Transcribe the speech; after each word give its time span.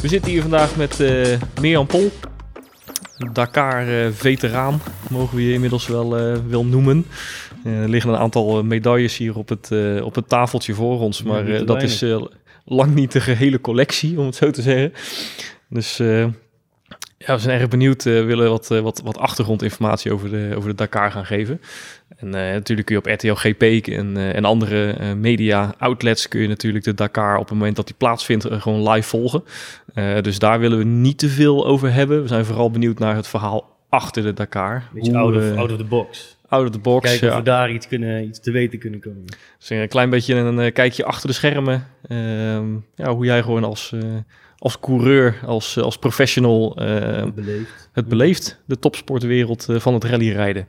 We 0.00 0.08
zitten 0.08 0.30
hier 0.30 0.40
vandaag 0.40 0.76
met 0.76 1.00
uh, 1.00 1.38
Mirjam 1.60 1.86
Pol, 1.86 2.10
Dakar-veteraan, 3.32 4.80
mogen 5.10 5.36
we 5.36 5.46
je 5.46 5.52
inmiddels 5.52 5.86
wel, 5.86 6.18
uh, 6.18 6.38
wel 6.48 6.64
noemen. 6.64 7.06
Er 7.64 7.88
liggen 7.88 8.12
een 8.12 8.18
aantal 8.18 8.64
medailles 8.64 9.16
hier 9.16 9.36
op 9.36 9.48
het, 9.48 9.70
op 10.02 10.14
het 10.14 10.28
tafeltje 10.28 10.74
voor 10.74 11.00
ons, 11.00 11.22
maar 11.22 11.64
dat 11.64 11.82
is 11.82 12.04
lang 12.64 12.94
niet 12.94 13.12
de 13.12 13.20
gehele 13.20 13.60
collectie, 13.60 14.18
om 14.18 14.26
het 14.26 14.34
zo 14.34 14.50
te 14.50 14.62
zeggen. 14.62 14.92
Dus 15.68 16.00
ja, 17.18 17.34
we 17.34 17.40
zijn 17.40 17.60
erg 17.60 17.68
benieuwd. 17.68 18.04
We 18.04 18.22
willen 18.22 18.50
wat, 18.50 18.68
wat, 18.68 19.00
wat 19.04 19.18
achtergrondinformatie 19.18 20.12
over 20.12 20.30
de, 20.30 20.52
over 20.56 20.68
de 20.68 20.74
Dakar 20.74 21.10
gaan 21.10 21.26
geven. 21.26 21.60
En 22.16 22.26
uh, 22.26 22.32
natuurlijk 22.32 22.86
kun 22.86 22.96
je 22.96 23.02
op 23.02 23.06
RTL 23.06 23.34
GP 23.34 23.62
en, 23.88 24.16
en 24.16 24.44
andere 24.44 25.14
media 25.14 25.74
outlets 25.78 26.28
kun 26.28 26.40
je 26.40 26.48
natuurlijk 26.48 26.84
de 26.84 26.94
Dakar 26.94 27.34
op 27.34 27.48
het 27.48 27.58
moment 27.58 27.76
dat 27.76 27.86
die 27.86 27.94
plaatsvindt 27.98 28.46
gewoon 28.50 28.88
live 28.90 29.08
volgen. 29.08 29.44
dus 30.22 30.38
daar 30.38 30.58
willen 30.58 30.78
we 30.78 30.84
niet 30.84 31.18
te 31.18 31.28
veel 31.28 31.66
over 31.66 31.92
hebben. 31.92 32.22
We 32.22 32.28
zijn 32.28 32.44
vooral 32.44 32.70
benieuwd 32.70 32.98
naar 32.98 33.16
het 33.16 33.28
verhaal 33.28 33.76
achter 33.88 34.22
de 34.22 34.32
Dakar. 34.32 34.82
Beetje 34.92 35.10
Hoe, 35.12 35.20
out, 35.20 35.36
of, 35.36 35.56
out 35.56 35.70
of 35.70 35.76
the 35.76 35.84
box. 35.84 36.36
Out 36.48 36.64
of 36.64 36.70
the 36.70 36.78
box. 36.78 37.10
Kijken 37.10 37.30
of 37.30 37.36
we 37.36 37.42
daar 37.42 37.70
iets, 37.70 37.88
kunnen, 37.88 38.24
iets 38.24 38.40
te 38.40 38.50
weten 38.50 38.78
kunnen 38.78 39.00
komen. 39.00 39.24
Dus 39.58 39.70
een 39.70 39.88
klein 39.88 40.10
beetje 40.10 40.34
een 40.34 40.72
kijkje 40.72 41.04
achter 41.04 41.28
de 41.28 41.34
schermen. 41.34 41.86
Ehm, 42.08 42.66
ja, 42.94 43.14
hoe 43.14 43.24
jij 43.24 43.42
gewoon 43.42 43.64
als 43.64 43.92
als 44.58 44.80
coureur, 44.80 45.38
als, 45.46 45.78
als 45.78 45.98
professional 45.98 46.76
uh, 46.82 47.24
beleeft. 47.34 47.88
het 47.92 48.08
beleeft, 48.08 48.62
de 48.66 48.78
topsportwereld 48.78 49.66
van 49.70 49.94
het 49.94 50.04
rallyrijden. 50.04 50.68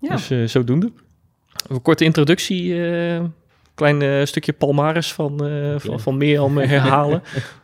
Ja. 0.00 0.10
Dus 0.10 0.30
uh, 0.30 0.46
zodoende. 0.46 0.92
Een 1.68 1.82
korte 1.82 2.04
introductie, 2.04 2.64
uh, 2.64 3.20
klein 3.74 4.00
uh, 4.00 4.24
stukje 4.24 4.52
palmares 4.52 5.12
van, 5.12 5.38
van, 5.76 6.00
van 6.00 6.16
Mirjam 6.16 6.58
herhalen. 6.58 7.22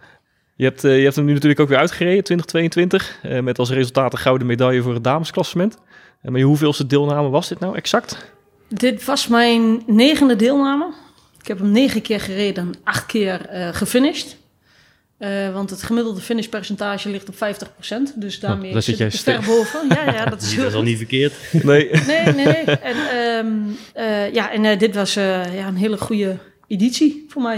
je, 0.56 0.64
hebt, 0.64 0.82
je 0.82 0.88
hebt 0.88 1.16
hem 1.16 1.24
nu 1.24 1.32
natuurlijk 1.32 1.60
ook 1.60 1.68
weer 1.68 1.78
uitgereden, 1.78 2.24
2022, 2.24 3.42
met 3.42 3.58
als 3.58 3.70
resultaat 3.70 4.12
een 4.12 4.18
gouden 4.18 4.46
medaille 4.46 4.82
voor 4.82 4.94
het 4.94 5.04
damesklassement. 5.04 5.78
maar 6.22 6.40
hoeveelste 6.40 6.86
deelname 6.86 7.28
was 7.28 7.48
dit 7.48 7.58
nou 7.58 7.76
exact? 7.76 8.32
Dit 8.68 9.04
was 9.04 9.28
mijn 9.28 9.82
negende 9.86 10.36
deelname. 10.36 10.92
Ik 11.40 11.48
heb 11.48 11.58
hem 11.58 11.70
negen 11.70 12.02
keer 12.02 12.20
gereden, 12.20 12.74
acht 12.84 13.06
keer 13.06 13.48
gefinished. 13.72 14.36
Uh, 15.24 15.52
want 15.52 15.70
het 15.70 15.82
gemiddelde 15.82 16.20
finishpercentage 16.20 17.08
ligt 17.08 17.28
op 17.28 17.34
50%. 17.34 17.38
Dus 18.14 18.40
daarmee 18.40 18.74
oh, 18.74 18.80
zit 18.80 18.98
je 18.98 19.10
ver 19.10 19.42
boven. 19.46 19.88
Ja, 19.88 20.12
ja, 20.12 20.24
dat 20.24 20.42
is, 20.42 20.56
dat 20.56 20.66
is 20.66 20.74
al 20.74 20.82
niet 20.82 20.96
verkeerd. 20.96 21.32
Nee. 21.52 21.90
nee, 22.06 22.34
nee, 22.34 22.44
nee. 22.46 22.64
En, 22.64 22.96
um, 23.46 23.76
uh, 23.96 24.32
ja, 24.32 24.52
en 24.52 24.64
uh, 24.64 24.78
dit 24.78 24.94
was 24.94 25.14
ja, 25.14 25.66
een 25.66 25.76
hele 25.76 25.98
goede 25.98 26.36
editie 26.66 27.24
voor 27.28 27.42
mij. 27.42 27.56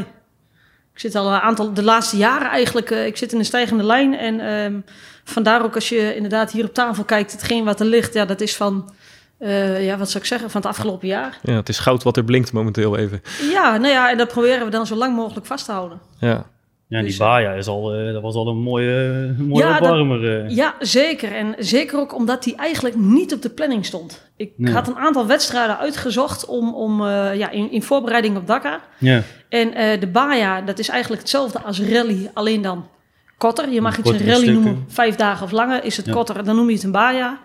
Ik 0.92 1.00
zit 1.00 1.14
al 1.14 1.26
een 1.26 1.40
aantal, 1.40 1.74
de 1.74 1.82
laatste 1.82 2.16
jaren 2.16 2.50
eigenlijk, 2.50 2.90
ik 2.90 3.16
zit 3.16 3.32
in 3.32 3.38
een 3.38 3.44
stijgende 3.44 3.84
lijn. 3.84 4.18
En 4.18 4.52
um, 4.52 4.84
vandaar 5.24 5.64
ook 5.64 5.74
als 5.74 5.88
je 5.88 6.14
inderdaad 6.14 6.52
hier 6.52 6.64
op 6.64 6.74
tafel 6.74 7.04
kijkt, 7.04 7.32
hetgeen 7.32 7.64
wat 7.64 7.80
er 7.80 7.86
ligt, 7.86 8.14
ja, 8.14 8.24
dat 8.24 8.40
is 8.40 8.56
van... 8.56 8.92
ja, 9.78 9.96
wat 9.96 10.10
zou 10.10 10.22
ik 10.22 10.28
zeggen, 10.28 10.50
van 10.50 10.60
het 10.60 10.70
afgelopen 10.70 11.08
jaar. 11.08 11.38
Ja, 11.42 11.54
het 11.54 11.68
is 11.68 11.78
goud 11.78 12.02
wat 12.02 12.16
er 12.16 12.24
blinkt 12.24 12.52
momenteel 12.52 12.96
even. 12.96 13.22
Ja, 13.50 13.76
nou 13.76 13.92
ja, 13.92 14.10
en 14.10 14.18
dat 14.18 14.28
proberen 14.28 14.64
we 14.64 14.70
dan 14.70 14.86
zo 14.86 14.94
lang 14.94 15.16
mogelijk 15.16 15.46
vast 15.46 15.64
te 15.64 15.72
houden. 15.72 16.00
Ja. 16.18 16.46
Ja, 16.88 16.98
die 16.98 17.06
dus, 17.06 17.18
eh, 17.18 17.26
Baja 17.26 17.52
is 17.52 17.66
al, 17.66 17.98
uh, 17.98 18.12
dat 18.12 18.22
was 18.22 18.34
al 18.34 18.48
een 18.48 18.56
mooie, 18.56 19.34
mooie 19.38 19.64
ja, 19.64 19.76
opwarmer. 19.76 20.42
Dat, 20.42 20.54
ja, 20.54 20.74
zeker. 20.80 21.32
En 21.32 21.54
zeker 21.58 21.98
ook 21.98 22.14
omdat 22.14 22.42
die 22.42 22.56
eigenlijk 22.56 22.96
niet 22.96 23.34
op 23.34 23.42
de 23.42 23.50
planning 23.50 23.84
stond. 23.84 24.30
Ik 24.36 24.52
had 24.62 24.88
een 24.88 24.96
aantal 24.96 25.26
wedstrijden 25.26 25.78
uitgezocht 25.78 26.46
om, 26.46 26.74
om, 26.74 27.00
uh, 27.00 27.34
ja, 27.34 27.50
in, 27.50 27.70
in 27.70 27.82
voorbereiding 27.82 28.36
op 28.36 28.46
Dakar. 28.46 28.80
Ja. 28.98 29.22
En 29.48 30.00
de 30.00 30.06
Baja, 30.06 30.60
dat 30.60 30.78
is 30.78 30.88
eigenlijk 30.88 31.20
hetzelfde 31.20 31.60
als 31.60 31.80
rally, 31.80 32.30
alleen 32.34 32.62
dan 32.62 32.88
korter. 33.38 33.68
Je 33.68 33.80
mag 33.80 33.98
iets 33.98 34.10
een 34.10 34.26
rally 34.26 34.48
noemen, 34.48 34.84
vijf 34.88 35.16
dagen 35.16 35.44
of 35.44 35.50
langer. 35.50 35.84
Is 35.84 35.96
het 35.96 36.06
ja. 36.06 36.12
korter, 36.12 36.44
dan 36.44 36.56
noem 36.56 36.68
je 36.68 36.74
het 36.74 36.82
een 36.82 36.90
Baja. 36.90 37.40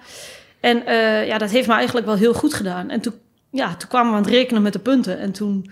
En 0.60 0.84
ja, 1.26 1.38
dat 1.38 1.50
heeft 1.50 1.68
me 1.68 1.74
eigenlijk 1.74 2.06
wel 2.06 2.16
heel 2.16 2.34
goed 2.34 2.54
gedaan. 2.54 2.90
En 2.90 3.02
toen, 3.02 3.14
ja, 3.52 3.76
toen 3.76 3.90
kwamen 3.90 4.12
we 4.12 4.18
aan 4.18 4.24
het 4.24 4.32
rekenen 4.32 4.62
met 4.62 4.74
de 4.74 4.80
punten. 4.80 5.20
En 5.20 5.32
toen 5.32 5.72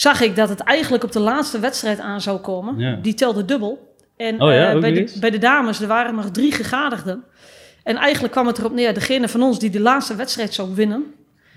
zag 0.00 0.20
ik 0.20 0.36
dat 0.36 0.48
het 0.48 0.60
eigenlijk 0.60 1.04
op 1.04 1.12
de 1.12 1.20
laatste 1.20 1.58
wedstrijd 1.58 1.98
aan 1.98 2.20
zou 2.20 2.38
komen. 2.38 3.02
Die 3.02 3.14
telde 3.14 3.44
dubbel. 3.44 3.96
En 4.16 4.42
oh 4.42 4.52
ja, 4.52 4.74
uh, 4.74 4.80
bij, 4.80 4.92
de, 4.92 5.16
bij, 5.20 5.30
de, 5.30 5.38
dames, 5.38 5.80
er 5.80 5.86
waren 5.86 6.14
nog 6.14 6.30
drie 6.30 6.52
gegadigden. 6.52 7.24
En 7.82 7.96
eigenlijk 7.96 8.32
kwam 8.32 8.46
het 8.46 8.58
erop 8.58 8.72
neer, 8.72 8.94
degene 8.94 9.28
van 9.28 9.42
ons 9.42 9.58
die 9.58 9.70
de 9.70 9.80
laatste 9.80 10.14
wedstrijd 10.14 10.54
zou 10.54 10.74
winnen, 10.74 11.04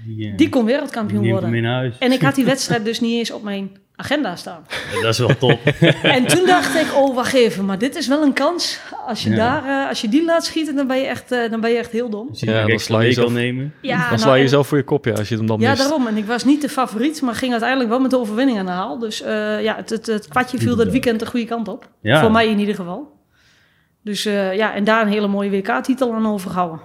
die, 0.05 0.27
uh, 0.27 0.37
die 0.37 0.49
kon 0.49 0.65
wereldkampioen 0.65 1.29
worden. 1.29 1.65
En 1.99 2.11
ik 2.11 2.21
had 2.21 2.35
die 2.35 2.45
wedstrijd 2.45 2.85
dus 2.85 2.99
niet 2.99 3.17
eens 3.17 3.31
op 3.31 3.43
mijn 3.43 3.71
agenda 4.01 4.35
staan. 4.35 4.65
dat 5.01 5.13
is 5.13 5.17
wel 5.17 5.37
top. 5.37 5.59
en 6.17 6.27
toen 6.27 6.45
dacht 6.45 6.75
ik, 6.75 6.95
oh 6.95 7.15
wacht 7.15 7.33
even, 7.33 7.65
maar 7.65 7.77
dit 7.77 7.95
is 7.95 8.07
wel 8.07 8.23
een 8.23 8.33
kans. 8.33 8.79
Als 9.07 9.23
je, 9.23 9.29
daar, 9.29 9.65
uh, 9.65 9.89
als 9.89 10.01
je 10.01 10.09
die 10.09 10.25
laat 10.25 10.45
schieten, 10.45 10.75
dan 10.75 10.87
ben 10.87 10.97
je 10.97 11.05
echt, 11.05 11.31
uh, 11.31 11.49
dan 11.49 11.61
ben 11.61 11.69
je 11.69 11.77
echt 11.77 11.91
heel 11.91 12.09
dom. 12.09 12.27
ja, 12.31 12.65
dan 12.65 12.79
sla 12.79 13.01
je 13.01 13.11
zelf, 13.11 13.31
nemen. 13.31 13.73
Ja, 13.81 13.97
dan 13.97 14.07
nou, 14.07 14.19
sla 14.19 14.33
je 14.33 14.41
jezelf 14.41 14.67
voor 14.67 14.77
je 14.77 14.83
kop, 14.83 15.05
ja, 15.05 15.13
als 15.13 15.29
je 15.29 15.35
hem 15.35 15.47
dan 15.47 15.59
mist. 15.59 15.71
Ja, 15.71 15.83
daarom. 15.83 16.07
En 16.07 16.17
ik 16.17 16.25
was 16.25 16.43
niet 16.43 16.61
de 16.61 16.69
favoriet, 16.69 17.21
maar 17.21 17.35
ging 17.35 17.51
uiteindelijk 17.51 17.89
wel 17.89 17.99
met 17.99 18.11
de 18.11 18.19
overwinning 18.19 18.59
aan 18.59 18.65
de 18.65 18.71
haal. 18.71 18.99
Dus 18.99 19.21
uh, 19.21 19.27
ja, 19.63 19.75
het, 19.75 19.89
het, 19.89 20.05
het 20.05 20.27
kwartje 20.27 20.57
viel 20.57 20.75
dat 20.75 20.87
weekend 20.87 21.19
de 21.19 21.25
goede 21.25 21.45
kant 21.45 21.67
op. 21.67 21.89
Ja. 22.01 22.21
Voor 22.21 22.31
mij 22.31 22.47
in 22.47 22.59
ieder 22.59 22.75
geval. 22.75 23.19
Dus 24.03 24.23
ja, 24.23 24.73
en 24.73 24.83
daar 24.83 25.01
een 25.01 25.11
hele 25.11 25.27
mooie 25.27 25.49
WK-titel 25.49 26.13
aan 26.13 26.27
overhouden. 26.27 26.79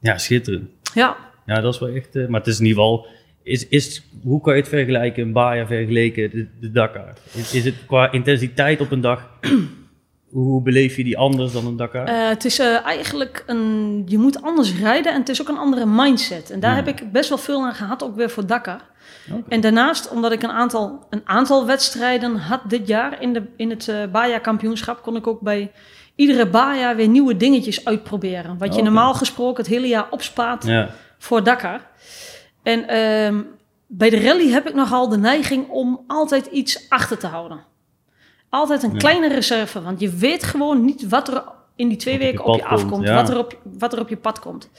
Ja, 0.00 0.18
schitterend. 0.18 0.68
Ja. 0.94 1.16
Ja, 1.46 1.60
dat 1.60 1.74
is 1.74 1.80
wel 1.80 1.88
echt... 1.88 2.14
maar 2.28 2.40
het 2.40 2.48
is 2.48 2.58
in 2.58 2.66
ieder 2.66 2.82
geval 2.82 3.06
is, 3.42 3.68
is, 3.68 4.02
hoe 4.22 4.40
kan 4.40 4.54
je 4.54 4.60
het 4.60 4.68
vergelijken, 4.68 5.22
een 5.22 5.32
Baja 5.32 5.66
vergeleken, 5.66 6.30
de, 6.30 6.46
de 6.60 6.70
Dakar? 6.70 7.14
Is, 7.32 7.54
is, 7.54 7.64
het 7.64 7.74
qua 7.86 8.12
intensiteit 8.12 8.80
op 8.80 8.90
een 8.90 9.00
dag, 9.00 9.28
hoe 10.30 10.62
beleef 10.62 10.96
je 10.96 11.04
die 11.04 11.18
anders 11.18 11.52
dan 11.52 11.66
een 11.66 11.76
Dakar? 11.76 12.08
Uh, 12.08 12.28
het 12.28 12.44
is 12.44 12.60
uh, 12.60 12.86
eigenlijk 12.86 13.44
een, 13.46 14.02
je 14.06 14.18
moet 14.18 14.42
anders 14.42 14.78
rijden 14.78 15.12
en 15.12 15.18
het 15.18 15.28
is 15.28 15.40
ook 15.40 15.48
een 15.48 15.58
andere 15.58 15.86
mindset. 15.86 16.50
En 16.50 16.60
daar 16.60 16.74
heb 16.74 16.88
ik 16.88 17.12
best 17.12 17.28
wel 17.28 17.38
veel 17.38 17.64
aan 17.64 17.74
gehad, 17.74 18.02
ook 18.02 18.16
weer 18.16 18.30
voor 18.30 18.46
Dakar. 18.46 18.80
Okay. 19.28 19.42
En 19.48 19.60
daarnaast, 19.60 20.10
omdat 20.10 20.32
ik 20.32 20.42
een 20.42 20.50
aantal, 20.50 21.06
een 21.10 21.22
aantal 21.24 21.66
wedstrijden 21.66 22.36
had 22.36 22.60
dit 22.68 22.86
jaar 22.86 23.22
in, 23.22 23.32
de, 23.32 23.42
in 23.56 23.70
het 23.70 23.86
uh, 23.86 23.96
Baja-kampioenschap, 24.12 25.02
kon 25.02 25.16
ik 25.16 25.26
ook 25.26 25.40
bij 25.40 25.72
iedere 26.14 26.46
Baja 26.46 26.96
weer 26.96 27.08
nieuwe 27.08 27.36
dingetjes 27.36 27.84
uitproberen. 27.84 28.58
Wat 28.58 28.68
je 28.68 28.80
okay. 28.80 28.84
normaal 28.84 29.14
gesproken 29.14 29.62
het 29.62 29.72
hele 29.72 29.88
jaar 29.88 30.06
opspaart 30.10 30.66
ja. 30.66 30.90
voor 31.18 31.44
Dakar. 31.44 31.89
En 32.62 32.96
um, 32.96 33.46
bij 33.86 34.10
de 34.10 34.20
rally 34.20 34.50
heb 34.50 34.68
ik 34.68 34.74
nogal 34.74 35.08
de 35.08 35.18
neiging 35.18 35.68
om 35.68 36.04
altijd 36.06 36.46
iets 36.46 36.88
achter 36.88 37.18
te 37.18 37.26
houden. 37.26 37.60
Altijd 38.48 38.82
een 38.82 38.92
ja. 38.92 38.98
kleine 38.98 39.28
reserve, 39.28 39.82
want 39.82 40.00
je 40.00 40.10
weet 40.10 40.44
gewoon 40.44 40.84
niet 40.84 41.08
wat 41.08 41.28
er 41.28 41.42
in 41.76 41.88
die 41.88 41.96
twee 41.96 42.18
wat 42.18 42.22
weken 42.22 42.44
op 42.44 42.46
je, 42.46 42.62
op 42.62 42.68
je 42.68 42.74
afkomt, 42.74 43.06
ja. 43.06 43.14
wat, 43.14 43.28
er 43.28 43.38
op, 43.38 43.58
wat 43.78 43.92
er 43.92 44.00
op 44.00 44.08
je 44.08 44.16
pad 44.16 44.38
komt. 44.38 44.70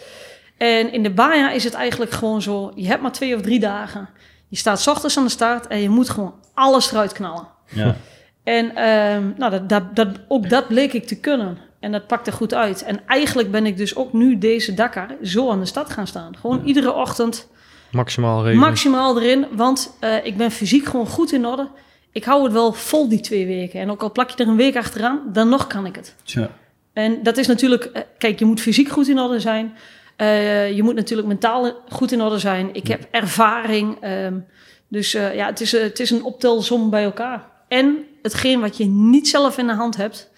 En 0.57 0.91
in 0.91 1.03
de 1.03 1.11
Baja 1.11 1.51
is 1.51 1.63
het 1.63 1.73
eigenlijk 1.73 2.11
gewoon 2.11 2.41
zo, 2.41 2.71
je 2.75 2.87
hebt 2.87 3.01
maar 3.01 3.11
twee 3.11 3.35
of 3.35 3.41
drie 3.41 3.59
dagen. 3.59 4.09
Je 4.47 4.57
staat 4.57 4.81
s 4.81 4.87
ochtends 4.87 5.17
aan 5.17 5.23
de 5.23 5.29
start 5.29 5.67
en 5.67 5.81
je 5.81 5.89
moet 5.89 6.09
gewoon 6.09 6.33
alles 6.53 6.91
eruit 6.91 7.11
knallen. 7.11 7.47
Ja. 7.69 7.95
En 8.43 8.65
um, 8.65 9.33
nou, 9.37 9.51
dat, 9.51 9.69
dat, 9.69 9.95
dat, 9.95 10.07
ook 10.27 10.49
dat 10.49 10.67
bleek 10.67 10.93
ik 10.93 11.07
te 11.07 11.19
kunnen. 11.19 11.57
En 11.79 11.91
dat 11.91 12.07
pakte 12.07 12.31
goed 12.31 12.53
uit. 12.53 12.83
En 12.83 13.07
eigenlijk 13.07 13.51
ben 13.51 13.65
ik 13.65 13.77
dus 13.77 13.95
ook 13.95 14.13
nu 14.13 14.37
deze 14.37 14.73
Dakar 14.73 15.15
zo 15.23 15.49
aan 15.49 15.59
de 15.59 15.65
stad 15.65 15.89
gaan 15.89 16.07
staan. 16.07 16.37
Gewoon 16.37 16.57
ja. 16.57 16.63
iedere 16.63 16.93
ochtend 16.93 17.47
Maximaal 17.91 18.45
erin. 18.45 18.57
Maximaal 18.57 19.21
erin, 19.21 19.45
want 19.51 19.97
uh, 20.01 20.25
ik 20.25 20.37
ben 20.37 20.51
fysiek 20.51 20.85
gewoon 20.85 21.07
goed 21.07 21.31
in 21.31 21.45
orde. 21.45 21.69
Ik 22.11 22.23
hou 22.23 22.43
het 22.43 22.53
wel 22.53 22.73
vol 22.73 23.09
die 23.09 23.19
twee 23.19 23.45
weken. 23.45 23.79
En 23.79 23.91
ook 23.91 24.01
al 24.01 24.11
plak 24.11 24.29
je 24.29 24.43
er 24.43 24.49
een 24.49 24.55
week 24.55 24.77
achteraan, 24.77 25.21
dan 25.33 25.49
nog 25.49 25.67
kan 25.67 25.85
ik 25.85 25.95
het. 25.95 26.15
Tja. 26.23 26.49
En 26.93 27.23
dat 27.23 27.37
is 27.37 27.47
natuurlijk, 27.47 27.89
uh, 27.93 28.01
kijk, 28.17 28.39
je 28.39 28.45
moet 28.45 28.61
fysiek 28.61 28.89
goed 28.89 29.07
in 29.07 29.19
orde 29.19 29.39
zijn. 29.39 29.73
Uh, 30.17 30.71
je 30.71 30.83
moet 30.83 30.95
natuurlijk 30.95 31.27
mentaal 31.27 31.83
goed 31.89 32.11
in 32.11 32.21
orde 32.21 32.39
zijn. 32.39 32.69
Ik 32.73 32.87
heb 32.87 33.07
ervaring. 33.11 33.97
Um, 34.05 34.45
dus 34.87 35.11
ja, 35.11 35.45
het 35.45 35.61
is, 35.61 35.71
het 35.71 35.99
is 35.99 36.09
een 36.09 36.23
optelsom 36.23 36.89
bij 36.89 37.03
elkaar. 37.03 37.49
En 37.67 38.05
hetgeen 38.21 38.59
wat 38.59 38.77
je 38.77 38.85
niet 38.85 39.29
zelf 39.29 39.57
in 39.57 39.67
de 39.67 39.73
hand 39.73 39.95
hebt, 39.95 40.29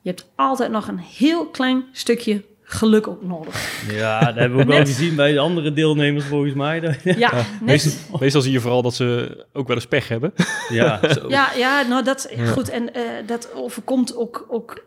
je 0.00 0.08
hebt 0.08 0.26
altijd 0.34 0.70
nog 0.70 0.88
een 0.88 0.98
heel 0.98 1.46
klein 1.46 1.84
stukje 1.92 2.44
geluk 2.72 3.08
ook 3.08 3.22
nodig. 3.22 3.84
Ja, 3.90 4.20
dat 4.20 4.34
hebben 4.34 4.58
we 4.58 4.64
ook 4.64 4.70
wel 4.70 4.84
gezien 4.84 5.16
bij 5.16 5.32
de 5.32 5.38
andere 5.38 5.72
deelnemers 5.72 6.24
volgens 6.24 6.54
mij. 6.54 6.98
Ja, 7.02 7.32
meestal, 7.60 8.18
meestal, 8.18 8.40
zie 8.40 8.52
je 8.52 8.60
vooral 8.60 8.82
dat 8.82 8.94
ze 8.94 9.36
ook 9.52 9.66
wel 9.66 9.76
eens 9.76 9.86
pech 9.86 10.08
hebben. 10.08 10.32
Ja, 10.68 11.00
zo. 11.12 11.28
ja, 11.28 11.52
ja 11.56 11.82
nou 11.82 12.04
dat, 12.04 12.32
ja. 12.36 12.44
goed. 12.44 12.68
En 12.68 12.82
uh, 12.82 13.02
dat 13.26 13.48
overkomt 13.54 14.16
ook, 14.16 14.46
ook... 14.48 14.84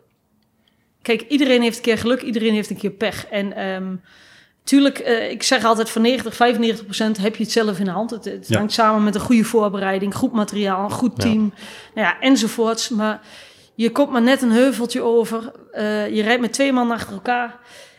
Kijk, 1.02 1.24
iedereen 1.28 1.62
heeft 1.62 1.76
een 1.76 1.82
keer 1.82 1.98
geluk, 1.98 2.22
iedereen 2.22 2.54
heeft 2.54 2.70
een 2.70 2.76
keer 2.76 2.90
pech. 2.90 3.26
En 3.26 3.64
um, 3.66 4.00
tuurlijk, 4.64 5.00
uh, 5.00 5.30
ik 5.30 5.42
zeg 5.42 5.64
altijd 5.64 5.90
van 5.90 6.02
90, 6.02 6.34
95 6.34 6.84
procent 6.84 7.16
heb 7.16 7.36
je 7.36 7.42
het 7.42 7.52
zelf 7.52 7.78
in 7.78 7.84
de 7.84 7.90
hand. 7.90 8.10
Het, 8.10 8.24
het 8.24 8.48
ja. 8.48 8.58
hangt 8.58 8.72
samen 8.72 9.04
met 9.04 9.14
een 9.14 9.20
goede 9.20 9.44
voorbereiding, 9.44 10.14
goed 10.14 10.32
materiaal, 10.32 10.84
een 10.84 10.90
goed 10.90 11.20
team, 11.20 11.52
nou 11.94 12.06
ja, 12.06 12.20
enzovoorts. 12.20 12.88
Maar 12.88 13.20
je 13.76 13.90
komt 13.90 14.10
maar 14.10 14.22
net 14.22 14.42
een 14.42 14.50
heuveltje 14.50 15.02
over. 15.02 15.52
Uh, 15.74 16.08
je 16.14 16.22
rijdt 16.22 16.40
met 16.40 16.52
twee 16.52 16.72
man 16.72 16.90
achter 16.90 17.12
elkaar. 17.12 17.56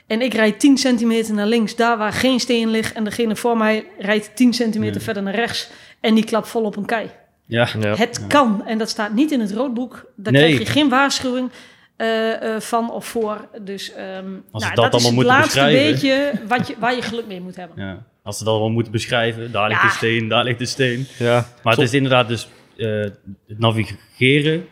En 0.07 0.21
ik 0.21 0.33
rijd 0.33 0.59
10 0.59 0.77
centimeter 0.77 1.33
naar 1.33 1.45
links, 1.47 1.75
daar 1.75 1.97
waar 1.97 2.13
geen 2.13 2.39
steen 2.39 2.69
ligt. 2.69 2.93
En 2.93 3.03
degene 3.03 3.35
voor 3.35 3.57
mij 3.57 3.85
rijdt 3.99 4.35
10 4.35 4.53
centimeter 4.53 4.95
nee. 4.95 5.03
verder 5.03 5.23
naar 5.23 5.35
rechts. 5.35 5.69
En 6.01 6.15
die 6.15 6.25
klapt 6.25 6.47
vol 6.47 6.63
op 6.63 6.75
een 6.75 6.85
kei. 6.85 7.09
Ja. 7.45 7.67
Ja. 7.79 7.95
Het 7.95 8.27
kan. 8.27 8.63
En 8.65 8.77
dat 8.77 8.89
staat 8.89 9.13
niet 9.13 9.31
in 9.31 9.39
het 9.39 9.51
roodboek. 9.51 10.05
Daar 10.15 10.33
Nee. 10.33 10.53
krijg 10.53 10.57
je 10.67 10.73
geen 10.73 10.89
waarschuwing 10.89 11.49
eh, 11.95 12.55
eh, 12.55 12.61
van 12.61 12.91
of 12.91 13.05
voor. 13.05 13.47
Dus 13.61 13.93
ehm, 13.93 14.05
Als 14.51 14.63
nou, 14.63 14.75
ze 14.75 14.81
dat 14.81 14.91
dat, 14.91 15.01
is 15.01 15.05
allemaal 15.05 15.05
het 15.05 15.13
moeten 15.13 15.25
laatste 15.25 15.59
beschrijven. 15.59 15.91
beetje 15.91 16.31
wat 16.47 16.67
je, 16.67 16.75
waar 16.79 16.95
je 16.95 17.01
geluk 17.01 17.27
mee 17.27 17.41
moet 17.41 17.55
hebben. 17.55 17.83
ja. 17.85 18.05
Als 18.23 18.37
ze 18.37 18.43
dat 18.43 18.53
allemaal 18.53 18.71
moeten 18.71 18.91
beschrijven, 18.91 19.51
daar 19.51 19.67
ligt 19.67 19.81
Ja. 19.81 19.87
de 19.87 19.93
steen, 19.93 20.27
daar 20.27 20.43
ligt 20.43 20.59
de 20.59 20.65
steen. 20.65 21.07
Ja. 21.19 21.45
Maar 21.63 21.73
het 21.73 21.81
is 21.83 21.93
inderdaad 21.93 22.27
dus 22.27 22.47
eh, 22.77 22.87
het 23.47 23.59
navigeren 23.59 24.65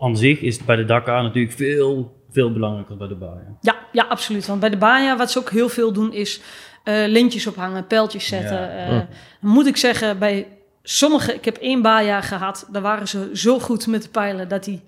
aan 0.00 0.16
zich 0.16 0.40
is 0.40 0.64
bij 0.64 0.76
de 0.76 0.84
Dakar 0.84 1.22
natuurlijk 1.22 1.54
veel, 1.54 2.16
veel 2.30 2.52
belangrijker 2.52 2.98
dan 2.98 2.98
bij 2.98 3.16
de 3.18 3.24
baan. 3.24 3.58
Ja, 3.60 3.76
ja, 3.92 4.04
absoluut. 4.08 4.46
Want 4.46 4.60
bij 4.60 4.70
de 4.70 4.76
Baja, 4.76 5.16
wat 5.16 5.30
ze 5.30 5.38
ook 5.38 5.50
heel 5.50 5.68
veel 5.68 5.92
doen, 5.92 6.12
is 6.12 6.40
eh, 6.84 6.94
lintjes 7.06 7.46
ophangen, 7.46 7.86
pijltjes 7.86 8.26
zetten. 8.26 8.56
Ja. 8.60 8.68
Eh, 8.86 8.88
Hm. 8.88 9.04
Moet 9.48 9.66
ik 9.66 9.76
zeggen, 9.76 10.18
bij 10.18 10.48
sommige, 10.82 11.34
ik 11.34 11.44
heb 11.44 11.56
één 11.56 11.82
Baja 11.82 12.20
gehad, 12.20 12.66
daar 12.70 12.82
waren 12.82 13.08
ze 13.08 13.30
zo 13.34 13.58
goed 13.58 13.86
met 13.86 14.02
de 14.02 14.08
pijlen 14.08 14.48
dat 14.48 14.64
die, 14.64 14.82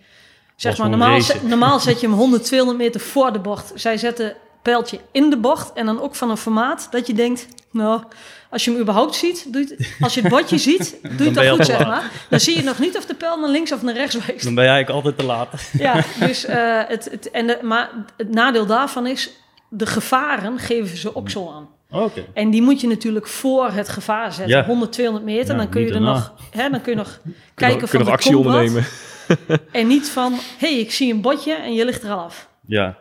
zeg 0.56 0.79
maar, 0.79 0.88
normaal, 0.88 1.20
zet- 1.20 1.43
normaal 1.49 1.81
zet 1.88 2.00
je 2.00 2.06
hem 2.06 2.17
100, 2.17 2.44
200 2.44 2.79
meter 2.79 3.00
voor 3.00 3.32
de 3.32 3.38
bocht. 3.38 3.73
Zij 3.75 3.97
zetten 3.97 4.35
pijltje 4.62 4.99
in 5.12 5.31
de 5.31 5.37
bocht 5.37 5.73
en 5.73 5.87
dan 5.87 6.00
ook 6.00 6.14
van 6.14 6.31
een 6.31 6.37
formaat 6.37 6.88
dat 6.90 7.06
je 7.06 7.14
denkt, 7.14 7.49
nou, 7.70 8.02
als 8.55 8.65
je 8.65 8.71
hem 8.71 8.81
überhaupt 8.81 9.15
ziet, 9.15 9.53
doe 9.53 9.62
je 9.62 9.75
het, 9.77 9.89
als 10.01 10.15
je 10.15 10.21
het 10.21 10.31
bordje 10.31 10.59
ziet, 10.69 10.97
doe 11.03 11.11
je 11.19 11.25
het 11.25 11.41
je 11.41 11.51
al 11.51 11.56
goed, 11.56 11.67
zeg 11.67 11.79
laat. 11.79 11.89
maar. 11.89 12.11
Dan 12.29 12.41
zie 12.41 12.56
je 12.56 12.62
nog 12.62 12.79
niet 12.79 12.97
of 12.97 13.06
de 13.06 13.15
pijl 13.15 13.41
naar 13.41 13.51
links 13.51 13.73
of 13.73 13.83
naar 13.83 13.95
rechts 13.95 14.27
wijst. 14.27 14.45
Dan 14.45 14.55
ben 14.55 14.65
je 14.65 14.71
eigenlijk 14.71 15.05
altijd 15.05 15.19
te 15.19 15.25
laat. 15.25 15.71
Ja, 15.79 16.05
dus 16.27 16.45
eh, 16.45 16.81
het, 16.87 17.09
het, 17.11 17.31
en 17.31 17.47
de, 17.47 17.59
maar 17.62 17.91
het 18.17 18.35
nadeel 18.35 18.67
daarvan 18.67 19.06
is, 19.06 19.31
de 19.69 19.87
gevaren 19.87 20.59
geven 20.59 20.97
ze 20.97 21.17
ook 21.17 21.31
zo 21.31 21.51
aan. 21.51 21.69
Oké. 22.03 22.25
En 22.35 22.51
die 22.51 22.62
moet 22.62 22.81
je 22.81 22.89
natuurlijk 22.89 23.27
voor 23.27 23.71
het 23.71 23.89
gevaar 23.89 24.33
zetten, 24.33 24.57
Ja. 24.57 24.65
100, 24.65 24.93
200 24.93 25.27
meter. 25.27 25.53
Ja, 25.53 25.61
dan 25.61 25.69
kun 25.69 25.83
je 25.83 25.93
er 25.93 26.00
nog, 26.00 26.33
hè, 26.50 26.71
dan 26.71 26.81
kun 26.81 26.93
je 26.93 26.99
nog 26.99 27.21
kijken 27.55 27.81
van 27.89 27.89
kunnen 27.89 28.07
we 28.07 28.12
er 28.12 28.19
actie 28.19 28.39
ondernemen. 28.39 28.85
En 29.73 29.87
niet 29.87 30.09
van, 30.09 30.33
hé, 30.33 30.69
hey, 30.73 30.79
ik 30.79 30.93
zie 30.93 31.12
een 31.12 31.21
botje 31.21 31.55
en 31.55 31.75
je 31.75 31.85
ligt 31.85 32.03
er 32.03 32.11
al 32.11 32.19
af. 32.19 32.49
Ja. 32.67 32.97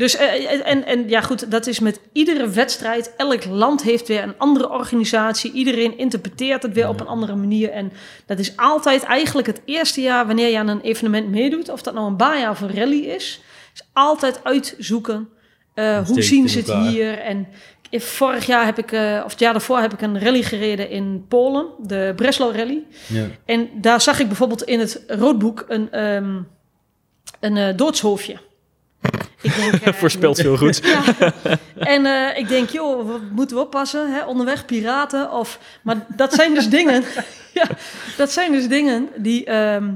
Dus, 0.00 0.16
eh, 0.16 0.68
en, 0.68 0.86
en 0.86 1.08
ja 1.08 1.20
goed, 1.20 1.50
dat 1.50 1.66
is 1.66 1.80
met 1.80 2.00
iedere 2.12 2.48
wedstrijd. 2.48 3.14
Elk 3.16 3.44
land 3.44 3.82
heeft 3.82 4.08
weer 4.08 4.22
een 4.22 4.38
andere 4.38 4.70
organisatie. 4.70 5.52
Iedereen 5.52 5.98
interpreteert 5.98 6.62
het 6.62 6.72
weer 6.72 6.88
op 6.88 7.00
een 7.00 7.06
andere 7.06 7.36
manier. 7.36 7.70
En 7.70 7.92
dat 8.26 8.38
is 8.38 8.56
altijd 8.56 9.02
eigenlijk 9.02 9.46
het 9.46 9.62
eerste 9.64 10.00
jaar 10.00 10.26
wanneer 10.26 10.48
je 10.48 10.58
aan 10.58 10.68
een 10.68 10.80
evenement 10.80 11.28
meedoet. 11.28 11.68
Of 11.68 11.82
dat 11.82 11.94
nou 11.94 12.06
een 12.06 12.16
baja 12.16 12.50
of 12.50 12.60
een 12.60 12.74
rally 12.74 13.04
is. 13.04 13.40
Is 13.74 13.88
altijd 13.92 14.44
uitzoeken. 14.44 15.28
eh, 15.74 16.06
hoe 16.06 16.22
zien 16.22 16.48
ze 16.48 16.58
het 16.58 16.72
hier? 16.72 17.18
En 17.18 17.48
vorig 17.90 18.46
jaar 18.46 18.64
heb 18.64 18.78
ik, 18.78 18.92
eh, 18.92 19.22
of 19.24 19.30
het 19.30 19.40
jaar 19.40 19.52
daarvoor 19.52 19.78
heb 19.78 19.92
ik 19.92 20.00
een 20.00 20.20
rally 20.20 20.42
gereden 20.42 20.90
in 20.90 21.24
Polen. 21.28 21.66
De 21.78 22.12
Breslau 22.16 22.56
Rally. 22.56 22.82
ja. 23.06 23.26
En 23.44 23.68
daar 23.74 24.00
zag 24.00 24.20
ik 24.20 24.26
bijvoorbeeld 24.26 24.62
in 24.62 24.78
het 24.80 25.04
roodboek 25.06 25.64
een, 25.68 25.90
ehm 25.92 26.36
een 27.40 27.56
eh, 27.56 27.76
doodshoofdje. 27.76 28.36
Ik 29.42 29.54
denk, 29.56 29.72
eh, 29.82 29.92
Voorspelt 29.92 30.36
heel 30.38 30.56
goed. 30.56 30.80
ja. 30.84 31.02
En 31.78 32.06
eh, 32.06 32.38
ik 32.38 32.48
denk, 32.48 32.68
joh, 32.70 33.06
we 33.06 33.18
moeten 33.32 33.56
we 33.56 33.62
oppassen, 33.62 34.12
hè? 34.12 34.24
onderweg 34.24 34.64
piraten 34.64 35.32
of... 35.32 35.58
Maar 35.82 36.06
dat 36.16 36.34
zijn 36.34 36.54
dus 36.54 36.68
dingen, 36.68 37.04
ja, 37.54 37.64
dat 38.16 38.30
zijn 38.32 38.52
dus 38.52 38.68
dingen 38.68 39.08
die... 39.16 39.44
ehm, 39.44 39.88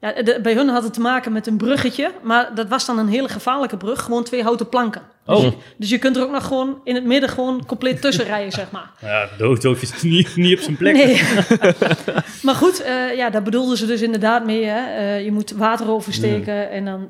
ja, 0.00 0.22
de- 0.22 0.38
bij 0.42 0.52
hun 0.54 0.68
had 0.68 0.82
het 0.82 0.92
te 0.94 1.00
maken 1.00 1.32
met 1.32 1.46
een 1.46 1.56
bruggetje, 1.56 2.10
maar 2.22 2.54
dat 2.54 2.68
was 2.68 2.86
dan 2.86 2.98
een 2.98 3.08
hele 3.08 3.28
gevaarlijke 3.28 3.76
brug, 3.76 4.02
gewoon 4.02 4.24
twee 4.24 4.42
houten 4.42 4.68
planken. 4.68 5.02
Oh, 5.26 5.46
Dus 5.76 5.90
je 5.90 5.98
kunt 5.98 6.16
er 6.16 6.22
ook 6.22 6.30
nog 6.30 6.46
gewoon 6.46 6.80
in 6.84 6.94
het 6.94 7.04
midden 7.04 7.28
gewoon 7.30 7.66
compleet 7.66 8.00
tussen 8.00 8.24
rijden, 8.24 8.52
zeg 8.52 8.70
maar. 8.70 8.90
Ja, 9.00 9.28
de 9.38 9.44
hoofdhoofd 9.44 9.82
is 9.82 10.02
niet, 10.02 10.36
niet 10.36 10.56
op 10.58 10.62
zijn 10.64 10.76
plek. 10.76 10.94
Nee. 10.94 11.22
maar 12.42 12.54
goed, 12.54 12.82
eh, 12.82 13.16
ja, 13.16 13.30
daar 13.30 13.42
bedoelden 13.42 13.76
ze 13.76 13.86
dus 13.86 14.00
inderdaad 14.00 14.44
mee. 14.44 14.64
Hè? 14.64 14.96
Eh, 14.96 15.24
je 15.24 15.32
moet 15.32 15.50
water 15.50 15.90
oversteken 15.90 16.70
en 16.70 16.84
dan... 16.84 17.08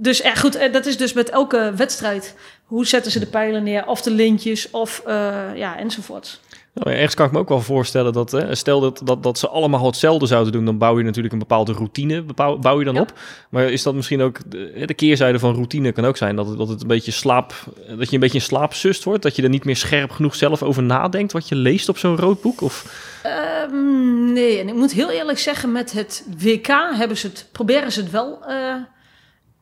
Dus 0.00 0.18
ja, 0.18 0.34
goed, 0.34 0.54
eh, 0.56 0.72
dat 0.72 0.86
is 0.86 0.96
dus 0.96 1.12
met 1.12 1.30
elke 1.30 1.72
wedstrijd. 1.76 2.34
Hoe 2.64 2.86
zetten 2.86 3.12
ze 3.12 3.18
de 3.18 3.26
pijlen 3.26 3.62
neer? 3.62 3.86
Of 3.86 4.02
de 4.02 4.10
lintjes, 4.10 4.70
of 4.70 5.02
eh, 5.06 5.36
ja, 5.54 5.78
enzovoort. 5.78 6.40
Nou, 6.74 6.90
ergens 6.96 7.14
kan 7.14 7.26
ik 7.26 7.32
me 7.32 7.38
ook 7.38 7.48
wel 7.48 7.60
voorstellen 7.60 8.12
dat, 8.12 8.30
hè, 8.30 8.54
stel 8.54 8.80
dat, 8.80 9.00
dat, 9.04 9.22
dat 9.22 9.38
ze 9.38 9.48
allemaal 9.48 9.86
hetzelfde 9.86 10.26
zouden 10.26 10.52
doen, 10.52 10.64
dan 10.64 10.78
bouw 10.78 10.98
je 10.98 11.04
natuurlijk 11.04 11.32
een 11.32 11.38
bepaalde 11.38 11.72
routine, 11.72 12.22
bouw, 12.22 12.56
bouw 12.58 12.78
je 12.78 12.84
dan 12.84 12.94
Ja. 12.94 13.00
op. 13.00 13.12
Maar 13.50 13.64
is 13.70 13.82
dat 13.82 13.94
misschien 13.94 14.20
ook, 14.22 14.50
de, 14.50 14.82
de 14.86 14.94
keerzijde 14.94 15.38
van 15.38 15.54
routine 15.54 15.92
kan 15.92 16.04
ook 16.04 16.16
zijn, 16.16 16.36
dat 16.36 16.48
het, 16.48 16.58
dat 16.58 16.68
het 16.68 16.80
een 16.82 16.86
beetje 16.86 17.10
slaap, 17.10 17.54
dat 17.96 18.08
je 18.08 18.14
een 18.14 18.20
beetje 18.20 18.38
in 18.38 18.44
slaapzust 18.44 19.04
wordt, 19.04 19.22
dat 19.22 19.36
je 19.36 19.42
er 19.42 19.48
niet 19.48 19.64
meer 19.64 19.76
scherp 19.76 20.10
genoeg 20.10 20.34
zelf 20.34 20.62
over 20.62 20.82
nadenkt 20.82 21.32
wat 21.32 21.48
je 21.48 21.54
leest 21.54 21.88
op 21.88 21.98
zo'n 21.98 22.16
roodboek? 22.16 22.60
Of, 22.60 23.06
Ehm, 23.22 24.32
nee, 24.32 24.58
en 24.58 24.68
ik 24.68 24.74
moet 24.74 24.92
heel 24.92 25.10
eerlijk 25.10 25.38
zeggen, 25.38 25.72
met 25.72 25.92
het 25.92 26.24
WK 26.38 26.66
hebben 26.94 27.16
ze 27.16 27.26
het, 27.26 27.46
proberen 27.52 27.92
ze 27.92 28.00
het 28.00 28.10
wel 28.10 28.38
eh, 28.46 28.74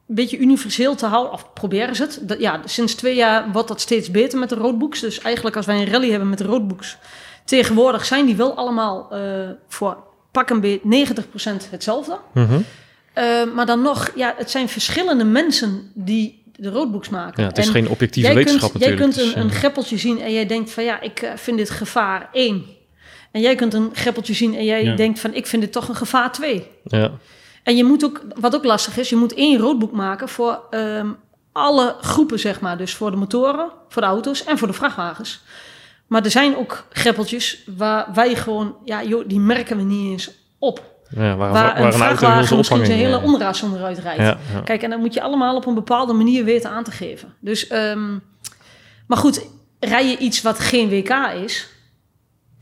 een 0.08 0.14
beetje 0.14 0.38
universeel 0.38 0.94
te 0.94 1.06
houden. 1.06 1.32
Of 1.32 1.52
proberen 1.52 1.96
ze 1.96 2.02
het. 2.02 2.18
Dat, 2.22 2.38
ja, 2.40 2.60
sinds 2.64 2.94
twee 2.94 3.14
jaar 3.14 3.52
wordt 3.52 3.68
dat 3.68 3.80
steeds 3.80 4.10
beter 4.10 4.38
met 4.38 4.48
de 4.48 4.54
roadbooks. 4.54 5.00
Dus 5.00 5.20
eigenlijk 5.20 5.56
als 5.56 5.66
wij 5.66 5.76
een 5.80 5.90
rally 5.90 6.10
hebben 6.10 6.28
met 6.28 6.38
de 6.38 6.44
roadbooks, 6.44 6.96
tegenwoordig 7.44 8.04
zijn 8.04 8.26
die 8.26 8.36
wel 8.36 8.54
allemaal 8.56 9.08
eh, 9.10 9.20
voor 9.68 9.96
pak 10.30 10.50
een 10.50 10.60
beet 10.60 10.80
90% 10.82 11.70
hetzelfde. 11.70 12.18
Eh, 13.12 13.24
maar 13.54 13.66
dan 13.66 13.82
nog, 13.82 14.10
ja, 14.14 14.34
het 14.36 14.50
zijn 14.50 14.68
verschillende 14.68 15.24
mensen 15.24 15.90
die 15.94 16.42
de 16.56 16.70
roadbooks 16.70 17.08
maken. 17.08 17.42
ja, 17.42 17.48
het 17.48 17.58
is 17.58 17.66
En 17.66 17.72
geen 17.72 17.88
objectieve 17.88 18.34
wetenschap 18.34 18.70
kunt, 18.70 18.82
Jij 18.82 18.90
natuurlijk. 18.92 19.16
kunt 19.16 19.28
is, 19.28 19.34
een, 19.34 19.40
een 19.40 19.50
eh, 19.50 19.56
greppeltje 19.56 19.96
zien 19.98 20.20
en 20.20 20.32
jij 20.32 20.46
denkt 20.46 20.70
van 20.70 20.84
ja, 20.84 21.00
ik 21.00 21.32
vind 21.36 21.56
dit 21.58 21.70
gevaar 21.70 22.28
1. 22.32 22.64
En 23.32 23.40
jij 23.40 23.54
kunt 23.54 23.74
een 23.74 23.90
greppeltje 23.94 24.34
zien 24.34 24.56
en 24.56 24.64
jij 24.64 24.84
Ja. 24.84 24.94
denkt 24.96 25.20
van 25.20 25.34
ik 25.34 25.46
vind 25.46 25.62
dit 25.62 25.72
toch 25.72 25.88
een 25.88 25.96
gevaar 25.96 26.32
2. 26.32 26.66
ja. 26.84 27.10
En 27.66 27.76
je 27.76 27.84
moet 27.84 28.04
ook, 28.04 28.22
wat 28.40 28.54
ook 28.54 28.64
lastig 28.64 28.96
is, 28.96 29.08
je 29.08 29.16
moet 29.16 29.34
één 29.34 29.58
roadbook 29.58 29.92
maken 29.92 30.28
voor 30.28 30.60
ehm, 30.70 31.08
alle 31.52 31.96
groepen, 32.00 32.38
zeg 32.38 32.60
maar. 32.60 32.76
Dus 32.76 32.94
voor 32.94 33.10
de 33.10 33.16
motoren, 33.16 33.70
voor 33.88 34.02
de 34.02 34.08
auto's 34.08 34.44
en 34.44 34.58
voor 34.58 34.68
de 34.68 34.74
vrachtwagens. 34.74 35.42
Maar 36.06 36.24
er 36.24 36.30
zijn 36.30 36.56
ook 36.56 36.86
greppeltjes 36.90 37.62
waar 37.76 38.06
wij 38.14 38.34
gewoon, 38.34 38.76
ja 38.84 39.04
joh, 39.04 39.24
die 39.26 39.40
merken 39.40 39.76
we 39.76 39.82
niet 39.82 40.10
eens 40.10 40.30
op. 40.58 40.82
Ja, 41.08 41.36
waar, 41.36 41.52
Waar, 41.52 41.52
waar 41.52 41.84
een 41.84 41.92
vrachtwagen 41.92 42.56
misschien 42.56 42.86
zijn 42.86 42.98
hele 42.98 43.16
eh, 43.16 43.24
onderraad 43.24 43.62
onderuit 43.62 43.98
rijdt. 43.98 44.20
ja, 44.20 44.38
ja. 44.52 44.60
Kijk, 44.64 44.82
en 44.82 44.90
dan 44.90 45.00
moet 45.00 45.14
je 45.14 45.22
allemaal 45.22 45.56
op 45.56 45.66
een 45.66 45.74
bepaalde 45.74 46.12
manier 46.12 46.44
weten 46.44 46.70
aan 46.70 46.84
te 46.84 46.90
geven. 46.90 47.34
Dus, 47.40 47.66
ehm, 47.66 48.18
maar 49.06 49.18
goed, 49.18 49.46
rij 49.80 50.08
je 50.08 50.18
iets 50.18 50.42
wat 50.42 50.58
geen 50.58 50.88
WK 50.88 51.10
is, 51.44 51.68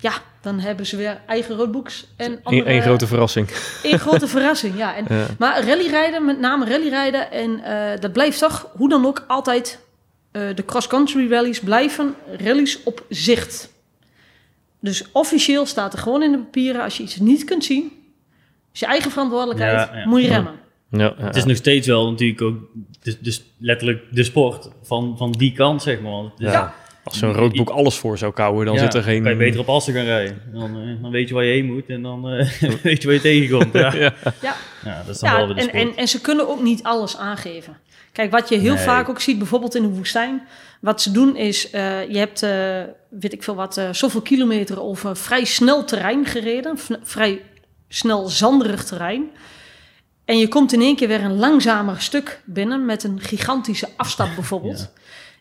ja, 0.05 0.12
dan 0.41 0.59
hebben 0.61 0.87
ze 0.87 0.97
weer 0.97 1.21
eigen 1.26 1.57
roadbooks 1.57 2.07
en 2.17 2.31
Eén 2.33 2.40
andere, 2.43 2.64
één 2.64 2.83
grote 2.83 3.07
verrassing. 3.07 3.49
één 3.83 3.99
grote 3.99 4.28
verrassing. 4.28 4.76
Ja. 4.76 4.97
En, 4.97 5.05
Ja. 5.19 5.26
Maar 5.38 5.67
rallyrijden, 5.67 6.25
met 6.25 6.38
name 6.40 6.64
rallyrijden, 6.64 7.31
en 7.31 7.64
eh, 7.64 8.00
dat 8.00 8.12
blijft 8.12 8.38
toch, 8.38 8.69
hoe 8.76 8.88
dan 8.88 9.07
ook, 9.07 9.25
altijd 9.28 9.78
eh, 10.31 10.43
de 10.55 10.64
cross-country 10.64 11.31
rallies 11.31 11.61
blijven 11.61 12.14
rallies 12.38 12.83
op 12.83 13.05
zicht. 13.09 13.73
Dus 14.81 15.05
officieel 15.12 15.67
staat 15.67 15.93
er 15.93 15.99
gewoon 15.99 16.23
in 16.23 16.33
de 16.33 16.38
papieren, 16.38 16.83
als 16.83 16.97
je 16.97 17.02
iets 17.02 17.17
niet 17.17 17.45
kunt 17.45 17.64
zien, 17.64 17.93
is 18.73 18.81
je 18.81 18.87
eigen 18.87 19.11
verantwoordelijkheid, 19.11 19.88
Ja, 19.93 19.97
ja. 19.99 20.07
moet 20.09 20.23
je 20.23 20.28
remmen. 20.28 20.52
Ja, 20.90 21.14
ja, 21.19 21.25
Het 21.25 21.37
is 21.37 21.45
nog 21.45 21.57
steeds 21.57 21.87
wel 21.87 22.11
natuurlijk 22.11 22.43
ook 22.43 22.57
dus, 23.02 23.19
dus 23.21 23.43
letterlijk 23.59 24.02
de 24.11 24.25
sport 24.25 24.69
van, 24.83 25.14
van 25.19 25.33
die 25.33 25.52
kant, 25.52 25.83
zeg 25.83 26.00
maar. 26.00 26.23
Is- 26.25 26.52
ja. 26.52 26.75
Als 27.04 27.18
zo'n 27.18 27.32
roodboek 27.32 27.68
alles 27.70 27.96
voor 27.96 28.18
zou 28.18 28.32
kouwen, 28.32 28.66
dan 28.66 28.75
Ja, 28.75 28.80
zit 28.80 28.94
er 28.94 29.02
geen... 29.02 29.23
kan 29.23 29.30
je 29.32 29.37
beter 29.38 29.61
op 29.61 29.68
Assen 29.68 29.94
gaan 29.94 30.04
rijden. 30.04 30.42
Dan, 30.52 30.80
eh, 30.80 31.02
dan 31.02 31.11
weet 31.11 31.28
je 31.28 31.34
waar 31.34 31.44
je 31.44 31.52
heen 31.52 31.64
moet 31.73 31.87
en 31.87 32.02
dan 32.02 32.28
eh, 32.28 32.50
weet 32.82 33.00
je 33.00 33.06
waar 33.06 33.14
je 33.16 33.20
tegenkomt. 33.20 33.73
Ja, 33.73 33.94
Ja. 34.04 34.12
Ja, 34.40 34.56
ja 34.84 35.02
dat 35.06 35.14
is 35.14 35.20
dan 35.20 35.30
Ja, 35.30 35.37
wel 35.37 35.46
weer 35.46 35.64
de 35.64 35.70
en, 35.70 35.78
en, 35.88 35.96
en 35.96 36.08
ze 36.08 36.20
kunnen 36.20 36.49
ook 36.49 36.62
niet 36.62 36.82
alles 36.82 37.16
aangeven. 37.16 37.76
Kijk, 38.12 38.30
wat 38.30 38.49
je 38.49 38.58
heel 38.58 38.75
Nee. 38.75 38.84
vaak 38.84 39.08
ook 39.08 39.20
ziet, 39.20 39.38
bijvoorbeeld 39.38 39.75
in 39.75 39.82
de 39.82 39.88
woestijn. 39.88 40.42
Wat 40.80 41.02
ze 41.02 41.11
doen 41.11 41.37
is, 41.37 41.70
eh, 41.70 42.08
je 42.11 42.18
hebt, 42.18 42.42
eh, 42.42 42.82
weet 43.08 43.32
ik 43.32 43.42
veel 43.42 43.54
wat, 43.54 43.76
eh, 43.76 43.88
zoveel 43.92 44.20
kilometer 44.20 44.82
over 44.82 45.16
vrij 45.16 45.44
snel 45.44 45.84
terrein 45.84 46.26
gereden. 46.26 46.78
vrij 47.02 47.40
snel 47.88 48.28
zanderig 48.28 48.84
terrein. 48.84 49.30
En 50.25 50.38
je 50.38 50.49
komt 50.49 50.73
in 50.73 50.80
één 50.80 50.96
keer 50.96 51.08
weer 51.08 51.25
een 51.25 51.37
langzamer 51.38 52.00
stuk 52.00 52.40
binnen 52.44 52.84
met 52.84 53.04
een 53.04 53.20
gigantische 53.20 53.88
afstap 53.96 54.28
bijvoorbeeld. 54.34 54.92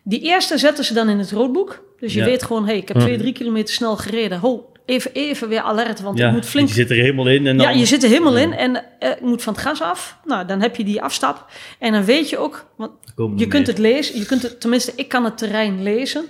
Die 0.04 0.20
eerste 0.20 0.58
zetten 0.58 0.84
ze 0.84 0.94
dan 0.94 1.08
in 1.08 1.18
het 1.18 1.30
roodboek. 1.32 1.82
Dus 2.00 2.12
je 2.12 2.18
Ja. 2.18 2.24
weet 2.24 2.42
gewoon, 2.42 2.66
hey, 2.66 2.76
ik 2.76 2.88
heb 2.88 2.98
twee, 2.98 3.18
drie 3.18 3.32
kilometer 3.32 3.74
snel 3.74 3.96
gereden. 3.96 4.38
Ho, 4.38 4.72
even, 4.84 5.12
even 5.12 5.48
weer 5.48 5.60
alert, 5.60 6.00
want 6.00 6.18
ja, 6.18 6.26
ik 6.26 6.32
moet 6.34 6.46
flink 6.46 6.68
Je 6.68 6.74
zit 6.74 6.90
er 6.90 6.96
helemaal 6.96 7.26
in 7.28 7.46
en 7.46 7.56
dan... 7.56 7.66
ja, 7.66 7.72
je 7.72 7.84
zit 7.84 8.02
er 8.02 8.08
helemaal 8.08 8.36
in 8.36 8.52
en 8.52 8.84
eh, 8.98 9.10
ik 9.10 9.20
moet 9.20 9.42
van 9.42 9.52
het 9.52 9.62
gas 9.62 9.82
af. 9.82 10.18
Nou, 10.24 10.46
dan 10.46 10.60
heb 10.60 10.76
je 10.76 10.84
die 10.84 11.02
afstap. 11.02 11.46
En 11.78 11.92
dan 11.92 12.04
weet 12.04 12.30
je 12.30 12.38
ook, 12.38 12.66
want 12.76 12.92
je 13.36 13.46
kunt 13.46 13.66
het 13.66 13.78
lezen. 13.78 14.18
Je 14.18 14.26
kunt 14.26 14.42
het, 14.42 14.60
tenminste, 14.60 14.92
ik 14.96 15.08
kan 15.08 15.24
het 15.24 15.38
terrein 15.38 15.82
lezen. 15.82 16.24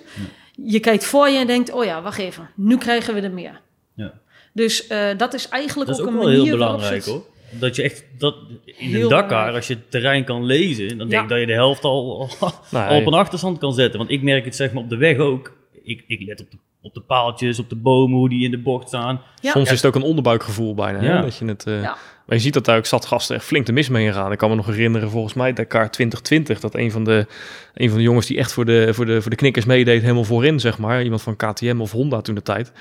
Je 0.53 0.81
kijkt 0.81 1.05
voor 1.05 1.29
je 1.29 1.39
en 1.39 1.47
denkt, 1.47 1.73
oh 1.73 1.85
ja, 1.85 2.03
wacht 2.03 2.19
even. 2.19 2.51
Nu 2.57 2.79
krijgen 2.79 3.15
we 3.15 3.21
er 3.21 3.31
meer. 3.31 3.61
Ja. 3.95 4.13
Dus 4.53 4.87
eh, 4.87 5.09
dat 5.17 5.35
is 5.35 5.49
eigenlijk 5.49 5.89
Dat 5.91 5.99
is 5.99 6.05
ook, 6.05 6.09
ook 6.11 6.15
een 6.15 6.21
wel 6.21 6.31
manier 6.31 6.45
heel 6.45 6.57
belangrijk 6.57 7.05
hoor. 7.05 7.25
Dat 7.59 7.77
je 7.77 7.83
echt, 7.83 8.05
dat, 8.19 8.35
in 8.65 8.89
Heel 8.89 9.03
een 9.03 9.09
Dakar, 9.09 9.29
belangrijk. 9.29 9.57
als 9.57 9.67
je 9.67 9.75
het 9.75 9.91
terrein 9.91 10.25
kan 10.25 10.45
lezen, 10.45 10.99
dan 10.99 11.09
denk 11.09 11.23
ik 11.23 11.29
dat 11.29 11.39
je 11.39 11.47
de 11.47 11.53
helft 11.53 11.85
al, 11.85 12.29
al 12.41 12.53
Nou, 12.71 13.01
op 13.01 13.07
een 13.07 13.13
achterstand 13.15 13.59
kan 13.59 13.73
zetten. 13.75 13.99
Want 13.99 14.11
ik 14.11 14.23
merk 14.23 14.45
het 14.45 14.57
zeg 14.57 14.73
maar 14.73 14.83
op 14.83 14.89
de 14.89 14.97
weg 14.97 15.17
ook. 15.17 15.57
ik, 15.85 16.05
ik 16.07 16.23
let 16.27 16.41
op 16.41 16.51
de, 16.51 16.57
op 16.83 16.95
de 16.95 17.01
paaltjes, 17.01 17.59
op 17.59 17.69
de 17.69 17.77
bomen, 17.77 18.19
hoe 18.19 18.29
die 18.29 18.45
in 18.45 18.51
de 18.51 18.59
bocht 18.59 18.89
staan. 18.89 19.21
Ja. 19.41 19.51
Soms 19.51 19.71
is 19.71 19.77
het 19.77 19.87
ook 19.87 19.95
een 19.95 20.09
onderbuikgevoel 20.09 20.75
bijna. 20.75 20.99
Hè? 20.99 21.07
Ja. 21.07 21.23
Dat 21.23 21.37
je 21.37 21.45
het, 21.45 21.67
eh, 21.67 21.83
Ja. 21.83 21.97
Maar 22.27 22.37
je 22.37 22.43
ziet 22.43 22.55
dat 22.55 22.65
daar 22.65 22.77
ook 22.77 22.87
zat 22.87 23.07
gasten 23.07 23.37
echt 23.37 23.45
flink 23.45 23.67
de 23.67 23.73
mis 23.73 23.89
mee 23.89 24.13
gaan. 24.13 24.33
Ik 24.33 24.39
kan 24.39 24.51
me 24.51 24.57
nog 24.57 24.67
herinneren, 24.67 25.11
volgens 25.11 25.35
mij 25.35 25.53
Dakar 25.53 25.91
2020, 25.91 26.61
dat 26.61 26.75
een 26.75 26.91
van 26.91 27.05
de, 27.05 27.27
een 27.75 27.89
van 27.89 27.99
de 27.99 28.05
jongens 28.05 28.27
die 28.27 28.39
echt 28.39 28.53
voor 28.53 28.65
de, 28.65 28.95
voor, 28.95 29.07
de, 29.07 29.21
voor 29.23 29.31
de 29.31 29.37
knikkers 29.37 29.65
meedeed, 29.65 30.03
helemaal 30.03 30.25
voorin, 30.25 30.61
zeg 30.61 30.79
maar. 30.79 31.03
Iemand 31.03 31.23
van 31.23 31.37
KTM 31.37 31.81
of 31.81 31.93
Honda 31.93 32.21
toen 32.21 32.35
de 32.35 32.43
tijd. 32.43 32.73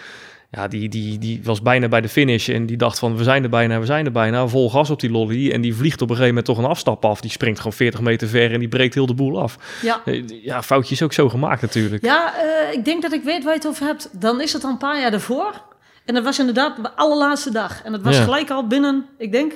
Ja, 0.55 0.67
die, 0.67 0.89
die, 0.89 1.17
die 1.17 1.39
was 1.43 1.61
bijna 1.61 1.87
bij 1.87 2.01
de 2.01 2.09
finish 2.09 2.49
en 2.49 2.65
die 2.65 2.77
dacht 2.77 2.99
van 2.99 3.17
we 3.17 3.23
zijn 3.23 3.43
er 3.43 3.49
bijna, 3.49 3.79
we 3.79 3.85
zijn 3.85 4.05
er 4.05 4.11
bijna. 4.11 4.47
Vol 4.47 4.69
gas 4.69 4.89
op 4.89 4.99
die 4.99 5.11
lolly 5.11 5.51
en 5.51 5.61
die 5.61 5.75
vliegt 5.75 6.01
op 6.01 6.09
een 6.09 6.15
gegeven 6.15 6.27
moment 6.27 6.45
toch 6.45 6.57
een 6.57 6.69
afstap 6.69 7.05
af. 7.05 7.21
Die 7.21 7.31
springt 7.31 7.57
gewoon 7.57 7.73
40 7.73 8.01
meter 8.01 8.27
ver 8.27 8.51
en 8.51 8.59
die 8.59 8.67
breekt 8.67 8.93
heel 8.93 9.05
de 9.05 9.13
boel 9.13 9.41
af. 9.41 9.57
Ja. 9.81 10.01
Eh, 10.05 10.23
Ja, 10.43 10.63
foutjes 10.63 11.01
ook 11.01 11.13
zo 11.13 11.29
gemaakt 11.29 11.61
natuurlijk. 11.61 12.03
Ja, 12.05 12.33
eh, 12.35 12.73
ik 12.73 12.85
denk 12.85 13.01
dat 13.01 13.13
ik 13.13 13.23
weet 13.23 13.43
waar 13.43 13.53
je 13.53 13.59
het 13.59 13.67
over 13.67 13.85
hebt. 13.85 14.09
Dan 14.19 14.41
is 14.41 14.53
het 14.53 14.63
al 14.63 14.69
een 14.69 14.77
paar 14.77 14.99
jaar 14.99 15.13
ervoor. 15.13 15.61
En 16.05 16.13
dat 16.13 16.23
was 16.23 16.39
inderdaad 16.39 16.75
de 16.83 16.91
allerlaatste 16.95 17.51
dag. 17.51 17.81
En 17.83 17.91
dat 17.91 18.01
was 18.01 18.15
Ja. 18.17 18.23
gelijk 18.23 18.49
al 18.49 18.67
binnen, 18.67 19.05
ik 19.17 19.31
denk, 19.31 19.53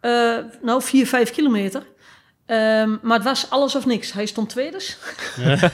eh, 0.00 0.36
nou, 0.62 0.82
vier, 0.82 1.06
vijf 1.06 1.30
kilometer. 1.30 1.82
Ehm, 2.46 2.96
maar 3.02 3.16
het 3.16 3.24
was 3.26 3.50
alles 3.50 3.74
of 3.74 3.86
niks. 3.86 4.12
Hij 4.12 4.26
stond 4.26 4.48
tweeders. 4.48 4.96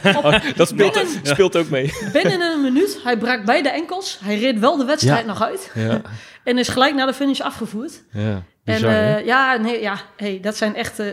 Oh, 0.04 0.32
dat 0.56 0.68
speelt, 0.68 0.92
Binnen- 0.92 1.20
speelt 1.22 1.56
ook 1.56 1.68
mee. 1.68 1.92
Binnen 2.12 2.40
een 2.40 2.60
minuut. 2.62 3.00
Hij 3.04 3.18
brak 3.18 3.44
beide 3.44 3.68
enkels. 3.68 4.18
Hij 4.22 4.38
reed 4.38 4.58
wel 4.58 4.76
de 4.76 4.84
wedstrijd 4.84 5.20
Ja. 5.20 5.26
nog 5.26 5.42
uit. 5.42 5.70
Ja, 5.74 6.00
En 6.44 6.58
is 6.58 6.68
gelijk 6.68 6.94
naar 6.94 7.06
de 7.06 7.14
finish 7.14 7.40
afgevoerd. 7.40 8.02
ja. 8.12 8.42
En 8.64 8.74
Bizar, 8.74 8.90
eh, 8.90 9.24
ja, 9.26 9.56
nee, 9.56 9.80
ja 9.80 10.00
hey, 10.16 10.38
dat 10.42 10.56
zijn 10.56 10.74
echt 10.74 10.98
eh, 10.98 11.06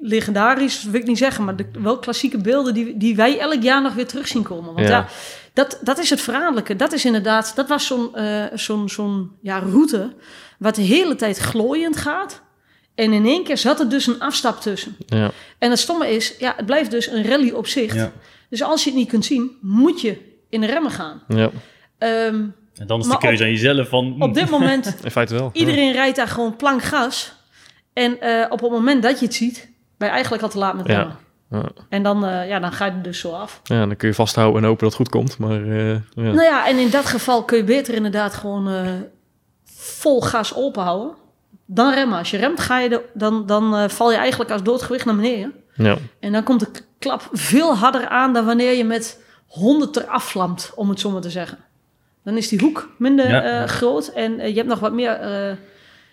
legendarisch, 0.00 0.82
wil 0.84 1.00
ik 1.00 1.06
niet 1.06 1.18
zeggen, 1.18 1.44
maar 1.44 1.56
de, 1.56 1.66
wel 1.78 1.98
klassieke 1.98 2.38
beelden 2.38 2.74
die, 2.74 2.96
die 2.96 3.16
wij 3.16 3.38
elk 3.38 3.62
jaar 3.62 3.82
nog 3.82 3.94
weer 3.94 4.06
terug 4.06 4.28
zien 4.28 4.42
komen. 4.42 4.74
Want 4.74 4.86
Ja. 4.88 4.92
ja, 4.96 5.06
dat, 5.52 5.78
dat 5.82 5.98
is 5.98 6.10
het 6.10 6.20
verraderlijke. 6.20 6.76
Dat 6.76 6.92
is 6.92 7.04
inderdaad, 7.04 7.52
dat 7.56 7.68
was 7.68 7.86
zo'n 7.86 8.14
eh, 8.14 8.44
zo'n 8.54 8.88
zo'n 8.88 9.30
ja, 9.42 9.58
route 9.58 10.14
wat 10.58 10.74
de 10.74 10.82
hele 10.82 11.14
tijd 11.14 11.38
glooiend 11.38 11.96
gaat. 11.96 12.42
En 12.96 13.12
in 13.12 13.24
één 13.26 13.44
keer 13.44 13.58
zat 13.58 13.80
er 13.80 13.88
dus 13.88 14.06
een 14.06 14.20
afstap 14.20 14.60
tussen. 14.60 14.96
ja. 15.06 15.30
En 15.58 15.70
het 15.70 15.78
stomme 15.78 16.08
is, 16.14 16.34
ja, 16.38 16.52
het 16.56 16.66
blijft 16.66 16.90
dus 16.90 17.06
een 17.06 17.24
rally 17.26 17.50
op 17.50 17.66
zich. 17.66 17.94
Ja. 17.94 18.12
Dus 18.50 18.62
als 18.62 18.84
je 18.84 18.90
het 18.90 18.98
niet 18.98 19.08
kunt 19.08 19.24
zien, 19.24 19.50
moet 19.60 20.00
je 20.00 20.38
in 20.48 20.60
de 20.60 20.66
remmen 20.66 20.90
gaan. 20.90 21.22
ja, 21.28 21.50
Ehm, 21.98 22.34
En 22.74 22.86
dan 22.86 23.00
is 23.00 23.06
de 23.08 23.18
keuze 23.18 23.42
aan 23.44 23.50
jezelf 23.50 23.88
van... 23.88 24.14
hm, 24.16 24.22
op 24.22 24.34
dit 24.34 24.50
moment 24.50 24.96
in 25.04 25.10
feite 25.10 25.34
wel. 25.34 25.50
Iedereen 25.52 25.92
rijdt 25.92 26.16
daar 26.16 26.28
gewoon 26.28 26.56
plank 26.56 26.82
gas. 26.82 27.32
En 27.92 28.20
eh, 28.20 28.46
op 28.50 28.60
het 28.60 28.70
moment 28.70 29.02
dat 29.02 29.18
je 29.20 29.24
het 29.26 29.34
ziet, 29.34 29.68
ben 29.98 30.06
je 30.08 30.12
eigenlijk 30.14 30.42
al 30.42 30.48
te 30.48 30.58
laat 30.58 30.74
met 30.76 30.86
remmen. 30.86 31.16
Ja. 31.50 31.68
En 31.88 32.02
dan, 32.02 32.24
eh, 32.26 32.48
ja, 32.48 32.58
dan 32.60 32.72
ga 32.72 32.84
je 32.84 32.90
er 32.90 33.02
dus 33.02 33.18
zo 33.18 33.30
af. 33.32 33.60
Ja, 33.64 33.86
dan 33.86 33.96
kun 33.96 34.08
je 34.08 34.14
vasthouden 34.14 34.62
en 34.62 34.68
hopen 34.68 34.88
dat 34.88 34.98
het 34.98 35.06
goed 35.06 35.08
komt. 35.20 35.38
Maar 35.38 35.62
eh, 35.62 35.88
ja. 35.90 36.00
Nou 36.14 36.42
ja, 36.42 36.66
en 36.68 36.78
in 36.78 36.90
dat 36.90 37.04
geval 37.06 37.44
kun 37.44 37.56
je 37.56 37.64
beter 37.64 37.94
inderdaad 37.94 38.34
gewoon 38.34 38.68
eh, 38.68 38.90
vol 39.74 40.20
gas 40.22 40.54
openhouden. 40.54 41.14
Dan 41.66 41.92
remmen. 41.94 42.18
Als 42.18 42.30
je 42.30 42.36
remt, 42.36 42.60
ga 42.60 42.78
je 42.78 42.88
de, 42.88 43.02
dan, 43.14 43.46
dan 43.46 43.76
eh, 43.76 43.88
val 43.88 44.10
je 44.10 44.16
eigenlijk 44.16 44.50
als 44.50 44.62
doodgewicht 44.62 45.04
naar 45.04 45.16
beneden. 45.16 45.52
ja. 45.74 45.96
En 46.20 46.32
dan 46.32 46.42
komt 46.42 46.60
de 46.60 46.68
klap 46.98 47.28
veel 47.32 47.76
harder 47.76 48.08
aan 48.08 48.32
dan 48.32 48.44
wanneer 48.44 48.72
je 48.72 48.84
met 48.84 49.22
100 49.46 49.96
eraf 49.96 50.24
vlamt, 50.24 50.72
om 50.74 50.88
het 50.88 51.00
zo 51.00 51.10
maar 51.10 51.20
te 51.20 51.30
zeggen. 51.30 51.58
Dan 52.24 52.36
is 52.36 52.48
die 52.48 52.60
hoek 52.60 52.88
minder 52.98 53.28
Ja. 53.28 53.42
eh, 53.42 53.68
groot 53.68 54.06
en 54.08 54.40
eh, 54.40 54.48
je 54.48 54.54
hebt 54.56 54.68
nog 54.68 54.78
wat 54.78 54.92
meer 54.92 55.10
eh, 55.12 55.52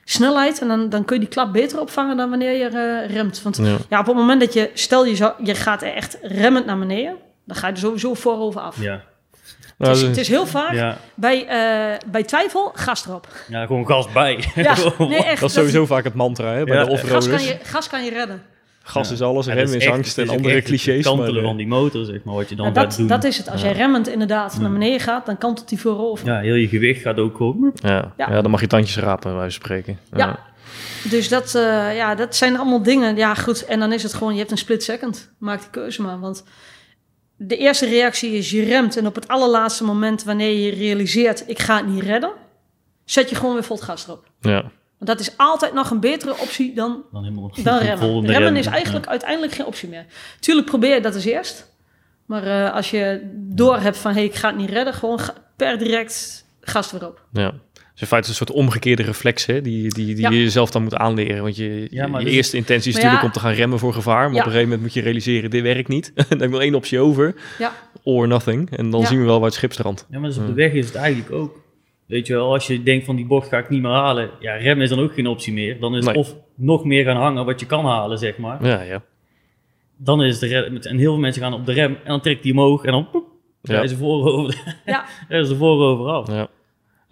snelheid. 0.04 0.62
En 0.62 0.68
dan, 0.68 0.90
dan 0.90 1.06
kun 1.06 1.16
je 1.16 1.22
die 1.22 1.32
klap 1.32 1.54
beter 1.54 1.80
opvangen 1.80 2.18
dan 2.18 2.30
wanneer 2.30 2.52
je 2.58 2.66
eh, 2.68 3.16
remt. 3.16 3.42
Want 3.42 3.58
ja. 3.58 3.78
ja, 3.90 4.00
op 4.00 4.06
het 4.06 4.16
moment 4.16 4.40
dat 4.40 4.54
je, 4.54 4.72
stel 4.74 5.06
je, 5.06 5.16
zou, 5.16 5.34
je 5.44 5.56
gaat 5.56 5.82
echt 5.82 6.18
remmend 6.22 6.66
naar 6.66 6.80
beneden, 6.80 7.16
dan 7.46 7.56
ga 7.56 7.68
je 7.68 7.74
er 7.74 7.80
sowieso 7.80 8.14
voorover 8.14 8.62
af. 8.62 8.82
Ja, 8.82 9.04
Het, 9.78 9.88
is, 9.88 9.98
Nou, 9.98 10.08
het 10.10 10.18
is 10.18 10.28
heel 10.28 10.46
vaak 10.46 10.74
ja, 10.74 10.98
bij, 11.16 11.48
eh, 11.48 11.98
bij 12.12 12.24
twijfel, 12.24 12.72
gas 12.76 13.06
erop. 13.08 13.28
ja, 13.48 13.66
gewoon 13.66 13.86
gas 13.88 14.12
bij. 14.12 14.44
Ja, 14.56 14.76
nee, 14.98 15.24
echt. 15.24 15.40
dat 15.42 15.50
is 15.50 15.56
sowieso 15.56 15.86
vaak 15.86 16.04
het 16.04 16.14
mantra 16.14 16.54
hè, 16.54 16.64
bij 16.64 16.76
Ja, 16.76 16.84
de 16.84 16.90
gas, 16.90 17.02
kan 17.08 17.16
offroaders. 17.18 17.48
je, 17.48 17.58
gas 17.64 17.90
kan 17.90 18.04
je 18.04 18.10
redden. 18.12 18.42
Gas 18.86 19.08
Ja. 19.08 19.14
is 19.14 19.22
alles, 19.22 19.48
rem 19.48 19.74
is, 19.74 19.88
angst 19.90 20.18
en 20.18 20.30
andere 20.30 20.48
echt 20.48 20.56
het 20.56 20.66
clichés. 20.66 21.06
kantelen 21.06 21.34
maar, 21.34 21.44
van 21.44 21.58
die 21.58 21.68
motor, 21.68 22.06
zeg 22.06 22.24
maar, 22.24 22.36
wat 22.36 22.50
je 22.50 22.56
dan 22.56 22.66
gaat 22.66 22.76
dat, 22.76 22.96
doen. 22.98 23.08
dat 23.08 23.24
is 23.24 23.38
het. 23.38 23.50
Als 23.50 23.62
jij 23.62 23.72
remmend 23.72 24.08
inderdaad 24.08 24.60
naar 24.60 24.72
beneden 24.72 25.00
gaat, 25.00 25.26
dan 25.26 25.38
kantelt 25.38 25.70
die 25.70 25.80
voorover. 25.80 26.28
Ja, 26.28 26.40
heel 26.40 26.54
je 26.56 26.68
gewicht 26.68 27.02
gaat 27.02 27.18
ook 27.18 27.38
gewoon... 27.38 27.72
ja, 27.74 28.14
ja. 28.18 28.30
Ja. 28.32 28.42
dan 28.42 28.52
mag 28.52 28.62
je 28.62 28.68
tandjes 28.68 28.98
rapen, 28.98 29.30
bij 29.30 29.40
wijze 29.40 29.60
van 29.60 29.66
spreken. 29.66 30.00
Ja. 30.14 30.40
Dus 31.10 31.30
dat, 31.30 31.56
eh, 31.56 31.96
ja, 31.96 32.16
dat 32.16 32.36
zijn 32.36 32.58
allemaal 32.58 32.84
dingen. 32.84 33.16
Ja, 33.16 33.34
goed. 33.36 33.66
En 33.66 33.80
dan 33.80 33.94
is 33.94 34.04
het 34.04 34.14
gewoon, 34.14 34.34
je 34.34 34.40
hebt 34.40 34.52
een 34.52 34.58
split 34.58 34.84
second. 34.84 35.32
Maak 35.38 35.60
die 35.60 35.70
keuze 35.70 36.02
maar. 36.02 36.20
Want 36.20 36.44
de 37.48 37.58
eerste 37.58 37.86
reactie 37.86 38.32
is 38.32 38.50
je 38.50 38.64
remt. 38.64 38.98
En 38.98 39.08
op 39.08 39.16
het 39.16 39.28
allerlaatste 39.28 39.84
moment, 39.84 40.24
wanneer 40.24 40.52
je 40.66 40.72
realiseert, 40.72 41.44
ik 41.50 41.60
ga 41.60 41.78
het 41.78 41.88
niet 41.88 42.04
redden, 42.04 42.32
zet 43.06 43.30
je 43.30 43.36
gewoon 43.36 43.54
weer 43.54 43.64
vol 43.64 43.78
gas 43.78 44.08
erop. 44.08 44.26
ja. 44.42 44.72
Want 44.98 45.18
dat 45.18 45.28
is 45.28 45.38
altijd 45.38 45.74
nog 45.74 45.90
een 45.90 46.00
betere 46.00 46.38
optie 46.38 46.74
dan, 46.76 47.04
Dan 47.12 47.24
helemaal 47.24 47.52
dan 47.64 47.64
vol 47.64 47.80
remmen. 47.88 48.26
Remmen 48.26 48.44
rem. 48.48 48.56
is 48.56 48.66
eigenlijk 48.66 49.08
uiteindelijk 49.08 49.54
geen 49.54 49.66
optie 49.66 49.90
meer. 49.90 50.06
Tuurlijk 50.40 50.68
probeer 50.68 50.96
je 50.96 51.02
dat 51.02 51.16
als 51.16 51.26
eerst. 51.26 51.72
Maar 52.26 52.44
eh, 52.44 52.74
als 52.74 52.92
je 52.92 53.22
door 53.36 53.78
hebt 53.78 53.98
van, 53.98 54.12
hé, 54.12 54.18
hey, 54.18 54.26
ik 54.26 54.36
ga 54.36 54.48
het 54.48 54.58
niet 54.58 54.70
redden, 54.70 54.94
gewoon 54.94 55.20
per 55.56 55.78
direct 55.78 56.46
gas 56.62 56.94
erop. 56.94 57.22
ja. 57.34 57.54
Dus 57.94 58.02
in 58.02 58.08
feite 58.08 58.30
een 58.30 58.36
soort 58.36 58.52
omgekeerde 58.52 59.04
reflex 59.04 59.46
hè, 59.46 59.62
die, 59.62 59.94
die, 59.94 60.06
die 60.06 60.20
Ja. 60.20 60.30
je 60.30 60.38
jezelf 60.38 60.72
dan 60.72 60.84
moet 60.84 60.96
aanleren. 60.96 61.44
Want 61.44 61.56
je, 61.56 61.88
Ja, 61.92 62.06
je 62.06 62.24
dus- 62.24 62.34
eerste 62.34 62.58
intentie 62.58 62.90
is 62.92 62.94
Maar 62.96 63.04
natuurlijk 63.04 63.22
ja. 63.22 63.28
om 63.28 63.32
te 63.34 63.40
gaan 63.40 63.54
remmen 63.62 63.80
voor 63.80 63.94
gevaar. 63.94 64.24
Maar 64.26 64.34
Ja. 64.34 64.40
op 64.40 64.46
een 64.46 64.52
gegeven 64.52 64.64
moment 64.64 64.82
moet 64.82 64.94
je 64.94 65.02
realiseren, 65.02 65.50
dit 65.50 65.62
werkt 65.62 65.88
niet. 65.88 66.12
dan 66.16 66.26
heb 66.30 66.42
ik 66.42 66.50
nog 66.50 66.62
één 66.62 66.76
optie 66.76 67.00
over. 67.00 67.36
Ja. 67.60 67.74
Or 68.04 68.28
nothing. 68.28 68.70
En 68.78 68.90
dan 68.90 69.00
Ja. 69.02 69.06
zien 69.08 69.20
we 69.20 69.26
wel 69.26 69.36
waar 69.38 69.46
het 69.46 69.54
schip 69.54 69.72
strandt. 69.74 70.08
Ja, 70.10 70.20
maar 70.20 70.30
dus 70.30 70.38
op 70.38 70.48
de 70.48 70.54
weg 70.54 70.72
is 70.74 70.86
het 70.86 70.96
eigenlijk 70.96 71.32
ook. 71.32 71.62
Weet 72.06 72.28
je 72.28 72.34
wel, 72.34 72.54
als 72.54 72.68
je 72.68 72.84
denkt 72.84 73.06
van 73.06 73.16
die 73.16 73.26
bocht 73.26 73.48
ga 73.48 73.58
ik 73.58 73.70
niet 73.70 73.82
meer 73.82 73.92
halen. 73.92 74.30
Ja, 74.40 74.54
remmen 74.56 74.84
is 74.84 74.90
dan 74.90 75.00
ook 75.00 75.14
geen 75.14 75.28
optie 75.28 75.54
meer. 75.54 75.80
Dan 75.80 75.92
is 75.96 76.06
het 76.06 76.14
Nee. 76.16 76.24
of 76.24 76.36
nog 76.56 76.86
meer 76.86 77.04
gaan 77.04 77.16
hangen 77.18 77.46
wat 77.46 77.60
je 77.60 77.66
kan 77.66 77.86
halen, 77.86 78.18
zeg 78.18 78.38
maar. 78.38 78.66
Ja, 78.66 78.82
ja. 78.82 79.04
Dan 79.98 80.24
is 80.24 80.40
de 80.40 80.48
rem, 80.48 80.78
en 80.78 80.98
heel 80.98 81.12
veel 81.12 81.20
mensen 81.22 81.42
gaan 81.42 81.54
op 81.54 81.66
de 81.66 81.72
rem 81.74 81.92
en 81.92 82.10
dan 82.10 82.22
trekt 82.22 82.44
die 82.44 82.52
omhoog 82.52 82.84
en 82.84 82.92
dan 82.92 83.10
poep, 83.10 83.26
Ja. 83.62 83.72
rijden 83.74 83.90
ze 83.90 83.98
voorover, 83.98 84.80
Ja. 84.86 85.06
ze 85.46 85.56
voorover 85.56 86.06
af. 86.12 86.28
ja. 86.28 86.48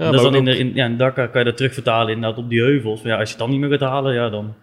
En 0.01 0.07
Ja, 0.07 0.11
dat 0.11 0.21
maar 0.21 0.31
dan 0.31 0.39
in, 0.39 0.45
de, 0.45 0.57
in, 0.57 0.71
ja, 0.73 0.85
in 0.85 0.97
Dakar 0.97 1.29
kan 1.29 1.39
je 1.39 1.45
dat 1.45 1.57
terugvertalen 1.57 2.13
inderdaad 2.13 2.37
op 2.37 2.49
die 2.49 2.61
heuvels. 2.61 3.01
Maar 3.01 3.11
ja, 3.11 3.17
als 3.17 3.29
je 3.29 3.35
het 3.35 3.43
dan 3.43 3.49
niet 3.49 3.59
meer 3.59 3.69
gaat 3.69 3.89
halen, 3.89 4.13
ja 4.13 4.29
dan... 4.29 4.53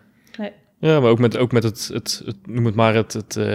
Ja, 0.80 1.00
maar 1.00 1.10
ook 1.10 1.18
met, 1.18 1.36
ook 1.36 1.52
met 1.52 1.62
het, 1.62 1.90
het, 1.92 2.22
het, 2.24 2.36
noem 2.44 2.64
het 2.64 2.74
maar, 2.74 2.94
het, 2.94 3.12
het, 3.12 3.36
eh, 3.36 3.46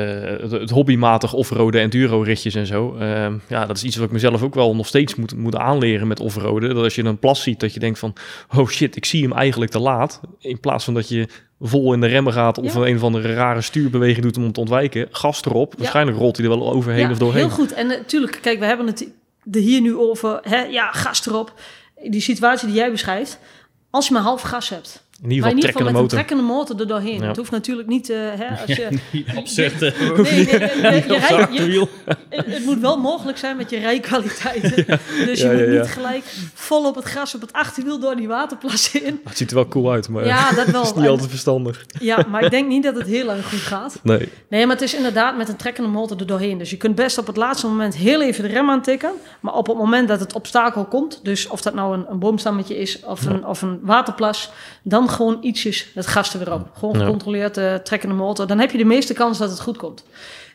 het, 0.41 0.51
het 0.51 0.69
hobbymatig 0.69 1.33
offroaden 1.33 1.81
enduro-ritjes 1.81 2.55
en 2.55 2.65
zo. 2.65 2.95
Ehm, 2.95 3.37
ja, 3.47 3.65
dat 3.65 3.77
is 3.77 3.83
iets 3.83 3.95
wat 3.95 4.05
ik 4.05 4.11
mezelf 4.11 4.43
ook 4.43 4.55
wel 4.55 4.75
nog 4.75 4.87
steeds 4.87 5.15
moet, 5.15 5.35
moet 5.35 5.55
aanleren 5.55 6.07
met 6.07 6.19
offroaden. 6.19 6.75
Dat 6.75 6.83
als 6.83 6.95
je 6.95 7.03
een 7.03 7.19
plas 7.19 7.43
ziet, 7.43 7.59
dat 7.59 7.73
je 7.73 7.79
denkt 7.79 7.99
van, 7.99 8.13
oh 8.55 8.67
shit, 8.67 8.95
ik 8.95 9.05
zie 9.05 9.21
hem 9.23 9.33
eigenlijk 9.33 9.71
te 9.71 9.79
laat. 9.79 10.21
In 10.39 10.59
plaats 10.59 10.85
van 10.85 10.93
dat 10.93 11.09
je 11.09 11.27
vol 11.59 11.93
in 11.93 12.01
de 12.01 12.07
remmen 12.07 12.33
gaat 12.33 12.57
of 12.57 12.73
Ja. 12.73 12.81
een 12.81 12.95
of 12.95 13.03
andere 13.03 13.33
rare 13.33 13.61
stuurbeweging 13.61 14.25
doet 14.25 14.37
om 14.37 14.43
hem 14.43 14.51
te 14.51 14.59
ontwijken. 14.59 15.07
Gas 15.11 15.45
erop, 15.45 15.73
waarschijnlijk 15.77 16.17
rolt 16.17 16.37
hij 16.37 16.45
er 16.45 16.57
wel 16.57 16.73
overheen 16.73 17.05
ja, 17.05 17.11
of 17.11 17.17
doorheen. 17.17 17.41
Heel 17.41 17.49
goed. 17.49 17.73
En 17.73 17.87
natuurlijk, 17.87 18.39
kijk, 18.41 18.59
we 18.59 18.65
hebben 18.65 18.87
het 18.87 19.11
er 19.51 19.59
hier 19.59 19.81
nu 19.81 19.95
over. 19.95 20.39
Hè, 20.41 20.62
ja, 20.63 20.91
gas 20.91 21.25
erop. 21.25 21.53
Die 22.03 22.21
situatie 22.21 22.67
die 22.67 22.77
jij 22.77 22.91
beschrijft. 22.91 23.39
Als 23.89 24.07
je 24.07 24.13
maar 24.13 24.21
half 24.21 24.41
gas 24.41 24.69
hebt. 24.69 25.02
In 25.24 25.30
ieder 25.30 25.46
Maar 25.48 25.58
in 25.58 25.63
geval 25.63 25.82
ieder 25.82 25.92
geval 25.92 25.92
trekkende 25.92 25.92
met 25.92 26.01
motor. 26.01 26.20
een 26.20 26.25
trekkende 26.25 26.44
motor 26.53 26.80
er 26.80 26.88
doorheen. 26.88 27.22
Ja. 27.22 27.27
Het 27.27 27.38
hoeft 27.38 27.51
natuurlijk 27.51 27.88
niet... 27.88 28.10
eh, 28.10 28.18
hè, 28.18 28.48
als 28.62 28.77
je, 28.77 28.88
Absurd. 29.39 29.80
nee, 29.80 29.92
nee, 29.98 30.15
nee, 30.15 30.46
je, 30.46 31.03
je, 31.08 31.13
Op 31.13 31.20
rij- 31.20 31.20
zijn 31.20 31.39
je- 31.39 31.42
achterwiel. 31.48 31.89
het, 32.30 32.65
moet 32.65 32.80
wel 32.80 32.98
mogelijk 33.00 33.38
zijn 33.38 33.58
met 33.58 33.70
je 33.70 33.77
rijkwaliteiten. 33.80 34.86
Dus 35.25 35.42
je 35.42 35.48
Ja, 35.48 35.53
moet 35.53 35.68
niet 35.80 35.88
gelijk 35.92 36.24
vol 36.53 36.86
op 36.88 36.96
het 36.96 37.03
gras 37.06 37.36
op 37.36 37.42
het 37.42 37.53
achterwiel 37.53 38.00
door 38.00 38.15
die 38.15 38.27
waterplas 38.27 38.92
in. 38.92 39.20
Het 39.24 39.38
ziet 39.38 39.50
er 39.50 39.56
wel 39.56 39.68
cool 39.68 39.92
uit, 39.92 40.10
maar 40.10 40.25
Ja, 40.25 40.51
dat 40.56 40.65
wel. 40.68 40.82
is 40.82 40.94
niet 40.94 41.03
En- 41.03 41.10
altijd 41.10 41.30
verstandig. 41.30 41.86
Ja, 42.00 42.25
maar 42.30 42.44
ik 42.44 42.51
denk 42.51 42.68
niet 42.68 42.84
dat 42.84 42.96
het 42.96 43.08
heel 43.08 43.25
lang 43.25 43.46
goed 43.46 43.60
gaat. 43.60 44.00
Nee. 44.03 44.30
Nee, 44.50 44.65
maar 44.65 44.75
het 44.75 44.84
is 44.86 44.96
inderdaad 44.96 45.38
met 45.38 45.50
een 45.50 45.56
trekkende 45.56 45.89
motor 45.89 46.20
er 46.20 46.27
doorheen. 46.27 46.58
Dus 46.58 46.70
je 46.70 46.77
kunt 46.77 46.96
best 46.96 47.18
op 47.18 47.27
het 47.27 47.38
laatste 47.38 47.68
moment 47.68 47.96
heel 47.96 48.22
even 48.22 48.44
de 48.44 48.50
rem 48.50 48.70
aantikken. 48.70 49.12
Maar 49.39 49.53
op 49.53 49.68
het 49.68 49.77
moment 49.77 50.08
dat 50.08 50.20
het 50.20 50.34
obstakel 50.34 50.86
komt, 50.86 51.20
dus 51.24 51.48
of 51.48 51.62
dat 51.62 51.74
nou 51.74 51.94
een, 51.98 52.06
een 52.10 52.20
boomstammetje 52.20 52.77
is 52.77 53.00
of 53.06 53.25
een, 53.25 53.46
of 53.46 53.62
een 53.62 53.80
waterplas, 53.82 54.51
dan 54.84 55.10
gewoon 55.13 55.38
ietsjes 55.41 55.88
het 55.93 56.08
gas 56.08 56.34
er 56.34 56.39
weer 56.39 56.53
op. 56.53 56.70
Gewoon 56.77 56.96
gecontroleerd 56.96 57.58
eh, 57.58 57.75
trekkende 57.75 58.15
motor. 58.15 58.48
Dan 58.48 58.60
heb 58.60 58.72
je 58.72 58.77
de 58.77 58.86
meeste 58.86 59.13
kans 59.13 59.38
dat 59.38 59.50
het 59.50 59.60
goed 59.60 59.77
komt. 59.77 60.03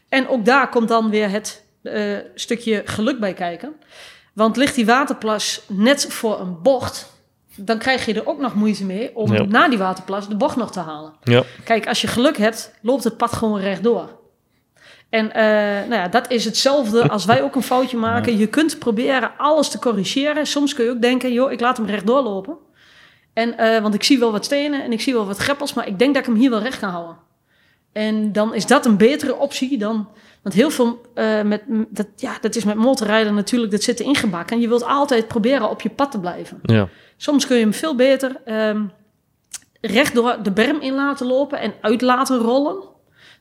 En 0.09 0.29
ook 0.29 0.45
daar 0.45 0.69
komt 0.69 0.89
dan 0.89 1.11
weer 1.11 1.31
het 1.31 1.65
eh, 1.83 2.17
stukje 2.35 2.83
geluk 2.85 3.21
bij 3.21 3.33
kijken. 3.35 3.73
Want 4.35 4.57
ligt 4.57 4.75
die 4.75 4.87
waterplas 4.87 5.61
net 5.67 6.07
voor 6.09 6.41
een 6.41 6.63
bocht, 6.63 7.13
dan 7.57 7.79
krijg 7.79 8.07
je 8.07 8.15
er 8.15 8.27
ook 8.29 8.41
nog 8.41 8.55
moeite 8.55 8.85
mee 8.85 9.17
om 9.17 9.33
Ja. 9.33 9.43
na 9.45 9.69
die 9.69 9.79
waterplas 9.79 10.29
de 10.29 10.37
bocht 10.37 10.57
nog 10.57 10.73
te 10.73 10.81
halen. 10.81 11.13
Ja. 11.23 11.43
Kijk, 11.65 11.87
als 11.89 12.01
je 12.01 12.07
geluk 12.07 12.37
hebt, 12.37 12.73
loopt 12.83 13.05
het 13.05 13.17
pad 13.17 13.33
gewoon 13.33 13.61
rechtdoor. 13.61 14.17
En 15.11 15.33
eh, 15.33 15.43
nou 15.89 15.95
ja, 15.95 16.09
dat 16.09 16.31
is 16.31 16.45
hetzelfde 16.45 17.09
als 17.09 17.25
wij 17.25 17.43
ook 17.43 17.55
een 17.55 17.63
foutje 17.63 17.97
maken. 17.97 18.39
Je 18.39 18.47
kunt 18.47 18.79
proberen 18.79 19.31
alles 19.37 19.69
te 19.69 19.79
corrigeren. 19.79 20.47
Soms 20.47 20.75
kun 20.75 20.85
je 20.85 20.91
ook 20.91 21.01
denken, 21.03 21.33
joh, 21.33 21.53
ik 21.53 21.61
laat 21.61 21.77
hem 21.77 21.87
rechtdoor 21.87 22.23
lopen. 22.23 22.57
En, 23.39 23.59
eh, 23.59 23.83
want 23.83 23.95
ik 23.95 24.03
zie 24.03 24.19
wel 24.19 24.33
wat 24.33 24.45
stenen 24.45 24.83
en 24.83 24.93
ik 24.93 25.01
zie 25.01 25.13
wel 25.13 25.27
wat 25.27 25.37
greppels, 25.37 25.75
maar 25.75 25.87
ik 25.87 25.99
denk 25.99 26.15
dat 26.15 26.23
ik 26.23 26.29
hem 26.29 26.39
hier 26.39 26.51
wel 26.51 26.63
recht 26.63 26.79
kan 26.79 26.91
houden. 26.91 27.17
En 27.93 28.33
dan 28.33 28.55
is 28.55 28.67
dat 28.67 28.87
een 28.87 28.97
betere 28.97 29.37
optie 29.37 29.79
dan... 29.79 30.09
Want 30.43 30.55
heel 30.55 30.71
veel, 30.71 31.01
uh, 31.15 31.43
met, 31.43 31.63
dat, 31.89 32.07
ja, 32.17 32.39
dat 32.41 32.57
is 32.57 32.65
met 32.65 32.77
motorrijden 32.77 33.35
natuurlijk, 33.35 33.73
dat 33.73 33.83
zit 33.83 34.01
ingebakken. 34.01 34.57
En 34.57 34.63
je 34.63 34.69
wilt 34.69 34.85
altijd 34.85 35.29
proberen 35.29 35.71
op 35.71 35.81
je 35.81 35.91
pad 35.91 36.11
te 36.11 36.21
blijven. 36.21 36.59
Ja. 36.63 36.89
Soms 37.17 37.47
kun 37.47 37.57
je 37.57 37.63
hem 37.63 37.73
veel 37.73 37.95
beter 37.95 38.37
um, 38.47 38.91
recht 39.81 40.15
door 40.15 40.39
de 40.43 40.53
berm 40.53 40.81
in 40.81 40.95
laten 40.95 41.27
lopen 41.27 41.61
en 41.61 41.73
uit 41.81 42.01
laten 42.01 42.39
rollen. 42.39 42.77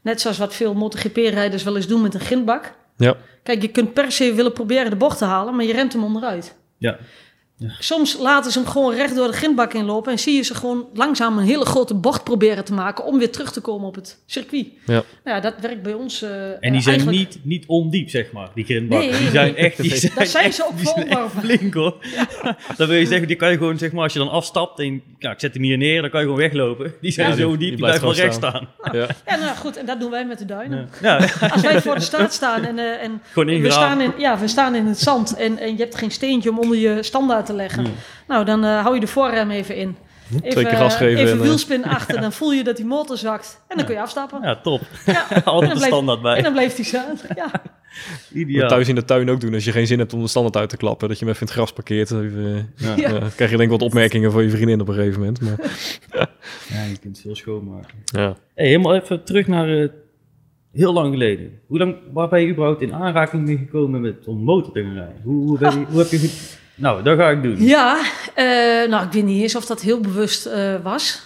Net 0.02 0.22
zoals 0.22 0.38
wat 0.38 0.54
veel 0.54 0.74
MotoGP-rijders 0.74 1.64
wel 1.64 1.76
eens 1.76 1.88
doen 1.88 2.02
met 2.02 2.14
een 2.14 2.20
grindbak. 2.20 2.74
Ja. 2.98 3.16
Kijk, 3.44 3.62
je 3.62 3.70
kunt 3.70 3.94
per 3.94 4.12
se 4.12 4.34
willen 4.34 4.54
proberen 4.54 4.90
de 4.90 4.96
bocht 4.96 5.18
te 5.18 5.26
halen, 5.26 5.56
maar 5.56 5.66
je 5.66 5.74
remt 5.74 5.94
hem 5.94 6.04
onderuit. 6.04 6.56
Ja. 6.78 6.98
Ja. 7.60 7.70
Soms 7.80 8.18
laten 8.18 8.52
ze 8.52 8.60
hem 8.60 8.68
gewoon 8.68 8.96
recht 8.96 9.16
door 9.16 9.28
de 9.28 9.34
grindbak 9.34 9.74
inlopen 9.74 10.12
en 10.12 10.20
zie 10.20 10.36
je 10.36 10.42
ze 10.42 10.56
gewoon 10.56 10.88
langzaam 10.94 11.38
een 11.38 11.46
hele 11.46 11.66
grote 11.66 11.94
bocht 11.94 12.24
proberen 12.24 12.66
te 12.66 12.74
maken 12.74 13.06
om 13.06 13.18
weer 13.18 13.32
terug 13.32 13.52
te 13.52 13.62
komen 13.62 13.88
op 13.88 13.96
het 13.96 14.18
circuit. 14.26 14.68
Ja, 14.86 14.94
nou 14.94 15.04
ja 15.24 15.40
dat 15.40 15.54
werkt 15.62 15.82
bij 15.82 15.94
ons. 15.94 16.24
Uh, 16.24 16.30
en 16.30 16.72
die 16.72 16.82
zijn 16.82 16.96
eigenlijk... 16.96 17.18
niet, 17.18 17.40
niet 17.44 17.66
ondiep, 17.68 18.10
zeg 18.10 18.32
maar, 18.32 18.50
die 18.54 18.66
grindbakken. 18.66 19.10
Nee, 19.10 19.20
die 19.20 19.30
zijn 19.30 19.56
echt. 19.56 19.82
Die 19.82 19.96
zijn 19.98 20.12
Daar 20.16 20.26
zijn 20.26 20.46
echt, 20.46 20.56
ze 20.56 20.66
ook 20.66 20.80
vol 20.80 21.30
flink 21.40 21.74
hoor. 21.74 21.96
Ja. 22.16 22.28
dan 22.78 22.88
wil 22.88 22.98
je 22.98 23.06
zeggen, 23.06 23.28
die 23.28 23.36
kan 23.36 23.52
je 23.52 23.58
gewoon, 23.58 23.78
zeg 23.78 23.92
maar, 23.92 24.04
als 24.04 24.14
je 24.14 24.20
dan 24.20 24.30
afstapt 24.30 24.80
en 24.80 25.02
ja, 25.20 25.32
ik 25.32 25.40
zet 25.40 25.54
hem 25.54 25.64
hier 25.64 25.78
neer, 25.78 26.02
dan 26.02 26.10
kan 26.10 26.20
je 26.20 26.26
gewoon 26.26 26.42
weglopen. 26.42 26.94
Die 27.02 27.12
zijn 27.12 27.36
zo 27.36 27.50
diep, 27.50 27.60
die, 27.60 27.70
die 27.70 27.78
blijven 27.78 28.02
wel 28.02 28.14
recht 28.14 28.34
staan. 28.34 28.68
Nou, 28.82 28.98
ja. 28.98 29.08
ja, 29.26 29.36
nou 29.36 29.56
goed, 29.56 29.78
en 29.78 29.86
dat 29.86 30.00
doen 30.00 30.12
wij 30.12 30.26
met 30.26 30.40
de 30.40 30.46
duinen. 30.46 30.90
Als 31.54 31.62
wij 31.62 31.82
voor 31.82 31.96
de 31.96 32.02
straat 32.02 32.34
staan 32.34 32.64
en, 32.64 32.78
uh, 32.78 33.04
en 33.04 33.22
we, 33.34 33.72
staan 33.72 34.02
in, 34.02 34.14
ja, 34.18 34.40
we 34.40 34.48
staan 34.48 34.76
in 34.76 34.86
het 34.86 35.00
zand 35.00 35.36
en, 35.36 35.58
en 35.58 35.72
je 35.72 35.78
hebt 35.78 35.96
geen 35.96 36.12
steentje 36.12 36.50
om 36.50 36.60
onder 36.60 36.78
je 36.78 37.04
standaard 37.04 37.47
te 37.48 37.54
leggen. 37.54 37.86
Nou, 38.28 38.46
dan 38.46 38.66
uh, 38.66 38.82
hou 38.82 38.94
je 38.94 39.00
de 39.00 39.08
voorrem 39.08 39.52
even 39.52 39.76
in. 39.76 39.96
Even, 40.36 40.50
Twee 40.50 40.66
keer 40.66 40.78
gas 40.78 40.96
geven. 40.96 41.24
Even 41.24 41.34
en, 41.34 41.42
wielspin 41.42 41.86
achter, 41.98 42.22
dan 42.22 42.32
voel 42.32 42.54
je 42.54 42.64
dat 42.64 42.76
die 42.76 42.86
motor 42.86 43.18
zakt. 43.18 43.64
En 43.68 43.78
dan 43.78 43.86
kun 43.86 43.96
je 43.96 44.02
afstappen. 44.02 44.42
Ja, 44.42 44.56
top. 44.62 44.82
Ja. 45.06 45.28
Altijd 45.46 45.74
de 45.74 45.86
standaard 45.86 46.22
bij. 46.22 46.38
En 46.38 46.44
dan 46.44 46.54
blijft 46.54 46.76
hij 46.76 46.86
staan. 46.86 47.18
Ja. 47.36 47.52
Ideaal. 48.34 48.70
thuis 48.70 48.88
in 48.88 48.96
de 48.96 49.06
tuin 49.06 49.30
ook 49.30 49.42
doen 49.42 49.54
als 49.54 49.64
je 49.64 49.72
geen 49.72 49.88
zin 49.88 50.00
hebt 50.00 50.14
om 50.14 50.22
de 50.22 50.28
standaard 50.28 50.58
uit 50.58 50.70
te 50.70 50.78
klappen. 50.78 51.08
Dat 51.08 51.20
je 51.20 51.26
hem 51.26 51.34
even 51.34 51.48
in 51.48 51.54
het 51.54 51.58
gras 51.58 51.74
parkeert. 51.74 52.12
Even, 52.12 52.74
ja. 52.76 52.96
Ja. 52.96 53.10
Krijg 53.36 53.52
je 53.52 53.58
denk 53.58 53.62
ik 53.62 53.70
wat 53.70 53.82
opmerkingen 53.82 54.32
van 54.32 54.44
je 54.44 54.50
vriendin 54.50 54.82
op 54.82 54.88
een 54.88 54.94
gegeven 54.94 55.20
moment. 55.20 55.42
Maar, 55.42 55.56
ja, 56.70 56.84
je 56.84 56.98
kunt 57.02 57.20
veel 57.20 57.36
schoonmaken. 57.36 57.98
Ja. 58.06 58.36
Hey, 58.56 58.68
helemaal 58.68 58.96
even 58.96 59.24
terug 59.24 59.48
naar 59.48 59.70
uh, 59.70 59.90
heel 60.72 60.94
lang 60.94 61.12
geleden. 61.12 61.60
Hoe 61.68 61.78
lang, 61.78 61.96
waar 62.14 62.30
ben 62.30 62.42
je 62.42 62.52
überhaupt 62.52 62.82
in 62.82 62.94
aanraking 62.94 63.46
mee 63.46 63.58
gekomen 63.58 64.02
met 64.02 64.28
om 64.28 64.44
motor 64.44 64.74
te 64.74 64.82
gaan 64.82 64.94
rijden? 64.94 65.22
Hoe, 65.24 65.48
hoe, 65.48 65.58
ben 65.58 65.80
je, 65.80 65.86
hoe 65.86 66.00
heb 66.00 66.12
je 66.12 66.20
nou, 66.78 67.04
dat 67.04 67.18
ga 67.18 67.30
ik 67.30 67.44
doen. 67.44 67.64
Ja, 67.64 67.98
uh, 68.36 68.90
nou, 68.90 69.06
ik 69.06 69.12
weet 69.12 69.24
niet 69.24 69.42
eens 69.42 69.56
of 69.56 69.66
dat 69.66 69.82
heel 69.82 70.00
bewust 70.00 70.48
uh, 70.48 70.76
was. 70.84 71.22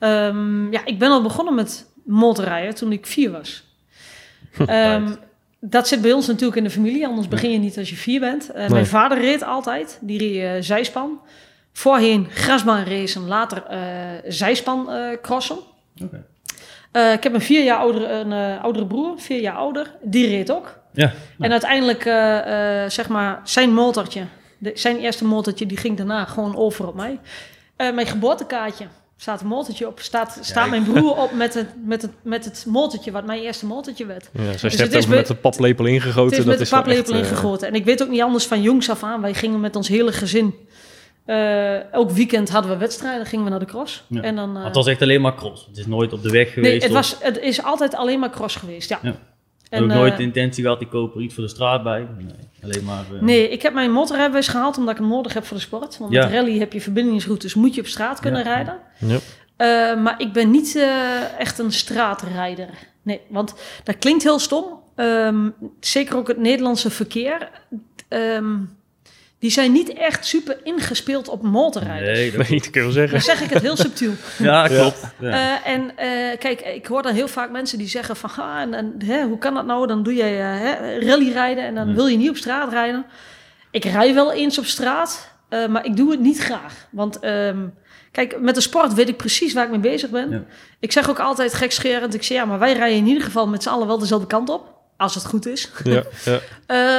Um, 0.00 0.72
ja, 0.72 0.80
ik 0.84 0.98
ben 0.98 1.10
al 1.10 1.22
begonnen 1.22 1.54
met 1.54 1.86
motorrijden 2.04 2.74
toen 2.74 2.92
ik 2.92 3.06
vier 3.06 3.30
was. 3.30 3.64
um, 4.70 5.16
dat 5.60 5.88
zit 5.88 6.00
bij 6.00 6.12
ons 6.12 6.26
natuurlijk 6.26 6.56
in 6.56 6.64
de 6.64 6.70
familie, 6.70 7.06
anders 7.06 7.28
begin 7.28 7.50
je 7.50 7.58
niet 7.58 7.78
als 7.78 7.90
je 7.90 7.96
vier 7.96 8.20
bent. 8.20 8.50
Uh, 8.50 8.56
nee. 8.56 8.68
Mijn 8.68 8.86
vader 8.86 9.20
reed 9.20 9.42
altijd, 9.44 9.98
die 10.00 10.18
reed 10.18 10.64
zijspan. 10.64 11.20
Voorheen 11.72 12.26
grasbaan 12.30 12.84
racen, 12.84 13.26
later 13.26 13.62
zijspan 14.26 14.88
crossen. 15.22 15.58
Okay. 16.02 17.14
ik 17.14 17.22
heb 17.22 17.34
een 17.34 17.40
vier 17.40 17.64
jaar 17.64 17.78
oudere, 17.78 18.08
een 18.08 18.58
oudere 18.60 18.86
broer, 18.86 19.20
vier 19.20 19.40
jaar 19.40 19.54
ouder, 19.56 19.94
die 20.02 20.26
reed 20.28 20.52
ook. 20.52 20.78
Ja, 20.92 21.12
En 21.38 21.50
uiteindelijk, 21.50 22.02
zeg 22.92 23.08
maar, 23.08 23.40
zijn 23.44 23.72
motortje, 23.72 24.22
de, 24.58 24.70
zijn 24.74 24.96
eerste 24.98 25.24
motortje 25.24 25.66
die 25.66 25.76
ging 25.76 25.96
daarna 25.96 26.24
gewoon 26.24 26.56
over 26.56 26.86
op 26.86 26.94
mij. 26.94 27.18
Uh, 27.76 27.94
mijn 27.94 28.06
geboortekaartje 28.06 28.86
staat 29.16 29.40
een 29.40 29.46
motortje 29.46 29.86
op. 29.86 30.00
Staat, 30.00 30.38
staat 30.40 30.70
mijn 30.70 30.82
broer 30.84 31.16
op 31.16 31.32
met 31.32 31.54
het, 31.54 31.68
met, 31.84 32.02
het, 32.02 32.10
met 32.22 32.44
het 32.44 32.64
motortje, 32.68 33.10
wat 33.10 33.26
mijn 33.26 33.42
eerste 33.42 33.66
motortje 33.66 34.06
werd. 34.06 34.30
Ja, 34.32 34.50
dus 34.50 34.60
je 34.60 34.78
hebt 34.78 34.94
het 34.94 35.08
met 35.08 35.26
de 35.26 35.34
paplepel 35.34 35.84
ingegoten. 35.84 36.22
Het 36.24 36.38
is 36.38 36.44
dat 36.44 36.58
met 36.58 36.68
de 36.68 36.74
paplepel 36.76 37.14
echt, 37.14 37.22
ingegoten. 37.22 37.68
En 37.68 37.74
ik 37.74 37.84
weet 37.84 38.02
ook 38.02 38.08
niet 38.08 38.22
anders 38.22 38.46
van 38.46 38.62
jongs 38.62 38.90
af 38.90 39.02
aan. 39.02 39.20
Wij 39.20 39.34
gingen 39.34 39.60
met 39.60 39.76
ons 39.76 39.88
hele 39.88 40.12
gezin. 40.12 40.54
Uh, 41.26 41.92
elk 41.92 42.10
weekend 42.10 42.48
hadden 42.48 42.70
we 42.70 42.76
wedstrijden, 42.76 43.26
gingen 43.26 43.44
we 43.44 43.50
naar 43.50 43.58
de 43.58 43.66
cross. 43.66 44.04
Ja. 44.08 44.22
En 44.22 44.36
dan, 44.36 44.56
uh, 44.56 44.64
het 44.64 44.74
was 44.74 44.86
echt 44.86 45.02
alleen 45.02 45.20
maar 45.20 45.34
cross. 45.34 45.66
Het 45.66 45.78
is 45.78 45.86
nooit 45.86 46.12
op 46.12 46.22
de 46.22 46.30
weg 46.30 46.52
geweest. 46.52 46.72
Nee, 46.72 46.82
het, 46.82 46.92
was, 46.92 47.16
het 47.20 47.38
is 47.38 47.62
altijd 47.62 47.94
alleen 47.94 48.18
maar 48.18 48.30
cross 48.30 48.56
geweest, 48.56 48.88
ja. 48.88 48.98
ja. 49.02 49.14
En, 49.68 49.82
ook 49.82 49.88
nooit 49.88 50.16
de 50.16 50.22
intentie 50.22 50.62
gehad, 50.62 50.80
ik 50.80 50.88
koop 50.88 51.14
er 51.14 51.20
iets 51.20 51.34
voor 51.34 51.42
de 51.42 51.48
straat 51.48 51.82
bij. 51.82 52.08
Nee, 52.18 52.26
alleen 52.72 52.84
maar... 52.84 53.04
Uh... 53.12 53.20
Nee, 53.20 53.48
ik 53.48 53.62
heb 53.62 53.74
mijn 53.74 53.90
motorrijbewijs 53.92 54.48
gehaald 54.48 54.78
omdat 54.78 54.94
ik 54.94 55.00
hem 55.00 55.08
nodig 55.10 55.32
heb 55.34 55.44
voor 55.46 55.56
de 55.56 55.62
sport. 55.62 55.98
Want 55.98 56.12
Ja. 56.12 56.24
met 56.24 56.32
rally 56.34 56.58
heb 56.58 56.72
je 56.72 56.80
verbindingsroutes, 56.80 57.54
moet 57.54 57.74
je 57.74 57.80
op 57.80 57.86
straat 57.86 58.20
kunnen 58.20 58.44
Ja. 58.44 58.54
rijden. 58.54 58.78
Ja. 58.98 59.18
Uh, 59.94 60.02
maar 60.02 60.14
ik 60.20 60.32
ben 60.32 60.50
niet 60.50 60.74
uh, 60.74 61.38
echt 61.40 61.58
een 61.58 61.72
straatrijder. 61.72 62.68
Nee, 63.02 63.20
want 63.28 63.54
dat 63.84 63.98
klinkt 63.98 64.22
heel 64.22 64.38
stom. 64.38 64.64
Um, 64.96 65.54
zeker 65.80 66.16
ook 66.16 66.28
het 66.28 66.38
Nederlandse 66.38 66.90
verkeer. 66.90 67.50
Um, 68.08 68.76
die 69.46 69.54
zijn 69.54 69.72
niet 69.72 69.92
echt 69.92 70.26
super 70.26 70.56
ingespeeld 70.62 71.28
op 71.28 71.42
motorrijders. 71.42 72.18
Nee, 72.18 72.30
dat 72.32 72.46
kun 72.46 72.80
je 72.80 72.80
wel 72.80 72.90
zeggen. 72.90 73.12
Dan 73.12 73.20
zeg 73.20 73.42
ik 73.42 73.50
het 73.50 73.62
heel 73.62 73.76
subtiel. 73.76 74.12
Ja, 74.38 74.66
klopt. 74.66 75.00
Ja. 75.18 75.28
Uh, 75.28 75.72
en 75.72 75.82
uh, 75.82 76.38
kijk, 76.38 76.60
ik 76.60 76.86
hoor 76.86 77.02
dan 77.02 77.14
heel 77.14 77.28
vaak 77.28 77.50
mensen 77.50 77.78
die 77.78 77.88
zeggen 77.88 78.16
van... 78.16 78.30
Ah, 78.36 78.60
en, 78.60 78.74
en, 78.74 78.94
hè, 79.04 79.22
hoe 79.22 79.38
kan 79.38 79.54
dat 79.54 79.66
nou? 79.66 79.86
Dan 79.86 80.02
doe 80.02 80.14
jij 80.14 80.32
uh, 80.62 81.08
rallyrijden 81.08 81.64
en 81.64 81.74
dan 81.74 81.88
Ja. 81.88 81.94
wil 81.94 82.06
je 82.06 82.16
niet 82.16 82.28
op 82.28 82.36
straat 82.36 82.72
rijden. 82.72 83.06
Ik 83.70 83.84
rij 83.84 84.14
wel 84.14 84.32
eens 84.32 84.58
op 84.58 84.64
straat, 84.64 85.30
uh, 85.50 85.66
maar 85.66 85.84
ik 85.84 85.96
doe 85.96 86.10
het 86.10 86.20
niet 86.20 86.38
graag. 86.38 86.86
Want 86.90 87.24
um, 87.24 87.74
kijk, 88.12 88.40
met 88.40 88.54
de 88.54 88.60
sport 88.60 88.94
weet 88.94 89.08
ik 89.08 89.16
precies 89.16 89.52
waar 89.52 89.64
ik 89.64 89.70
mee 89.70 89.80
bezig 89.80 90.10
ben. 90.10 90.30
Ja. 90.30 90.42
Ik 90.80 90.92
zeg 90.92 91.10
ook 91.10 91.20
altijd 91.20 91.54
gekscherend, 91.54 92.14
ik 92.14 92.22
zeg 92.22 92.38
ja, 92.38 92.44
maar 92.44 92.58
wij 92.58 92.72
rijden 92.72 92.98
in 92.98 93.06
ieder 93.06 93.22
geval 93.22 93.48
met 93.48 93.62
z'n 93.62 93.68
allen 93.68 93.86
wel 93.86 93.98
dezelfde 93.98 94.26
kant 94.26 94.48
op. 94.48 94.75
Als 94.98 95.14
het 95.14 95.26
goed 95.26 95.46
is. 95.46 95.70
Ja, 95.84 96.02
ja. 96.24 96.40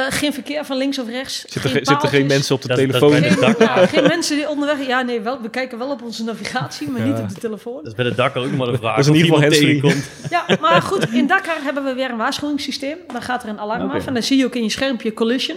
Uh, 0.06 0.12
geen 0.20 0.32
verkeer 0.32 0.64
van 0.64 0.76
links 0.76 0.98
of 0.98 1.08
rechts. 1.08 1.40
Zitten, 1.40 1.60
geen 1.60 1.70
ge, 1.72 1.84
zitten 1.84 2.08
geen 2.08 2.26
mensen 2.26 2.54
op 2.54 2.62
de 2.62 2.68
Dat- 2.68 2.76
telefoon? 2.76 3.10
dat 3.22 3.22
Geen, 3.32 3.54
ja, 3.58 3.86
geen 3.86 4.02
mensen 4.06 4.36
die 4.36 4.48
onderweg... 4.48 4.86
Ja, 4.86 5.02
nee, 5.02 5.20
wel, 5.20 5.42
we 5.42 5.50
kijken 5.50 5.78
wel 5.78 5.90
op 5.90 6.02
onze 6.02 6.24
navigatie, 6.24 6.88
maar 6.88 7.00
Ja. 7.00 7.06
niet 7.12 7.18
op 7.22 7.28
de 7.28 7.34
telefoon. 7.40 7.76
Dat 7.76 7.86
is 7.86 7.94
bij 7.94 8.04
de 8.04 8.14
dak 8.14 8.36
ook 8.36 8.44
nog 8.44 8.56
maar 8.56 8.66
de 8.66 8.76
vraag. 8.78 8.96
Dat 8.96 9.04
is 9.04 9.10
in 9.10 9.16
ieder 9.16 9.34
geval 9.34 9.50
tegenkomt. 9.50 10.08
Ja, 10.30 10.44
maar 10.60 10.82
goed, 10.82 11.12
in 11.12 11.26
Dakar 11.26 11.56
hebben 11.62 11.84
we 11.84 11.92
weer 11.94 12.10
een 12.10 12.16
waarschuwingssysteem. 12.16 12.96
Dan 13.12 13.22
gaat 13.22 13.42
er 13.42 13.48
een 13.48 13.60
alarm 13.60 13.90
af 13.90 14.06
en 14.06 14.14
dan 14.14 14.22
zie 14.22 14.38
je 14.38 14.44
ook 14.44 14.54
in 14.54 14.62
je 14.62 14.70
schermpje 14.70 15.14
collision. 15.14 15.56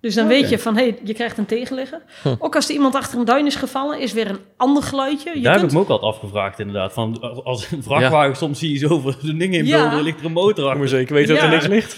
Dus 0.00 0.14
dan 0.14 0.26
weet 0.26 0.48
je 0.48 0.58
van, 0.58 0.76
hé, 0.76 0.82
hey, 0.82 0.98
je 1.04 1.14
krijgt 1.14 1.38
een 1.38 1.46
tegenligger. 1.46 2.00
Ook 2.38 2.54
als 2.54 2.68
er 2.68 2.74
iemand 2.74 2.94
achter 2.94 3.18
een 3.18 3.24
duin 3.24 3.46
is 3.46 3.54
gevallen, 3.54 4.00
is 4.00 4.12
weer 4.12 4.30
een 4.30 4.38
ander 4.56 4.82
geluidje. 4.82 5.30
Je 5.34 5.40
Daar 5.40 5.52
heb 5.52 5.60
kunt- 5.60 5.72
ik 5.72 5.76
me 5.78 5.84
ook 5.84 5.90
altijd 5.90 6.12
afgevraagd 6.14 6.58
inderdaad. 6.58 6.92
Van, 6.92 7.20
als- 7.44 7.70
een 7.70 7.82
vrachtwagen 7.82 8.36
soms 8.36 8.58
zie 8.58 8.72
je 8.72 8.78
zoveel 8.78 9.14
zo'n 9.22 9.38
ding 9.38 9.54
in 9.54 9.66
Ja. 9.66 9.80
beelden, 9.82 10.02
ligt 10.02 10.18
er 10.20 10.24
een 10.26 10.32
motor 10.32 10.54
Kom 10.54 10.64
maar 10.64 10.72
achter. 10.72 10.88
zeker 10.88 11.14
weten 11.14 11.34
dat 11.34 11.42
er 11.44 11.48
Ja. 11.50 11.54
niks 11.54 11.66
ligt. 11.66 11.96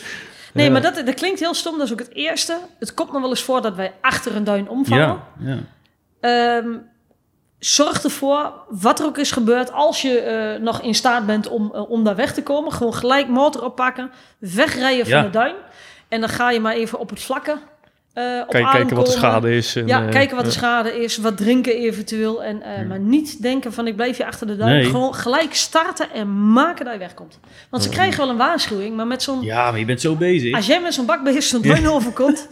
Nee, 0.55 0.67
Ja. 0.67 0.73
maar 0.73 0.83
dat, 0.83 1.03
dat 1.07 1.15
klinkt 1.15 1.41
heel 1.41 1.55
stom. 1.55 1.77
Dat 1.79 1.87
is 1.87 1.93
ook 1.93 1.99
het 1.99 2.15
eerste. 2.15 2.59
Het 2.79 2.95
komt 2.95 3.13
nog 3.13 3.21
wel 3.21 3.31
eens 3.31 3.43
voor 3.43 3.63
dat 3.63 3.75
wij 3.75 3.93
achter 4.01 4.37
een 4.37 4.45
duin 4.45 4.69
omvallen. 4.69 5.21
Ja, 5.41 5.59
ja. 6.21 6.57
Ehm, 6.61 6.69
zorg 7.59 8.03
ervoor, 8.05 8.53
wat 8.69 8.99
er 9.01 9.07
ook 9.07 9.19
is 9.19 9.31
gebeurd, 9.31 9.73
als 9.73 10.03
je 10.03 10.19
eh, 10.19 10.61
nog 10.63 10.81
in 10.83 10.95
staat 10.95 11.27
bent 11.27 11.49
om, 11.49 11.71
eh, 11.75 11.91
om 11.91 12.05
daar 12.05 12.17
weg 12.17 12.35
te 12.35 12.43
komen, 12.43 12.73
gewoon 12.73 12.95
gelijk 12.95 13.29
motor 13.29 13.65
oppakken, 13.65 14.11
wegrijden 14.39 15.07
van 15.07 15.17
Ja. 15.19 15.23
de 15.23 15.31
duin. 15.31 15.55
En 16.09 16.21
dan 16.21 16.29
ga 16.29 16.51
je 16.51 16.61
maar 16.61 16.75
even 16.75 16.99
op 16.99 17.11
het 17.11 17.23
vlakke 17.23 17.57
eh 18.13 18.41
op 18.43 18.49
kijken 18.49 18.97
wat 18.97 19.07
de 19.07 19.13
schade 19.13 19.57
is. 19.57 19.77
En, 19.77 19.87
Ja, 19.87 20.05
eh, 20.05 20.11
kijken 20.11 20.37
wat 20.37 20.45
de 20.45 20.51
ja. 20.51 20.57
schade 20.57 21.03
is, 21.03 21.17
wat 21.17 21.37
drinken 21.37 21.77
eventueel. 21.77 22.45
En, 22.45 22.63
eh, 22.63 22.87
Maar 22.89 22.99
niet 22.99 23.43
denken 23.43 23.73
van 23.73 23.87
ik 23.87 23.97
blijf 23.97 24.17
hier 24.17 24.27
achter 24.27 24.47
de. 24.47 24.55
Nee. 24.57 24.85
Gewoon 24.85 25.15
gelijk 25.15 25.55
starten 25.55 26.11
en 26.13 26.53
maken 26.53 26.85
dat 26.85 26.95
je 26.95 27.01
wegkomt. 27.01 27.39
Want 27.71 27.83
ze 27.83 27.89
krijgen 27.89 28.19
wel 28.21 28.29
een 28.29 28.37
waarschuwing, 28.37 28.97
maar 28.97 29.07
met 29.07 29.23
zo'n... 29.23 29.43
ja, 29.43 29.71
maar 29.71 29.79
je 29.79 29.85
bent 29.85 30.01
zo 30.01 30.15
bezig. 30.17 30.55
Als 30.55 30.67
jij 30.67 30.81
met 30.81 30.95
zo'n 30.95 31.07
bakbeest 31.07 31.49
zo'n 31.49 31.63
duin 31.63 31.89
overkomt... 31.89 32.49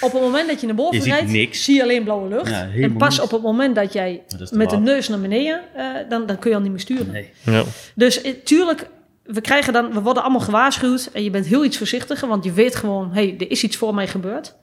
Op 0.00 0.12
het 0.12 0.20
moment 0.20 0.48
dat 0.48 0.60
je 0.60 0.66
naar 0.66 0.76
boven 0.76 0.98
Je 0.98 1.04
rijdt, 1.04 1.30
niks. 1.30 1.64
zie 1.64 1.74
je 1.74 1.82
alleen 1.82 2.04
blauwe 2.04 2.28
lucht. 2.28 2.50
Ja, 2.50 2.68
en 2.80 2.96
pas 2.96 3.08
niks. 3.08 3.20
op 3.20 3.30
het 3.30 3.42
moment 3.42 3.74
dat 3.74 3.92
jij 3.92 4.22
Dat 4.38 4.50
met 4.52 4.70
de 4.70 4.76
neus 4.76 5.08
naar 5.08 5.20
beneden, 5.20 5.60
eh, 5.74 5.84
dan, 6.08 6.26
dan 6.26 6.38
kun 6.38 6.50
je 6.50 6.56
al 6.56 6.62
niet 6.62 6.70
meer 6.70 6.80
sturen. 6.80 7.12
Nee. 7.12 7.30
Ja. 7.42 7.62
Dus 7.94 8.20
eh, 8.22 8.32
tuurlijk, 8.44 8.88
we, 9.22 9.40
krijgen 9.40 9.72
dan, 9.72 9.92
we 9.92 10.00
worden 10.00 10.22
allemaal 10.22 10.40
gewaarschuwd 10.40 11.10
en 11.12 11.24
je 11.24 11.30
bent 11.30 11.46
heel 11.46 11.64
iets 11.64 11.78
voorzichtiger, 11.78 12.28
want 12.28 12.44
je 12.44 12.52
weet 12.52 12.76
gewoon, 12.76 13.10
hé, 13.12 13.22
hey, 13.26 13.34
er 13.38 13.50
is 13.50 13.62
iets 13.62 13.76
voor 13.76 13.94
mij 13.94 14.06
gebeurd. 14.08 14.54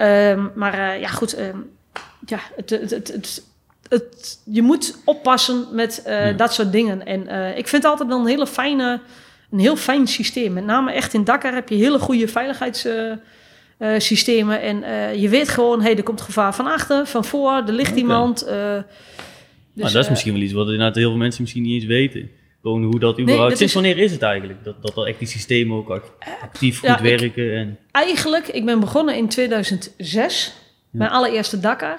Ehm, 0.00 0.46
maar 0.54 0.92
eh, 0.92 1.00
ja, 1.00 1.08
goed, 1.08 1.34
ehm, 1.34 1.56
ja, 2.26 2.38
het, 2.56 2.70
het, 2.70 3.42
het, 3.88 4.38
je 4.44 4.62
moet 4.62 4.98
oppassen 5.04 5.66
met 5.72 6.02
eh, 6.02 6.26
Ja. 6.26 6.32
dat 6.32 6.54
soort 6.54 6.72
dingen. 6.72 7.06
En 7.06 7.26
eh, 7.26 7.58
ik 7.58 7.68
vind 7.68 7.82
het 7.82 7.90
altijd 7.90 8.08
wel 8.08 8.20
een 8.20 8.26
hele 8.26 8.46
fijne, 8.46 9.00
een 9.50 9.58
heel 9.58 9.76
fijn 9.76 10.06
systeem. 10.06 10.52
Met 10.52 10.64
name 10.64 10.92
echt 10.92 11.14
in 11.14 11.24
Dakar 11.24 11.54
heb 11.54 11.68
je 11.68 11.74
hele 11.74 11.98
goede 11.98 12.28
veiligheidssystemen. 12.28 14.60
en 14.60 14.84
je 15.20 15.28
weet 15.28 15.48
gewoon, 15.48 15.82
hey, 15.82 15.96
er 15.96 16.02
komt 16.02 16.20
gevaar 16.20 16.54
van 16.54 16.66
achter, 16.66 17.06
van 17.06 17.24
voor, 17.24 17.62
er 17.66 17.72
ligt 17.72 17.96
iemand. 17.96 18.46
dus, 19.74 19.92
dat 19.92 20.04
is 20.04 20.10
misschien 20.10 20.32
wel 20.32 20.42
iets 20.42 20.52
wat 20.52 20.66
inderdaad 20.66 20.94
heel 20.94 21.08
veel 21.08 21.18
mensen 21.18 21.42
misschien 21.42 21.62
niet 21.62 21.74
eens 21.74 21.84
weten. 21.84 22.30
Gewoon 22.62 22.82
hoe 22.82 22.98
dat 22.98 23.18
überhaupt... 23.20 23.48
dat 23.48 23.58
Sinds 23.58 23.74
is- 23.74 23.80
wanneer 23.80 23.98
is 24.04 24.12
het 24.12 24.22
eigenlijk? 24.22 24.64
Dat, 24.64 24.82
dat, 24.82 24.94
dat 24.94 25.06
echt 25.06 25.18
die 25.18 25.28
systemen 25.28 25.76
ook 25.76 25.90
act- 25.90 26.12
actief 26.42 26.82
ja, 26.82 26.92
goed 26.92 27.02
werken 27.02 27.56
en... 27.56 27.78
Eigenlijk, 27.90 28.48
ik 28.48 28.64
ben 28.64 28.80
begonnen 28.80 29.16
in 29.16 29.28
2006, 29.28 30.52
mijn 30.90 31.10
allereerste 31.10 31.60
Dakar. 31.60 31.98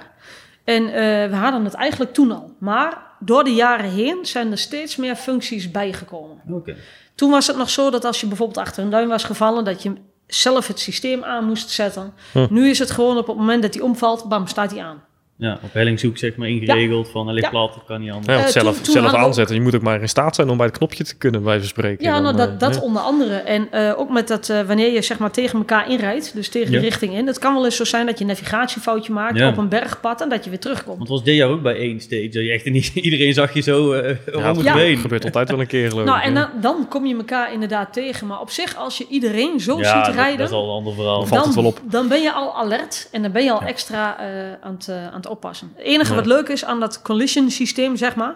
En 0.64 0.86
eh, 0.86 1.30
we 1.30 1.36
hadden 1.36 1.64
het 1.64 1.74
eigenlijk 1.74 2.14
toen 2.14 2.32
al. 2.32 2.56
Maar 2.60 2.98
door 3.20 3.44
de 3.44 3.54
jaren 3.54 3.90
heen 3.90 4.18
zijn 4.26 4.52
er 4.52 4.58
steeds 4.58 4.96
meer 4.96 5.16
functies 5.16 5.72
bijgekomen. 5.72 6.42
Oké. 6.50 6.76
Toen 7.16 7.32
was 7.32 7.48
het 7.48 7.58
nog 7.58 7.70
zo 7.70 7.90
dat 7.90 8.06
als 8.06 8.20
je 8.22 8.28
bijvoorbeeld 8.28 8.58
achter 8.58 8.84
een 8.84 8.90
duim 8.90 9.08
was 9.08 9.24
gevallen, 9.24 9.64
dat 9.64 9.84
je 9.84 9.94
zelf 10.28 10.68
het 10.68 10.80
systeem 10.80 11.24
aan 11.24 11.46
moest 11.46 11.70
zetten. 11.70 12.14
Hm. 12.32 12.48
Nu 12.50 12.70
is 12.70 12.80
het 12.80 12.92
gewoon 12.92 13.18
op 13.18 13.28
het 13.28 13.36
moment 13.38 13.62
dat 13.62 13.74
hij 13.74 13.84
omvalt, 13.84 14.30
bam, 14.30 14.48
staat 14.48 14.72
hij 14.72 14.82
aan. 14.84 15.04
Ja, 15.42 15.60
op 15.64 15.74
hellingzoek 15.74 16.18
zeg 16.18 16.36
maar 16.36 16.48
ingeregeld 16.48 17.10
van 17.10 17.26
hij 17.26 17.34
ligt 17.34 17.46
Ja. 17.46 17.52
plat, 17.52 17.74
dat 17.74 17.84
kan 17.86 18.02
niet 18.02 18.12
anders. 18.12 18.38
Ja, 18.40 18.44
Eh, 18.46 18.50
zelf, 18.50 18.76
toen- 18.76 18.84
toen 18.84 18.94
zelf 18.94 19.14
aanzetten. 19.14 19.56
Je 19.56 19.62
moet 19.62 19.76
ook 19.76 19.82
maar 19.82 20.02
in 20.02 20.10
staat 20.10 20.36
zijn 20.36 20.50
om 20.50 20.58
bij 20.58 20.66
het 20.66 20.78
knopje 20.78 21.04
te 21.04 21.16
kunnen 21.18 21.42
blijven 21.42 21.68
spreken. 21.68 22.06
Ja, 22.06 22.14
Dan, 22.14 22.22
nou, 22.24 22.36
eh, 22.36 22.40
dat, 22.42 22.60
dat 22.60 22.76
ja. 22.76 22.82
onder 22.82 23.02
andere. 23.02 23.36
En 23.36 23.68
eh, 23.72 24.00
ook 24.00 24.10
met 24.10 24.28
dat, 24.28 24.50
eh, 24.50 24.62
wanneer 24.62 24.94
je 24.94 25.02
zeg 25.02 25.18
maar 25.18 25.32
tegen 25.32 25.58
elkaar 25.60 25.90
inrijdt, 25.90 26.34
dus 26.36 26.50
tegen 26.50 26.72
Ja. 26.72 26.80
de 26.80 26.84
richting 26.86 27.14
in. 27.14 27.28
Het 27.28 27.40
kan 27.40 27.54
wel 27.54 27.66
eens 27.66 27.76
zo 27.76 27.84
zijn 27.84 28.06
dat 28.06 28.18
je 28.18 28.24
een 28.24 28.30
navigatiefoutje 28.30 29.14
maakt 29.14 29.38
Ja. 29.38 29.48
op 29.50 29.58
een 29.58 29.70
bergpad 29.70 30.22
en 30.22 30.30
dat 30.30 30.44
je 30.44 30.50
weer 30.50 30.60
terugkomt. 30.60 30.98
Want 30.98 31.10
was 31.10 31.24
dit 31.24 31.36
jaar 31.36 31.50
ook 31.50 31.62
bij 31.62 31.76
één 31.76 32.00
stage, 32.02 32.24
dat 32.24 32.34
je 32.44 32.52
echt 32.52 32.66
niet 32.66 32.92
iedereen 33.08 33.34
zag 33.34 33.54
je 33.54 33.62
zo 33.62 33.92
eh 33.94 34.16
dat 34.26 34.56
het 34.56 34.66
Ja. 34.66 34.74
been. 34.74 34.98
gebeurt 34.98 35.24
altijd 35.26 35.50
wel 35.50 35.60
een 35.60 35.68
keer, 35.68 35.90
geloof 35.90 36.06
Nou, 36.06 36.18
ik. 36.20 36.24
en 36.26 36.34
ja. 36.34 36.40
dan, 36.40 36.62
dan 36.62 36.88
kom 36.88 37.06
je 37.06 37.16
elkaar 37.16 37.54
inderdaad 37.54 37.94
tegen. 37.94 38.28
Maar 38.28 38.40
op 38.40 38.50
zich, 38.50 38.76
als 38.78 38.98
je 38.98 39.06
iedereen 39.10 39.60
zo 39.60 39.78
Ja, 39.80 39.84
ziet 39.96 40.06
dat, 40.06 40.16
rijden, 40.16 40.38
dat 40.38 40.48
is 40.50 40.54
al 40.56 40.64
een 40.64 40.76
ander 40.76 40.94
verhaal. 40.94 41.26
valt 41.26 41.46
het 41.46 41.54
dan, 41.54 41.64
wel 41.64 41.72
op. 41.72 41.80
dan 41.84 42.08
ben 42.08 42.22
je 42.22 42.32
al 42.32 42.56
alert 42.56 43.08
en 43.12 43.22
dan 43.22 43.32
ben 43.32 43.44
je 43.44 43.52
al 43.52 43.62
Ja. 43.62 43.68
extra 43.68 44.20
eh, 44.20 44.26
aan, 44.62 44.74
het, 44.74 44.88
eh, 44.88 45.06
aan 45.08 45.14
het 45.14 45.28
oppassen. 45.32 45.72
Het 45.76 45.86
enige 45.86 46.10
Ja. 46.10 46.16
wat 46.16 46.26
leuk 46.26 46.48
is 46.48 46.66
aan 46.66 46.80
dat 46.80 47.02
collision 47.02 47.50
systeem, 47.52 47.96
zeg 47.96 48.16
maar, 48.16 48.36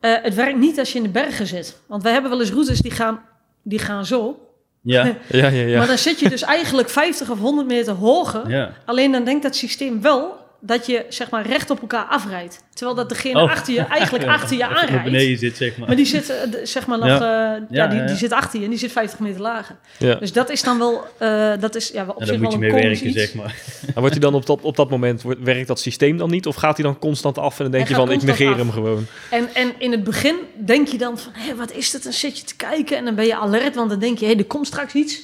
eh, 0.00 0.14
het 0.22 0.34
werkt 0.34 0.58
niet 0.58 0.78
als 0.78 0.90
je 0.92 0.96
in 0.98 1.02
de 1.04 1.10
bergen 1.10 1.46
zit. 1.46 1.80
Want 1.86 2.02
wij 2.02 2.12
hebben 2.12 2.30
wel 2.30 2.40
eens 2.40 2.50
routes 2.50 2.78
die 2.80 2.90
gaan, 2.90 3.20
die 3.62 3.78
gaan 3.78 4.06
zo. 4.06 4.44
Ja, 4.82 5.04
Ja, 5.28 5.48
ja, 5.48 5.48
ja. 5.48 5.78
Maar 5.78 5.86
dan 5.86 5.98
zit 5.98 6.20
je 6.20 6.28
dus 6.28 6.42
eigenlijk 6.42 6.88
50 6.88 7.30
of 7.30 7.38
100 7.38 7.66
meter 7.68 7.92
hoger. 7.94 8.48
ja. 8.50 8.72
Alleen 8.84 9.12
dan 9.12 9.24
denkt 9.24 9.42
dat 9.42 9.56
systeem 9.56 10.00
wel 10.00 10.39
dat 10.60 10.86
je 10.86 11.04
zeg 11.08 11.30
maar 11.30 11.46
recht 11.46 11.70
op 11.70 11.80
elkaar 11.80 12.04
afrijdt. 12.04 12.64
Terwijl 12.74 12.96
dat 12.96 13.08
degene 13.08 13.42
Oh. 13.42 13.50
achter 13.50 13.74
je 13.74 13.80
eigenlijk 13.80 14.26
achter 14.36 14.56
je 14.56 14.66
aanrijdt. 14.66 15.04
beneden 15.04 15.38
zit, 15.38 15.56
zeg 15.56 15.76
maar. 15.76 15.86
Maar 15.86 15.96
die 15.96 16.06
zit 16.06 16.30
eh, 16.30 16.36
zeg 16.62 16.86
maar 16.86 16.98
nog, 16.98 17.06
Ja. 17.08 17.14
eh, 17.14 17.20
ja, 17.20 17.66
Ja, 17.70 17.86
die, 17.86 17.98
ja, 17.98 18.06
die 18.06 18.16
zit 18.16 18.32
achter 18.32 18.58
je 18.58 18.64
en 18.64 18.70
die 18.70 18.78
zit 18.78 18.92
50 18.92 19.18
meter 19.18 19.40
lager. 19.40 19.76
ja. 19.98 20.14
Dus 20.14 20.32
dat 20.32 20.50
is 20.50 20.62
dan 20.62 20.78
wel, 20.78 21.04
eh, 21.18 21.52
dat 21.60 21.74
is 21.74 21.90
ja, 21.90 22.06
wel 22.06 22.14
op 22.14 22.24
zich 22.24 22.32
moet 22.32 22.40
wel 22.40 22.50
je 22.50 22.54
een 22.66 22.72
mee 22.74 22.82
werken, 22.82 23.06
iets. 23.06 23.16
zeg 23.16 23.34
maar. 23.34 23.54
En 23.94 24.00
wordt 24.00 24.10
hij 24.10 24.20
dan 24.20 24.34
op 24.34 24.46
dat, 24.46 24.60
op 24.62 24.76
dat 24.76 24.90
moment, 24.90 25.22
wordt- 25.22 25.40
werkt 25.42 25.66
dat 25.68 25.80
systeem 25.80 26.16
dan 26.16 26.30
niet? 26.30 26.46
Of 26.46 26.54
gaat 26.56 26.76
hij 26.76 26.84
dan 26.86 26.98
constant 26.98 27.38
af 27.38 27.56
en 27.58 27.62
dan 27.62 27.72
denk 27.72 27.88
Hij 27.88 27.96
je 27.98 28.04
van, 28.06 28.12
ik 28.14 28.22
negeer 28.22 28.50
af. 28.50 28.56
hem 28.56 28.70
gewoon. 28.70 29.06
En, 29.30 29.48
en 29.54 29.72
in 29.78 29.90
het 29.92 30.04
begin 30.04 30.36
denk 30.64 30.88
je 30.88 30.98
dan 30.98 31.18
van, 31.18 31.32
hé, 31.34 31.54
wat 31.56 31.72
is 31.72 31.90
dit? 31.90 32.02
Dan 32.02 32.12
zit 32.12 32.38
je 32.38 32.44
te 32.44 32.56
kijken 32.56 32.96
en 32.96 33.04
dan 33.04 33.14
ben 33.14 33.26
je 33.26 33.36
alert, 33.36 33.74
want 33.74 33.90
dan 33.90 33.98
denk 33.98 34.18
je, 34.18 34.26
hé, 34.26 34.32
er 34.34 34.44
komt 34.44 34.66
straks 34.66 34.92
iets. 34.94 35.20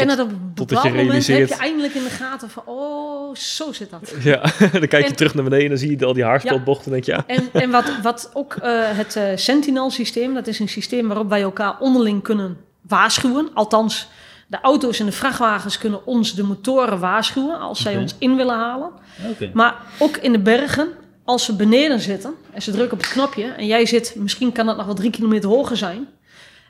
En 0.00 0.10
op 0.10 0.18
een 0.30 0.52
totdat 0.54 0.68
bepaald 0.68 0.84
je 0.84 0.90
moment 0.90 1.26
heb 1.26 1.36
realiseert- 1.36 1.48
je 1.48 1.64
eindelijk 1.64 1.94
in 1.94 2.02
de 2.02 2.10
gaten 2.10 2.50
van, 2.50 2.62
oh, 2.66 3.34
zo 3.34 3.72
zit 3.72 3.90
dat. 3.90 4.12
Ja, 4.22 4.40
dan 4.72 4.86
kijk 4.88 4.90
je 5.04 5.10
En- 5.10 5.16
terug 5.16 5.34
naar 5.34 5.44
beneden 5.44 5.64
en 5.64 5.70
dan 5.70 5.78
zie 5.78 5.98
je 5.98 6.04
al 6.04 6.12
die 6.12 6.24
haarspelbochten 6.24 6.84
en 6.84 6.92
denk 6.92 7.04
je, 7.04 7.12
ja. 7.12 7.24
En, 7.26 7.48
en 7.62 7.70
wat, 7.70 7.84
wat 8.02 8.30
ook 8.32 8.54
eh, 8.54 8.70
het 8.84 9.16
eh, 9.16 9.24
Sentinel-systeem, 9.34 10.34
dat 10.34 10.46
is 10.46 10.58
een 10.58 10.68
systeem 10.68 11.06
waarop 11.06 11.28
wij 11.28 11.42
elkaar 11.42 11.76
onderling 11.78 12.22
kunnen 12.22 12.56
waarschuwen. 12.80 13.48
Althans, 13.54 14.08
de 14.46 14.58
auto's 14.62 15.00
en 15.00 15.06
de 15.06 15.12
vrachtwagens 15.12 15.78
kunnen 15.78 16.06
ons 16.06 16.34
de 16.34 16.42
motoren 16.42 16.98
waarschuwen 16.98 17.58
als 17.60 17.82
zij 17.82 17.96
ons 17.96 18.14
in 18.18 18.36
willen 18.36 18.54
halen. 18.56 18.90
Oké. 19.30 19.50
Maar 19.54 19.76
ook 19.98 20.16
in 20.16 20.32
de 20.32 20.38
bergen, 20.38 20.88
als 21.24 21.44
ze 21.44 21.56
beneden 21.56 22.00
zitten 22.00 22.34
en 22.52 22.62
ze 22.62 22.70
drukken 22.70 22.92
op 22.98 23.02
het 23.04 23.12
knopje 23.12 23.44
en 23.44 23.66
jij 23.66 23.86
zit, 23.86 24.14
misschien 24.16 24.52
kan 24.52 24.66
dat 24.66 24.76
nog 24.76 24.86
wel 24.86 24.94
drie 24.94 25.10
kilometer 25.10 25.48
hoger 25.48 25.76
zijn. 25.76 26.08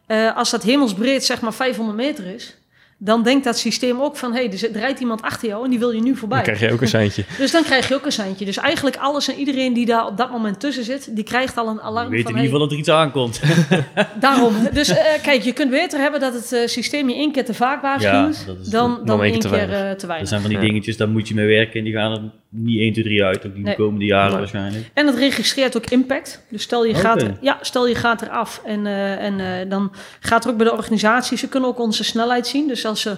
Eh, 0.06 0.36
als 0.36 0.50
dat 0.50 0.62
hemelsbreed 0.62 1.24
zeg 1.24 1.40
maar 1.40 1.52
500 1.54 1.96
meter 1.96 2.26
is, 2.26 2.56
dan 3.02 3.22
denkt 3.22 3.44
dat 3.44 3.58
systeem 3.58 4.00
ook 4.00 4.16
van, 4.16 4.32
hé, 4.34 4.44
hey, 4.46 4.52
er 4.72 4.80
rijdt 4.80 5.00
iemand 5.00 5.22
achter 5.22 5.48
jou 5.48 5.64
en 5.64 5.70
die 5.70 5.78
wil 5.78 5.90
je 5.90 6.00
nu 6.02 6.16
voorbij. 6.16 6.36
Dan 6.44 6.54
krijg 6.54 6.60
je 6.60 6.72
ook 6.72 6.80
een 6.80 6.88
seintje. 6.88 7.24
Dus 7.38 7.50
dan 7.50 7.62
krijg 7.62 7.88
je 7.88 7.94
ook 7.94 8.04
een 8.04 8.12
seintje. 8.12 8.44
Dus 8.44 8.56
eigenlijk 8.56 8.96
alles 8.96 9.28
en 9.28 9.34
iedereen 9.34 9.72
die 9.72 9.86
daar 9.86 10.06
op 10.06 10.16
dat 10.16 10.30
moment 10.30 10.60
tussen 10.60 10.84
zit, 10.84 11.16
die 11.16 11.24
krijgt 11.24 11.56
al 11.56 11.68
een 11.68 11.74
Je 11.74 11.80
alarm 11.80 12.10
weet 12.10 12.22
van, 12.22 12.30
in 12.30 12.36
ieder 12.42 12.50
geval 12.52 12.58
dat 12.68 12.72
er 12.72 12.78
iets 12.78 12.90
aankomt. 12.90 13.40
daarom. 14.20 14.54
Dus 14.72 14.88
eh, 14.88 15.22
kijk, 15.22 15.42
je 15.42 15.52
kunt 15.52 15.70
beter 15.70 16.00
hebben 16.00 16.20
dat 16.20 16.34
het 16.34 16.52
eh, 16.52 16.66
systeem 16.66 17.08
je 17.08 17.14
één 17.14 17.32
keer 17.32 17.44
te 17.44 17.54
vaak 17.54 17.82
waarschuwt, 17.82 18.36
Ja, 18.38 18.46
dat 18.46 18.70
dan, 18.70 18.94
dan 18.94 19.06
dan 19.06 19.22
één 19.22 19.30
keer 19.32 19.40
te 19.40 19.48
weinig. 19.48 19.76
eh, 19.76 19.82
te 19.90 19.94
Dat 19.96 20.04
weinig. 20.06 20.28
zijn 20.28 20.40
van 20.40 20.50
die 20.50 20.58
dingetjes, 20.58 20.96
daar 20.96 21.08
moet 21.08 21.28
je 21.28 21.34
mee 21.34 21.46
werken 21.46 21.78
en 21.78 21.84
die 21.84 21.92
gaan 21.92 22.12
er 22.12 22.20
niet 22.50 22.78
1, 22.80 22.92
2, 22.92 23.04
3 23.04 23.24
uit. 23.24 23.46
Ook 23.46 23.54
die 23.54 23.64
Nee. 23.64 23.74
komende 23.76 24.04
jaren 24.04 24.28
Nee. 24.30 24.38
waarschijnlijk. 24.38 24.90
En 24.94 25.06
het 25.06 25.16
registreert 25.16 25.76
ook 25.76 25.86
impact. 25.86 26.44
Dus 26.50 26.62
stel 26.62 26.84
je, 26.84 26.90
Oké. 26.90 27.00
gaat, 27.00 27.26
ja, 27.40 27.58
stel 27.60 27.86
je 27.86 27.94
gaat 27.94 28.22
eraf 28.22 28.62
en, 28.64 28.86
eh, 28.86 29.24
en 29.24 29.40
eh, 29.40 29.70
dan 29.70 29.92
gaat 30.20 30.44
er 30.44 30.50
ook 30.50 30.56
bij 30.56 30.66
de 30.66 30.72
organisatie, 30.72 31.36
ze 31.38 31.48
kunnen 31.48 31.68
ook 31.68 31.78
onze 31.78 32.04
snelheid 32.04 32.46
zien. 32.46 32.68
Dus 32.68 32.84
als 32.86 33.00
ze 33.00 33.16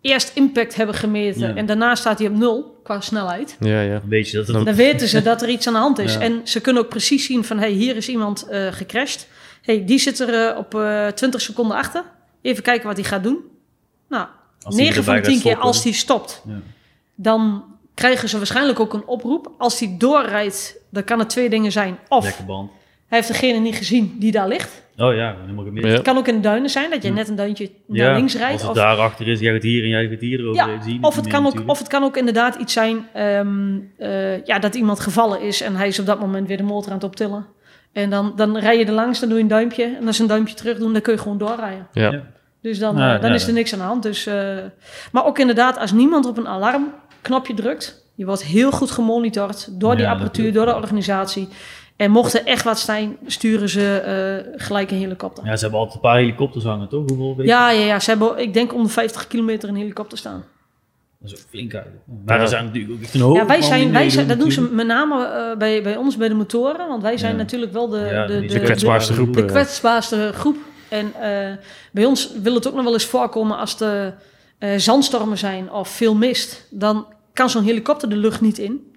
eerst 0.00 0.32
impact 0.34 0.74
hebben 0.74 0.94
gemeten 0.94 1.48
Ja. 1.48 1.54
en 1.54 1.66
daarna 1.66 1.94
staat 1.94 2.18
hij 2.18 2.28
op 2.28 2.34
nul 2.36 2.80
qua 2.82 3.00
snelheid, 3.00 3.56
Ja, 3.60 3.80
ja. 3.80 3.94
Een 3.94 4.08
beetje 4.08 4.36
dat 4.36 4.46
het... 4.46 4.64
Dan- 4.64 4.74
weten 4.74 5.08
ze 5.08 5.22
dat 5.22 5.42
er 5.42 5.48
iets 5.48 5.66
aan 5.66 5.72
de 5.72 5.78
hand 5.78 5.98
is. 5.98 6.14
Ja. 6.14 6.20
En 6.20 6.40
ze 6.44 6.60
kunnen 6.60 6.82
ook 6.82 6.88
precies 6.88 7.26
zien 7.26 7.44
van, 7.44 7.58
hey, 7.58 7.70
hier 7.70 7.96
is 7.96 8.08
iemand 8.08 8.48
eh 8.48 8.66
gecrashed. 8.72 9.28
hey, 9.62 9.84
die 9.84 9.98
zit 9.98 10.18
er 10.20 10.56
op 10.56 10.74
eh 10.74 11.06
20 11.06 11.40
seconden 11.40 11.76
achter. 11.76 12.02
Even 12.42 12.62
kijken 12.62 12.86
wat 12.86 12.96
hij 12.96 13.04
gaat 13.06 13.22
doen. 13.22 13.38
Nou, 14.08 14.26
als 14.62 14.74
die 14.76 14.84
9 14.84 15.04
van 15.04 15.14
erbij 15.14 15.30
de 15.30 15.34
10 15.34 15.34
gaat 15.34 15.42
keer 15.42 15.52
stoppen. 15.52 15.72
als 15.72 15.82
hij 15.84 15.92
stopt, 15.92 16.42
Ja. 16.46 16.60
dan 17.14 17.64
krijgen 17.94 18.28
ze 18.28 18.36
waarschijnlijk 18.36 18.80
ook 18.80 18.92
een 18.94 19.06
oproep. 19.06 19.50
Als 19.58 19.80
hij 19.80 19.94
doorrijdt, 19.98 20.76
dan 20.90 21.04
kan 21.04 21.18
het 21.18 21.28
twee 21.28 21.48
dingen 21.50 21.72
zijn. 21.72 21.98
Of 22.08 22.36
hij 23.06 23.20
heeft 23.20 23.28
degene 23.32 23.58
niet 23.58 23.76
gezien 23.76 24.16
die 24.18 24.32
daar 24.32 24.48
ligt. 24.48 24.82
Oh 24.96 25.14
ja, 25.14 25.36
helemaal 25.40 25.64
gemist. 25.64 25.86
Ja. 25.86 25.92
Het 25.92 26.02
kan 26.02 26.16
ook 26.16 26.28
in 26.28 26.34
de 26.34 26.40
duinen 26.40 26.70
zijn, 26.70 26.90
dat 26.90 27.02
je 27.02 27.08
Hm. 27.08 27.14
net 27.14 27.28
een 27.28 27.36
duintje 27.36 27.70
Ja, 27.86 28.04
naar 28.06 28.14
links 28.14 28.36
rijdt. 28.36 28.52
Als 28.52 28.62
het 28.62 28.70
Of, 28.70 28.76
daar 28.76 28.96
achter 28.96 29.28
is, 29.28 29.40
jij 29.40 29.52
gaat 29.52 29.62
hier 29.62 29.82
en 29.82 29.88
jij 29.88 30.08
gaat 30.08 30.20
hier 30.20 30.54
ja, 30.54 30.66
je 30.86 30.98
of, 31.00 31.14
het 31.14 31.24
meer 31.24 31.32
kan 31.34 31.46
ook, 31.46 31.62
of 31.66 31.78
het 31.78 31.88
kan 31.88 32.02
ook 32.04 32.16
inderdaad 32.16 32.54
iets 32.54 32.72
zijn 32.72 33.06
ehm, 33.12 33.78
eh, 33.98 34.44
ja, 34.44 34.58
dat 34.58 34.74
iemand 34.74 35.00
gevallen 35.00 35.40
is 35.40 35.60
en 35.60 35.76
hij 35.76 35.88
is 35.88 35.98
op 35.98 36.06
dat 36.06 36.20
moment 36.20 36.48
weer 36.48 36.56
de 36.56 36.62
motor 36.62 36.88
aan 36.88 36.96
het 36.96 37.04
optillen. 37.06 37.46
En 37.92 38.10
dan, 38.10 38.32
dan 38.36 38.58
rij 38.58 38.78
je 38.78 38.84
er 38.84 38.92
langs, 38.92 39.20
dan 39.20 39.28
doe 39.28 39.38
je 39.38 39.44
een 39.44 39.50
duimpje. 39.50 39.96
En 40.00 40.06
als 40.06 40.16
ze 40.16 40.22
een 40.22 40.28
duimpje 40.28 40.54
terug 40.54 40.78
doen, 40.78 40.92
dan 40.92 41.02
kun 41.02 41.12
je 41.12 41.18
gewoon 41.18 41.38
doorrijden. 41.38 41.86
Ja. 41.92 42.22
Dus 42.62 42.78
dan, 42.78 42.96
Ja, 42.96 43.14
eh, 43.14 43.20
dan 43.20 43.30
ja, 43.30 43.36
is 43.36 43.46
er 43.46 43.52
niks 43.52 43.72
aan 43.72 43.78
de 43.78 43.84
hand. 43.84 44.02
Dus, 44.02 44.26
eh, 44.26 44.56
maar 45.12 45.24
ook 45.24 45.38
inderdaad, 45.38 45.78
als 45.78 45.92
niemand 45.92 46.26
op 46.26 46.36
een 46.38 46.46
alarmknopje 47.22 47.54
drukt, 47.62 48.04
je 48.14 48.24
wordt 48.24 48.44
heel 48.44 48.70
goed 48.70 48.90
gemonitord 48.90 49.68
door 49.80 49.96
die 49.96 50.04
Ja, 50.04 50.10
apparatuur, 50.10 50.44
dat- 50.44 50.54
door 50.54 50.66
de 50.66 50.74
organisatie. 50.80 51.48
En 51.96 52.10
mocht 52.10 52.34
er 52.34 52.44
echt 52.46 52.64
wat 52.64 52.78
zijn, 52.80 53.16
sturen 53.26 53.68
ze 53.68 53.96
eh, 53.96 54.62
gelijk 54.66 54.90
een 54.90 54.96
helikopter. 54.98 55.44
Ja, 55.44 55.56
ze 55.56 55.62
hebben 55.62 55.78
altijd 55.78 55.96
een 55.96 56.02
paar 56.10 56.16
helikopters 56.18 56.64
hangen, 56.64 56.88
toch? 56.88 57.08
Hoeveel 57.08 57.36
weet? 57.36 57.46
Ja, 57.46 57.70
ja, 57.70 57.84
ja. 57.84 58.00
Ze 58.00 58.10
hebben, 58.10 58.38
ik 58.38 58.54
denk, 58.54 58.74
om 58.74 58.82
de 58.82 58.88
50 58.88 59.26
kilometer 59.26 59.68
een 59.68 59.76
helikopter 59.76 60.18
staan. 60.18 60.44
Dat 61.20 61.32
is 61.32 61.38
ook 61.38 61.44
flink 61.48 61.74
uit. 61.74 61.86
Maar 62.26 62.40
Ja. 62.40 62.46
zijn 62.46 62.64
natuurlijk 62.64 62.94
ook 62.94 63.00
echt 63.02 63.14
een 63.14 63.20
hoop. 63.20 63.36
ja, 63.36 63.46
wij 63.46 63.62
zijn, 63.62 63.92
wij 63.92 64.10
zijn, 64.10 64.28
dat 64.28 64.38
doen 64.38 64.50
ze 64.52 64.60
met 64.60 64.86
name 64.86 65.24
eh, 65.26 65.56
bij, 65.58 65.82
bij 65.82 65.96
ons, 65.96 66.16
bij 66.16 66.28
de 66.28 66.34
motoren. 66.34 66.88
Want 66.88 67.02
wij 67.02 67.16
zijn 67.18 67.32
Ja. 67.32 67.38
natuurlijk 67.38 67.72
wel 67.72 67.88
de, 67.88 67.98
Ja, 67.98 68.26
de, 68.26 68.40
de, 68.40 68.46
De 68.46 68.60
kwetsbaarste 68.60 69.12
groep. 69.12 69.32
de 69.34 69.40
eh, 69.42 69.46
kwetsbaarste 69.46 70.30
groep. 70.34 70.56
En 70.88 71.12
eh, 71.20 71.56
bij 71.92 72.04
ons 72.04 72.32
wil 72.42 72.54
het 72.54 72.68
ook 72.68 72.74
nog 72.74 72.84
wel 72.84 72.92
eens 72.92 73.04
voorkomen 73.06 73.58
als 73.58 73.80
er 73.80 74.14
eh, 74.62 74.70
zandstormen 74.76 75.38
zijn 75.38 75.72
of 75.72 75.88
veel 75.88 76.14
mist. 76.14 76.66
Dan 76.70 77.06
kan 77.32 77.50
zo'n 77.50 77.62
helikopter 77.62 78.08
de 78.08 78.16
lucht 78.16 78.40
niet 78.40 78.58
in. 78.58 78.92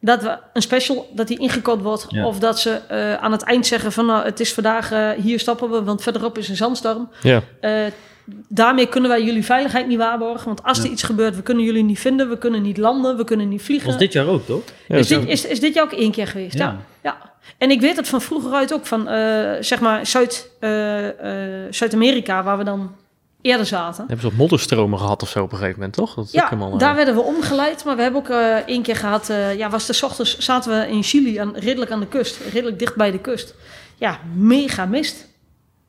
Dat 0.00 0.22
we 0.22 0.38
een 0.52 0.62
special, 0.62 1.10
dat 1.14 1.28
die 1.28 1.38
ingekort 1.38 1.82
wordt. 1.82 2.06
Ja. 2.08 2.26
Of 2.26 2.38
dat 2.38 2.60
ze 2.60 2.70
eh, 2.88 3.14
aan 3.14 3.32
het 3.32 3.42
eind 3.42 3.66
zeggen 3.66 3.92
van 3.92 4.06
nou, 4.06 4.24
het 4.24 4.40
is 4.40 4.52
vandaag, 4.52 4.92
eh, 4.92 5.10
hier 5.10 5.38
stoppen 5.40 5.70
we, 5.70 5.82
want 5.82 6.02
verderop 6.02 6.38
is 6.38 6.48
een 6.48 6.56
zandstorm. 6.56 7.08
Ja, 7.22 7.42
daarmee 8.48 8.86
kunnen 8.86 9.10
wij 9.10 9.22
jullie 9.22 9.44
veiligheid 9.44 9.86
niet 9.86 9.98
waarborgen. 9.98 10.46
Want 10.46 10.62
als 10.62 10.78
Ja. 10.78 10.84
er 10.84 10.90
iets 10.90 11.02
gebeurt, 11.02 11.36
we 11.36 11.42
kunnen 11.42 11.64
jullie 11.64 11.84
niet 11.84 11.98
vinden, 11.98 12.28
we 12.28 12.38
kunnen 12.38 12.62
niet 12.62 12.76
landen, 12.76 13.16
we 13.16 13.24
kunnen 13.24 13.48
niet 13.48 13.62
vliegen. 13.62 13.88
Was 13.88 13.98
dit 13.98 14.12
jaar 14.12 14.26
ook, 14.26 14.46
toch? 14.46 14.62
ja, 14.88 14.96
is, 14.96 15.06
dit, 15.06 15.28
is, 15.28 15.46
is 15.46 15.60
dit 15.60 15.74
jou 15.74 15.86
ook 15.86 15.98
één 15.98 16.10
keer 16.10 16.26
geweest? 16.26 16.58
Ja. 16.58 16.76
ja. 17.02 17.16
En 17.58 17.70
ik 17.70 17.80
weet 17.80 17.96
het 17.96 18.08
van 18.08 18.20
vroeger 18.20 18.52
uit 18.52 18.72
ook, 18.72 18.86
van 18.86 19.04
zeg 19.60 19.80
maar 19.80 20.06
Zuid, 20.06 20.50
Zuid-Amerika, 21.70 22.42
waar 22.42 22.58
we 22.58 22.64
dan 22.64 22.94
eerder 23.42 23.66
zaten. 23.66 23.98
hebben 24.00 24.20
ze 24.20 24.28
wat 24.28 24.36
modderstromen 24.38 24.98
gehad 24.98 25.22
of 25.22 25.28
zo 25.28 25.42
op 25.42 25.52
een 25.52 25.58
gegeven 25.58 25.78
moment, 25.78 25.96
toch? 25.96 26.14
Dat 26.14 26.24
is 26.24 26.32
Ja, 26.32 26.44
helemaal, 26.44 26.72
eh, 26.72 26.78
daar 26.78 26.94
werden 26.94 27.14
we 27.14 27.20
omgeleid. 27.20 27.84
Maar 27.84 27.96
we 27.96 28.02
hebben 28.02 28.20
ook 28.20 28.28
eh, 28.28 28.54
één 28.54 28.82
keer 28.82 28.96
gehad, 28.96 29.28
eh, 29.28 29.56
ja, 29.58 29.70
was 29.70 29.86
de 29.86 29.98
ochtends 30.06 30.38
zaten 30.38 30.78
we 30.80 30.88
in 30.88 31.02
Chili, 31.02 31.36
aan, 31.38 31.56
redelijk 31.56 31.90
aan 31.90 32.00
de 32.00 32.06
kust, 32.06 32.38
redelijk 32.52 32.78
dicht 32.78 32.96
bij 32.96 33.10
de 33.10 33.18
kust. 33.20 33.54
Ja, 33.96 34.18
mega 34.34 34.86
mist. 34.86 35.28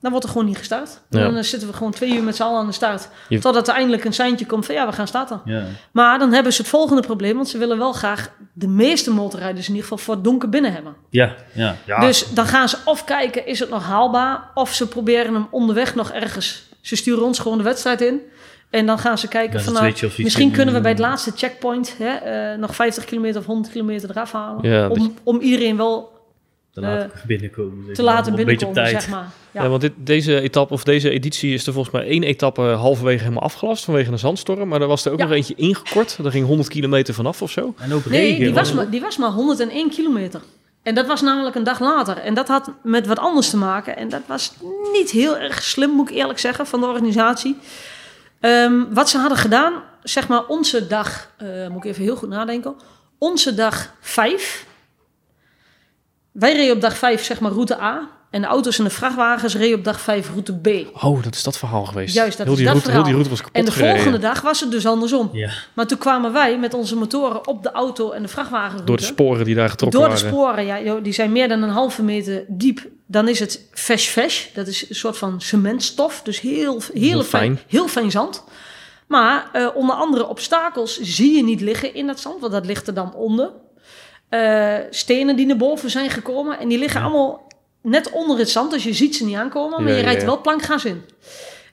Dan 0.02 0.12
wordt 0.12 0.26
er 0.26 0.32
gewoon 0.32 0.48
niet 0.48 0.58
gestart. 0.58 1.02
Ja. 1.10 1.30
Dan 1.30 1.44
zitten 1.44 1.68
we 1.70 1.74
gewoon 1.76 1.92
twee 1.92 2.14
uur 2.16 2.24
met 2.24 2.36
z'n 2.36 2.42
allen 2.44 2.60
aan 2.60 2.66
de 2.66 2.72
start. 2.72 3.10
Je- 3.30 3.40
Totdat 3.40 3.68
er 3.68 3.74
eindelijk 3.74 4.04
een 4.04 4.14
seintje 4.14 4.46
komt 4.46 4.66
van 4.66 4.76
ja, 4.76 4.86
we 4.86 4.92
gaan 4.94 5.08
starten. 5.08 5.42
Ja. 5.46 5.64
Maar 5.92 6.20
dan 6.20 6.34
hebben 6.34 6.54
ze 6.54 6.62
het 6.62 6.70
volgende 6.70 7.02
probleem, 7.02 7.36
want 7.36 7.50
ze 7.50 7.58
willen 7.58 7.78
wel 7.78 7.94
graag 7.94 8.30
de 8.54 8.68
meeste 8.68 9.12
motorrijders 9.12 9.68
in 9.68 9.74
ieder 9.76 9.90
geval 9.90 10.04
voor 10.06 10.14
het 10.14 10.24
donker 10.24 10.50
binnen 10.50 10.74
hebben. 10.74 10.96
Ja, 11.10 11.36
ja. 11.54 11.76
ja. 11.86 12.00
Dus 12.00 12.34
dan 12.34 12.46
gaan 12.46 12.70
ze 12.70 12.78
of 12.86 13.04
kijken, 13.04 13.46
is 13.46 13.60
het 13.60 13.70
nog 13.70 13.84
haalbaar? 13.86 14.50
Of 14.54 14.74
ze 14.74 14.88
proberen 14.88 15.34
hem 15.34 15.48
onderweg 15.52 15.96
nog 15.96 16.12
ergens. 16.12 16.70
Ze 16.82 16.96
sturen 16.96 17.24
ons 17.24 17.39
gewoon 17.39 17.58
de 17.58 17.63
wedstrijd 17.63 18.02
in. 18.02 18.20
En 18.70 18.86
dan 18.86 19.00
gaan 19.00 19.17
ze 19.17 19.28
kijken 19.28 19.58
Ja, 19.58 19.63
van 19.63 19.74
nou, 19.74 19.88
iets 19.88 20.17
misschien 20.17 20.52
kunnen 20.52 20.74
we 20.74 20.82
bij 20.82 20.91
het 20.91 21.00
laatste 21.00 21.32
checkpoint 21.36 21.96
hè, 21.98 22.06
eh, 22.54 22.58
nog 22.60 22.76
50 22.76 23.06
kilometer 23.06 23.39
of 23.39 23.46
100 23.46 23.72
kilometer 23.74 24.10
eraf 24.10 24.32
halen. 24.32 24.70
Ja, 24.70 24.88
om, 24.89 25.13
om 25.24 25.39
iedereen 25.39 25.78
wel 25.78 26.12
te 26.74 26.82
laten 26.82 27.12
binnenkomen. 27.28 27.86
zeg 27.86 27.96
te 27.96 28.04
laten 28.04 28.32
Een 28.39 28.46
beetje 28.46 28.65
op 28.67 28.74
binnenkomen, 28.74 28.84
tijd. 28.91 29.02
zeg 29.04 29.10
maar. 29.12 29.30
Ja, 29.52 29.63
Ja. 29.63 29.70
want 29.70 29.82
dit, 29.82 29.91
deze 29.98 30.39
etappe 30.41 30.74
of 30.74 30.84
deze 30.84 31.10
editie 31.10 31.54
is 31.54 31.67
er 31.67 31.74
volgens 31.74 31.94
mij 31.96 32.08
één 32.08 32.24
etappe 32.24 32.62
halverwege 32.62 33.24
helemaal 33.24 33.44
afgelast 33.44 33.84
vanwege 33.86 34.12
een 34.12 34.20
zandstorm. 34.20 34.67
Maar 34.67 34.82
er 34.82 34.88
was 34.88 35.06
er 35.06 35.12
ook 35.12 35.20
Ja. 35.20 35.26
nog 35.26 35.34
eentje 35.34 35.54
ingekort. 35.56 36.17
Daar 36.24 36.32
ging 36.32 36.46
100 36.46 36.70
kilometer 36.70 37.13
vanaf 37.13 37.41
of 37.41 37.52
zo. 37.52 37.74
En 37.78 37.94
ook 37.94 38.06
Nee, 38.06 38.22
regen. 38.22 38.46
die 38.46 38.54
was, 38.54 38.74
maar, 38.74 38.89
die 38.89 39.02
was 39.02 39.17
maar 39.17 39.30
101 39.32 39.89
kilometer. 39.89 40.41
En 40.84 40.96
dat 40.96 41.08
was 41.08 41.22
namelijk 41.22 41.56
een 41.56 41.63
dag 41.63 41.80
later. 41.80 42.17
En 42.17 42.34
dat 42.34 42.48
had 42.48 42.72
met 42.84 43.08
wat 43.08 43.20
anders 43.20 43.50
te 43.50 43.58
maken. 43.58 43.98
En 43.98 44.10
dat 44.10 44.22
was 44.26 44.54
niet 44.91 45.12
heel 45.12 45.38
erg 45.38 45.63
slim, 45.63 45.89
moet 45.89 46.10
ik 46.10 46.15
eerlijk 46.15 46.39
zeggen, 46.39 46.67
van 46.67 46.80
de 46.80 46.86
organisatie. 46.86 47.58
Ehm, 48.39 48.94
wat 48.94 49.10
ze 49.10 49.17
hadden 49.17 49.38
gedaan, 49.38 49.74
zeg 50.04 50.28
maar 50.28 50.46
onze 50.46 50.88
dag, 50.88 51.30
uh, 51.41 51.67
moet 51.67 51.84
ik 51.84 51.91
even 51.91 52.04
heel 52.04 52.15
goed 52.15 52.30
nadenken. 52.30 52.76
Onze 53.17 53.54
dag 53.54 53.94
5. 54.00 54.65
Wij 56.32 56.54
reden 56.54 56.76
op 56.76 56.82
dag 56.82 56.98
5, 56.98 57.24
zeg 57.24 57.39
maar, 57.39 57.52
route 57.52 57.82
A. 57.82 58.10
En 58.32 58.41
de 58.41 58.48
auto's 58.48 58.78
en 58.78 58.84
de 58.84 58.89
vrachtwagens 58.89 59.56
reden 59.56 59.78
op 59.78 59.84
dag 59.84 60.02
5 60.02 60.30
route 60.30 60.54
B. 60.60 60.67
Oh, 61.04 61.24
dat 61.24 61.36
is 61.36 61.44
dat 61.44 61.58
verhaal 61.58 61.86
geweest. 61.86 62.13
Juist, 62.15 62.38
dat 62.38 62.46
heel 62.46 62.56
is 62.56 62.62
die 62.62 62.67
dat 62.67 62.76
route, 62.76 62.91
verhaal. 62.91 62.94
Heel 62.94 63.04
die 63.04 63.13
route 63.13 63.30
was 63.30 63.39
kapot 63.39 63.56
En 63.56 63.65
de 63.65 63.72
gereden. 63.72 63.94
volgende 63.96 64.20
dag 64.28 64.41
was 64.41 64.60
het 64.60 64.72
dus 64.72 64.86
andersom. 64.86 65.30
Ja. 65.34 65.50
Maar 65.74 65.88
toen 65.88 65.98
kwamen 65.98 66.34
wij 66.34 66.58
met 66.60 66.74
onze 66.74 66.96
motoren 66.96 67.48
op 67.48 67.63
de 67.63 67.72
auto 67.72 68.12
en 68.12 68.22
de 68.22 68.28
vrachtwagen 68.28 68.86
Door 68.86 68.98
de 68.98 69.04
sporen 69.04 69.46
die 69.46 69.56
daar 69.56 69.70
getrokken 69.70 70.00
Door 70.00 70.10
de 70.10 70.15
waren. 70.15 70.30
sporen, 70.34 70.65
ja, 70.65 70.82
joh, 70.82 71.04
die 71.04 71.13
zijn 71.13 71.32
meer 71.32 71.48
dan 71.48 71.62
een 71.63 71.70
halve 71.70 72.04
meter 72.04 72.46
diep. 72.48 72.88
Dan 73.08 73.28
is 73.28 73.39
het 73.39 73.67
vesh-vesh. 73.72 74.46
Dat 74.54 74.67
is 74.67 74.89
een 74.89 74.96
soort 74.96 75.17
van 75.17 75.41
cementstof. 75.41 76.22
Dus 76.22 76.39
heel, 76.39 76.82
heel, 76.94 77.02
Heel 77.02 77.24
fijn, 77.24 77.56
fijn. 77.56 77.60
heel 77.67 77.88
fijn 77.88 78.12
zand. 78.12 78.44
Maar 79.08 79.50
eh, 79.54 79.67
onder 79.74 79.96
andere 79.96 80.28
obstakels 80.28 81.00
zie 81.00 81.36
je 81.36 81.44
niet 81.44 81.62
liggen 81.62 81.94
in 81.94 82.08
dat 82.08 82.20
zand, 82.20 82.39
want 82.41 82.52
dat 82.52 82.65
ligt 82.65 82.88
er 82.88 82.94
dan 82.94 83.13
onder. 83.13 83.52
Eh, 84.30 84.76
stenen 84.89 85.36
die 85.36 85.46
naar 85.46 85.58
boven 85.58 85.89
zijn 85.89 86.10
gekomen 86.10 86.60
en 86.60 86.67
die 86.67 86.78
liggen 86.78 87.02
allemaal 87.02 87.50
net 87.82 88.10
onder 88.12 88.38
het 88.38 88.50
zand, 88.50 88.72
dus 88.72 88.84
je 88.84 88.94
ziet 88.94 89.15
ze 89.15 89.26
niet 89.26 89.36
aankomen, 89.36 89.84
maar 89.84 89.91
Ja, 89.91 89.98
je 89.98 90.04
rijdt 90.04 90.20
ja. 90.22 90.26
wel 90.26 90.41
plankgas 90.41 90.86
in. 90.86 91.02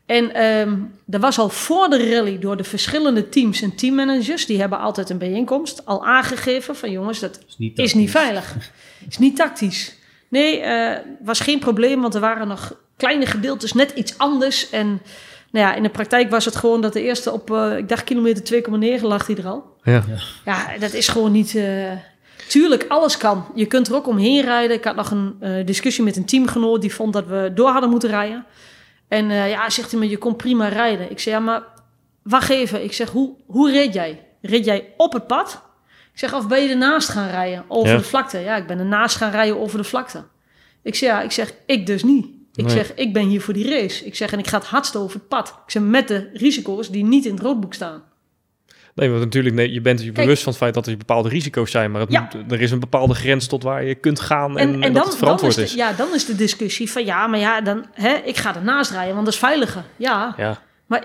En 0.07 0.35
ehm 0.35 0.75
er 1.11 1.21
was 1.21 1.39
al 1.39 1.49
voor 1.49 1.89
de 1.89 2.11
rally 2.11 2.39
door 2.39 2.57
de 2.57 2.65
verschillende 2.65 3.29
teams 3.29 3.63
en 3.63 3.75
teammanagers, 3.75 4.47
die 4.47 4.61
hebben 4.61 4.79
altijd 4.79 5.11
een 5.11 5.19
bijeenkomst, 5.19 5.87
al 5.87 6.07
aangegeven 6.07 6.77
van 6.77 6.91
jongens, 6.91 7.19
dat 7.21 7.41
Is 7.49 7.57
niet, 7.59 7.79
is 7.79 7.95
niet 7.95 8.11
veilig. 8.11 8.55
Is 9.09 9.19
niet 9.19 9.37
tactisch. 9.37 9.97
Nee, 10.29 10.61
eh, 10.61 10.99
was 11.25 11.41
geen 11.41 11.59
probleem, 11.59 12.01
want 12.01 12.15
er 12.15 12.21
waren 12.21 12.49
nog 12.49 12.75
kleine 12.97 13.27
gedeeltes 13.27 13.73
net 13.73 13.91
iets 13.91 14.19
anders. 14.19 14.71
En 14.71 14.87
nou 15.51 15.67
ja, 15.67 15.75
in 15.75 15.83
de 15.83 15.89
praktijk 15.89 16.31
was 16.31 16.45
het 16.45 16.57
gewoon 16.57 16.81
dat 16.81 16.93
de 16.93 17.03
eerste 17.03 17.33
op, 17.33 17.51
eh, 17.51 17.77
ik 17.77 17.89
dacht 17.89 18.05
kilometer 18.05 18.45
2,9 18.45 19.07
lag 19.07 19.27
hij 19.27 19.37
er 19.37 19.47
al. 19.47 19.65
Ja. 19.83 20.05
Ja, 20.45 20.79
dat 20.79 20.93
is 20.93 21.09
gewoon 21.09 21.33
niet... 21.33 21.55
eh, 21.55 21.93
Tuurlijk, 22.49 22.85
alles 22.89 23.17
kan. 23.17 23.45
Je 23.55 23.67
kunt 23.67 23.89
er 23.89 23.95
ook 23.95 24.07
omheen 24.07 24.43
rijden. 24.45 24.77
Ik 24.77 24.85
had 24.85 24.97
nog 24.97 25.11
een 25.11 25.37
eh, 25.41 25.67
discussie 25.67 26.05
met 26.05 26.17
een 26.17 26.25
teamgenoot 26.25 26.81
die 26.81 26.95
vond 26.95 27.13
dat 27.13 27.27
we 27.27 27.51
door 27.55 27.69
hadden 27.69 27.91
moeten 27.91 28.09
rijden. 28.11 28.45
En 29.09 29.31
eh, 29.31 29.51
ja, 29.51 29.71
zegt 29.71 29.91
hij 29.91 30.01
me, 30.01 30.09
je 30.09 30.19
kon 30.19 30.37
prima 30.37 30.69
rijden. 30.69 31.11
Ik 31.11 31.19
zeg, 31.19 31.35
ja, 31.35 31.41
maar 31.41 31.63
wacht 32.23 32.51
even. 32.51 32.85
Ik 32.85 32.93
zeg, 32.93 33.11
hoe, 33.11 33.35
hoe 33.47 33.71
reed 33.71 33.95
jij? 33.95 34.27
Reed 34.43 34.65
jij 34.65 34.93
op 34.97 35.13
het 35.13 35.27
pad? 35.27 35.63
Ik 36.13 36.19
zeg, 36.19 36.35
of 36.35 36.49
ben 36.49 36.63
je 36.63 36.69
ernaast 36.69 37.09
gaan 37.09 37.29
rijden 37.31 37.65
over 37.69 37.91
Ja. 37.93 37.97
de 37.99 38.05
vlakte? 38.05 38.39
Ja, 38.39 38.57
ik 38.57 38.67
ben 38.67 38.79
ernaast 38.79 39.17
gaan 39.17 39.31
rijden 39.31 39.59
over 39.61 39.79
de 39.79 39.85
vlakte. 39.85 40.25
Ik 40.83 40.95
zeg, 40.95 41.09
ja, 41.11 41.21
ik 41.23 41.33
zeg, 41.33 41.53
ik 41.67 41.87
dus 41.87 42.03
niet. 42.03 42.27
Ik 42.55 42.65
Nee. 42.65 42.75
zeg, 42.75 42.95
ik 42.95 43.13
ben 43.13 43.27
hier 43.27 43.41
voor 43.41 43.55
die 43.55 43.71
race. 43.71 44.05
Ik 44.05 44.15
zeg, 44.17 44.33
en 44.33 44.39
ik 44.39 44.47
ga 44.47 44.59
het 44.59 44.67
hardst 44.67 44.97
over 44.97 45.19
het 45.19 45.29
pad. 45.29 45.49
Ik 45.49 45.71
zeg, 45.71 45.83
met 45.83 46.09
de 46.09 46.31
risico's 46.33 46.91
die 46.91 47.05
niet 47.05 47.25
in 47.25 47.35
het 47.35 47.43
roodboek 47.43 47.75
staan. 47.75 48.03
Nee, 48.99 49.09
want 49.11 49.21
natuurlijk, 49.23 49.55
nee, 49.55 49.73
je 49.73 49.81
bent 49.81 49.99
je 50.01 50.05
Kijk. 50.13 50.17
bewust 50.27 50.43
van 50.43 50.53
het 50.53 50.61
feit 50.63 50.75
dat 50.75 50.87
er 50.87 50.97
bepaalde 50.97 51.29
risico's 51.29 51.71
zijn. 51.71 51.91
Maar 51.91 52.01
het 52.01 52.13
Ja. 52.13 52.21
moet, 52.33 52.53
er 52.53 52.61
is 52.61 52.71
een 52.71 52.81
bepaalde 52.81 53.15
grens 53.15 53.47
tot 53.47 53.63
waar 53.63 53.85
je 53.85 53.95
kunt 53.95 54.21
gaan 54.21 54.59
en, 54.59 54.69
en, 54.69 54.81
dat 54.81 55.03
het 55.03 55.11
dan 55.11 55.19
verantwoord 55.19 55.57
is, 55.57 55.63
is. 55.65 55.71
de, 55.71 55.77
ja, 55.77 55.93
dan 55.93 56.09
is 56.15 56.25
de 56.27 56.35
discussie 56.35 56.91
van 56.91 57.05
ja, 57.05 57.27
maar 57.27 57.39
ja, 57.39 57.61
dan, 57.61 57.87
hè, 57.93 58.15
ik 58.25 58.37
ga 58.37 58.55
ernaast 58.57 58.91
rijden, 58.91 59.13
want 59.15 59.25
dat 59.25 59.35
is 59.35 59.41
veiliger. 59.41 59.85
Ja, 59.97 60.35
Ja, 60.37 60.63
maar 60.87 61.05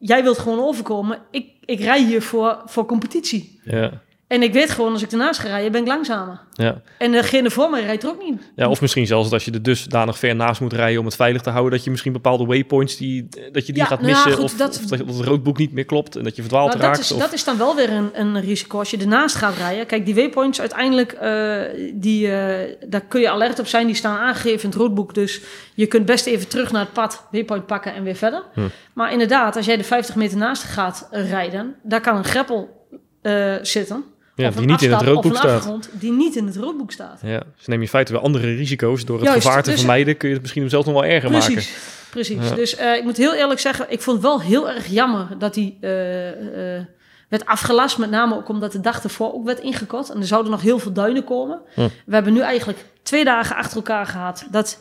jij 0.00 0.22
wilt 0.22 0.38
gewoon 0.38 0.58
overkomen. 0.60 1.18
Ik, 1.30 1.46
ik 1.64 1.80
rij 1.80 2.02
hier 2.04 2.22
voor, 2.22 2.62
voor 2.66 2.86
competitie. 2.86 3.60
ja, 3.64 3.90
En 4.26 4.42
ik 4.42 4.52
weet 4.52 4.70
gewoon, 4.70 4.92
als 4.92 5.02
ik 5.02 5.10
ernaast 5.12 5.40
ga 5.40 5.48
rijden, 5.48 5.72
ben 5.72 5.80
ik 5.80 5.86
langzamer. 5.86 6.40
ja. 6.52 6.80
En 6.98 7.12
degene 7.12 7.50
voor 7.50 7.70
mij 7.70 7.82
rijdt 7.84 8.02
er 8.02 8.08
ook 8.08 8.22
niet. 8.22 8.42
ja, 8.56 8.68
of 8.68 8.80
misschien 8.80 9.06
zelfs 9.06 9.30
dat 9.30 9.42
je 9.42 9.50
er 9.50 9.62
dusdanig 9.62 10.18
ver 10.18 10.36
naast 10.36 10.60
moet 10.60 10.72
rijden 10.72 10.98
om 11.00 11.04
het 11.06 11.16
veilig 11.16 11.42
te 11.42 11.50
houden. 11.50 11.72
Dat 11.72 11.84
je 11.84 11.90
misschien 11.90 12.12
bepaalde 12.12 12.44
waypoints, 12.46 12.96
die, 12.96 13.28
dat 13.52 13.66
je 13.66 13.72
die 13.72 13.82
Ja, 13.82 13.88
gaat 13.88 14.00
nou 14.00 14.10
ja, 14.12 14.14
missen. 14.24 14.32
goed, 14.32 14.44
of, 14.44 14.54
dat- 14.56 14.76
of 14.76 14.84
dat, 14.84 14.98
dat 15.06 15.16
het 15.16 15.26
roodboek 15.26 15.58
niet 15.58 15.72
meer 15.72 15.84
klopt 15.84 16.16
en 16.16 16.24
dat 16.24 16.36
je 16.36 16.42
verdwaald 16.42 16.68
Nou, 16.68 16.80
dat, 16.80 16.88
raakt. 16.88 17.00
is, 17.00 17.12
of- 17.12 17.20
dat 17.20 17.32
is 17.32 17.44
dan 17.44 17.58
wel 17.58 17.76
weer 17.76 17.90
een, 17.92 18.10
een 18.20 18.40
risico 18.40 18.78
als 18.78 18.90
je 18.90 18.96
ernaast 18.98 19.36
gaat 19.36 19.56
rijden. 19.56 19.86
Kijk, 19.86 20.04
die 20.04 20.14
waypoints 20.14 20.60
uiteindelijk, 20.60 21.12
eh, 21.12 21.60
die, 21.94 22.30
eh, 22.32 22.76
daar 22.88 23.00
kun 23.04 23.20
je 23.20 23.30
alert 23.30 23.58
op 23.58 23.66
zijn. 23.66 23.86
Die 23.86 23.94
staan 23.96 24.18
aangegeven 24.18 24.62
in 24.62 24.68
het 24.68 24.78
roodboek. 24.78 25.14
Dus 25.14 25.40
je 25.74 25.86
kunt 25.86 26.06
best 26.06 26.26
even 26.26 26.48
terug 26.48 26.72
naar 26.72 26.82
het 26.84 26.92
pad, 26.92 27.26
waypoint 27.30 27.66
pakken 27.66 27.94
en 27.94 28.02
weer 28.02 28.16
verder. 28.16 28.42
Hm. 28.54 28.60
Maar 28.94 29.12
inderdaad, 29.12 29.56
als 29.56 29.66
jij 29.66 29.76
de 29.76 29.84
50 29.84 30.14
meter 30.14 30.36
naast 30.38 30.62
gaat 30.62 31.08
rijden, 31.10 31.74
daar 31.82 32.00
kan 32.00 32.16
een 32.16 32.24
greppel 32.24 32.82
eh, 33.22 33.54
zitten. 33.62 34.04
Ja, 34.34 34.50
die 34.50 34.66
niet 34.66 34.82
in 34.82 34.92
het 34.92 35.02
roodboek 35.02 35.36
staat. 35.36 35.88
die 35.92 36.12
niet 36.12 36.36
in 36.36 36.46
het 36.46 36.56
roodboek 36.56 36.92
staat. 36.92 37.20
Ja, 37.22 37.42
dus 37.56 37.66
neem 37.66 37.78
je 37.78 37.84
in 37.84 37.90
feite 37.90 38.12
weer 38.12 38.20
andere 38.20 38.54
risico's. 38.54 39.04
Door 39.04 39.16
het 39.18 39.26
Juist, 39.26 39.46
gevaar 39.46 39.62
te 39.62 39.70
dus- 39.70 39.78
vermijden 39.78 40.16
kun 40.16 40.28
je 40.28 40.34
het 40.34 40.42
misschien 40.42 40.68
zelfs 40.68 40.86
nog 40.86 40.94
wel 40.94 41.04
erger 41.04 41.30
maken. 41.30 41.52
Precies, 41.52 41.76
precies. 42.10 42.48
Ja. 42.48 42.54
Dus 42.54 42.76
eh, 42.76 42.96
ik 42.96 43.04
moet 43.04 43.16
heel 43.16 43.34
eerlijk 43.34 43.60
zeggen, 43.60 43.86
ik 43.88 44.00
vond 44.00 44.16
het 44.16 44.26
wel 44.26 44.40
heel 44.40 44.70
erg 44.70 44.86
jammer 44.86 45.28
dat 45.38 45.54
die 45.54 45.78
eh, 45.80 46.76
eh, 46.76 46.84
werd 47.28 47.46
afgelast. 47.46 47.98
Met 47.98 48.10
name 48.10 48.34
ook 48.34 48.48
omdat 48.48 48.72
de 48.72 48.80
dag 48.80 49.02
ervoor 49.02 49.34
ook 49.34 49.44
werd 49.44 49.60
ingekort. 49.60 50.10
En 50.10 50.20
er 50.20 50.26
zouden 50.26 50.50
nog 50.50 50.62
heel 50.62 50.78
veel 50.78 50.92
duinen 50.92 51.24
komen. 51.24 51.60
Hm. 51.74 51.88
We 52.06 52.14
hebben 52.14 52.32
nu 52.32 52.40
eigenlijk 52.40 52.78
twee 53.02 53.24
dagen 53.24 53.56
achter 53.56 53.76
elkaar 53.76 54.06
gehad 54.06 54.46
dat 54.50 54.78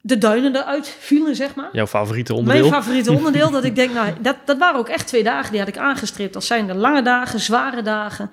de 0.00 0.18
duinen 0.18 0.56
eruit 0.56 0.96
vielen, 0.98 1.36
zeg 1.36 1.54
maar. 1.54 1.68
Jouw 1.72 1.86
favoriete 1.86 2.34
onderdeel. 2.34 2.68
Mijn 2.68 2.82
favoriete 2.82 3.12
onderdeel, 3.18 3.50
dat 3.50 3.64
ik 3.64 3.74
denk, 3.74 3.92
nou, 3.92 4.12
dat, 4.20 4.36
dat 4.44 4.58
waren 4.58 4.78
ook 4.78 4.88
echt 4.88 5.06
twee 5.06 5.22
dagen 5.22 5.50
die 5.50 5.60
had 5.60 5.68
ik 5.68 5.78
aangestreept. 5.78 6.32
Dat 6.32 6.44
zijn 6.44 6.66
de 6.66 6.74
lange 6.74 7.02
dagen, 7.02 7.40
zware 7.40 7.82
dagen 7.82 8.30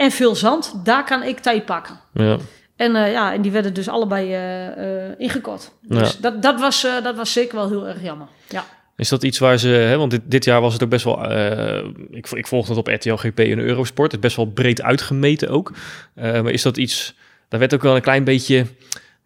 en 0.00 0.10
veel 0.10 0.34
zand. 0.34 0.84
Daar 0.84 1.04
kan 1.04 1.22
ik 1.22 1.38
tijd 1.38 1.64
pakken. 1.64 2.00
ja. 2.12 2.36
En 2.76 2.96
eh, 2.96 3.12
ja, 3.12 3.32
en 3.32 3.42
die 3.42 3.50
werden 3.50 3.74
dus 3.74 3.88
allebei 3.88 4.32
eh, 4.32 5.06
eh, 5.06 5.14
ingekort. 5.18 5.72
Dus 5.82 6.18
dat, 6.18 6.42
dat, 6.42 6.60
was, 6.60 6.86
dat 7.02 7.16
was 7.16 7.32
zeker 7.32 7.56
wel 7.56 7.68
heel 7.68 7.88
erg 7.88 8.02
jammer. 8.02 8.26
Ja. 8.48 8.64
Is 8.96 9.08
dat 9.08 9.22
iets 9.22 9.38
waar 9.38 9.58
ze, 9.58 9.68
hè, 9.68 9.96
want 9.96 10.10
dit, 10.10 10.20
dit 10.24 10.44
jaar 10.44 10.60
was 10.60 10.72
het 10.72 10.82
ook 10.82 10.88
best 10.88 11.04
wel, 11.04 11.24
eh, 11.24 11.84
ik, 12.10 12.30
ik 12.30 12.46
volgde 12.46 12.74
het 12.74 12.78
op 12.78 12.94
RTL 12.94 13.14
GP 13.14 13.38
en 13.38 13.58
Eurosport, 13.58 14.12
het 14.12 14.20
is 14.20 14.26
best 14.26 14.36
wel 14.36 14.46
breed 14.46 14.82
uitgemeten 14.82 15.48
ook. 15.48 15.72
Maar 16.14 16.50
is 16.50 16.62
dat 16.62 16.76
iets, 16.76 17.14
daar 17.48 17.60
werd 17.60 17.74
ook 17.74 17.82
wel 17.82 17.96
een 17.96 18.02
klein 18.02 18.24
beetje, 18.24 18.66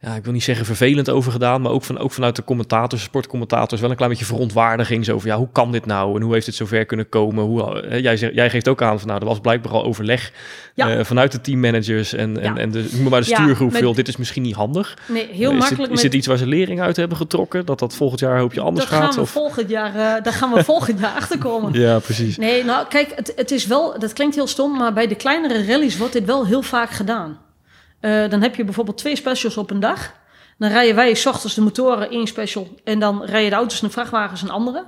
ja, 0.04 0.14
ik 0.14 0.24
wil 0.24 0.32
niet 0.32 0.42
zeggen 0.42 0.66
vervelend 0.66 1.10
over 1.10 1.32
gedaan, 1.32 1.60
maar 1.62 1.72
ook, 1.72 1.84
van, 1.84 1.98
ook 1.98 2.12
vanuit 2.12 2.36
de 2.36 2.44
commentators, 2.44 3.02
sportcommentators, 3.02 3.80
wel 3.80 3.90
een 3.90 3.96
klein 3.96 4.10
beetje 4.10 4.26
verontwaardiging. 4.26 5.04
Zo 5.04 5.18
van, 5.18 5.30
ja, 5.30 5.36
hoe 5.36 5.48
kan 5.52 5.72
dit 5.72 5.86
nou 5.86 6.16
en 6.16 6.22
hoe 6.22 6.32
heeft 6.32 6.46
dit 6.46 6.54
zover 6.54 6.84
kunnen 6.84 7.08
komen? 7.08 7.44
Hoe, 7.44 7.80
eh, 7.82 8.02
jij, 8.02 8.16
zegt, 8.16 8.34
jij 8.34 8.50
geeft 8.50 8.68
ook 8.68 8.82
aan 8.82 8.98
van, 8.98 9.08
nou, 9.08 9.20
er 9.20 9.26
was 9.26 9.40
blijkbaar 9.40 9.72
al 9.72 9.84
overleg 9.84 10.32
Ja. 10.74 10.88
eh, 10.96 11.04
vanuit 11.04 11.32
de 11.32 11.40
teammanagers 11.40 12.12
en, 12.12 12.40
en, 12.40 12.54
Ja. 12.54 12.60
en 12.60 12.70
de, 12.70 12.88
noem 12.92 13.10
maar 13.10 13.20
de 13.20 13.26
stuurgroep, 13.26 13.74
veel, 13.76 13.94
dit 13.94 14.08
is 14.08 14.16
misschien 14.16 14.42
niet 14.42 14.54
handig. 14.54 14.96
Nee, 15.08 15.28
heel 15.32 15.50
is 15.52 15.58
makkelijk. 15.58 15.76
Dit, 15.88 15.96
is 15.96 16.02
met- 16.02 16.02
dit 16.02 16.14
iets 16.14 16.26
waar 16.26 16.36
ze 16.36 16.46
lering 16.46 16.80
uit 16.80 16.96
hebben 16.96 17.16
getrokken? 17.16 17.66
Dat 17.66 17.78
dat 17.78 17.94
volgend 17.94 18.20
jaar 18.20 18.38
hoop 18.38 18.52
je 18.52 18.60
anders 18.60 18.88
daar 18.88 18.98
gaan 18.98 19.06
gaat? 19.06 19.14
we 19.14 19.20
Of? 19.20 19.30
volgend 19.30 19.68
jaar, 19.70 19.88
eh, 19.94 20.22
daar 20.22 20.32
gaan 20.32 20.52
we 20.52 20.64
volgend 20.74 21.00
jaar 21.00 21.14
achter 21.14 21.38
komen. 21.38 21.72
Ja, 21.80 21.98
precies. 21.98 22.36
Nee, 22.36 22.64
nou 22.64 22.86
kijk, 22.88 23.12
het, 23.14 23.32
het 23.36 23.50
is 23.50 23.66
wel, 23.66 23.98
dat 23.98 24.12
klinkt 24.12 24.34
heel 24.34 24.46
stom, 24.46 24.76
maar 24.76 24.92
bij 24.92 25.06
de 25.06 25.14
kleinere 25.14 25.66
rallies 25.66 25.96
wordt 25.96 26.12
dit 26.12 26.24
wel 26.24 26.46
heel 26.46 26.62
vaak 26.62 26.90
gedaan. 26.90 27.38
Eh, 28.04 28.30
dan 28.30 28.42
heb 28.42 28.54
je 28.54 28.64
bijvoorbeeld 28.64 28.98
twee 28.98 29.16
specials 29.16 29.56
op 29.56 29.70
een 29.70 29.80
dag. 29.80 30.12
Dan 30.58 30.70
rijden 30.70 30.94
wij 30.94 31.14
s 31.14 31.26
ochtends 31.26 31.54
de 31.54 31.60
motoren 31.60 32.10
één 32.10 32.26
special 32.26 32.68
en 32.84 32.98
dan 32.98 33.24
rijden 33.24 33.50
de 33.50 33.56
auto's 33.56 33.80
en 33.80 33.86
de 33.86 33.92
vrachtwagens 33.92 34.42
een 34.42 34.50
andere. 34.50 34.84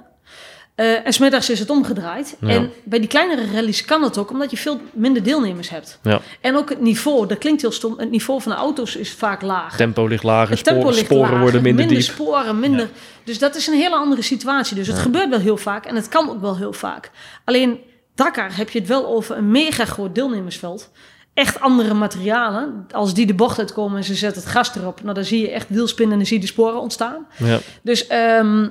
Eh, 0.74 1.06
en 1.06 1.12
smiddags 1.12 1.50
is 1.50 1.58
het 1.58 1.70
omgedraaid. 1.70 2.36
Ja. 2.40 2.48
En 2.48 2.72
bij 2.84 2.98
die 2.98 3.08
kleinere 3.08 3.52
rallies 3.52 3.84
kan 3.84 4.02
het 4.02 4.18
ook, 4.18 4.30
omdat 4.30 4.50
je 4.50 4.56
veel 4.56 4.80
minder 4.92 5.22
deelnemers 5.22 5.68
hebt. 5.68 5.98
Ja. 6.02 6.20
En 6.40 6.56
ook 6.56 6.68
het 6.68 6.80
niveau, 6.80 7.26
dat 7.26 7.38
klinkt 7.38 7.60
heel 7.60 7.72
stom, 7.72 7.98
het 7.98 8.10
niveau 8.10 8.42
van 8.42 8.52
de 8.52 8.58
auto's 8.58 8.96
is 8.96 9.12
vaak 9.12 9.42
laag. 9.42 9.76
Tempo 9.76 10.06
ligt 10.06 10.22
lager, 10.22 10.58
sporen, 10.58 10.86
ligt 10.86 10.98
sporen 10.98 11.22
lager, 11.22 11.40
worden 11.40 11.62
minder, 11.62 11.88
diep. 11.88 12.00
sporen, 12.00 12.60
minder. 12.60 12.88
Dus 13.24 13.38
dat 13.38 13.54
is 13.54 13.66
een 13.66 13.74
hele 13.74 13.96
andere 13.96 14.22
situatie. 14.22 14.76
Dus 14.76 14.86
het 14.86 14.98
gebeurt 14.98 15.28
wel 15.28 15.40
heel 15.40 15.56
vaak 15.56 15.86
en 15.86 15.94
het 15.94 16.08
kan 16.08 16.30
ook 16.30 16.40
wel 16.40 16.56
heel 16.56 16.72
vaak. 16.72 17.10
Alleen 17.44 17.80
Dakar 18.14 18.56
heb 18.56 18.70
je 18.70 18.78
het 18.78 18.88
wel 18.88 19.06
over 19.06 19.36
een 19.36 19.50
mega 19.50 19.84
groot 19.84 20.14
deelnemersveld. 20.14 20.90
Echt 21.36 21.60
andere 21.60 21.94
materialen. 21.94 22.86
Als 22.92 23.14
die 23.14 23.26
de 23.26 23.34
bocht 23.34 23.58
uitkomen 23.58 23.96
en 23.96 24.04
ze 24.04 24.14
zetten 24.14 24.42
het 24.42 24.50
gas 24.50 24.74
erop, 24.76 25.02
nou 25.02 25.14
dan 25.14 25.24
zie 25.24 25.40
je 25.40 25.50
echt 25.50 25.68
wielspinnen 25.68 26.12
en 26.12 26.18
dan 26.18 26.26
zie 26.26 26.36
je 26.36 26.42
de 26.42 26.48
sporen 26.52 26.80
ontstaan. 26.80 27.26
Ja. 27.36 27.58
Dus 27.82 28.06
ehm, 28.06 28.68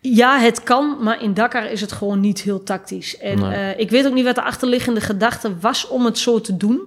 ja, 0.00 0.38
het 0.38 0.62
kan, 0.62 0.96
maar 1.00 1.22
in 1.22 1.34
Dakar 1.34 1.70
is 1.70 1.80
het 1.80 1.92
gewoon 1.92 2.20
niet 2.20 2.40
heel 2.40 2.62
tactisch. 2.62 3.18
En 3.18 3.38
Nee. 3.38 3.54
eh, 3.72 3.78
ik 3.80 3.90
weet 3.90 4.06
ook 4.06 4.12
niet 4.14 4.24
wat 4.24 4.34
de 4.34 4.42
achterliggende 4.42 5.00
gedachte 5.00 5.58
was 5.60 5.88
om 5.88 6.04
het 6.04 6.18
zo 6.18 6.40
te 6.40 6.56
doen. 6.56 6.80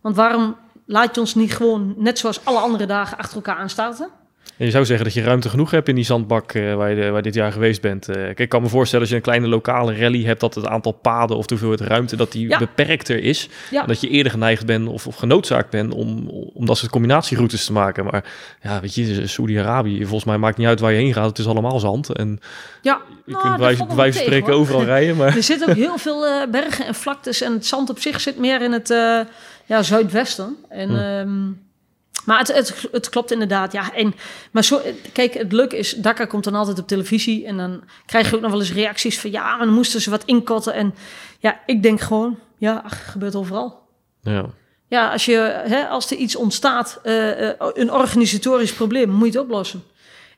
Want 0.00 0.16
waarom 0.16 0.56
laat 0.86 1.14
je 1.14 1.20
ons 1.20 1.34
niet 1.34 1.54
gewoon, 1.56 1.94
net 1.96 2.18
zoals 2.18 2.44
alle 2.44 2.58
andere 2.58 2.86
dagen, 2.86 3.18
achter 3.18 3.36
elkaar 3.36 3.56
aanstarten? 3.56 4.08
En 4.56 4.64
je 4.64 4.70
zou 4.70 4.84
zeggen 4.84 5.04
dat 5.04 5.14
je 5.14 5.22
ruimte 5.22 5.48
genoeg 5.48 5.70
hebt 5.70 5.88
in 5.88 5.94
die 5.94 6.04
zandbak 6.04 6.52
eh, 6.52 6.74
waar, 6.74 6.94
je, 6.94 7.10
waar 7.10 7.22
dit 7.22 7.34
jaar 7.34 7.52
geweest 7.52 7.80
bent. 7.80 8.08
Eh, 8.08 8.14
kijk, 8.14 8.38
ik 8.38 8.48
kan 8.48 8.62
me 8.62 8.68
voorstellen 8.68 9.00
als 9.00 9.10
je 9.10 9.16
een 9.16 9.22
kleine 9.22 9.48
lokale 9.48 9.96
rally 9.96 10.24
hebt, 10.24 10.40
dat 10.40 10.54
het 10.54 10.66
aantal 10.66 10.92
paden 10.92 11.36
of 11.36 11.46
de 11.46 11.54
hoeveelheid 11.54 11.90
ruimte, 11.90 12.16
dat 12.16 12.32
die 12.32 12.48
Ja. 12.48 12.58
beperkter 12.58 13.22
is. 13.22 13.48
Ja. 13.70 13.80
En 13.82 13.86
dat 13.88 14.00
je 14.00 14.08
eerder 14.08 14.32
geneigd 14.32 14.66
bent 14.66 14.88
of, 14.88 15.06
of 15.06 15.16
genoodzaakt 15.16 15.70
bent 15.70 15.92
om, 15.94 16.28
om 16.54 16.66
dat 16.66 16.78
soort 16.78 16.90
combinatieroutes 16.90 17.64
te 17.64 17.72
maken. 17.72 18.04
Maar 18.04 18.24
ja, 18.62 18.80
weet 18.80 18.94
je, 18.94 19.26
Saudi-Arabië, 19.26 20.00
volgens 20.00 20.24
mij 20.24 20.38
maakt 20.38 20.56
niet 20.56 20.66
uit 20.66 20.80
waar 20.80 20.92
je 20.92 20.98
heen 20.98 21.12
gaat. 21.12 21.28
Het 21.28 21.38
is 21.38 21.46
allemaal 21.46 21.78
zand. 21.80 22.08
En 22.12 22.38
Ja, 22.82 23.00
je 23.24 23.32
nou, 23.32 23.42
kunt 23.44 23.58
wel 23.94 23.96
tegen, 24.04 24.20
spreken 24.20 24.52
hoor. 24.52 24.60
overal 24.60 24.84
rijden. 24.84 25.16
Maar 25.16 25.36
Er 25.36 25.42
zitten 25.42 25.68
ook 25.68 25.76
heel 25.76 25.98
veel 25.98 26.26
eh, 26.26 26.50
bergen 26.50 26.86
en 26.86 26.94
vlaktes 26.94 27.40
en 27.40 27.52
het 27.52 27.66
zand 27.66 27.90
op 27.90 27.98
zich 27.98 28.20
zit 28.20 28.38
meer 28.38 28.62
in 28.62 28.72
het 28.72 28.88
ja, 29.66 29.82
zuidwesten. 29.82 30.56
En 30.68 30.88
Hm. 30.88 30.94
ehm, 30.96 31.50
Maar 32.24 32.38
het, 32.38 32.52
het, 32.52 32.88
het, 32.92 33.08
klopt 33.08 33.32
inderdaad, 33.32 33.72
ja. 33.72 33.94
En, 33.94 34.14
maar 34.50 34.64
zo, 34.64 34.80
kijk, 35.12 35.34
het 35.34 35.52
leuke 35.52 35.76
is, 35.76 35.94
Dakar 35.94 36.26
komt 36.26 36.44
dan 36.44 36.54
altijd 36.54 36.78
op 36.78 36.88
televisie... 36.88 37.46
en 37.46 37.56
dan 37.56 37.82
krijg 38.06 38.30
je 38.30 38.36
ook 38.36 38.42
nog 38.42 38.50
wel 38.50 38.60
eens 38.60 38.72
reacties 38.72 39.20
van... 39.20 39.30
ja, 39.30 39.56
maar 39.56 39.66
dan 39.66 39.74
moesten 39.74 40.00
ze 40.00 40.10
wat 40.10 40.24
inkotten. 40.24 40.74
En 40.74 40.94
ja, 41.38 41.60
ik 41.66 41.82
denk 41.82 42.00
gewoon, 42.00 42.38
ja, 42.58 42.82
ach, 42.84 43.10
gebeurt 43.12 43.34
overal. 43.34 43.82
Ja. 44.22 44.46
Ja, 44.88 45.10
als, 45.10 45.24
je, 45.24 45.62
hè, 45.64 45.86
als 45.86 46.10
er 46.10 46.16
iets 46.16 46.36
ontstaat, 46.36 47.00
uh, 47.04 47.48
een 47.58 47.92
organisatorisch 47.92 48.72
probleem, 48.72 49.10
moet 49.10 49.32
je 49.32 49.38
het 49.38 49.48
oplossen. 49.48 49.82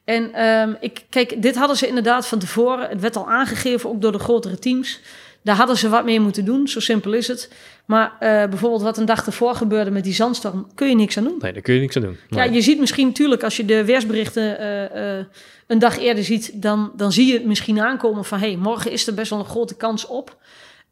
En 0.05 0.45
um, 0.47 0.77
ik, 0.81 1.05
kijk, 1.11 1.43
dit 1.43 1.57
hadden 1.57 1.77
ze 1.77 1.87
inderdaad 1.87 2.27
van 2.27 2.39
tevoren. 2.39 2.89
Het 2.89 3.01
werd 3.01 3.17
al 3.17 3.31
aangegeven, 3.31 3.91
ook 3.91 4.01
door 4.01 4.13
de 4.13 4.19
grotere 4.19 4.59
teams. 4.59 5.01
Daar 5.47 5.57
hadden 5.57 5.77
ze 5.77 5.89
wat 5.89 6.05
mee 6.05 6.21
moeten 6.21 6.45
doen, 6.45 6.69
zo 6.69 6.81
simpel 6.81 7.13
is 7.13 7.29
het. 7.29 7.53
Maar 7.85 8.13
uh, 8.13 8.19
bijvoorbeeld 8.19 8.83
wat 8.83 8.99
een 8.99 9.05
dag 9.05 9.27
ervoor 9.27 9.55
gebeurde 9.55 9.91
met 9.91 10.05
die 10.05 10.15
zandstorm, 10.15 10.67
kun 10.75 10.89
je 10.89 10.95
niks 10.95 11.19
aan 11.19 11.25
doen. 11.25 11.37
Nee, 11.41 11.53
daar 11.53 11.63
kun 11.63 11.75
je 11.75 11.81
niks 11.81 11.97
aan 11.97 12.03
doen. 12.03 12.17
Ja, 12.29 12.45
je 12.45 12.61
ziet 12.61 12.79
misschien 12.79 13.07
natuurlijk 13.07 13.43
als 13.43 13.57
je 13.57 13.65
de 13.65 13.85
weersberichten 13.85 14.61
uh, 14.61 15.17
uh, 15.19 15.25
een 15.67 15.79
dag 15.79 15.99
eerder 15.99 16.25
ziet, 16.25 16.63
dan, 16.63 16.93
dan 16.97 17.13
zie 17.13 17.27
je 17.27 17.33
het 17.33 17.45
misschien 17.45 17.81
aankomen 17.81 18.25
van 18.25 18.39
hé, 18.39 18.47
hey, 18.47 18.57
morgen 18.57 18.91
is 18.91 19.07
er 19.07 19.15
best 19.15 19.31
wel 19.31 19.39
een 19.39 19.45
grote 19.45 19.77
kans 19.77 20.07
op. 20.07 20.37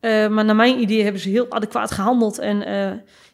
maar 0.01 0.45
naar 0.45 0.57
mijn 0.57 0.81
idee 0.81 1.03
hebben 1.03 1.21
ze 1.21 1.29
heel 1.29 1.47
adequaat 1.51 1.91
gehandeld. 1.91 2.39
En 2.39 2.57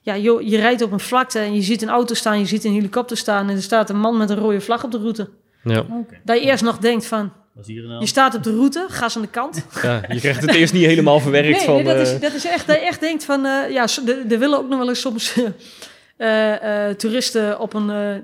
ja, 0.00 0.16
joh, 0.16 0.42
je 0.42 0.56
rijdt 0.56 0.82
op 0.82 0.92
een 0.92 1.00
vlakte 1.00 1.38
en 1.38 1.54
je 1.54 1.62
ziet 1.62 1.82
een 1.82 1.88
auto 1.88 2.14
staan, 2.14 2.38
je 2.38 2.46
ziet 2.46 2.64
een 2.64 2.72
helikopter 2.72 3.16
staan 3.16 3.48
en 3.48 3.56
er 3.56 3.62
staat 3.62 3.90
een 3.90 4.00
man 4.00 4.16
met 4.16 4.30
een 4.30 4.38
rode 4.38 4.60
vlag 4.60 4.84
op 4.84 4.90
de 4.90 4.98
route. 4.98 5.28
Ja. 5.64 5.80
Okay. 5.80 6.20
Dat 6.24 6.38
je 6.38 6.44
eerst 6.44 6.62
nog 6.62 6.78
denkt 6.78 7.06
van, 7.06 7.32
nou? 7.54 8.00
je 8.00 8.06
staat 8.06 8.34
op 8.34 8.42
de 8.42 8.54
route, 8.54 8.86
ga 8.88 9.04
eens 9.04 9.16
aan 9.16 9.22
de 9.22 9.28
kant. 9.28 9.64
Ja, 9.82 10.02
je 10.08 10.20
krijgt 10.20 10.40
het 10.40 10.54
eerst 10.54 10.72
niet 10.72 10.84
helemaal 10.84 11.20
verwerkt 11.20 11.56
nee, 11.56 11.66
van... 11.66 11.74
Nee, 11.74 11.84
dat, 11.84 12.06
is, 12.06 12.12
uh... 12.12 12.20
dat 12.20 12.34
is 12.34 12.44
echt, 12.44 12.66
dat 12.66 12.76
je 12.76 12.86
echt 12.86 13.00
denkt 13.00 13.24
van, 13.24 13.46
uh, 13.46 13.70
ja, 13.70 13.86
er 14.28 14.38
willen 14.38 14.58
ook 14.58 14.68
nog 14.68 14.78
wel 14.78 14.88
eens 14.88 15.00
soms 15.00 15.36
uh, 16.18 16.88
toeristen 17.00 17.60
op 17.60 17.74
een 17.74 18.18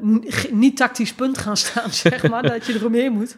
niet-tactisch 0.51 1.13
punt 1.13 1.39
gaan 1.39 1.57
staan, 1.57 1.91
zeg 2.05 2.29
maar, 2.29 2.43
dat 2.43 2.67
je 2.67 2.75
eromheen 2.75 3.13
moet. 3.13 3.37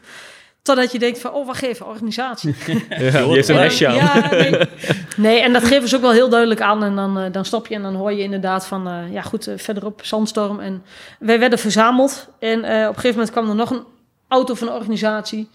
Totdat 0.68 0.92
je 0.92 0.98
denkt 0.98 1.18
van, 1.18 1.32
oh, 1.32 1.46
wacht 1.46 1.62
even, 1.62 1.86
organisatie. 1.86 2.54
Ja, 2.88 3.24
die 3.24 3.32
heeft 3.32 3.48
een 3.48 3.56
hesje 3.56 3.86
aan. 3.86 3.94
Ja, 3.94 4.30
nee. 4.30 4.60
nee, 5.16 5.40
en 5.40 5.52
dat 5.52 5.64
geven 5.64 5.88
ze 5.88 5.96
ook 5.96 6.02
wel 6.02 6.12
heel 6.12 6.28
duidelijk 6.28 6.60
aan. 6.60 6.84
En 6.84 6.96
dan, 6.96 7.18
uh, 7.18 7.32
dan 7.32 7.44
stop 7.44 7.66
je 7.66 7.74
en 7.74 7.82
dan 7.82 7.94
hoor 7.94 8.12
je 8.12 8.22
inderdaad 8.22 8.66
van, 8.66 8.88
uh, 8.88 9.12
ja 9.12 9.22
goed, 9.22 9.48
uh, 9.48 9.54
verderop 9.56 10.00
zandstorm. 10.04 10.60
En 10.60 10.82
wij 11.18 11.38
werden 11.38 11.58
verzameld. 11.58 12.28
En 12.38 12.58
op 12.58 12.64
een 12.64 12.94
gegeven 12.94 13.10
moment 13.10 13.30
kwam 13.30 13.48
er 13.48 13.54
nog 13.54 13.70
een 13.70 13.84
auto 14.28 14.54
van 14.54 14.66
de 14.66 14.72
organisatie. 14.72 15.48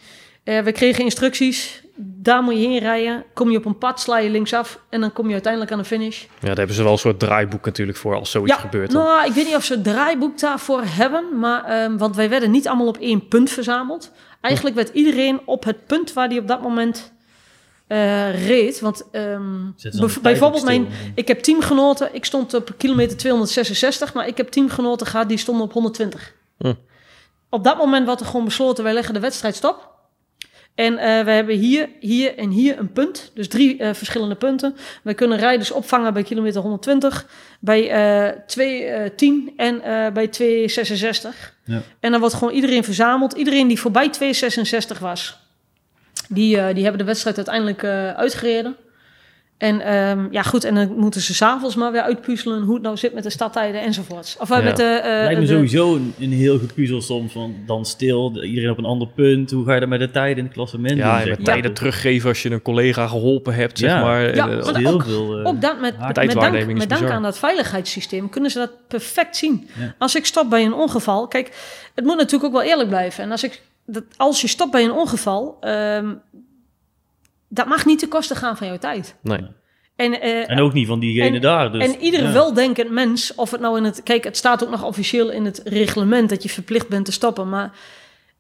We 0.44 0.72
kregen 0.72 1.04
instructies. 1.04 1.84
Daar 1.96 2.44
moet 2.44 2.54
je 2.54 2.60
heen 2.60 2.80
rijden. 2.80 3.24
Kom 3.34 3.52
je 3.52 3.58
op 3.58 3.66
een 3.66 3.78
pad, 3.78 4.00
sla 4.00 4.18
je 4.18 4.30
linksaf. 4.30 4.80
En 4.90 5.02
dan 5.02 5.14
kom 5.14 5.28
je 5.28 5.34
uiteindelijk 5.34 5.72
aan 5.72 5.78
de 5.78 5.86
finish. 5.86 6.22
Ja, 6.22 6.48
daar 6.48 6.58
hebben 6.58 6.76
ze 6.76 6.84
wel 6.84 6.92
een 6.92 6.98
soort 6.98 7.20
draaiboek 7.20 7.66
natuurlijk 7.66 7.98
voor 7.98 8.16
als 8.16 8.32
zoiets 8.32 8.54
ja, 8.54 8.60
gebeurt. 8.60 8.92
Nou, 8.92 9.26
ik 9.26 9.34
weet 9.34 9.46
niet 9.46 9.56
of 9.56 9.64
ze 9.64 9.74
een 9.74 9.84
draaiboek 9.84 10.40
daarvoor 10.40 10.84
hebben. 10.86 11.40
Maar, 11.40 11.84
um, 11.84 11.98
want 11.98 12.16
wij 12.16 12.30
werden 12.30 12.52
niet 12.52 12.68
allemaal 12.68 12.88
op 12.88 12.98
één 12.98 13.28
punt 13.28 13.50
verzameld. 13.50 14.12
Eigenlijk 14.42 14.76
werd 14.76 14.90
iedereen 14.90 15.42
op 15.46 15.64
het 15.64 15.86
punt 15.86 16.14
waar 16.14 16.28
hij 16.28 16.38
op 16.38 16.48
dat 16.48 16.62
moment 16.62 17.14
uh, 17.88 18.48
reed. 18.48 18.80
Want 18.80 19.04
um, 19.12 19.76
bijvoorbeeld, 20.22 20.64
mijn, 20.64 20.88
ik 21.16 21.28
heb 21.28 21.40
teamgenoten, 21.40 22.10
ik 22.16 22.26
stond 22.26 22.54
op 22.54 22.74
kilometer 22.78 23.18
266, 23.18 24.14
maar 24.14 24.28
ik 24.28 24.38
heb 24.38 24.48
teamgenoten 24.48 25.08
gehad 25.08 25.30
die 25.30 25.38
stonden 25.38 25.66
op 25.66 25.74
120. 25.74 26.34
Hm. 26.58 26.74
Op 27.50 27.64
dat 27.64 27.78
moment 27.78 28.06
werd 28.06 28.20
er 28.20 28.26
gewoon 28.26 28.46
besloten, 28.46 28.84
wij 28.84 28.94
leggen 28.94 29.14
de 29.14 29.20
wedstrijd 29.20 29.56
stop. 29.56 29.93
En 30.76 30.94
uh, 30.94 31.00
we 31.00 31.32
hebben 31.32 31.56
hier, 31.56 31.90
hier 32.00 32.38
en 32.38 32.50
hier 32.50 32.80
een 32.80 32.92
punt, 32.92 33.32
dus 33.34 33.48
drie 33.48 33.80
uh, 33.80 33.94
verschillende 33.94 34.36
punten. 34.36 34.76
Wij 35.04 35.14
kunnen 35.14 35.38
rijders 35.38 35.72
opvangen 35.72 36.14
bij 36.14 36.24
kilometer 36.24 36.62
120, 36.62 37.28
bij 37.60 38.28
uh, 38.28 38.40
210 38.48 39.54
en 39.58 39.82
bij 40.14 40.28
266. 40.28 41.56
Ja. 41.64 41.82
En 42.00 42.12
dan 42.12 42.20
wordt 42.20 42.36
gewoon 42.36 42.54
iedereen 42.54 42.84
verzameld. 42.84 43.34
Iedereen 43.34 43.68
die 43.68 43.80
voorbij 43.80 44.10
266 44.10 45.00
was, 45.00 45.38
die, 46.30 46.74
die 46.74 46.84
hebben 46.84 46.98
de 46.98 47.04
wedstrijd 47.04 47.36
uiteindelijk 47.36 47.84
uitgereden. 48.16 48.76
En 49.58 49.94
um, 49.96 50.28
ja, 50.32 50.42
goed, 50.42 50.64
en 50.64 50.76
dan 50.76 50.94
moeten 50.98 51.22
ze 51.22 51.34
s'avonds 51.34 51.76
maar 51.76 51.92
weer 51.92 52.02
uitpuzzelen 52.02 52.62
hoe 52.62 52.74
het 52.74 52.84
nou 52.84 52.98
zit 52.98 53.14
met 53.14 53.24
de 53.24 53.30
stadtijden 53.30 53.82
enzovoorts. 53.82 54.38
Of 54.40 54.50
Ja. 54.50 54.62
met 54.62 54.78
de, 54.78 54.98
uh, 54.98 55.04
Lijkt 55.10 55.40
me 55.40 55.46
de- 55.46 55.52
sowieso 55.54 55.96
een, 55.96 56.14
een 56.20 56.32
heel 56.32 56.60
gepuzzel 56.60 57.02
soms 57.02 57.32
van 57.32 57.56
dan 57.66 57.86
stil, 57.86 58.44
iedereen 58.44 58.70
op 58.70 58.78
een 58.78 58.86
ander 58.86 59.08
punt. 59.08 59.52
Hoe 59.52 59.66
ga 59.66 59.74
je 59.74 59.80
dat 59.80 59.90
met 59.90 60.00
de 60.00 60.12
tijden 60.12 60.38
in 60.38 60.44
het 60.44 60.54
klassement 60.54 60.98
Ja, 60.98 61.04
doen? 61.04 61.14
en 61.14 61.20
zeg 61.20 61.30
met 61.30 61.38
maar? 61.38 61.46
tijden 61.54 61.74
teruggeven 61.74 62.30
als 62.30 62.42
je 62.42 62.52
een 62.52 62.62
collega 62.62 63.08
geholpen 63.08 63.54
hebt, 63.54 63.78
zeg 63.78 63.90
Ja. 63.90 64.02
maar. 64.02 64.36
Ja, 64.36 64.50
Eh, 64.50 64.76
heel 64.76 64.94
ook- 64.94 65.04
veel. 65.04 65.40
eh, 65.40 65.48
Ook 65.48 65.62
dat 65.62 65.80
met, 65.82 66.00
met, 66.00 66.14
Tijdwaarneming 66.14 66.68
dank, 66.68 66.82
is 66.82 66.90
met 66.90 67.00
dank 67.00 67.12
aan 67.12 67.24
dat 67.24 67.38
veiligheidssysteem 67.38 68.30
kunnen 68.30 68.52
ze 68.52 68.58
dat 68.60 68.72
perfect 68.88 69.38
zien. 69.38 69.70
Ja. 69.80 69.96
Als 69.98 70.16
ik 70.16 70.26
stop 70.26 70.50
bij 70.50 70.66
een 70.66 70.74
ongeval, 70.74 71.28
kijk, 71.28 71.52
het 71.96 72.06
moet 72.06 72.18
natuurlijk 72.18 72.44
ook 72.44 72.60
wel 72.62 72.70
eerlijk 72.70 72.90
blijven. 72.90 73.24
En 73.24 73.32
als, 73.32 73.44
ik, 73.44 73.62
dat, 73.86 74.04
als 74.18 74.42
je 74.42 74.48
stopt 74.48 74.72
bij 74.72 74.84
een 74.84 74.92
ongeval, 74.94 75.58
ehm, 75.60 76.06
dat 77.54 77.68
mag 77.68 77.86
niet 77.86 78.00
ten 78.00 78.08
koste 78.08 78.36
gaan 78.36 78.58
van 78.58 78.68
jouw 78.68 78.78
tijd. 78.78 79.16
nee. 79.22 79.48
En, 79.96 80.22
eh, 80.22 80.50
en 80.50 80.60
ook 80.60 80.74
niet 80.74 80.88
van 80.88 81.00
diegene 81.00 81.36
en- 81.36 81.42
daar. 81.42 81.72
Dus, 81.72 81.84
en 81.94 82.02
ieder 82.02 82.24
ja. 82.24 82.32
weldenkend 82.32 82.90
mens, 82.90 83.36
of 83.36 83.52
het 83.52 83.62
nou 83.62 83.78
in 83.78 83.84
het... 83.84 84.04
Kijk, 84.04 84.24
het 84.24 84.38
staat 84.38 84.64
ook 84.64 84.70
nog 84.70 84.84
officieel 84.84 85.30
in 85.30 85.46
het 85.46 85.62
reglement 85.64 86.30
dat 86.30 86.44
je 86.44 86.50
verplicht 86.50 86.88
bent 86.88 87.06
te 87.06 87.12
stoppen. 87.12 87.50
Maar 87.50 87.72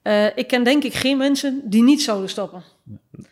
eh, 0.01 0.25
ik 0.37 0.47
ken 0.47 0.63
denk 0.63 0.83
ik 0.83 0.93
geen 0.93 1.17
mensen 1.17 1.61
die 1.63 1.83
niet 1.83 2.01
zouden 2.01 2.29
stoppen. 2.29 2.63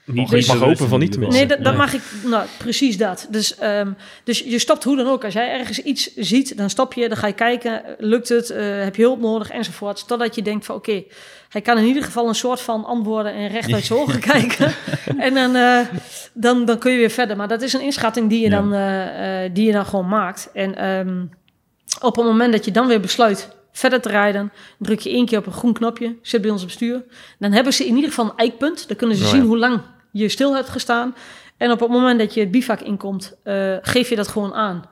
Niet 0.05 0.29
Dus- 0.29 0.47
mag 0.47 0.59
hopen 0.59 0.87
van 0.87 0.99
niet 0.99 1.13
ieder 1.13 1.29
Nee, 1.29 1.45
dat, 1.45 1.63
dat 1.63 1.75
mag 1.75 1.93
ik... 1.93 2.01
Nou, 2.25 2.45
precies 2.57 2.97
dat. 2.97 3.27
Dus, 3.29 3.55
ehm, 3.57 3.91
dus 4.23 4.39
je 4.39 4.59
stopt 4.59 4.83
hoe 4.83 4.95
dan 4.95 5.07
ook. 5.07 5.23
Als 5.23 5.33
jij 5.33 5.51
ergens 5.59 5.79
iets 5.79 6.15
ziet, 6.15 6.57
dan 6.57 6.69
stop 6.69 6.93
je. 6.93 7.07
Dan 7.07 7.17
ga 7.17 7.27
je 7.27 7.33
kijken, 7.33 7.81
lukt 7.97 8.29
het? 8.29 8.49
eh, 8.49 8.83
heb 8.83 8.95
je 8.95 9.01
hulp 9.01 9.19
nodig? 9.19 9.49
Enzovoort. 9.49 10.07
Totdat 10.07 10.35
je 10.35 10.41
denkt 10.41 10.65
van, 10.65 10.75
oké... 10.75 11.03
hij 11.49 11.61
kan 11.61 11.77
in 11.77 11.85
ieder 11.85 12.03
geval 12.03 12.27
een 12.27 12.35
soort 12.35 12.61
van 12.61 12.85
antwoorden 12.85 13.33
en 13.33 13.47
recht 13.47 13.73
uit 13.73 13.85
zijn 13.85 13.99
ogen 13.99 14.19
kijken. 14.33 14.73
En 15.17 15.33
dan, 15.33 15.55
eh, 15.55 15.79
dan, 16.33 16.65
dan 16.65 16.77
kun 16.77 16.91
je 16.91 16.97
weer 16.97 17.09
verder. 17.09 17.37
Maar 17.37 17.47
dat 17.47 17.61
is 17.61 17.73
een 17.73 17.81
inschatting 17.81 18.29
die 18.29 18.39
je, 18.41 18.49
Ja. 18.49 18.55
dan, 18.61 18.73
eh, 18.73 19.43
eh, 19.45 19.53
die 19.53 19.65
je 19.65 19.71
dan 19.71 19.85
gewoon 19.85 20.07
maakt. 20.07 20.49
En 20.53 20.75
ehm, 20.75 21.25
op 22.01 22.15
het 22.15 22.25
moment 22.25 22.51
dat 22.51 22.65
je 22.65 22.71
dan 22.71 22.87
weer 22.87 22.99
besluit 23.01 23.49
verder 23.71 24.01
te 24.01 24.09
rijden, 24.09 24.51
druk 24.79 24.99
je 24.99 25.09
één 25.09 25.25
keer 25.25 25.37
op 25.37 25.45
een 25.45 25.51
groen 25.51 25.73
knopje, 25.73 26.15
zit 26.21 26.41
bij 26.41 26.51
ons 26.51 26.63
op 26.63 26.69
stuur. 26.69 27.03
Dan 27.39 27.51
hebben 27.51 27.73
ze 27.73 27.85
in 27.85 27.95
ieder 27.95 28.09
geval 28.09 28.25
een 28.25 28.37
eikpunt. 28.37 28.87
Dan 28.87 28.97
kunnen 28.97 29.17
ze 29.17 29.23
Oh 29.23 29.29
ja. 29.29 29.35
zien 29.35 29.45
hoe 29.45 29.57
lang 29.57 29.81
je 30.11 30.29
stil 30.29 30.55
hebt 30.55 30.69
gestaan. 30.69 31.15
En 31.57 31.71
op 31.71 31.79
het 31.79 31.89
moment 31.89 32.19
dat 32.19 32.33
je 32.33 32.39
het 32.39 32.51
bivak 32.51 32.81
inkomt, 32.81 33.37
eh, 33.43 33.75
geef 33.81 34.09
je 34.09 34.15
dat 34.15 34.27
gewoon 34.27 34.53
aan. 34.53 34.83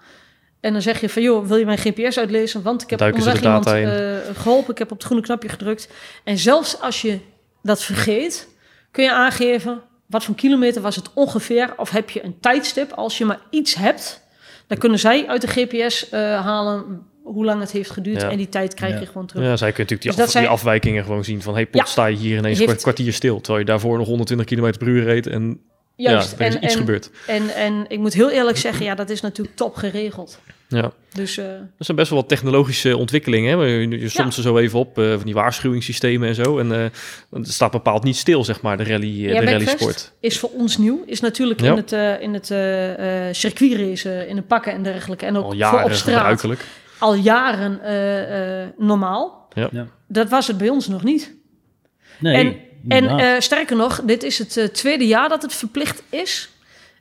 En 0.59 0.73
dan 0.73 0.81
zeg 0.81 1.01
je 1.01 1.09
van, 1.09 1.21
joh, 1.21 1.47
wil 1.47 1.57
je 1.57 1.65
mijn 1.65 1.77
GPS 1.77 2.17
uitlezen? 2.17 2.61
Want 2.61 2.81
ik 2.81 2.89
heb 2.89 2.99
Duiken 2.99 3.19
onderweg 3.19 3.43
iemand 3.43 3.65
eh, 3.65 4.35
geholpen. 4.41 4.71
Ik 4.71 4.77
heb 4.77 4.91
op 4.91 4.97
het 4.97 5.05
groene 5.05 5.23
knopje 5.23 5.49
gedrukt. 5.49 5.89
En 6.23 6.37
zelfs 6.37 6.81
als 6.81 7.01
je 7.01 7.19
dat 7.63 7.83
vergeet, 7.83 8.47
kun 8.91 9.03
je 9.03 9.13
aangeven... 9.13 9.81
wat 10.05 10.23
voor 10.23 10.35
kilometer 10.35 10.81
was 10.81 10.95
het 10.95 11.09
ongeveer? 11.13 11.73
Of 11.77 11.89
heb 11.89 12.09
je 12.09 12.23
een 12.23 12.39
tijdstip? 12.39 12.91
Als 12.91 13.17
je 13.17 13.25
maar 13.25 13.39
iets 13.49 13.73
hebt, 13.75 14.21
dan 14.67 14.77
kunnen 14.77 14.99
zij 14.99 15.27
uit 15.27 15.41
de 15.41 15.47
GPS 15.47 16.09
eh, 16.09 16.19
halen... 16.45 17.07
hoe 17.33 17.45
lang 17.45 17.59
het 17.61 17.71
heeft 17.71 17.89
geduurd. 17.89 18.21
Ja. 18.21 18.29
En 18.29 18.37
die 18.37 18.49
tijd 18.49 18.73
krijg 18.73 18.93
Ja. 18.93 18.99
je 18.99 19.05
gewoon 19.05 19.25
terug. 19.27 19.43
Ja, 19.43 19.57
zij 19.57 19.71
kunnen 19.71 19.91
natuurlijk 19.93 20.01
die, 20.01 20.09
Dus 20.09 20.15
dat 20.15 20.25
af- 20.25 20.31
zijn- 20.31 20.43
die 20.43 20.53
afwijkingen 20.53 21.03
gewoon 21.03 21.23
zien 21.23 21.41
van... 21.41 21.53
hey, 21.53 21.65
plots 21.65 21.85
Ja. 21.85 21.91
sta 21.91 22.05
je 22.05 22.15
hier 22.17 22.37
ineens 22.37 22.59
Heeft- 22.59 22.71
een 22.71 22.77
kwartier 22.77 23.13
stil... 23.13 23.37
terwijl 23.41 23.59
je 23.59 23.65
daarvoor 23.65 23.97
nog 23.97 24.07
120 24.07 24.45
km 24.45 24.77
per 24.77 24.87
uur 24.87 25.03
reed 25.03 25.27
en 25.27 25.59
Juist. 25.95 26.31
ja, 26.31 26.37
er 26.37 26.47
is 26.47 26.55
en, 26.55 26.63
iets 26.63 26.73
en, 26.73 26.79
gebeurd. 26.79 27.09
En, 27.27 27.49
en 27.55 27.85
ik 27.87 27.99
moet 27.99 28.13
heel 28.13 28.29
eerlijk 28.29 28.57
zeggen, 28.57 28.85
ja, 28.85 28.95
dat 28.95 29.09
is 29.09 29.21
natuurlijk 29.21 29.55
top 29.57 29.75
geregeld. 29.75 30.39
Ja. 30.67 30.91
Dus 31.13 31.37
eh, 31.37 31.45
Dat 31.77 31.85
zijn 31.85 31.97
best 31.97 32.09
wel 32.09 32.19
wat 32.19 32.29
technologische 32.29 32.97
ontwikkelingen. 32.97 33.59
Hè? 33.59 33.65
Je, 33.65 33.87
je 33.99 34.09
somt 34.09 34.35
er 34.35 34.41
zo 34.41 34.57
even 34.57 34.79
op, 34.79 34.97
eh, 34.99 35.09
van 35.13 35.21
die 35.25 35.33
waarschuwingssystemen 35.33 36.27
en 36.27 36.35
zo. 36.35 36.59
En 36.59 36.71
eh, 36.71 36.85
het 37.31 37.51
staat 37.51 37.71
bepaald 37.71 38.03
niet 38.03 38.15
stil, 38.17 38.43
zeg 38.43 38.61
maar, 38.61 38.77
de, 38.77 38.83
rally, 38.83 39.07
Ja, 39.21 39.27
de 39.27 39.45
Backfest 39.45 39.65
rallysport. 39.65 40.11
is 40.19 40.39
voor 40.39 40.49
ons 40.49 40.77
nieuw. 40.77 41.03
Is 41.05 41.19
natuurlijk 41.19 41.61
Ja. 41.61 41.71
in 41.71 41.77
het, 41.77 41.91
eh 41.91 42.21
in 42.21 42.33
het 42.33 42.45
circuitrace, 43.37 44.25
in 44.27 44.35
de 44.35 44.41
pakken 44.41 44.73
en 44.73 44.83
dergelijke. 44.83 45.25
En 45.25 45.37
ook 45.37 45.43
Al 45.61 45.69
voor 45.69 45.83
op 45.83 45.91
straat. 45.91 46.45
Al 46.99 47.13
jaren 47.13 47.81
eh, 47.81 48.61
eh, 48.63 48.69
normaal. 48.77 49.47
Ja. 49.53 49.67
Ja. 49.71 49.87
Dat 50.07 50.29
was 50.29 50.47
het 50.47 50.57
bij 50.57 50.69
ons 50.69 50.87
nog 50.87 51.03
niet. 51.03 51.35
Nee, 52.19 52.35
En- 52.35 52.67
En 52.87 53.07
eh, 53.19 53.39
sterker 53.39 53.75
nog, 53.75 54.01
dit 54.05 54.23
is 54.23 54.37
het 54.37 54.57
eh, 54.57 54.65
tweede 54.65 55.07
jaar 55.07 55.29
dat 55.29 55.41
het 55.41 55.53
verplicht 55.53 56.03
is. 56.09 56.49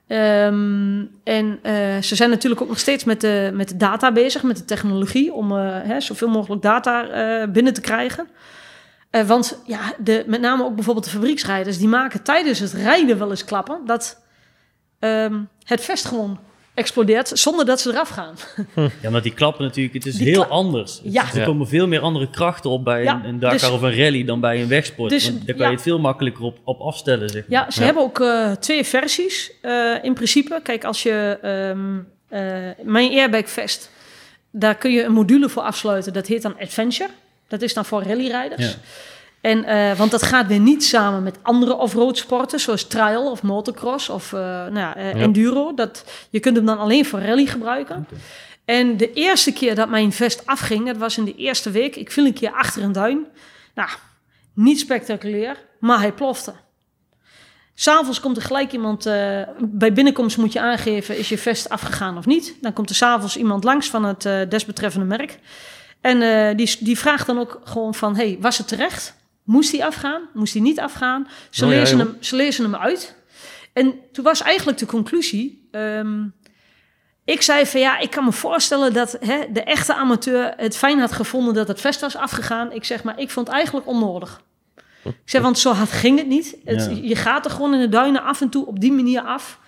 Ehm, 0.06 1.04
en 1.24 1.58
eh, 1.62 2.02
ze 2.02 2.14
zijn 2.14 2.30
natuurlijk 2.30 2.62
ook 2.62 2.68
nog 2.68 2.78
steeds 2.78 3.04
met 3.04 3.20
de, 3.20 3.50
met 3.54 3.68
de 3.68 3.76
data 3.76 4.12
bezig, 4.12 4.42
met 4.42 4.56
de 4.56 4.64
technologie, 4.64 5.32
om 5.32 5.56
eh, 5.58 5.76
hè, 5.82 6.00
zoveel 6.00 6.28
mogelijk 6.28 6.62
data 6.62 7.08
eh, 7.08 7.48
binnen 7.48 7.72
te 7.74 7.80
krijgen. 7.80 8.28
Eh, 9.10 9.26
want 9.26 9.62
ja, 9.66 9.80
de, 9.98 10.24
met 10.26 10.40
name 10.40 10.64
ook 10.64 10.74
bijvoorbeeld 10.74 11.04
de 11.04 11.10
fabrieksrijders, 11.10 11.78
die 11.78 11.88
maken 11.88 12.22
tijdens 12.22 12.58
het 12.58 12.72
rijden 12.72 13.18
wel 13.18 13.30
eens 13.30 13.44
klappen 13.44 13.80
dat 13.86 14.22
ehm, 14.98 15.40
het 15.64 15.80
vest 15.80 16.04
gewoon 16.04 16.38
explodeert 16.78 17.30
zonder 17.34 17.66
dat 17.66 17.80
ze 17.80 17.90
eraf 17.90 18.08
gaan. 18.08 18.34
Ja, 18.74 18.88
omdat 19.06 19.22
die 19.22 19.34
klappen 19.34 19.64
natuurlijk, 19.64 19.94
het 19.94 20.06
is 20.06 20.14
Die 20.16 20.28
heel 20.28 20.44
anders. 20.44 21.00
Ja. 21.02 21.24
Er 21.32 21.38
Ja. 21.38 21.44
komen 21.44 21.68
veel 21.68 21.86
meer 21.86 22.00
andere 22.00 22.30
krachten 22.30 22.70
op 22.70 22.84
bij 22.84 23.02
Ja, 23.02 23.14
een, 23.14 23.24
een 23.28 23.38
Dakar 23.38 23.58
dus- 23.58 23.70
of 23.70 23.82
een 23.82 23.96
rally 23.96 24.24
dan 24.24 24.40
bij 24.40 24.60
een 24.62 24.68
wegsport. 24.68 25.10
dus, 25.10 25.24
Want 25.30 25.46
daar 25.46 25.54
kan 25.54 25.64
ja. 25.64 25.70
je 25.70 25.74
het 25.74 25.82
veel 25.84 25.98
makkelijker 25.98 26.44
op, 26.44 26.58
op 26.64 26.80
afstellen, 26.80 27.28
zeg 27.28 27.48
maar. 27.48 27.60
Ja, 27.64 27.70
ze 27.70 27.78
Ja. 27.80 27.84
hebben 27.84 28.02
ook 28.02 28.20
eh, 28.20 28.52
twee 28.52 28.84
versies 28.84 29.52
eh, 29.62 29.94
in 30.02 30.14
principe. 30.14 30.60
Kijk, 30.62 30.84
als 30.84 31.02
je 31.02 31.38
ehm, 31.42 31.98
eh, 32.28 32.84
mijn 32.84 33.10
airbag 33.10 33.50
vest, 33.50 33.90
Daar 34.50 34.74
kun 34.74 34.90
je 34.92 35.02
een 35.02 35.12
module 35.12 35.48
voor 35.48 35.62
afsluiten. 35.62 36.12
Dat 36.12 36.26
heet 36.26 36.42
dan 36.42 36.56
Adventure. 36.60 37.10
Dat 37.48 37.62
is 37.62 37.74
dan 37.74 37.84
voor 37.84 38.02
rallyrijders. 38.02 38.66
Ja. 38.66 38.74
En, 39.48 39.64
eh, 39.64 39.98
want 39.98 40.10
dat 40.10 40.22
gaat 40.22 40.46
weer 40.46 40.60
niet 40.60 40.84
samen 40.84 41.22
met 41.22 41.38
andere 41.42 41.76
off-road 41.76 42.18
sporten, 42.18 42.60
zoals 42.60 42.86
trial 42.86 43.30
of 43.30 43.42
motocross 43.42 44.08
of 44.08 44.32
eh, 44.32 44.40
nou 44.40 44.78
ja, 44.78 44.96
eh, 44.96 45.14
Ja. 45.14 45.20
enduro. 45.20 45.74
Dat, 45.74 46.04
je 46.30 46.40
kunt 46.40 46.56
hem 46.56 46.66
dan 46.66 46.78
alleen 46.78 47.04
voor 47.06 47.20
rally 47.20 47.46
gebruiken. 47.46 48.08
En 48.64 48.96
de 48.96 49.12
eerste 49.12 49.52
keer 49.52 49.74
dat 49.74 49.88
mijn 49.88 50.12
vest 50.12 50.46
afging, 50.46 50.86
dat 50.86 50.96
was 50.96 51.18
in 51.18 51.24
de 51.24 51.34
eerste 51.34 51.70
week. 51.70 51.96
Ik 51.96 52.10
viel 52.12 52.26
een 52.26 52.32
keer 52.32 52.52
achter 52.52 52.82
een 52.82 52.92
duin. 52.92 53.26
Nou, 53.74 53.88
niet 54.54 54.78
spectaculair, 54.78 55.56
maar 55.80 55.98
hij 55.98 56.12
plofte. 56.12 56.52
S'avonds 57.74 58.20
komt 58.20 58.36
er 58.36 58.42
gelijk 58.42 58.72
iemand, 58.72 59.04
bij 59.58 59.92
binnenkomst 59.92 60.36
moet 60.36 60.52
je 60.52 60.60
aangeven, 60.60 61.18
is 61.18 61.28
je 61.28 61.38
vest 61.38 61.68
afgegaan 61.68 62.16
of 62.16 62.26
niet. 62.26 62.54
Dan 62.60 62.72
komt 62.72 62.90
er 62.90 62.96
s'avonds 62.96 63.36
iemand 63.36 63.64
langs 63.64 63.88
van 63.90 64.04
het 64.04 64.50
desbetreffende 64.50 65.06
merk. 65.06 65.38
En 66.00 66.56
die, 66.56 66.76
die 66.80 66.98
vraagt 66.98 67.26
dan 67.26 67.38
ook 67.38 67.60
gewoon 67.64 67.94
van, 67.94 68.16
hey, 68.16 68.36
was 68.40 68.58
het 68.58 68.68
terecht? 68.68 69.16
Moest 69.48 69.70
die 69.70 69.84
afgaan? 69.84 70.20
Moest 70.34 70.52
die 70.52 70.62
niet 70.62 70.80
afgaan? 70.80 71.28
Ze, 71.50 71.64
Oh 71.64 71.70
ja, 71.72 71.78
lezen, 71.78 71.98
hem, 71.98 72.16
ze 72.20 72.36
lezen 72.36 72.64
hem 72.64 72.74
uit. 72.74 73.16
En 73.72 73.94
toen 74.12 74.24
was 74.24 74.42
eigenlijk 74.42 74.78
de 74.78 74.86
conclusie... 74.86 75.68
ehm, 75.70 76.22
ik 77.24 77.42
zei 77.42 77.66
van 77.66 77.80
ja, 77.80 77.98
ik 77.98 78.10
kan 78.10 78.24
me 78.24 78.32
voorstellen 78.32 78.92
dat 78.92 79.16
hè, 79.20 79.38
de 79.52 79.62
echte 79.62 79.94
amateur 79.94 80.52
het 80.56 80.76
fijn 80.76 80.98
had 80.98 81.12
gevonden 81.12 81.54
dat 81.54 81.68
het 81.68 81.80
vest 81.80 82.00
was 82.00 82.16
afgegaan. 82.16 82.72
Ik 82.72 82.84
zeg 82.84 83.02
maar, 83.02 83.18
ik 83.20 83.30
vond 83.30 83.46
het 83.46 83.56
eigenlijk 83.56 83.86
onnodig. 83.86 84.40
Ik 85.04 85.14
zeg, 85.24 85.42
want 85.42 85.58
zo 85.58 85.72
hard 85.72 85.90
ging 85.92 86.18
het 86.18 86.26
niet. 86.26 86.56
Het, 86.64 86.84
Ja. 86.90 86.98
Je 87.02 87.16
gaat 87.16 87.44
er 87.44 87.50
gewoon 87.50 87.74
in 87.74 87.80
de 87.80 87.88
duinen 87.88 88.22
af 88.22 88.40
en 88.40 88.48
toe 88.48 88.66
op 88.66 88.80
die 88.80 88.92
manier 88.92 89.20
af. 89.22 89.58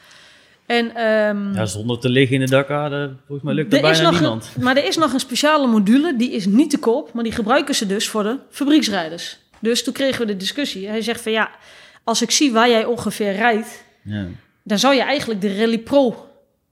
En, 0.67 0.95
ehm, 0.95 1.53
Ja, 1.55 1.67
zonder 1.67 1.99
te 1.99 2.09
liggen 2.09 2.35
in 2.35 2.45
de 2.45 2.51
Dakar, 2.51 2.91
dat- 2.91 3.11
volgens 3.27 3.43
mij 3.43 3.55
lukt 3.55 3.71
dat 3.71 3.81
is 3.81 3.87
bijna 3.91 4.11
nog 4.11 4.21
niemand. 4.21 4.51
Een, 4.57 4.63
maar 4.63 4.77
er 4.77 4.85
is 4.85 4.97
nog 4.97 5.13
een 5.13 5.21
speciale 5.21 5.67
module, 5.67 6.17
die 6.17 6.31
is 6.31 6.47
niet 6.47 6.71
te 6.71 6.79
koop, 6.79 7.13
maar 7.13 7.25
die 7.25 7.33
gebruiken 7.33 7.75
ze 7.75 7.87
dus 7.87 8.09
voor 8.09 8.23
de 8.23 8.39
fabrieksrijders. 8.51 9.39
Dus 9.61 9.85
toen 9.85 9.93
kregen 9.93 10.21
we 10.21 10.27
de 10.27 10.37
discussie. 10.37 10.89
Hij 10.89 11.03
zegt 11.03 11.21
van 11.21 11.33
ja, 11.33 11.51
als 12.05 12.23
ik 12.23 12.31
zie 12.31 12.53
waar 12.53 12.69
jij 12.69 12.85
ongeveer 12.85 13.33
rijdt, 13.33 13.85
Ja, 14.03 14.27
dan 14.63 14.79
zou 14.79 14.95
je 14.95 15.03
eigenlijk 15.03 15.41
de 15.41 15.57
Rally 15.59 15.79
Pro 15.79 16.25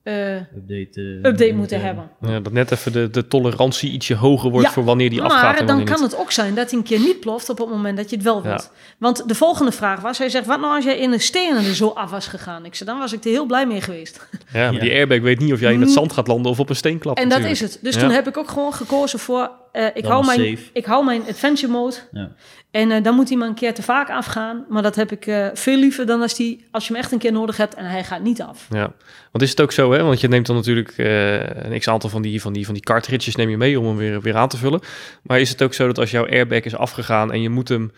eh, 0.03 0.35
update, 0.37 1.01
eh, 1.23 1.31
update 1.31 1.53
moeten 1.55 1.81
hebben. 1.81 2.11
Ja, 2.21 2.41
dat 2.41 2.53
net 2.53 2.71
even 2.71 2.93
de, 2.93 3.11
de 3.11 3.29
tolerantie 3.29 3.91
ietsje 3.91 4.15
hoger 4.15 4.51
wordt 4.51 4.67
Ja, 4.67 4.73
voor 4.73 4.85
wanneer 4.85 5.11
die 5.11 5.21
maar 5.21 5.31
afgaat 5.31 5.59
en 5.61 5.67
dan 5.67 5.85
kan 5.85 6.01
niet. 6.01 6.11
het 6.11 6.21
ook 6.21 6.31
zijn 6.33 6.55
dat 6.55 6.71
hij 6.71 6.79
een 6.79 6.85
keer 6.85 6.99
niet 6.99 7.21
ploft 7.21 7.49
op 7.51 7.59
het 7.59 7.69
moment 7.69 7.97
dat 7.97 8.11
je 8.11 8.17
het 8.17 8.25
wel 8.25 8.37
Ja. 8.43 8.49
wilt. 8.49 8.71
Want 8.99 9.29
de 9.29 9.35
volgende 9.35 9.73
vraag 9.73 10.01
was, 10.01 10.19
hij 10.19 10.29
zegt, 10.29 10.47
wat 10.47 10.61
nou 10.61 10.75
als 10.75 10.85
jij 10.85 10.99
in 10.99 11.11
de 11.11 11.19
stenen 11.19 11.65
er 11.65 11.75
zo 11.75 11.89
af 11.89 12.11
was 12.11 12.27
gegaan? 12.27 12.65
Ik 12.65 12.75
zei, 12.75 12.91
dan 12.91 12.99
was 12.99 13.13
ik 13.13 13.25
er 13.25 13.31
heel 13.31 13.47
blij 13.47 13.67
mee 13.67 13.81
geweest. 13.81 14.29
Ja, 14.53 14.65
maar 14.65 14.73
Ja. 14.73 14.81
die 14.81 14.93
airbag 14.93 15.21
weet 15.21 15.39
niet 15.39 15.53
of 15.53 15.61
jij 15.61 15.73
in 15.73 15.81
het 15.81 15.89
Mm. 15.89 15.95
zand 15.95 16.13
gaat 16.13 16.27
landen 16.27 16.51
of 16.51 16.61
op 16.61 16.69
een 16.71 16.77
steenklap 16.77 17.17
en 17.17 17.29
dat 17.29 17.39
natuurlijk. 17.39 17.63
is 17.63 17.73
het. 17.75 17.79
Dus 17.83 17.95
Ja. 17.95 18.01
toen 18.01 18.11
heb 18.11 18.29
ik 18.29 18.37
ook 18.37 18.49
gewoon 18.49 18.73
gekozen 18.75 19.19
voor, 19.19 19.51
eh, 19.73 19.87
ik, 19.95 20.05
hou 20.05 20.27
mijn, 20.27 20.39
safe. 20.57 20.71
ik 20.73 20.85
hou 20.85 21.05
mijn 21.05 21.23
adventure 21.29 21.73
mode. 21.73 21.95
Ja. 22.13 22.31
En 22.71 22.91
eh, 22.91 23.03
dan 23.03 23.15
moet 23.15 23.29
hij 23.29 23.39
maar 23.39 23.49
een 23.49 23.55
keer 23.55 23.75
te 23.75 23.83
vaak 23.83 24.11
afgaan. 24.11 24.65
Maar 24.69 24.83
dat 24.83 24.95
heb 24.97 25.13
ik 25.13 25.27
eh, 25.27 25.47
veel 25.55 25.77
liever 25.79 26.07
dan 26.07 26.21
als, 26.23 26.35
die, 26.35 26.65
als 26.71 26.87
je 26.87 26.93
hem 26.93 27.03
echt 27.03 27.13
een 27.13 27.19
keer 27.19 27.33
nodig 27.33 27.57
hebt 27.57 27.75
en 27.75 27.85
hij 27.85 28.05
gaat 28.05 28.23
niet 28.23 28.43
af. 28.43 28.67
Ja, 28.71 28.93
want 29.33 29.45
is 29.45 29.51
het 29.51 29.61
ook 29.61 29.73
zo, 29.73 29.93
hè? 29.93 30.03
Want 30.03 30.21
je 30.21 30.29
neemt 30.29 30.47
dan 30.47 30.57
natuurlijk 30.57 30.93
eh, 30.97 31.35
een 31.71 31.79
x-aantal 31.79 32.11
van 32.11 32.23
die, 32.23 32.41
van, 32.41 32.53
die, 32.53 32.65
van 32.65 32.75
die 32.75 32.83
cartridges 32.83 33.37
neem 33.37 33.51
je 33.51 33.57
mee 33.57 33.81
om 33.81 33.87
hem 33.87 33.97
weer, 33.97 34.21
weer 34.21 34.37
aan 34.37 34.49
te 34.49 34.57
vullen. 34.57 34.81
Maar 35.23 35.41
is 35.41 35.51
het 35.51 35.63
ook 35.63 35.75
zo 35.75 35.87
dat 35.87 35.99
als 35.99 36.11
jouw 36.11 36.27
airbag 36.29 36.61
is 36.63 36.77
afgegaan 36.77 37.33
en 37.33 37.43
je 37.43 37.49
moet 37.51 37.69
hem 37.69 37.93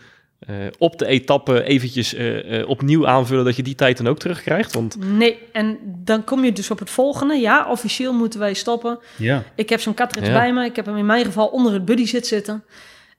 eh, 0.47 0.55
op 0.77 0.97
de 0.99 1.05
etappe 1.05 1.63
eventjes 1.63 2.13
eh, 2.13 2.59
eh, 2.59 2.69
opnieuw 2.69 3.07
aanvullen, 3.07 3.45
dat 3.45 3.55
je 3.55 3.63
die 3.63 3.75
tijd 3.75 3.97
dan 3.97 4.07
ook 4.07 4.19
terugkrijgt? 4.19 4.73
Want 4.73 4.97
Nee, 5.17 5.39
en 5.51 5.77
dan 5.83 6.23
kom 6.23 6.43
je 6.43 6.51
dus 6.51 6.71
op 6.71 6.79
het 6.79 6.89
volgende. 6.89 7.35
Ja, 7.35 7.67
officieel 7.69 8.13
moeten 8.13 8.39
wij 8.39 8.53
stoppen. 8.53 8.99
ja. 9.17 9.43
Ik 9.55 9.69
heb 9.69 9.79
zo'n 9.79 9.93
cartridge 9.93 10.31
Ja. 10.31 10.37
bij 10.39 10.53
me. 10.53 10.65
Ik 10.65 10.75
heb 10.75 10.85
hem 10.85 10.97
in 10.97 11.05
mijn 11.05 11.25
geval 11.25 11.47
onder 11.47 11.73
het 11.73 11.85
buddy 11.85 12.05
zit 12.05 12.27
zitten. 12.27 12.63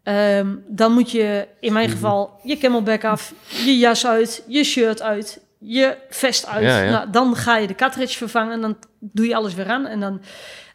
Ehm, 0.03 0.47
dan 0.69 0.93
moet 0.93 1.11
je 1.11 1.49
in 1.61 1.73
mijn 1.73 1.87
Mhm. 1.87 1.95
geval 1.95 2.41
je 2.43 2.57
camelback 2.59 3.05
af, 3.05 3.33
je 3.65 3.79
jas 3.79 4.07
uit, 4.07 4.45
je 4.49 4.65
shirt 4.65 5.03
uit, 5.03 5.41
je 5.59 5.97
vest 6.11 6.47
uit. 6.47 6.63
Ja, 6.65 6.83
ja. 6.83 6.91
Nou, 6.91 7.11
dan 7.11 7.37
ga 7.37 7.57
je 7.57 7.67
de 7.67 7.75
cartridge 7.75 8.17
vervangen. 8.17 8.61
Dan 8.61 8.77
doe 9.01 9.27
je 9.27 9.35
alles 9.37 9.55
weer 9.55 9.69
aan. 9.69 9.87
En 9.87 10.01
dan, 10.01 10.21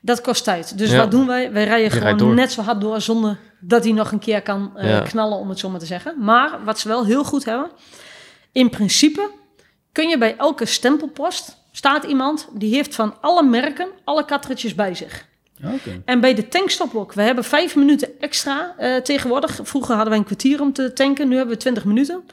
dat 0.08 0.22
kost 0.22 0.44
tijd. 0.44 0.78
Dus 0.78 0.92
Ja. 0.92 0.98
wat 0.98 1.12
doen 1.12 1.28
wij? 1.28 1.52
Wij 1.52 1.64
rijden 1.64 2.00
Je 2.00 2.08
gewoon 2.08 2.36
net 2.36 2.52
zo 2.52 2.62
hard 2.62 2.82
door 2.82 3.02
zonder 3.02 3.38
dat 3.60 3.84
hij 3.84 3.94
nog 3.94 4.12
een 4.12 4.20
keer 4.20 4.42
kan 4.42 4.72
eh, 4.76 4.90
Ja. 4.90 5.00
knallen, 5.02 5.38
om 5.38 5.50
het 5.50 5.60
zo 5.60 5.70
maar 5.70 5.80
te 5.80 5.86
zeggen. 5.86 6.16
Maar 6.20 6.60
wat 6.66 6.80
ze 6.80 6.88
wel 6.88 7.06
heel 7.06 7.24
goed 7.24 7.46
hebben, 7.46 7.70
in 8.52 8.70
principe 8.70 9.30
kun 9.92 10.08
je 10.10 10.18
bij 10.18 10.36
elke 10.38 10.66
stempelpost 10.66 11.58
staat 11.72 12.04
iemand 12.04 12.48
die 12.54 12.76
heeft 12.76 12.96
van 12.96 13.16
alle 13.22 13.44
merken 13.44 13.88
alle 14.04 14.26
cartridges 14.26 14.76
bij 14.76 14.96
zich. 14.96 15.26
Oké. 15.64 16.02
En 16.06 16.20
bij 16.20 16.34
de 16.34 16.48
tankstop 16.48 16.96
ook. 16.96 17.14
We 17.14 17.22
hebben 17.22 17.44
vijf 17.44 17.76
minuten 17.76 18.10
extra 18.20 18.74
eh, 18.78 18.96
tegenwoordig. 18.96 19.60
Vroeger 19.64 19.94
hadden 19.94 20.10
wij 20.10 20.18
een 20.20 20.26
kwartier 20.26 20.62
om 20.62 20.74
te 20.74 20.94
tanken. 20.94 21.28
Nu 21.28 21.36
hebben 21.36 21.54
we 21.54 21.62
twintig 21.62 21.86
minuten. 21.86 22.24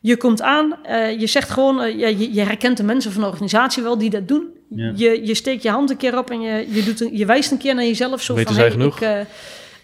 Je 0.00 0.16
komt 0.16 0.42
aan, 0.42 0.84
eh, 0.84 1.20
je 1.20 1.26
zegt 1.26 1.50
gewoon, 1.50 1.98
je 2.34 2.40
herkent 2.40 2.76
de 2.76 2.82
mensen 2.82 3.12
van 3.12 3.22
de 3.22 3.28
organisatie 3.28 3.82
wel 3.82 3.98
die 3.98 4.10
dat 4.10 4.28
doen. 4.28 4.60
Ja. 4.76 4.92
Je, 4.94 5.26
je 5.26 5.34
steekt 5.34 5.62
je 5.62 5.70
hand 5.70 5.90
een 5.90 5.96
keer 5.96 6.18
op 6.18 6.30
en 6.30 6.40
je, 6.40 6.66
je, 6.74 6.82
doet 6.84 7.00
een- 7.00 7.16
je 7.16 7.26
wijst 7.26 7.50
een 7.50 7.58
keer 7.58 7.74
naar 7.74 7.84
jezelf. 7.84 8.22
Zo 8.22 8.34
Weten 8.34 8.54
van, 8.54 8.62
hey, 8.62 8.70
genoeg? 8.70 9.00
Ik, 9.00 9.02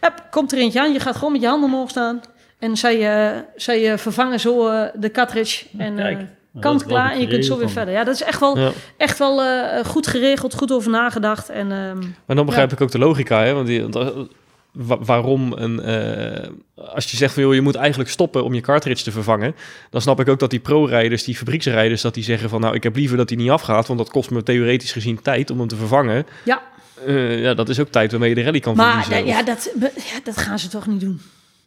eh, 0.00 0.08
komt 0.30 0.52
er 0.52 0.58
eentje 0.58 0.80
aan, 0.80 0.92
je 0.92 1.00
gaat 1.00 1.16
gewoon 1.16 1.32
met 1.32 1.40
je 1.40 1.46
handen 1.48 1.70
omhoog 1.70 1.90
staan. 1.90 2.20
En 2.58 2.76
zij, 2.76 2.94
eh, 3.32 3.38
zij 3.56 3.92
eh, 3.92 3.98
vervangen 3.98 4.40
zo 4.40 4.70
de 4.94 5.10
cartridge. 5.10 5.64
en 5.78 5.96
kijk. 5.96 6.20
kant 6.60 6.84
klaar 6.86 7.12
en 7.12 7.20
je 7.20 7.26
kunt 7.26 7.44
zo 7.44 7.58
weer 7.58 7.70
verder. 7.70 7.94
Ja, 7.94 8.04
dat 8.04 8.14
is 8.14 8.22
echt 8.22 8.40
wel, 8.40 8.58
ja. 8.58 8.70
echt 8.96 9.18
wel 9.18 9.40
goed 9.84 10.06
geregeld, 10.06 10.54
goed 10.54 10.72
over 10.72 10.90
nagedacht. 10.90 11.48
En, 11.48 11.72
ehm, 11.72 11.98
Maar 12.26 12.36
dan 12.36 12.46
begrijp 12.46 12.72
ik 12.72 12.80
ook 12.80 12.90
de 12.90 12.98
logica, 12.98 13.42
hè? 13.44 13.52
Want 13.54 13.66
die, 13.66 13.82
want, 13.88 14.28
wa- 14.72 14.98
waarom 14.98 15.52
een... 15.52 15.80
eh, 15.80 16.48
als 16.94 17.10
je 17.10 17.16
zegt 17.16 17.34
van, 17.34 17.42
joh, 17.42 17.54
je 17.54 17.60
moet 17.60 17.74
eigenlijk 17.74 18.10
stoppen 18.10 18.44
om 18.44 18.54
je 18.54 18.60
cartridge 18.60 19.04
te 19.04 19.10
vervangen, 19.10 19.54
dan 19.90 20.00
snap 20.00 20.20
ik 20.20 20.28
ook 20.28 20.38
dat 20.38 20.50
die 20.50 20.60
pro-rijders, 20.60 21.24
die 21.24 21.36
fabrieksrijders, 21.36 22.00
dat 22.02 22.14
die 22.14 22.24
zeggen 22.24 22.48
van, 22.48 22.60
nou, 22.60 22.74
ik 22.74 22.82
heb 22.82 22.96
liever 22.96 23.16
dat 23.16 23.28
hij 23.28 23.38
niet 23.38 23.50
afgaat, 23.50 23.86
want 23.86 23.98
dat 23.98 24.10
kost 24.10 24.30
me 24.30 24.42
theoretisch 24.42 24.92
gezien 24.92 25.22
tijd 25.22 25.50
om 25.50 25.58
hem 25.58 25.68
te 25.68 25.76
vervangen. 25.76 26.26
ja, 26.44 26.62
Eh, 27.06 27.42
ja, 27.42 27.54
dat 27.54 27.68
is 27.68 27.80
ook 27.80 27.88
tijd 27.88 28.10
waarmee 28.10 28.28
je 28.28 28.34
de 28.34 28.42
rally 28.42 28.60
kan 28.60 28.76
Maar 28.76 29.02
verliezen. 29.04 29.26
da- 29.26 29.38
ja, 29.38 29.42
dat, 29.42 29.72
ja, 29.80 30.20
dat 30.24 30.36
gaan 30.36 30.58
ze 30.58 30.68
toch 30.68 30.86
niet 30.86 31.00
doen. 31.00 31.20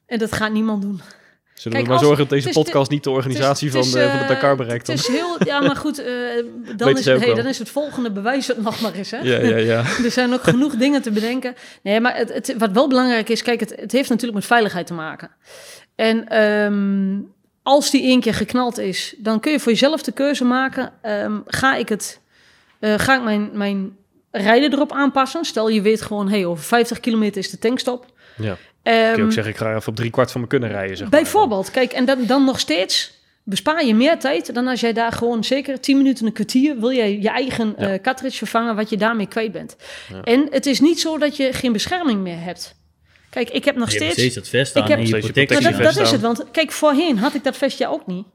En 0.05 0.19
dat 0.19 0.31
gaat 0.35 0.51
niemand 0.51 0.81
doen. 0.81 1.01
Zullen 1.61 1.77
kijk, 1.77 1.89
we 1.89 1.95
maar 1.95 2.03
zorgen 2.03 2.27
dat 2.27 2.43
deze 2.43 2.59
podcast 2.59 2.91
niet 2.91 3.03
de 3.03 3.09
organisatie 3.09 3.67
is- 3.67 3.73
van, 3.73 3.81
is, 3.81 3.89
van 3.91 3.99
de 4.17 4.23
eh, 4.23 4.27
Dakar 4.27 4.55
bereikt. 4.55 4.87
Het 4.87 4.99
is 4.99 5.07
heel, 5.07 5.35
ja, 5.45 5.61
maar 5.61 5.75
goed, 5.75 5.99
eh, 5.99 6.13
dan, 6.77 6.97
is, 6.97 7.05
hey, 7.05 7.33
dan 7.33 7.45
is 7.45 7.59
het 7.59 7.69
volgende 7.69 8.11
bewijs 8.11 8.47
het 8.47 8.61
nog 8.61 8.81
maar 8.81 8.93
eens. 8.93 9.11
Hè? 9.11 9.17
Ja, 9.17 9.39
ja, 9.39 9.55
ja. 9.57 9.77
er 10.05 10.11
zijn 10.11 10.33
ook 10.33 10.43
genoeg 10.43 10.75
dingen 10.75 11.01
te 11.01 11.11
bedenken. 11.11 11.55
Nee, 11.83 11.99
maar 11.99 12.15
het, 12.15 12.33
het, 12.33 12.55
wat 12.57 12.71
wel 12.71 12.87
belangrijk 12.87 13.29
is, 13.29 13.41
kijk, 13.41 13.59
het, 13.59 13.73
het 13.75 13.91
heeft 13.91 14.09
natuurlijk 14.09 14.35
met 14.37 14.45
veiligheid 14.45 14.87
te 14.87 14.93
maken. 14.93 15.29
En 15.95 16.27
ehm, 16.27 17.19
als 17.63 17.91
die 17.91 18.03
één 18.03 18.19
keer 18.19 18.33
geknald 18.33 18.77
is, 18.77 19.15
dan 19.17 19.39
kun 19.39 19.51
je 19.51 19.59
voor 19.59 19.71
jezelf 19.71 20.01
de 20.01 20.11
keuze 20.11 20.43
maken. 20.43 20.91
ehm, 21.01 21.37
ga 21.45 21.75
ik, 21.75 21.89
het, 21.89 22.19
eh, 22.79 22.93
ga 22.97 23.15
ik 23.15 23.23
mijn, 23.23 23.49
mijn 23.53 23.95
rijden 24.31 24.73
erop 24.73 24.91
aanpassen? 24.91 25.45
Stel 25.45 25.69
je 25.69 25.81
weet 25.81 26.01
gewoon, 26.01 26.29
hey, 26.29 26.45
over 26.45 26.63
50 26.63 26.99
kilometer 26.99 27.37
is 27.41 27.49
de 27.49 27.59
tankstop. 27.59 28.05
ja. 28.37 28.57
Kun 28.83 28.93
je 28.93 28.99
Ehm, 29.13 29.21
ook 29.23 29.31
zeggen, 29.31 29.53
ik 29.53 29.59
ga 29.59 29.75
even 29.75 29.87
op 29.89 29.95
drie 29.95 30.09
kwart 30.11 30.31
van 30.31 30.41
me 30.41 30.47
kunnen 30.47 30.69
rijden, 30.69 30.97
zeg 30.97 31.09
maar. 31.09 31.21
Bijvoorbeeld, 31.21 31.71
kijk, 31.71 31.91
en 31.91 32.05
dan, 32.05 32.25
dan 32.25 32.45
nog 32.45 32.59
steeds 32.59 33.19
bespaar 33.43 33.85
je 33.85 33.95
meer 33.95 34.19
tijd 34.19 34.53
dan 34.53 34.67
als 34.67 34.79
jij 34.79 34.93
daar 34.93 35.11
gewoon 35.11 35.43
zeker 35.43 35.79
10 35.79 35.97
minuten, 35.97 36.25
een 36.25 36.33
kwartier, 36.33 36.79
wil 36.79 36.91
jij 36.93 37.19
je 37.19 37.29
eigen 37.29 37.75
Ja. 37.77 37.87
eh, 37.87 38.01
cartridge 38.01 38.37
vervangen 38.37 38.75
wat 38.75 38.89
je 38.89 38.97
daarmee 38.97 39.27
kwijt 39.27 39.51
bent. 39.51 39.75
Ja. 40.13 40.21
En 40.21 40.47
het 40.51 40.65
is 40.65 40.79
niet 40.79 40.99
zo 40.99 41.17
dat 41.17 41.37
je 41.37 41.53
geen 41.53 41.71
bescherming 41.71 42.21
meer 42.21 42.39
hebt. 42.41 42.75
Kijk, 43.29 43.49
ik 43.49 43.65
heb 43.65 43.75
nog 43.75 43.89
Je 43.91 43.95
steeds. 43.95 44.13
steeds 44.13 44.35
dat 44.35 44.47
vest 44.47 44.75
Ik 44.75 44.81
aan 44.83 44.89
heb- 44.89 44.99
en 44.99 45.05
je 45.07 45.15
je 45.15 45.19
protectie. 45.21 45.61
Maar 45.61 45.71
dat, 45.71 45.93
dat 45.93 46.03
is 46.05 46.11
het, 46.11 46.21
want 46.21 46.45
kijk, 46.51 46.71
voorheen 46.71 47.17
had 47.17 47.33
ik 47.33 47.43
dat 47.43 47.57
vestje 47.57 47.87
ook 47.87 48.07
niet. 48.07 48.25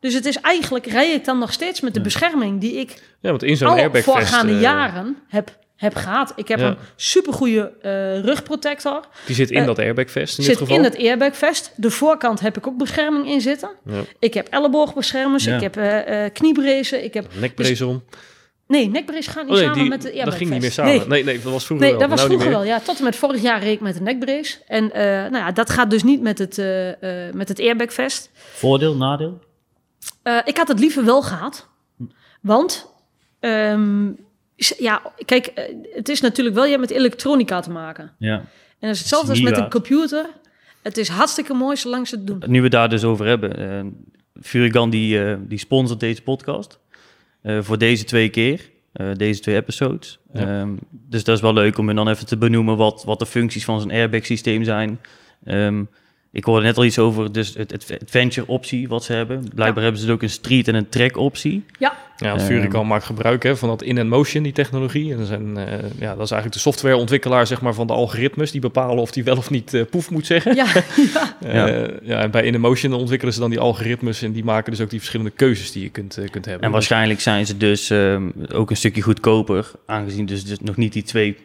Dus 0.00 0.14
het 0.14 0.26
is 0.26 0.36
eigenlijk, 0.40 0.86
rij 0.86 1.10
ik 1.12 1.24
dan 1.24 1.38
nog 1.38 1.52
steeds 1.52 1.80
met 1.80 1.92
de 1.92 1.98
Ja. 1.98 2.04
bescherming 2.04 2.60
die 2.60 2.72
ik 2.72 2.90
Ja, 3.20 3.30
want 3.30 3.42
in 3.42 3.56
zo'n 3.56 3.68
airbag 3.68 4.02
voorgaande 4.02 4.52
vest, 4.52 4.62
jaren 4.64 5.16
heb, 5.28 5.58
heb 5.80 5.94
gehad. 5.94 6.32
Ik 6.36 6.48
heb 6.48 6.58
Ja. 6.58 6.66
een 6.68 6.76
supergoeie 6.96 7.62
eh 7.82 8.20
rugprotector. 8.20 9.00
die 9.26 9.34
zit 9.34 9.50
in 9.50 9.60
eh, 9.60 9.66
dat 9.66 9.78
airbag 9.78 10.10
vest 10.10 10.38
in 10.38 10.44
dit 10.44 10.52
Zit 10.52 10.56
geval. 10.62 10.76
in 10.76 10.84
het 10.84 10.96
airbagvest. 10.98 11.72
De 11.76 11.90
voorkant 11.90 12.40
heb 12.40 12.56
ik 12.56 12.66
ook 12.66 12.76
bescherming 12.76 13.28
in 13.28 13.40
zitten. 13.40 13.70
Ja. 13.84 14.00
Ik 14.18 14.34
heb 14.34 14.46
elleboogbeschermers, 14.48 15.44
Ja. 15.44 15.54
ik 15.54 15.60
heb 15.60 15.76
eh 15.76 16.24
eh 16.24 16.32
kniebrezen, 16.32 17.04
ik 17.04 17.14
heb... 17.14 17.26
Nekbrace 17.40 17.86
om. 17.86 18.02
Nee, 18.66 18.88
nekbrace 18.88 19.30
gaat 19.30 19.44
niet 19.46 19.52
Oh 19.52 19.58
nee, 19.58 19.64
samen 19.66 19.80
die, 19.80 19.88
met 19.88 20.02
de 20.02 20.08
dat 20.08 20.16
airbagvest. 20.16 20.36
ging 20.42 20.50
niet 20.50 20.60
meer 20.60 20.72
samen. 20.72 20.96
Nee, 20.96 21.06
Nee, 21.06 21.24
nee, 21.24 21.40
dat 21.42 21.52
was 21.52 21.64
vroeger 21.66 21.86
nee 21.86 21.96
wel. 21.96 22.08
dat 22.08 22.10
was 22.18 22.18
nou 22.28 22.30
vroeger 22.30 22.50
wel. 22.58 22.64
Ja, 22.64 22.80
tot 22.80 22.98
en 22.98 23.04
met 23.04 23.16
vorig 23.16 23.42
jaar 23.42 23.60
reed 23.62 23.72
ik 23.74 23.80
met 23.80 23.96
een 23.96 24.02
nekbrace. 24.02 24.58
En 24.66 24.92
eh, 24.92 25.02
nou 25.04 25.36
ja, 25.36 25.52
dat 25.52 25.70
gaat 25.70 25.90
dus 25.90 26.02
niet 26.02 26.20
met 26.20 26.38
het, 26.38 26.58
eh, 26.58 27.26
eh, 27.28 27.34
met 27.34 27.48
het 27.48 27.60
airbagvest. 27.60 28.30
Voordeel, 28.34 28.96
nadeel? 28.96 29.38
Eh, 30.22 30.38
ik 30.44 30.56
had 30.56 30.68
het 30.68 30.78
liever 30.78 31.04
wel 31.04 31.22
gehad. 31.22 31.68
Want, 32.42 32.92
ehm, 33.40 34.08
ja, 34.68 35.02
kijk, 35.24 35.46
eh, 35.46 35.64
het 35.94 36.08
is 36.08 36.20
natuurlijk 36.20 36.56
wel, 36.56 36.64
je 36.64 36.70
hebt 36.70 36.82
met 36.82 36.90
elektronica 36.90 37.60
te 37.60 37.70
maken. 37.70 38.12
Ja. 38.18 38.34
En 38.34 38.88
dat 38.88 38.90
is 38.90 38.98
hetzelfde 38.98 39.30
als 39.30 39.40
met 39.40 39.56
een 39.56 39.70
computer. 39.70 40.26
Het 40.82 40.96
is 40.96 41.08
hartstikke 41.08 41.54
mooi 41.54 41.76
zolang 41.76 42.08
ze 42.08 42.14
het 42.16 42.26
doen. 42.26 42.42
Nu 42.46 42.56
we 42.56 42.62
het 42.62 42.72
daar 42.72 42.88
dus 42.88 43.04
over 43.04 43.26
hebben. 43.26 43.56
eh 43.56 43.84
Furigan 44.42 44.90
die, 44.90 45.24
eh, 45.24 45.36
die 45.40 45.58
sponsort 45.58 46.00
deze 46.00 46.22
podcast. 46.22 46.78
eh, 47.42 47.58
voor 47.60 47.78
deze 47.78 48.04
twee 48.04 48.28
keer. 48.28 48.70
deze 49.16 49.40
twee 49.40 49.56
episodes. 49.56 50.18
Ehm, 50.32 50.68
dus 50.90 51.24
dat 51.24 51.36
is 51.36 51.42
wel 51.42 51.52
leuk 51.52 51.78
om 51.78 51.86
hem 51.86 51.96
dan 51.96 52.08
even 52.08 52.26
te 52.26 52.36
benoemen 52.36 52.76
wat, 52.76 53.04
wat 53.04 53.18
de 53.18 53.26
functies 53.26 53.64
van 53.64 53.80
zijn 53.80 53.92
airbag 53.92 54.26
systeem 54.26 54.64
zijn. 54.64 55.00
Um, 55.44 55.88
ik 56.32 56.44
hoorde 56.44 56.66
net 56.66 56.76
al 56.76 56.84
iets 56.84 56.98
over 56.98 57.32
dus 57.32 57.54
het, 57.54 57.70
het 57.70 57.98
adventure 58.02 58.46
optie 58.46 58.88
wat 58.88 59.04
ze 59.04 59.12
hebben. 59.12 59.50
Blijkbaar 59.54 59.82
hebben 59.82 60.00
ze 60.00 60.06
dus 60.06 60.14
ook 60.14 60.22
een 60.22 60.30
street 60.30 60.68
en 60.68 60.74
een 60.74 60.88
track 60.88 61.16
optie. 61.16 61.64
Ja. 61.78 61.94
Ja, 62.16 62.40
Furicon 62.40 62.80
um, 62.80 62.86
maakt 62.86 63.04
gebruik 63.04 63.42
hè, 63.42 63.56
van 63.56 63.68
dat 63.68 63.82
in-and-motion, 63.82 64.42
die 64.42 64.52
technologie. 64.52 65.14
En 65.14 65.26
zijn, 65.26 65.56
uh, 65.56 65.64
ja, 65.98 66.14
dat 66.14 66.24
is 66.24 66.30
eigenlijk 66.30 66.52
de 66.52 66.58
softwareontwikkelaar 66.58 67.46
zeg 67.46 67.60
maar, 67.60 67.74
van 67.74 67.86
de 67.86 67.92
algoritmes... 67.92 68.50
die 68.50 68.60
bepalen 68.60 68.98
of 68.98 69.10
die 69.10 69.24
wel 69.24 69.36
of 69.36 69.50
niet 69.50 69.74
uh, 69.74 69.82
poef 69.90 70.10
moet 70.10 70.26
zeggen. 70.26 70.54
Ja, 70.54 70.66
ja. 71.40 71.68
Uh, 71.68 71.88
ja. 72.02 72.20
en 72.20 72.30
bij 72.30 72.42
in-and-motion 72.42 72.92
ontwikkelen 72.92 73.34
ze 73.34 73.40
dan 73.40 73.50
die 73.50 73.58
algoritmes... 73.58 74.22
en 74.22 74.32
die 74.32 74.44
maken 74.44 74.72
dus 74.72 74.80
ook 74.80 74.90
die 74.90 74.98
verschillende 74.98 75.32
keuzes 75.36 75.72
die 75.72 75.82
je 75.82 75.88
kunt, 75.88 76.18
kunt 76.30 76.44
hebben. 76.44 76.64
En 76.64 76.70
waarschijnlijk 76.70 77.20
zijn 77.20 77.46
ze 77.46 77.56
dus 77.56 77.90
um, 77.90 78.32
ook 78.52 78.70
een 78.70 78.76
stukje 78.76 79.02
goedkoper... 79.02 79.70
aangezien 79.86 80.26
dus, 80.26 80.44
dus 80.44 80.60
nog 80.60 80.76
niet 80.76 80.92
die 80.92 81.02
twee 81.02 81.36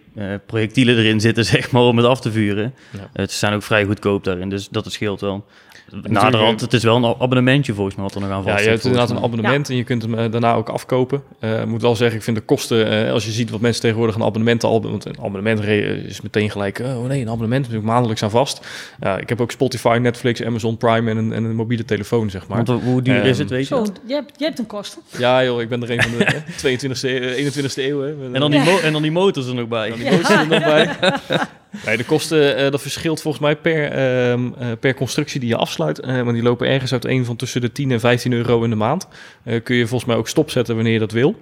projectielen 0.45 0.97
erin 0.97 1.22
zitten, 1.22 1.45
zeg 1.55 1.72
maar, 1.72 1.82
om 1.82 1.97
het 1.97 2.05
af 2.05 2.22
te 2.22 2.32
vuren. 2.32 2.74
Ja. 3.13 3.28
ze 3.28 3.38
zijn 3.38 3.53
ook 3.53 3.63
vrij 3.63 3.86
goedkoop 3.86 4.24
daarin, 4.24 4.49
dus 4.49 4.70
dat 4.70 4.91
scheelt 4.91 5.22
wel. 5.22 5.45
Naderhand, 5.91 6.61
het 6.61 6.73
is 6.73 6.83
wel 6.83 6.95
een 6.95 7.15
abonnementje 7.19 7.73
volgens 7.73 7.95
mij 7.95 8.05
wat 8.05 8.15
er 8.15 8.21
nog 8.21 8.29
aan 8.29 8.43
vast 8.43 8.57
Ja, 8.57 8.63
je 8.63 8.69
hebt 8.69 8.83
inderdaad 8.83 9.09
een 9.09 9.23
abonnement 9.23 9.69
en 9.69 9.75
je 9.75 9.83
kunt 9.83 10.01
hem 10.01 10.31
daarna 10.31 10.53
ook 10.53 10.69
afkopen. 10.69 11.23
Uh, 11.39 11.63
moet 11.63 11.81
wel 11.81 11.95
zeggen, 11.95 12.17
ik 12.17 12.23
vind 12.23 12.38
de 12.38 12.43
kosten, 12.43 13.05
uh, 13.05 13.11
als 13.11 13.25
je 13.25 13.31
ziet 13.31 13.49
wat 13.49 13.59
mensen 13.59 13.81
tegenwoordig 13.81 14.15
een 14.15 14.23
abonnement 14.23 14.63
al, 14.63 14.81
want 14.81 15.05
een 15.05 15.17
abonnement 15.19 15.63
is 15.63 16.21
meteen 16.21 16.49
gelijk, 16.49 16.79
oh 16.79 17.07
nee, 17.07 17.21
een 17.21 17.29
abonnement 17.29 17.61
natuurlijk 17.61 17.88
maandelijks 17.88 18.23
aan 18.23 18.29
vast. 18.29 18.67
Uh, 19.03 19.17
ik 19.17 19.29
heb 19.29 19.41
ook 19.41 19.51
Spotify, 19.51 19.97
Netflix, 20.01 20.43
Amazon 20.43 20.77
Prime 20.77 21.09
en 21.09 21.17
een, 21.17 21.33
en 21.33 21.43
een 21.43 21.55
mobiele 21.55 21.86
telefoon, 21.86 22.29
zeg 22.29 22.47
maar. 22.47 22.63
Want 22.63 22.81
hoe 22.83 23.01
duur 23.01 23.19
um, 23.19 23.23
is 23.23 23.38
het, 23.38 23.49
weet 23.49 23.67
je? 23.67 23.75
Zo, 23.75 23.86
je 24.07 24.13
hebt, 24.13 24.39
je 24.39 24.45
hebt 24.45 24.59
een 24.59 24.67
kosten. 24.67 25.01
Ja 25.17 25.43
joh, 25.43 25.61
ik 25.61 25.69
ben 25.69 25.83
er 25.83 25.91
een 25.91 26.01
van 26.01 26.11
de 26.11 26.41
22e, 26.63 27.53
21e 27.53 27.73
eeuw. 27.75 28.01
Hè. 28.01 28.33
En, 28.33 28.39
dan 28.39 28.51
die 28.51 28.63
ja. 28.63 28.79
en 28.79 28.93
dan 28.93 29.01
die 29.01 29.11
motors 29.11 29.47
er 29.47 29.55
nog 29.55 29.67
bij. 29.67 29.83
En 29.83 29.89
dan 29.89 29.99
die 29.99 30.11
motors 30.11 30.29
er 30.29 30.47
nog 30.47 30.63
bij. 30.63 30.89
Nee, 31.86 31.97
de 31.97 32.05
kosten, 32.05 32.65
uh, 32.65 32.71
dat 32.71 32.82
verschilt 32.82 33.21
volgens 33.21 33.43
mij 33.43 33.55
per, 33.55 33.97
uh, 33.97 34.32
uh, 34.32 34.47
per 34.80 34.93
constructie 34.93 35.39
die 35.39 35.49
je 35.49 35.55
afsluit. 35.55 36.05
maar 36.05 36.34
die 36.34 36.43
lopen 36.43 36.67
ergens 36.67 36.93
uit 36.93 37.05
een 37.05 37.26
van 37.26 37.36
tussen 37.36 37.61
de 37.61 37.71
10 37.71 37.91
en 37.91 37.99
15 37.99 38.34
euro 38.34 38.63
in 38.63 38.69
de 38.69 38.76
maand. 38.76 39.07
kun 39.63 39.76
je 39.76 39.88
volgens 39.88 40.09
mij 40.09 40.15
ook 40.19 40.28
stopzetten 40.28 40.76
wanneer 40.76 40.93
je 40.93 40.99
dat 40.99 41.11
wil. 41.11 41.36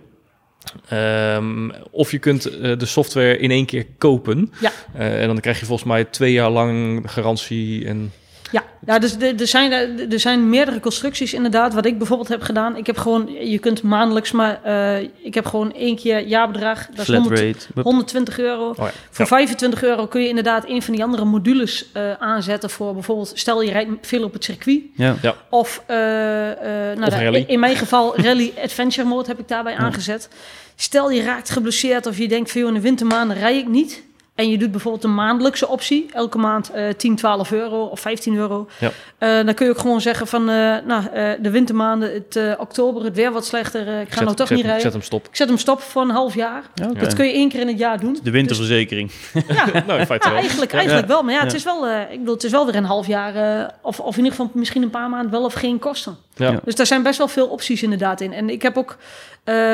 Um, 0.93 1.73
of 1.91 2.11
je 2.11 2.19
kunt 2.19 2.43
de 2.79 2.85
software 2.85 3.37
in 3.37 3.51
één 3.51 3.65
keer 3.65 3.85
kopen. 3.97 4.51
Ja. 4.59 4.71
en 4.93 5.27
dan 5.27 5.39
krijg 5.39 5.59
je 5.59 5.65
volgens 5.65 5.87
mij 5.87 6.03
twee 6.03 6.31
jaar 6.31 6.49
lang 6.49 7.01
garantie 7.11 7.87
en 7.87 8.11
ja, 8.53 8.63
ja 8.85 8.99
dus 8.99 9.15
er 9.17 9.47
zijn, 9.47 9.71
er 10.11 10.19
zijn 10.19 10.49
meerdere 10.49 10.79
constructies 10.79 11.33
inderdaad. 11.33 11.73
Wat 11.73 11.85
ik 11.85 11.97
bijvoorbeeld 11.97 12.29
heb 12.29 12.41
gedaan. 12.41 12.75
Ik 12.75 12.85
heb 12.85 12.97
gewoon, 12.97 13.31
je 13.31 13.59
kunt 13.59 13.83
maandelijks, 13.83 14.31
maar 14.31 14.59
uh, 14.65 14.99
ik 14.99 15.33
heb 15.33 15.45
gewoon 15.45 15.73
één 15.73 15.95
keer 15.95 16.27
jaarbedrag. 16.27 16.87
Dat 16.95 17.07
is 17.07 17.15
100, 17.15 17.69
120 17.81 18.39
euro. 18.39 18.69
Oh 18.69 18.75
ja. 18.77 18.91
Voor 19.09 19.25
ja. 19.25 19.25
25 19.25 19.83
euro 19.83 20.07
kun 20.07 20.21
je 20.21 20.27
inderdaad 20.27 20.67
een 20.67 20.81
van 20.81 20.93
die 20.93 21.03
andere 21.03 21.25
modules 21.25 21.85
uh, 21.97 22.11
aanzetten. 22.13 22.69
Voor 22.69 22.93
bijvoorbeeld, 22.93 23.31
stel 23.33 23.61
je 23.61 23.71
rijdt 23.71 23.89
veel 24.01 24.23
op 24.23 24.33
het 24.33 24.43
circuit. 24.43 24.81
Ja. 24.95 25.15
ja. 25.21 25.35
Of, 25.49 25.83
uh, 25.89 25.95
nou, 25.95 27.05
of 27.05 27.47
in 27.47 27.59
mijn 27.59 27.75
geval 27.75 28.17
Rally 28.17 28.53
Adventure 28.63 29.07
Mode 29.07 29.27
heb 29.27 29.39
ik 29.39 29.47
daarbij 29.47 29.75
aangezet. 29.75 30.29
Stel 30.75 31.11
je 31.11 31.23
raakt 31.23 31.49
geblesseerd 31.49 32.05
of 32.05 32.17
je 32.17 32.27
denkt 32.27 32.51
veel 32.51 32.67
in 32.67 32.73
de 32.73 32.81
wintermaanden 32.81 33.37
rij 33.37 33.57
ik 33.57 33.67
niet 33.67 34.03
en 34.35 34.49
je 34.49 34.57
doet 34.57 34.71
bijvoorbeeld 34.71 35.03
een 35.03 35.13
maandelijkse 35.13 35.67
optie, 35.67 36.05
elke 36.13 36.37
maand 36.37 36.71
uh, 36.75 36.89
10, 36.89 37.15
12 37.15 37.51
euro 37.51 37.83
of 37.83 37.99
15 37.99 38.35
euro. 38.35 38.67
Ja. 38.79 38.91
Uh, 39.39 39.45
dan 39.45 39.53
kun 39.53 39.65
je 39.65 39.71
ook 39.71 39.77
gewoon 39.77 40.01
zeggen 40.01 40.27
van, 40.27 40.41
uh, 40.49 40.75
nou, 40.85 41.03
de 41.41 41.49
wintermaanden, 41.49 42.13
het 42.13 42.57
oktober, 42.57 43.03
het 43.03 43.15
weer 43.15 43.31
wat 43.31 43.45
slechter, 43.45 43.81
ik 43.81 44.07
ga 44.07 44.15
zet, 44.15 44.23
nou 44.23 44.35
toch 44.35 44.47
zet, 44.47 44.57
niet 44.57 44.65
rijden. 44.65 44.83
Zet 44.83 44.93
hem 44.93 45.01
stop. 45.01 45.27
Ik 45.27 45.35
zet 45.35 45.47
hem 45.47 45.57
stop 45.57 45.81
voor 45.81 46.01
een 46.01 46.09
half 46.09 46.35
jaar. 46.35 46.63
Ja, 46.73 46.89
okay. 46.89 47.01
Dat 47.01 47.13
kun 47.13 47.25
je 47.25 47.31
één 47.31 47.49
keer 47.49 47.59
in 47.59 47.67
het 47.67 47.77
jaar 47.77 47.99
doen. 47.99 48.19
De 48.23 48.31
winterverzekering. 48.31 49.11
Dus, 49.33 49.43
ja, 49.47 49.65
nou, 49.87 49.99
in 49.99 50.05
feite 50.05 50.29
ja, 50.29 50.35
eigenlijk, 50.35 50.73
eigenlijk 50.73 51.07
wel. 51.07 51.23
Maar 51.23 51.33
ja, 51.33 51.43
het 51.43 51.53
is 51.53 51.63
wel, 51.63 51.89
ik 51.89 52.19
bedoel, 52.19 52.33
het 52.33 52.43
is 52.43 52.51
wel 52.51 52.65
weer 52.65 52.75
een 52.75 52.85
half 52.85 53.07
jaar, 53.07 53.73
of, 53.81 53.99
of 53.99 54.17
in 54.17 54.23
ieder 54.23 54.37
geval 54.37 54.51
misschien 54.53 54.83
een 54.83 54.89
paar 54.89 55.09
maanden 55.09 55.31
wel 55.31 55.43
of 55.43 55.53
geen 55.53 55.79
kosten. 55.79 56.17
Ja. 56.35 56.59
Dus 56.63 56.75
daar 56.75 56.85
zijn 56.85 57.03
best 57.03 57.17
wel 57.17 57.27
veel 57.27 57.47
opties 57.47 57.83
inderdaad 57.83 58.21
in. 58.21 58.33
En 58.33 58.49
ik 58.49 58.61
heb 58.61 58.77
ook, 58.77 58.97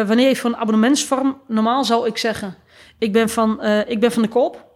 wanneer 0.06 0.28
je 0.28 0.36
van 0.36 0.56
abonnementsvorm, 0.56 1.38
normaal 1.48 1.84
zou 1.84 2.08
ik 2.08 2.18
zeggen, 2.18 2.56
ik 3.00 3.14
ben 3.14 3.30
van, 3.30 3.64
ik 3.64 4.00
ben 4.00 4.12
van 4.12 4.22
de 4.22 4.28
koop. 4.28 4.69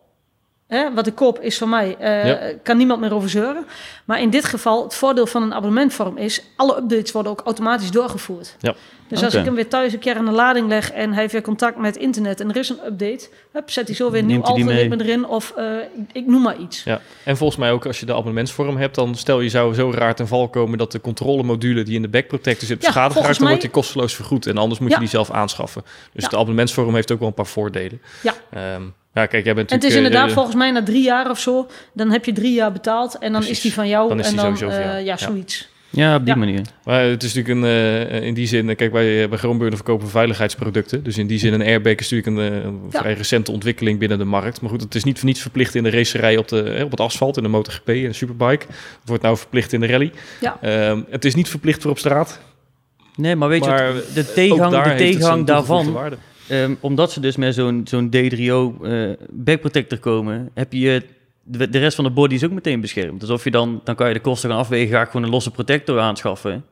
Hè, 0.74 0.93
wat 0.93 1.07
ik 1.07 1.15
koop 1.15 1.39
is 1.39 1.57
van 1.57 1.69
mij, 1.69 1.95
uh, 2.01 2.28
ja. 2.28 2.39
kan 2.63 2.78
niemand 2.78 2.99
meer 2.99 3.13
over 3.13 3.30
zeuren. 3.30 3.65
Maar 4.05 4.21
in 4.21 4.30
dit 4.30 4.45
geval, 4.45 4.84
het 4.84 4.95
voordeel 4.95 5.26
van 5.26 5.43
een 5.43 5.53
abonnementvorm 5.53 6.17
is... 6.17 6.43
alle 6.55 6.78
updates 6.78 7.11
worden 7.11 7.32
ook 7.32 7.41
automatisch 7.45 7.91
doorgevoerd. 7.91 8.55
Ja. 8.59 8.76
Dus 9.07 9.17
okay. 9.17 9.24
als 9.24 9.39
ik 9.39 9.45
hem 9.45 9.55
weer 9.55 9.67
thuis 9.67 9.93
een 9.93 9.99
keer 9.99 10.15
aan 10.15 10.26
de 10.26 10.32
lading 10.32 10.67
leg... 10.67 10.91
en 10.91 11.11
hij 11.11 11.21
heeft 11.21 11.34
weer 11.34 11.41
contact 11.41 11.78
met 11.78 11.97
internet 11.97 12.39
en 12.39 12.49
er 12.49 12.55
is 12.55 12.69
een 12.69 12.80
update... 12.86 13.30
Hup, 13.51 13.69
zet 13.69 13.88
hij 13.88 13.95
zo 13.95 14.11
weer 14.11 14.21
een 14.21 14.28
nieuw 14.28 14.41
algoritme 14.41 15.03
erin 15.03 15.28
of 15.28 15.53
uh, 15.57 15.78
ik, 16.11 16.28
noem 16.28 16.41
maar 16.41 16.57
iets. 16.57 16.84
Ja. 16.84 17.01
En 17.24 17.38
volgens 17.38 17.59
mij 17.59 17.71
ook 17.71 17.86
als 17.86 17.99
je 17.99 18.05
de 18.05 18.13
abonnementsvorm 18.13 18.78
hebt... 18.78 18.95
dan 18.95 19.15
stel 19.15 19.39
je 19.39 19.49
zou 19.49 19.74
zo 19.74 19.91
raar 19.91 20.15
ten 20.15 20.28
val 20.28 20.49
komen... 20.49 20.78
dat 20.78 20.91
de 20.91 21.01
controlemodule 21.01 21.84
die 21.84 21.95
in 21.95 22.01
de 22.01 22.07
backprotector 22.07 22.67
zit 22.67 22.80
beschadigd 22.80 23.19
ja, 23.19 23.26
raakt... 23.26 23.34
dan 23.34 23.43
mij... 23.43 23.47
wordt 23.47 23.61
die 23.61 23.82
kosteloos 23.82 24.15
vergoed 24.15 24.45
en 24.45 24.57
anders 24.57 24.80
moet 24.80 24.91
je 24.91 24.99
die 24.99 25.07
zelf 25.07 25.32
aanschaffen. 25.32 25.84
Dus 26.13 26.30
de 26.30 26.36
abonnementsvorm 26.36 26.95
heeft 26.95 27.11
ook 27.11 27.19
wel 27.19 27.28
een 27.28 27.34
paar 27.34 27.45
voordelen. 27.45 28.01
Ja. 28.21 28.34
Um, 28.76 28.93
ja, 29.14 29.26
kijk, 29.26 29.45
jij 29.45 29.53
bent 29.53 29.70
en 29.70 29.76
het 29.76 29.86
is 29.86 29.95
inderdaad 29.95 30.28
uh, 30.28 30.34
volgens 30.34 30.55
mij 30.55 30.72
na 30.72 30.84
drie 30.84 31.03
jaar 31.03 31.30
of 31.30 31.39
zo, 31.39 31.68
dan 31.93 32.11
heb 32.11 32.26
je 32.26 32.34
drie 32.34 32.53
jaar 32.53 32.72
betaald 32.72 33.18
en 33.18 33.32
dan 33.32 33.41
precies. 33.41 33.57
is 33.57 33.61
die 33.64 33.74
van 33.74 33.88
jou. 33.88 34.07
Dan 34.07 34.20
is 34.20 34.26
en 34.26 34.32
die 34.32 34.41
dan, 34.41 34.57
sowieso 34.57 34.80
uh, 34.80 34.86
jou. 34.86 35.03
ja, 35.03 35.18
zoiets. 35.18 35.72
Ja, 35.89 36.16
op 36.16 36.26
die 36.26 36.34
ja. 36.34 36.39
manier. 36.39 36.61
Maar 36.84 37.03
het 37.03 37.24
is 37.24 37.34
natuurlijk 37.34 37.66
een, 37.66 37.70
uh, 37.70 38.22
in 38.22 38.34
die 38.34 38.47
zin, 38.47 38.76
kijk, 38.76 38.91
wij 38.91 39.30
bij 39.30 39.38
Groenburger 39.38 39.76
verkopen 39.76 40.09
veiligheidsproducten. 40.09 41.03
Dus 41.03 41.18
in 41.18 41.28
die 41.28 41.39
zin, 41.39 41.53
een 41.53 41.61
airbag 41.61 41.93
is 41.93 42.09
natuurlijk 42.09 42.28
een, 42.28 42.66
een 42.66 42.80
ja. 42.91 42.99
vrij 42.99 43.14
recente 43.14 43.51
ontwikkeling 43.51 43.99
binnen 43.99 44.18
de 44.18 44.24
markt. 44.24 44.61
Maar 44.61 44.70
goed, 44.70 44.82
het 44.82 44.95
is 44.95 45.03
niet 45.03 45.18
voor 45.18 45.28
niets 45.28 45.41
verplicht 45.41 45.76
in 45.76 45.84
de 45.84 45.89
racerij 45.89 46.38
op, 46.38 46.47
de, 46.47 46.82
op 46.84 46.91
het 46.91 46.99
asfalt, 46.99 47.38
in 47.38 47.43
de 47.43 47.49
MotoGP 47.49 47.88
en 47.88 48.01
de 48.01 48.14
Superbike. 48.14 48.66
Het 48.70 49.05
wordt 49.05 49.24
nou 49.24 49.38
verplicht 49.38 49.74
in 49.74 49.80
de 49.80 49.88
rally. 49.88 50.11
Ja. 50.41 50.57
Uh, 50.64 50.99
het 51.09 51.26
is 51.26 51.36
niet 51.36 51.49
verplicht 51.49 51.82
voor 51.82 51.91
op 51.91 51.97
straat. 51.97 52.39
Nee, 53.16 53.36
maar 53.36 53.49
weet 53.49 53.66
maar 53.66 53.88
je, 53.88 53.93
wat, 53.93 54.14
de 54.14 54.34
tegenhang, 54.34 54.84
de 54.84 54.95
tegenhang 54.95 55.45
daarvan... 55.45 55.97
Um, 56.51 56.77
omdat 56.79 57.11
ze 57.11 57.19
dus 57.19 57.35
met 57.35 57.53
zo'n 57.53 57.81
zo'n 57.85 58.11
D3O 58.15 58.81
uh, 58.81 59.13
backprotector 59.29 59.97
komen, 59.97 60.49
heb 60.53 60.73
je 60.73 61.03
de, 61.43 61.69
de, 61.69 61.79
rest 61.79 61.95
van 61.95 62.03
de 62.03 62.09
body 62.09 62.33
is 62.33 62.43
ook 62.43 62.51
meteen 62.51 62.81
beschermd. 62.81 63.19
Dus 63.19 63.29
of 63.29 63.43
je 63.43 63.51
dan, 63.51 63.81
dan 63.83 63.95
kan 63.95 64.07
je 64.07 64.13
de 64.13 64.19
kosten 64.19 64.49
gaan 64.49 64.59
afwegen, 64.59 64.95
ga 64.95 65.01
ik 65.01 65.09
gewoon 65.09 65.23
een 65.23 65.31
losse 65.31 65.51
protector 65.51 65.99
aanschaffen. 65.99 66.65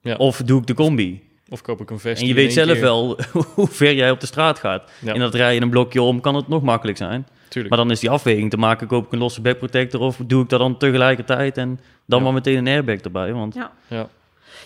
Ja. 0.00 0.16
Of 0.16 0.42
doe 0.44 0.60
ik 0.60 0.66
de 0.66 0.74
combi. 0.74 1.22
Of 1.48 1.62
koop 1.62 1.80
ik 1.80 1.90
een 1.90 1.98
vest. 1.98 2.22
En 2.22 2.28
je 2.28 2.34
weet 2.34 2.52
zelf 2.52 2.72
keer... 2.72 2.80
wel 2.80 3.18
hoe 3.54 3.68
ver 3.68 3.94
jij 3.94 4.10
op 4.10 4.20
de 4.20 4.26
straat 4.26 4.58
gaat. 4.58 4.90
Ja. 5.00 5.14
En 5.14 5.20
dat 5.20 5.34
rij 5.34 5.54
je 5.54 5.60
een 5.60 5.70
blokje 5.70 6.02
om, 6.02 6.20
kan 6.20 6.34
het 6.34 6.48
nog 6.48 6.62
makkelijk 6.62 6.98
zijn. 6.98 7.26
Tuurlijk. 7.48 7.74
Maar 7.74 7.84
dan 7.84 7.94
is 7.94 8.00
die 8.00 8.10
afweging 8.10 8.50
te 8.50 8.56
maken, 8.56 8.86
koop 8.86 9.06
ik 9.06 9.12
een 9.12 9.18
losse 9.18 9.40
backprotector 9.40 10.00
of 10.00 10.20
doe 10.26 10.42
ik 10.42 10.48
dat 10.48 10.58
dan 10.60 10.76
tegelijkertijd 10.76 11.56
en 11.56 11.80
dan 12.06 12.18
ja. 12.18 12.24
maar 12.24 12.34
meteen 12.34 12.56
een 12.56 12.66
airbag 12.66 12.98
erbij. 12.98 13.32
Want 13.32 13.54
ja. 13.88 14.08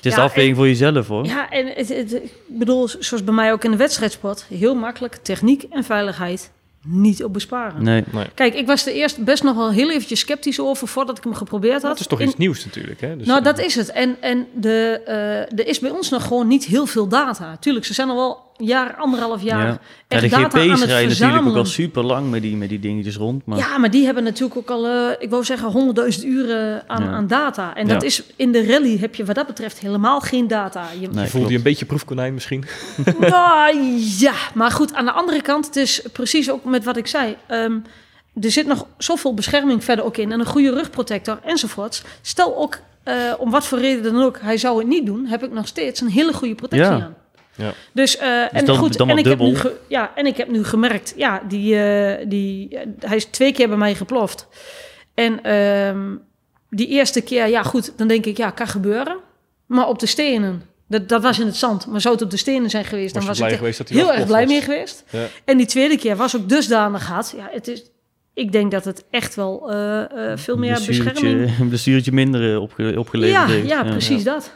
Het 0.00 0.08
is 0.08 0.14
ja, 0.14 0.18
de 0.18 0.28
afweging 0.28 0.50
en, 0.50 0.56
voor 0.56 0.66
jezelf 0.66 1.08
hoor. 1.08 1.26
Ja, 1.26 1.50
en 1.50 1.66
het, 1.66 1.88
het, 1.88 2.12
ik 2.12 2.32
bedoel, 2.46 2.88
zoals 2.98 3.24
bij 3.24 3.34
mij 3.34 3.52
ook 3.52 3.64
in 3.64 3.70
de 3.70 3.76
wedstrijdsport, 3.76 4.46
heel 4.48 4.74
makkelijk 4.74 5.14
techniek 5.14 5.62
en 5.62 5.84
veiligheid 5.84 6.50
niet 6.84 7.24
op 7.24 7.32
besparen. 7.32 7.82
Nee. 7.82 8.04
nee. 8.12 8.26
Kijk, 8.34 8.54
ik 8.54 8.66
was 8.66 8.86
er 8.86 8.92
eerst 8.92 9.24
best 9.24 9.42
nog 9.42 9.56
wel 9.56 9.70
heel 9.70 9.90
eventjes 9.90 10.20
sceptisch 10.20 10.60
over 10.60 10.88
voordat 10.88 11.18
ik 11.18 11.24
hem 11.24 11.34
geprobeerd 11.34 11.82
had. 11.82 11.90
Het 11.90 12.00
is 12.00 12.06
toch 12.06 12.20
in... 12.20 12.28
iets 12.28 12.36
nieuws 12.36 12.64
natuurlijk, 12.64 13.00
hè? 13.00 13.16
Dus 13.16 13.26
nou, 13.26 13.42
dat 13.42 13.58
is 13.58 13.74
het. 13.74 13.90
En, 13.92 14.16
en 14.20 14.46
de, 14.54 15.00
uh, 15.08 15.58
er 15.58 15.66
is 15.66 15.78
bij 15.78 15.90
ons 15.90 16.10
nog 16.10 16.26
gewoon 16.26 16.46
niet 16.46 16.64
heel 16.64 16.86
veel 16.86 17.08
data. 17.08 17.56
Tuurlijk, 17.56 17.84
ze 17.84 17.94
zijn 17.94 18.08
al 18.08 18.16
wel 18.16 18.49
jaar, 18.60 18.94
anderhalf 18.94 19.42
jaar 19.42 19.66
ja. 19.66 19.80
echt 20.08 20.22
ja, 20.22 20.28
de 20.28 20.42
data 20.42 20.58
GP's 20.58 20.70
aan 20.70 20.80
het 20.80 20.88
rijden 20.88 21.08
verzamelen. 21.08 21.44
natuurlijk 21.44 21.58
ook 21.58 21.64
al 21.64 21.70
super 21.70 22.04
lang 22.04 22.30
met 22.30 22.42
die, 22.42 22.56
met 22.56 22.68
die 22.68 22.78
dingetjes 22.78 23.16
rond. 23.16 23.46
Maar... 23.46 23.58
Ja, 23.58 23.78
maar 23.78 23.90
die 23.90 24.04
hebben 24.04 24.24
natuurlijk 24.24 24.56
ook 24.58 24.70
al, 24.70 24.86
uh, 24.86 25.10
ik 25.18 25.30
wou 25.30 25.44
zeggen, 25.44 25.70
honderdduizend 25.70 26.24
uren 26.24 26.88
aan, 26.88 27.02
ja. 27.02 27.10
aan 27.10 27.26
data. 27.26 27.76
En 27.76 27.88
dat 27.88 28.02
is 28.02 28.22
in 28.36 28.52
de 28.52 28.66
rally 28.66 28.98
heb 28.98 29.14
je 29.14 29.24
wat 29.24 29.34
dat 29.34 29.46
betreft 29.46 29.78
helemaal 29.78 30.20
geen 30.20 30.48
data. 30.48 30.84
Je, 31.00 31.08
nee, 31.08 31.24
je 31.24 31.30
voelt 31.30 31.48
je 31.48 31.56
een 31.56 31.62
beetje 31.62 31.84
proefkonijn 31.84 32.34
misschien? 32.34 32.64
nou, 33.20 33.76
ja, 34.18 34.34
maar 34.54 34.70
goed, 34.70 34.94
aan 34.94 35.04
de 35.04 35.12
andere 35.12 35.42
kant, 35.42 35.66
het 35.66 35.76
is 35.76 36.02
precies 36.12 36.50
ook 36.50 36.64
met 36.64 36.84
wat 36.84 36.96
ik 36.96 37.06
zei. 37.06 37.36
Um, 37.50 37.82
er 38.40 38.50
zit 38.50 38.66
nog 38.66 38.86
zoveel 38.98 39.34
bescherming 39.34 39.84
verder 39.84 40.04
ook 40.04 40.16
in 40.16 40.32
en 40.32 40.40
een 40.40 40.46
goede 40.46 40.70
rugprotector 40.70 41.38
enzovoorts. 41.44 42.02
Stel 42.20 42.56
ook, 42.56 42.78
uh, 43.04 43.14
om 43.38 43.50
wat 43.50 43.66
voor 43.66 43.78
reden 43.78 44.02
dan 44.12 44.22
ook, 44.22 44.38
hij 44.40 44.56
zou 44.56 44.78
het 44.78 44.86
niet 44.86 45.06
doen, 45.06 45.26
heb 45.26 45.44
ik 45.44 45.52
nog 45.52 45.66
steeds 45.66 46.00
een 46.00 46.08
hele 46.08 46.32
goede 46.32 46.54
protectie 46.54 46.90
ja. 46.90 47.02
aan. 47.02 47.14
Ja. 47.60 47.72
Dus, 47.92 48.20
uh, 48.20 48.54
en 48.54 48.64
dan, 48.64 48.76
goed, 48.76 48.96
dan 48.96 49.10
en 49.10 49.16
ik, 49.16 49.24
heb 49.24 49.38
nu 49.38 49.56
ge, 49.56 49.76
ja, 49.88 50.12
en 50.14 50.26
ik 50.26 50.36
heb 50.36 50.48
nu 50.48 50.64
gemerkt, 50.64 51.14
ja, 51.16 51.42
die, 51.48 51.74
uh, 51.74 52.14
die, 52.28 52.78
hij 52.98 53.16
is 53.16 53.24
twee 53.24 53.52
keer 53.52 53.68
bij 53.68 53.76
mij 53.76 53.94
geploft. 53.94 54.48
En 55.14 55.54
um, 55.54 56.22
die 56.70 56.88
eerste 56.88 57.20
keer, 57.20 57.46
ja 57.46 57.62
goed, 57.62 57.92
dan 57.96 58.08
denk 58.08 58.26
ik, 58.26 58.36
ja, 58.36 58.50
kan 58.50 58.68
gebeuren. 58.68 59.16
Maar 59.66 59.88
op 59.88 59.98
de 59.98 60.06
stenen, 60.06 60.62
dat, 60.88 61.08
dat 61.08 61.22
was 61.22 61.38
in 61.38 61.46
het 61.46 61.56
zand. 61.56 61.86
Maar 61.86 62.00
zou 62.00 62.14
het 62.14 62.24
op 62.24 62.30
de 62.30 62.36
stenen 62.36 62.70
zijn 62.70 62.84
geweest, 62.84 63.14
was 63.14 63.24
dan 63.24 63.36
was 63.36 63.52
ik 63.52 63.58
geweest 63.58 63.88
heel 63.88 64.12
erg 64.12 64.26
blij 64.26 64.46
mee 64.46 64.60
geweest. 64.60 65.04
Ja. 65.10 65.26
En 65.44 65.56
die 65.56 65.66
tweede 65.66 65.98
keer 65.98 66.16
was 66.16 66.36
ook 66.36 66.48
dusdanig 66.48 67.06
hard. 67.06 67.34
Ja, 67.36 67.48
het 67.52 67.68
is, 67.68 67.82
ik 68.34 68.52
denk 68.52 68.70
dat 68.70 68.84
het 68.84 69.04
echt 69.10 69.34
wel 69.34 69.72
uh, 69.72 70.02
uh, 70.14 70.32
veel 70.36 70.56
meer 70.56 70.82
bescherming... 70.86 71.58
Een 71.60 71.68
blessuretje 71.68 72.12
minder 72.12 72.60
opge 72.60 72.94
opgeleverd 72.98 73.48
ja, 73.48 73.54
heeft. 73.54 73.68
Ja, 73.68 73.82
precies 73.82 74.22
ja. 74.22 74.32
dat. 74.32 74.52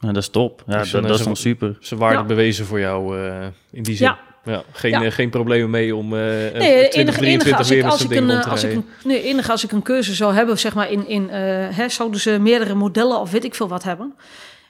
Ja, 0.00 0.12
dat 0.12 0.22
is 0.22 0.28
top. 0.28 0.62
Ja, 0.66 0.78
Dus 0.78 0.90
dat, 0.90 1.00
dan 1.00 1.10
dat 1.10 1.18
is 1.18 1.24
dan 1.26 1.36
super. 1.36 1.76
Ze 1.80 1.96
waarde 1.96 2.18
Ja. 2.18 2.24
bewezen 2.24 2.66
voor 2.66 2.80
jou 2.80 3.18
eh, 3.18 3.46
in 3.70 3.82
die 3.82 3.96
zin. 3.96 4.06
Ja, 4.06 4.18
Ja, 4.44 4.62
geen, 4.72 4.90
ja. 5.00 5.10
geen 5.10 5.30
problemen 5.30 5.70
mee 5.70 5.96
om 5.96 6.12
uh, 6.12 6.18
nee, 6.20 6.88
2023 6.88 7.68
weer 7.68 7.84
met 7.84 7.92
zo'n 7.92 8.08
ding 8.08 8.30
een, 8.30 8.42
als 8.44 8.64
ik 8.64 8.72
een, 8.72 8.84
Nee, 9.04 9.22
enige 9.22 9.50
als 9.50 9.64
ik 9.64 9.72
een 9.72 9.82
keuze 9.82 10.14
zou 10.14 10.34
hebben, 10.34 10.58
zeg 10.58 10.74
maar, 10.74 10.90
in, 10.90 11.08
in 11.08 11.22
uh, 11.22 11.30
hè, 11.76 11.88
zouden 11.88 12.20
ze 12.20 12.38
meerdere 12.38 12.74
modellen 12.74 13.20
of 13.20 13.30
weet 13.30 13.44
ik 13.44 13.54
veel 13.54 13.68
wat 13.68 13.82
hebben. 13.82 14.14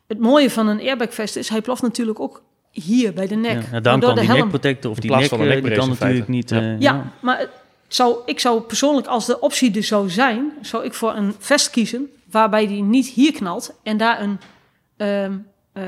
Het 0.07 0.19
mooie 0.19 0.51
van 0.51 0.67
een 0.69 0.81
airbagvest 0.81 1.37
is, 1.37 1.49
hij 1.49 1.61
ploft 1.61 1.83
natuurlijk 1.83 2.21
ook 2.21 2.43
hier 2.71 3.13
bij 3.13 3.27
de 3.27 3.35
nek. 3.35 3.63
Ja, 3.73 3.81
daarom 3.81 4.01
kan 4.01 4.15
de 4.15 4.21
die 4.21 4.31
nekprotector 4.31 4.91
of 4.91 4.99
die 4.99 5.11
nek, 5.11 5.29
van 5.29 5.39
die 5.49 5.71
kan 5.71 5.89
natuurlijk 5.89 6.29
niet... 6.29 6.51
Ja, 6.51 6.77
ja 6.79 7.13
maar 7.21 7.47
zou, 7.89 8.17
ik 8.25 8.41
zou 8.41 8.61
persoonlijk, 8.61 9.07
als 9.07 9.27
de 9.27 9.41
optie 9.41 9.77
er 9.77 9.83
zou 9.83 10.11
zijn, 10.11 10.53
zou 10.63 10.85
ik 10.85 10.95
voor 10.95 11.15
een 11.15 11.35
vest 11.39 11.71
kiezen 11.71 12.09
waarbij 12.31 12.67
die 12.67 12.83
niet 12.83 13.09
hier 13.09 13.33
knalt 13.33 13.75
en 13.83 13.97
daar 13.97 14.21
een 14.21 14.41
um, 15.01 15.47
uh, 15.75 15.85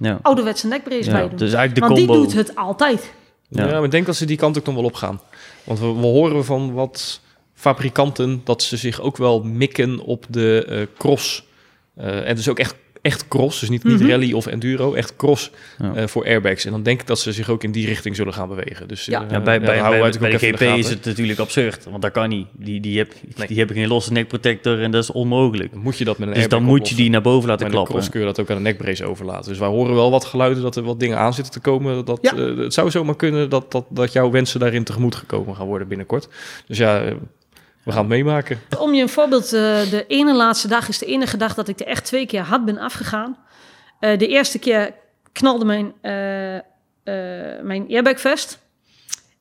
ja. 0.00 0.18
ouderwetse 0.22 0.66
nekbrace 0.66 1.10
bij 1.10 1.28
doen. 1.28 1.38
Dus 1.38 1.52
eigenlijk 1.52 1.74
de 1.74 1.80
Want 1.80 1.94
combo... 1.94 2.12
die 2.12 2.22
doet 2.22 2.34
het 2.34 2.56
altijd. 2.56 3.12
Ja. 3.48 3.66
maar 3.66 3.84
ik 3.84 3.90
denk 3.90 4.06
dat 4.06 4.16
ze 4.16 4.24
die 4.24 4.36
kant 4.36 4.58
ook 4.58 4.66
nog 4.66 4.74
wel 4.74 4.84
op 4.84 4.94
gaan. 4.94 5.20
Want 5.64 5.78
we, 5.78 5.86
we 5.86 6.06
horen 6.06 6.44
van 6.44 6.72
wat 6.72 7.20
fabrikanten 7.54 8.40
dat 8.44 8.62
ze 8.62 8.76
zich 8.76 9.00
ook 9.00 9.16
wel 9.16 9.42
mikken 9.42 9.98
op 10.00 10.26
de 10.28 10.66
uh, 10.68 10.98
cross. 10.98 11.46
Uh, 11.98 12.28
en 12.28 12.36
dus 12.36 12.48
ook 12.48 12.58
echt 12.58 12.76
echt 13.04 13.28
cross, 13.28 13.60
dus 13.60 13.68
niet, 13.68 13.84
niet 13.84 14.00
mhm. 14.00 14.10
rally 14.10 14.32
of 14.32 14.46
enduro, 14.46 14.94
echt 14.94 15.16
cross 15.16 15.50
uh, 15.82 16.06
voor 16.06 16.24
airbags. 16.24 16.64
En 16.64 16.70
dan 16.70 16.82
denk 16.82 17.00
ik 17.00 17.06
dat 17.06 17.18
ze 17.18 17.32
zich 17.32 17.48
ook 17.48 17.64
in 17.64 17.72
die 17.72 17.86
richting 17.86 18.16
zullen 18.16 18.32
gaan 18.32 18.48
bewegen. 18.48 18.88
Dus 18.88 19.04
ja. 19.04 19.24
Uh, 19.24 19.30
ja 19.30 19.40
bij, 19.40 19.60
bij, 19.60 19.80
bij, 19.80 20.12
bij, 20.20 20.30
de 20.30 20.38
GP 20.38 20.60
is 20.60 20.88
het 20.88 21.04
natuurlijk 21.04 21.38
absurd, 21.38 21.84
want 21.84 22.02
daar 22.02 22.10
kan 22.10 22.28
niet. 22.28 22.46
Die, 22.52 22.80
die, 22.80 22.98
heb, 22.98 23.12
nee. 23.36 23.46
die 23.46 23.58
hebben 23.58 23.76
geen 23.76 23.88
losse 23.88 24.12
nekprotector 24.12 24.82
en 24.82 24.90
dat 24.90 25.02
is 25.02 25.10
onmogelijk. 25.10 25.74
Moet 25.74 25.98
je 25.98 26.04
dat 26.04 26.18
met 26.18 26.28
een 26.28 26.34
Dus 26.34 26.48
dan 26.48 26.62
moet 26.62 26.88
je 26.88 26.94
die 26.94 27.10
naar 27.10 27.22
boven 27.22 27.48
laten 27.48 27.70
klappen. 27.70 27.94
cross 27.94 28.08
kun 28.08 28.20
je 28.20 28.26
dat 28.26 28.40
ook 28.40 28.50
aan 28.50 28.56
een 28.56 28.62
nekbrace 28.62 29.04
overlaten. 29.04 29.48
Dus 29.48 29.58
wij 29.58 29.68
horen 29.68 29.94
wel 29.94 30.10
wat 30.10 30.24
geluiden 30.24 30.62
dat 30.62 30.76
er 30.76 30.82
wat 30.82 31.00
dingen 31.00 31.18
aan 31.18 31.34
zitten 31.34 31.52
te 31.52 31.60
komen. 31.60 32.04
Dat, 32.04 32.18
ja. 32.22 32.34
uh, 32.34 32.58
het 32.58 32.74
zou 32.74 32.90
zomaar 32.90 33.16
kunnen 33.16 33.50
dat, 33.50 33.72
dat, 33.72 33.84
dat 33.88 34.12
jouw 34.12 34.30
wensen 34.30 34.60
daarin 34.60 34.84
tegemoet 34.84 35.14
gekomen 35.14 35.56
gaan 35.56 35.66
worden 35.66 35.88
binnenkort. 35.88 36.28
Dus 36.66 36.78
ja, 36.78 37.14
we 37.84 37.92
gaan 37.92 38.00
het 38.00 38.08
meemaken. 38.08 38.60
Om 38.78 38.94
je 38.94 39.02
een 39.02 39.08
voorbeeld, 39.08 39.44
uh, 39.44 39.50
de 39.90 40.04
ene 40.08 40.34
laatste 40.34 40.68
dag 40.68 40.88
is 40.88 40.98
de 40.98 41.06
enige 41.06 41.36
dag 41.36 41.54
dat 41.54 41.68
ik 41.68 41.80
er 41.80 41.86
echt 41.86 42.04
twee 42.04 42.26
keer 42.26 42.40
hard 42.40 42.64
ben 42.64 42.78
afgegaan. 42.78 43.38
Uh, 44.00 44.18
de 44.18 44.26
eerste 44.26 44.58
keer 44.58 44.94
knalde 45.32 45.64
mijn, 45.64 45.86
uh, 45.86 47.62
mijn 47.62 47.86
airbagvest. 47.88 48.62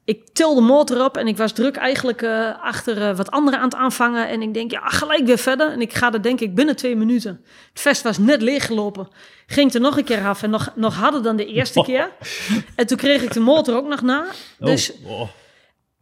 Ik 0.06 0.28
tilde 0.34 0.62
de 0.62 0.68
motor 0.68 1.04
op 1.04 1.18
en 1.18 1.28
ik 1.28 1.38
was 1.38 1.52
druk 1.52 1.76
eigenlijk 1.76 2.24
achter 2.62 3.16
wat 3.16 3.32
anderen 3.32 3.60
aan 3.60 3.66
het 3.66 3.76
aanvangen. 3.76 4.28
En 4.28 4.42
ik 4.42 4.54
denk, 4.54 4.72
ja, 4.72 4.88
gelijk 4.88 5.26
weer 5.26 5.38
verder. 5.38 5.72
En 5.72 5.82
ik 5.82 5.94
ga 5.94 6.14
er 6.14 6.22
denk 6.22 6.40
ik 6.40 6.56
binnen 6.56 6.76
twee 6.76 6.96
minuten. 6.96 7.42
Het 7.72 7.82
vest 7.82 8.02
was 8.02 8.18
net 8.18 8.42
leeggelopen. 8.42 9.08
Ging 9.48 9.74
er 9.74 9.80
nog 9.80 9.98
een 9.98 10.04
keer 10.04 10.26
af 10.26 10.44
en 10.44 10.50
nog, 10.50 10.72
nog 10.76 10.96
harder 10.96 11.24
dan 11.24 11.36
de 11.36 11.46
eerste 11.46 11.82
keer. 11.82 12.10
En 12.76 12.88
toen 12.88 12.98
kreeg 12.98 13.22
ik 13.24 13.34
de 13.34 13.40
motor 13.40 13.76
ook 13.76 13.88
nog 13.88 14.02
na. 14.02 14.26
Oh, 14.60 14.68
dus... 14.68 14.94
Oh. 15.06 15.30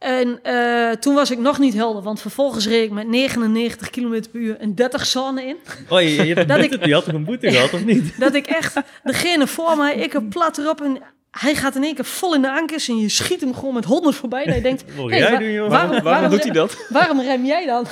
En 0.02 0.40
uh, 0.46 0.90
toen 0.90 1.14
was 1.14 1.30
ik 1.30 1.38
nog 1.38 1.58
niet 1.58 1.74
helder, 1.74 2.02
want 2.02 2.20
vervolgens 2.20 2.66
reed 2.66 2.84
ik 2.84 2.90
met 2.90 3.08
99 3.08 3.90
km 3.90 4.22
per 4.30 4.40
uur 4.40 4.56
een 4.58 4.74
30 4.74 5.06
zone 5.06 5.44
in. 5.44 5.56
Oh, 5.88 6.00
je, 6.00 6.26
je, 6.26 6.44
dat 6.44 6.58
ik, 6.58 6.84
je 6.84 6.94
had 6.94 7.04
toch 7.04 7.14
een 7.14 7.24
boete 7.24 7.50
gehad, 7.50 7.72
of 7.72 7.84
niet? 7.84 8.14
Dat 8.18 8.34
ik 8.34 8.46
echt, 8.46 8.80
degene 9.02 9.46
voor 9.46 9.76
mij, 9.76 9.94
ik 9.94 10.12
heb 10.12 10.22
plat 10.28 10.58
erop 10.58 10.80
en 10.80 10.98
hij 11.30 11.54
gaat 11.54 11.76
in 11.76 11.84
één 11.84 11.94
keer 11.94 12.04
vol 12.04 12.34
in 12.34 12.42
de 12.42 12.50
ankers 12.50 12.88
en 12.88 12.98
je 12.98 13.08
schiet 13.08 13.40
hem 13.40 13.54
gewoon 13.54 13.74
met 13.74 13.84
100 13.84 14.16
voorbij. 14.16 14.44
En 14.44 14.50
hij 14.50 14.60
denkt, 14.60 14.84
hey, 14.96 15.18
jij 15.18 15.38
doen? 15.38 15.68
Waarom, 15.68 16.02
waarom, 16.02 16.30
doet 16.30 16.42
hij 16.42 16.52
dat? 16.52 16.76
Waarom 16.88 17.20
rem 17.20 17.44
jij 17.44 17.66
dan? 17.66 17.86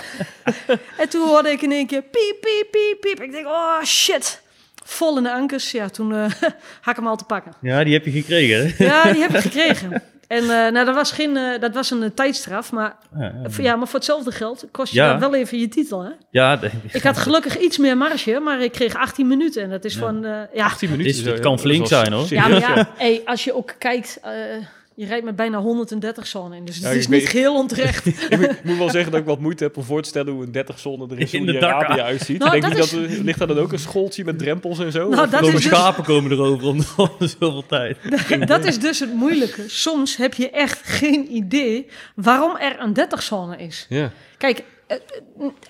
en 0.97 1.09
toen 1.09 1.29
hoorde 1.29 1.51
ik 1.51 1.63
in 1.63 1.73
één 1.73 1.87
keer 1.87 2.03
piep, 2.03 2.37
piep, 2.41 2.71
piep, 2.71 3.01
piep. 3.01 3.23
Ik 3.23 3.33
denk, 3.33 3.47
oh 3.47 3.83
shit 3.85 4.43
vol 4.85 5.17
in 5.17 5.23
de 5.23 5.33
ankers. 5.33 5.71
Ja, 5.71 5.89
toen 5.89 6.13
uh, 6.13 6.25
had 6.81 6.91
ik 6.91 6.97
hem 6.97 7.07
al 7.07 7.17
te 7.17 7.25
pakken. 7.25 7.53
Ja, 7.61 7.85
die 7.85 7.93
heb 7.93 8.05
je 8.05 8.11
gekregen. 8.11 8.75
Hè? 8.77 8.85
Ja, 8.85 9.13
die 9.13 9.23
heb 9.23 9.35
ik 9.35 9.41
gekregen. 9.41 10.03
En 10.31 10.43
uh, 10.43 10.49
nou, 10.49 10.85
dat 10.85 10.95
was, 10.95 11.13
geen, 11.13 11.37
uh, 11.37 11.61
dat 11.61 11.75
was 11.75 11.91
een 11.91 12.03
uh, 12.03 12.09
tijdstraf, 12.15 12.73
maar, 12.73 12.97
ja, 13.19 13.33
ja, 13.43 13.63
ja, 13.63 13.77
maar 13.77 13.87
voor 13.87 13.99
hetzelfde 13.99 14.33
geld 14.33 14.65
kost 14.71 14.93
je 14.93 15.17
wel 15.19 15.35
even 15.35 15.59
je 15.59 15.69
titel. 15.69 16.03
Hè? 16.03 16.11
Ja, 16.31 16.61
ik 16.93 17.03
had 17.03 17.19
gelukkig 17.19 17.59
iets 17.59 17.79
meer 17.79 17.97
marge, 17.97 18.41
maar 18.41 18.61
ik 18.61 18.73
kreeg 18.73 18.95
18 18.95 19.27
minuten. 19.27 19.63
En 19.63 19.71
dat 19.71 19.85
is 19.85 19.97
van. 19.97 20.27
ja. 20.53 20.65
18 20.65 20.91
minuten. 20.91 21.33
Het, 21.33 21.41
kan 21.41 21.59
flink 21.59 21.87
zijn 21.87 22.13
hoor. 22.13 22.27
Ja, 22.29 22.49
maar 22.49 22.61
ja, 22.61 22.89
hey, 22.97 23.23
als 23.25 23.45
je 23.45 23.55
ook 23.55 23.75
kijkt 23.79 24.21
je 24.95 25.07
rijdt 25.07 25.25
met 25.25 25.37
bijna 25.37 25.59
130 25.59 26.27
zone 26.27 26.57
in. 26.57 26.65
Dus 26.65 26.77
het 26.77 26.95
is 26.95 27.09
niet 27.09 27.29
heel 27.29 27.55
onterecht. 27.55 28.07
ik, 28.31 28.65
moet, 28.65 28.79
wel 28.79 28.91
zeggen 28.91 29.13
dat 29.13 29.21
ik 29.21 29.27
wat 29.27 29.41
moeite 29.41 29.65
heb 29.65 29.77
om 29.77 29.83
voor 29.83 30.03
te 30.03 30.09
stellen 30.09 30.33
hoe 30.33 30.45
een 30.45 30.53
30 30.53 30.79
zone 30.79 31.07
er 31.11 31.19
is 31.19 31.33
in 31.33 31.47
de 31.47 31.67
Arabië 31.67 32.01
uitziet. 32.01 32.39
Nou, 32.39 32.61
denk 32.61 32.77
dat, 32.77 32.93
is... 32.93 33.19
ligt 33.19 33.39
daar 33.39 33.49
dan 33.49 33.59
ook 33.59 33.73
een 33.73 33.79
schooltje 33.79 34.25
met 34.25 34.39
drempels 34.39 34.79
en 34.79 34.93
zo? 34.93 35.09
Nou, 35.09 35.31
dat 35.31 35.47
is 35.47 35.53
dus... 35.53 35.63
schapen 35.63 36.05
komen 36.05 36.31
erover 36.31 36.67
om 36.67 36.81
zoveel 37.39 37.67
tijd. 37.67 37.99
dat 38.47 38.65
is 38.65 38.79
dus 38.79 39.01
het 39.01 39.15
moeilijke. 39.15 39.63
Soms 39.67 40.17
heb 40.17 40.35
je 40.35 40.51
echt 40.51 40.81
geen 40.85 41.35
idee 41.35 41.87
waarom 42.15 42.57
er 42.57 42.81
een 42.81 42.93
30 42.93 43.23
zone 43.23 43.57
is. 43.57 43.87
Ja. 43.89 44.13
Kijk, 44.39 44.65
eh, 44.87 44.97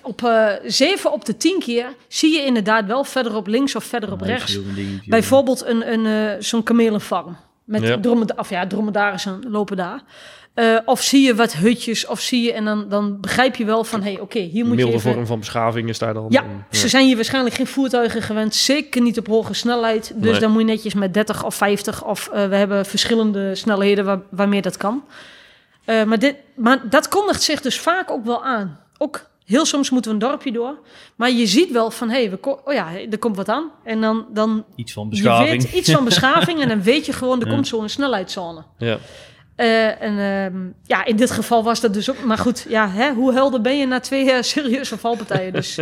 op 0.01 0.21
uh, 0.21 0.51
7 0.65 1.11
op 1.11 1.25
de 1.25 1.37
10 1.37 1.59
keer 1.59 1.85
zie 2.07 2.33
je 2.33 2.45
inderdaad 2.45 2.85
wel 2.85 3.03
verder 3.03 3.35
op 3.35 3.47
links 3.47 3.75
of 3.75 3.83
verder 3.83 4.11
op 4.11 4.21
rechts. 4.21 4.59
Bijvoorbeeld 5.05 5.65
een, 5.65 5.91
een, 5.91 6.05
uh, 6.05 6.41
zo'n 6.41 6.63
kamelenfarm. 6.63 7.37
Met 7.71 7.81
ja. 7.81 7.99
dromeda 7.99 8.33
of 8.37 8.49
ja, 8.49 8.67
dromedarissen 8.67 9.43
lopen 9.47 9.77
daar. 9.77 10.01
Uh, 10.55 10.77
of 10.85 11.01
zie 11.01 11.25
je 11.25 11.35
wat 11.35 11.53
hutjes, 11.53 12.05
of 12.07 12.19
zie 12.19 12.43
je... 12.43 12.53
En 12.53 12.65
dan, 12.65 12.89
dan 12.89 13.19
begrijp 13.19 13.55
je 13.55 13.65
wel 13.65 13.83
van, 13.83 13.99
hé, 13.99 14.05
hey, 14.05 14.13
oké, 14.13 14.23
okay, 14.23 14.49
hier 14.49 14.65
moet 14.65 14.77
je 14.77 14.87
even... 14.87 14.99
vorm 14.99 15.25
van 15.25 15.39
beschaving 15.39 15.89
is 15.89 15.99
daar 15.99 16.13
dan... 16.13 16.25
Ja, 16.29 16.41
ja, 16.41 16.77
ze 16.77 16.87
zijn 16.87 17.05
hier 17.05 17.15
waarschijnlijk 17.15 17.55
geen 17.55 17.67
voertuigen 17.67 18.21
gewend. 18.21 18.55
Zeker 18.55 19.01
niet 19.01 19.17
op 19.17 19.27
hoge 19.27 19.53
snelheid. 19.53 20.13
Dus 20.15 20.39
dan 20.39 20.51
moet 20.51 20.61
je 20.61 20.67
netjes 20.67 20.93
met 20.93 21.13
30 21.13 21.45
of 21.45 21.55
50... 21.55 22.05
Of 22.05 22.29
uh, 22.33 22.45
we 22.45 22.55
hebben 22.55 22.85
verschillende 22.85 23.55
snelheden 23.55 24.05
waar, 24.05 24.19
waarmee 24.29 24.61
dat 24.61 24.77
kan. 24.77 25.03
Uh, 25.85 26.03
maar, 26.03 26.19
dit, 26.19 26.35
maar 26.55 26.89
dat 26.89 27.07
kondigt 27.07 27.41
zich 27.41 27.61
dus 27.61 27.79
vaak 27.79 28.11
ook 28.11 28.25
wel 28.25 28.43
aan. 28.43 28.79
Ook 28.97 29.29
Heel 29.51 29.65
soms 29.65 29.89
moeten 29.89 30.11
we 30.11 30.17
een 30.17 30.29
dorpje 30.29 30.51
door. 30.51 30.77
Maar 31.15 31.31
je 31.31 31.47
ziet 31.47 31.71
wel 31.71 31.91
van, 31.91 32.09
hé, 32.09 32.25
hey, 32.25 32.37
oh 32.41 32.73
ja, 32.73 32.87
er 33.11 33.17
komt 33.17 33.35
wat 33.35 33.49
aan. 33.49 33.71
En 33.83 34.01
dan... 34.01 34.25
dan 34.33 34.65
iets 34.75 34.93
van 34.93 35.09
beschaving. 35.09 35.63
Weet, 35.63 35.73
iets 35.73 35.91
van 35.91 36.05
beschaving. 36.11 36.61
en 36.61 36.67
dan 36.67 36.83
weet 36.83 37.05
je 37.05 37.13
gewoon, 37.13 37.41
er 37.41 37.47
komt 37.47 37.67
zo'n 37.67 37.89
snelheidszone. 37.89 38.63
Ja. 38.77 38.97
Uh, 39.57 40.01
en 40.01 40.13
uh, 40.53 40.61
ja, 40.83 41.05
in 41.05 41.15
dit 41.15 41.31
geval 41.31 41.63
was 41.63 41.79
dat 41.79 41.93
dus 41.93 42.09
ook... 42.09 42.23
Maar 42.23 42.37
goed, 42.37 42.65
ja, 42.69 42.89
hè, 42.89 43.13
hoe 43.13 43.33
helder 43.33 43.61
ben 43.61 43.77
je 43.77 43.85
na 43.85 43.99
twee 43.99 44.25
uh, 44.25 44.41
serieuze 44.53 44.97
valpartijen? 44.97 45.53
Dus... 45.53 45.79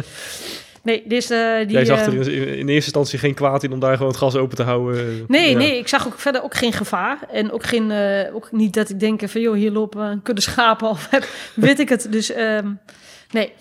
Nee, 0.83 1.03
dus, 1.07 1.31
uh, 1.31 1.57
die, 1.57 1.71
Jij 1.71 1.85
zag 1.85 2.05
er 2.05 2.13
in, 2.13 2.47
in, 2.47 2.57
eerste 2.57 2.73
instantie 2.73 3.19
geen 3.19 3.33
kwaad 3.33 3.63
in 3.63 3.73
om 3.73 3.79
daar 3.79 3.93
gewoon 3.93 4.11
het 4.11 4.17
gas 4.17 4.35
open 4.35 4.55
te 4.55 4.63
houden. 4.63 5.25
Nee, 5.27 5.51
ja. 5.51 5.57
nee, 5.57 5.77
ik 5.77 5.87
zag 5.87 6.07
ook 6.07 6.19
verder 6.19 6.43
ook 6.43 6.55
geen 6.55 6.73
gevaar. 6.73 7.19
En 7.31 7.51
ook, 7.51 7.63
geen, 7.63 7.89
uh, 7.91 8.35
ook 8.35 8.51
niet 8.51 8.73
dat 8.73 8.89
ik 8.89 8.99
denk 8.99 9.29
van, 9.29 9.41
joh, 9.41 9.55
hier 9.55 9.71
lopen 9.71 10.01
een 10.01 10.21
kudde 10.21 10.41
schapen 10.41 10.89
of 10.89 11.09
weet 11.55 11.79
ik 11.79 11.89
het. 11.89 12.07
Dus 12.11 12.35
um, 12.35 12.79
nee, 13.31 13.53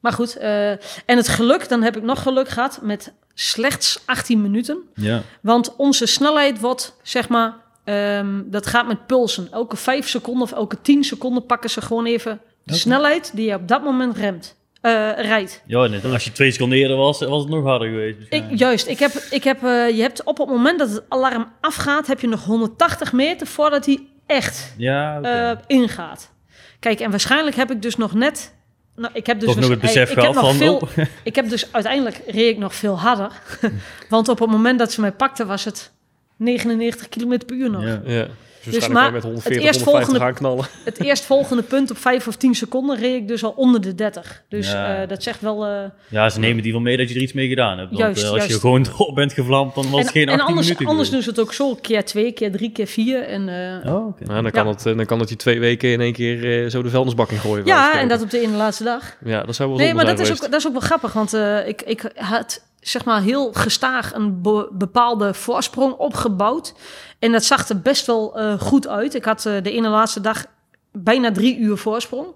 maar 0.00 0.12
goed. 0.12 0.36
Uh, 0.40 0.70
en 0.70 0.80
het 1.16 1.28
geluk, 1.28 1.68
dan 1.68 1.82
heb 1.82 1.96
ik 1.96 2.02
nog 2.02 2.22
geluk 2.22 2.48
gehad 2.48 2.78
met 2.82 3.12
slechts 3.34 4.02
18 4.04 4.42
minuten. 4.42 4.78
Ja. 4.94 5.22
Want 5.42 5.76
onze 5.76 6.06
snelheid 6.06 6.60
wordt, 6.60 6.96
zeg 7.02 7.28
maar, 7.28 7.54
um, 7.84 8.46
dat 8.50 8.66
gaat 8.66 8.86
met 8.86 9.06
pulsen. 9.06 9.48
Elke 9.52 9.76
5 9.76 10.08
seconden 10.08 10.42
of 10.42 10.52
elke 10.52 10.80
10 10.80 11.04
seconden 11.04 11.46
pakken 11.46 11.70
ze 11.70 11.80
gewoon 11.80 12.06
even 12.06 12.32
de 12.32 12.62
okay. 12.64 12.78
snelheid 12.78 13.30
die 13.34 13.46
je 13.46 13.54
op 13.54 13.68
dat 13.68 13.82
moment 13.82 14.16
remt. 14.16 14.56
Uh, 14.82 14.90
rijdt. 15.16 15.62
Ja, 15.66 15.86
net 15.86 16.04
als 16.04 16.24
je 16.24 16.32
twee 16.32 16.50
seconden 16.50 16.78
eerder 16.78 16.96
was, 16.96 17.20
was 17.20 17.42
het 17.42 17.50
nog 17.50 17.64
harder 17.64 17.88
geweest. 17.88 18.18
Ik, 18.28 18.44
juist, 18.54 18.86
ik 18.86 18.98
heb, 18.98 19.12
ik 19.30 19.44
heb, 19.44 19.62
uh, 19.62 19.90
je 19.90 20.00
hebt 20.00 20.24
op 20.24 20.38
het 20.38 20.48
moment 20.48 20.78
dat 20.78 20.90
het 20.90 21.02
alarm 21.08 21.52
afgaat, 21.60 22.06
heb 22.06 22.20
je 22.20 22.28
nog 22.28 22.44
180 22.44 23.12
meter 23.12 23.46
voordat 23.46 23.86
hij 23.86 24.08
echt 24.26 24.74
ja, 24.76 25.18
okay. 25.18 25.50
uh, 25.50 25.58
ingaat. 25.66 26.32
Kijk, 26.80 27.00
en 27.00 27.10
waarschijnlijk 27.10 27.56
heb 27.56 27.70
ik 27.70 27.82
dus 27.82 27.96
nog 27.96 28.14
net 28.14 28.54
nou, 28.96 29.14
ik 29.14 29.26
heb 29.26 29.40
dus 29.40 29.54
nog 29.54 29.68
het 29.68 29.80
besef 29.80 30.12
gehad 30.12 30.34
van... 30.34 30.54
Veel, 30.54 30.88
ik 31.22 31.34
heb 31.34 31.48
dus 31.48 31.72
uiteindelijk 31.72 32.20
reed 32.26 32.50
ik 32.50 32.58
nog 32.58 32.74
veel 32.74 32.98
harder. 32.98 33.32
Want 34.08 34.28
op 34.28 34.38
het 34.38 34.50
moment 34.50 34.78
dat 34.78 34.92
ze 34.92 35.00
mij 35.00 35.12
pakten 35.12 35.46
was 35.46 35.64
het 35.64 35.92
99 36.36 37.08
km 37.08 37.38
per 37.46 37.56
uur 37.56 37.70
nog. 37.70 37.82
Ja. 37.82 38.02
ja. 38.04 38.26
Dus, 38.64 38.74
dus 38.74 38.88
maar 38.88 39.12
met 39.12 39.22
140, 39.22 39.62
het 39.62 39.74
eerstvolgende, 39.74 40.18
gaan 40.18 40.34
knallen. 40.34 40.64
Het 40.84 41.00
eerstvolgende 41.00 41.62
punt 41.62 41.90
op 41.90 41.98
5 41.98 42.28
of 42.28 42.36
10 42.36 42.54
seconden 42.54 42.98
reed 42.98 43.14
ik 43.14 43.28
dus 43.28 43.44
al 43.44 43.50
onder 43.50 43.80
de 43.80 43.94
30. 43.94 44.42
Dus 44.48 44.70
ja. 44.70 45.02
uh, 45.02 45.08
dat 45.08 45.22
zegt 45.22 45.40
wel... 45.40 45.68
Uh, 45.68 45.84
ja, 46.08 46.30
ze 46.30 46.38
nemen 46.38 46.62
die 46.62 46.72
wel 46.72 46.80
mee 46.80 46.96
dat 46.96 47.08
je 47.08 47.14
er 47.14 47.20
iets 47.20 47.32
mee 47.32 47.48
gedaan 47.48 47.78
hebt. 47.78 47.88
Want 47.88 48.00
juist, 48.02 48.22
uh, 48.22 48.28
als 48.28 48.36
juist. 48.36 48.52
je 48.52 48.60
gewoon 48.60 48.86
op 49.08 49.14
bent 49.14 49.32
gevlamd, 49.32 49.74
dan 49.74 49.84
was 49.84 49.92
en, 49.92 49.98
het 49.98 50.10
geen 50.10 50.28
18 50.28 50.40
en 50.40 50.46
anders, 50.46 50.66
minuten. 50.66 50.86
anders 50.86 51.10
doen 51.10 51.22
ze 51.22 51.28
het 51.28 51.40
ook 51.40 51.52
zo, 51.52 51.74
keer 51.74 52.04
2, 52.04 52.32
keer 52.32 52.52
3, 52.52 52.70
keer 52.70 52.86
4. 52.86 53.22
En, 53.22 53.48
oh, 53.86 54.06
okay. 54.06 54.26
nou, 54.26 54.42
dan, 54.42 54.50
kan 54.50 54.66
het, 54.66 54.82
dan 54.82 55.06
kan 55.06 55.18
het 55.18 55.28
die 55.28 55.36
twee 55.36 55.60
weken 55.60 55.92
in 55.92 56.00
één 56.00 56.12
keer 56.12 56.70
zo 56.70 56.82
de 56.82 56.90
vuilnisbak 56.90 57.30
in 57.30 57.38
gooien. 57.38 57.66
Ja, 57.66 58.00
en 58.00 58.08
dat 58.08 58.22
op 58.22 58.30
de 58.30 58.40
ene 58.40 58.56
laatste 58.56 58.84
dag. 58.84 59.16
Ja, 59.24 59.42
dat 59.42 59.54
zou 59.54 59.68
wel 59.68 59.78
Nee, 59.78 59.94
maar 59.94 60.06
dat 60.06 60.18
is, 60.18 60.30
ook, 60.30 60.40
dat 60.40 60.54
is 60.54 60.66
ook 60.66 60.72
wel 60.72 60.80
grappig, 60.80 61.12
want 61.12 61.32
ik, 61.66 61.82
ik 61.82 62.12
had 62.14 62.62
zeg 62.88 63.04
maar 63.04 63.22
heel 63.22 63.52
gestaag 63.52 64.14
een 64.14 64.42
be 64.42 64.68
bepaalde 64.72 65.34
voorsprong 65.34 65.92
opgebouwd. 65.92 66.74
En 67.18 67.32
dat 67.32 67.44
zag 67.44 67.68
er 67.68 67.80
best 67.80 68.06
wel 68.06 68.40
uh, 68.40 68.60
goed 68.60 68.88
uit. 68.88 69.14
Ik 69.14 69.24
had 69.24 69.44
uh, 69.44 69.62
de 69.62 69.70
ene 69.70 69.88
laatste 69.88 70.20
dag 70.20 70.44
bijna 70.92 71.32
drie 71.32 71.58
uur 71.58 71.76
voorsprong. 71.76 72.26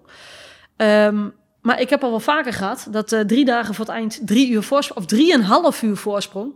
Um, 0.76 1.34
maar 1.62 1.80
ik 1.80 1.90
heb 1.90 2.02
al 2.02 2.10
wel 2.10 2.20
vaker 2.20 2.52
gehad 2.52 2.86
dat 2.90 3.12
uh, 3.12 3.20
drie 3.20 3.44
dagen 3.44 3.74
voor 3.74 3.84
het 3.84 3.94
eind 3.94 4.20
drie 4.24 4.50
uur 4.50 4.62
voorsprong, 4.62 5.00
of 5.00 5.06
drieënhalf 5.06 5.82
uur 5.82 5.96
voorsprong. 5.96 6.52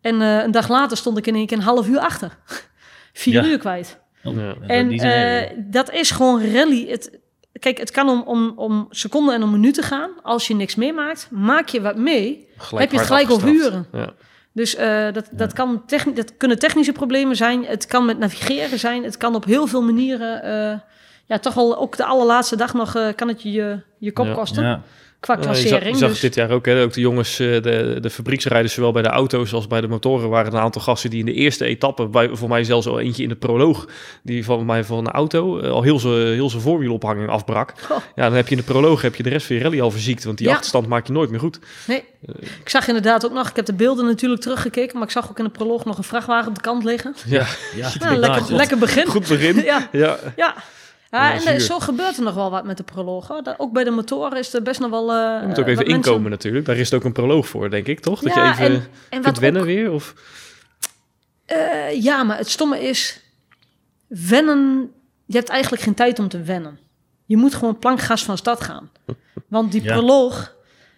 En 0.00 0.20
een 0.20 0.50
dag 0.50 0.68
later 0.68 0.96
stond 0.96 1.18
ik 1.18 1.26
in 1.26 1.34
één 1.34 1.46
keer 1.46 1.56
een 1.56 1.62
half 1.62 1.88
uur 1.88 1.98
achter. 1.98 2.38
Vier 3.12 3.42
ja. 3.42 3.44
uur 3.44 3.58
kwijt. 3.58 3.98
Ja. 4.22 4.54
En 4.66 4.92
uh, 4.92 5.64
dat 5.72 5.90
is 5.90 6.10
gewoon 6.10 6.52
rally. 6.52 6.88
Het, 6.88 7.18
kijk, 7.58 7.78
het 7.78 7.90
kan 7.90 8.08
om, 8.08 8.22
om, 8.22 8.52
om 8.56 8.86
seconden 8.90 9.34
en 9.34 9.42
om 9.42 9.50
minuten 9.50 9.82
gaan. 9.82 10.10
Als 10.22 10.46
je 10.46 10.54
niks 10.54 10.74
meemaakt, 10.74 11.28
maak 11.30 11.68
je 11.68 11.80
wat 11.80 11.96
mee, 11.96 12.48
heb 12.70 12.90
je 12.90 12.96
het 12.96 13.06
gelijk 13.06 13.30
over 13.30 13.48
uren. 13.48 13.86
Ja. 13.92 14.12
Dus 14.52 14.78
uh, 14.78 15.12
dat, 15.12 15.28
dat, 15.30 15.52
kan 15.52 15.82
dat 16.14 16.36
kunnen 16.36 16.58
technische 16.58 16.92
problemen 16.92 17.36
zijn. 17.36 17.64
Het 17.64 17.86
kan 17.86 18.04
met 18.04 18.18
navigeren 18.18 18.78
zijn. 18.78 19.04
Het 19.04 19.16
kan 19.16 19.34
op 19.34 19.44
heel 19.44 19.66
veel 19.66 19.82
manieren. 19.82 20.44
Uh, 20.44 20.78
ja, 21.26 21.38
toch 21.38 21.54
wel 21.54 21.78
ook 21.78 21.96
de 21.96 22.04
allerlaatste 22.04 22.56
dag 22.56 22.74
nog 22.74 22.96
uh, 22.96 23.08
kan 23.14 23.28
het 23.28 23.42
je 23.42 23.52
je, 23.52 23.80
je 23.98 24.12
kop 24.12 24.34
kosten. 24.34 24.64
Ja 24.64 24.82
qua 25.26 25.36
klassering. 25.36 25.92
je 25.92 25.98
zag, 25.98 26.10
dus... 26.10 26.20
dit 26.20 26.34
jaar 26.34 26.50
ook, 26.50 26.66
hè, 26.66 26.82
ook 26.82 26.92
de 26.92 27.00
jongens, 27.00 27.38
eh, 27.38 27.62
de, 27.62 27.98
de 28.00 28.10
fabrieksrijders, 28.10 28.74
zowel 28.74 28.92
bij 28.92 29.02
de 29.02 29.08
auto's 29.08 29.52
als 29.52 29.66
bij 29.66 29.80
de 29.80 29.88
motoren, 29.88 30.28
waren 30.28 30.52
een 30.52 30.60
aantal 30.60 30.82
gasten 30.82 31.10
die 31.10 31.18
in 31.18 31.26
de 31.26 31.32
eerste 31.32 31.64
etappe, 31.64 32.06
bij, 32.06 32.28
voor 32.32 32.48
mij 32.48 32.64
zelfs 32.64 32.86
al 32.86 33.00
eentje 33.00 33.22
in 33.22 33.28
de 33.28 33.34
proloog, 33.34 33.88
die 34.22 34.44
van 34.44 34.66
mij 34.66 34.84
van 34.84 34.98
een 34.98 35.10
auto 35.10 35.58
eh, 35.58 35.70
al 35.70 35.82
heel 35.82 35.98
zijn 35.98 36.32
heel 36.32 36.50
voorwielophanging 36.50 37.28
afbrak. 37.28 37.72
Ja, 38.14 38.24
dan 38.24 38.32
heb 38.32 38.48
je 38.48 38.56
in 38.56 38.60
de 38.66 38.72
proloog 38.72 39.02
heb 39.02 39.14
je 39.14 39.22
de 39.22 39.28
rest 39.28 39.46
van 39.46 39.56
je 39.56 39.62
rally 39.62 39.80
al 39.80 39.90
verziekt, 39.90 40.24
want 40.24 40.38
die 40.38 40.50
achterstand 40.50 40.86
maak 40.86 41.06
je 41.06 41.12
nooit 41.12 41.30
meer 41.30 41.40
goed. 41.40 41.58
Nee, 41.86 42.04
ik 42.60 42.68
zag 42.68 42.86
inderdaad 42.86 43.26
ook 43.26 43.32
nog, 43.32 43.48
ik 43.48 43.56
heb 43.56 43.66
de 43.66 43.74
beelden 43.74 44.04
natuurlijk 44.04 44.40
teruggekeken, 44.40 44.98
maar 44.98 45.06
ik 45.06 45.12
zag 45.12 45.30
ook 45.30 45.38
in 45.38 45.44
de 45.44 45.50
proloog 45.50 45.84
nog 45.84 45.98
een 45.98 46.04
vrachtwagen 46.04 46.48
op 46.48 46.54
de 46.54 46.60
kant 46.60 46.84
liggen. 46.84 47.14
Ja, 47.26 47.46
ja. 47.74 47.90
Nou, 47.98 48.16
lekker, 48.16 48.54
lekker 48.54 48.78
begin. 48.78 49.06
Goed 49.06 49.28
begin. 49.28 49.62
ja. 49.72 49.88
ja. 50.36 50.54
Ja. 51.10 51.32
Ja, 51.32 51.44
en 51.44 51.60
zo 51.60 51.78
gebeurt 51.78 52.16
er 52.16 52.22
nog 52.22 52.34
wel 52.34 52.50
wat 52.50 52.64
met 52.64 52.76
de 52.76 52.82
proloog. 52.82 53.28
Hoor. 53.28 53.54
ook 53.56 53.72
bij 53.72 53.84
de 53.84 53.90
motoren 53.90 54.38
is 54.38 54.54
er 54.54 54.62
best 54.62 54.80
nog 54.80 54.90
wel. 54.90 55.14
Uh, 55.14 55.40
je 55.40 55.46
moet 55.46 55.58
ook 55.58 55.66
even 55.66 55.86
inkomen 55.86 56.30
natuurlijk. 56.30 56.66
Daar 56.66 56.76
is 56.76 56.90
het 56.90 56.98
ook 56.98 57.04
een 57.04 57.12
proloog 57.12 57.48
voor, 57.48 57.70
denk 57.70 57.86
ik, 57.86 58.00
toch? 58.00 58.20
Dat 58.20 58.34
je 58.34 58.40
even 58.42 58.64
en, 58.64 58.88
en 59.08 59.22
kunt 59.22 59.38
wennen 59.38 59.64
weer? 59.64 59.92
Of? 59.92 60.14
Uh, 61.52 62.02
ja, 62.02 62.22
maar 62.22 62.38
het 62.38 62.50
stomme 62.50 62.80
is. 62.80 63.20
Wennen. 64.06 64.90
Je 65.26 65.36
hebt 65.36 65.48
eigenlijk 65.48 65.82
geen 65.82 65.94
tijd 65.94 66.18
om 66.18 66.28
te 66.28 66.42
wennen. 66.42 66.78
Je 67.24 67.36
moet 67.36 67.54
gewoon 67.54 67.78
plankgas 67.78 68.24
van 68.24 68.36
stad 68.36 68.60
gaan. 68.60 68.90
Want 69.48 69.72
die 69.72 69.82
proloog 69.82 70.54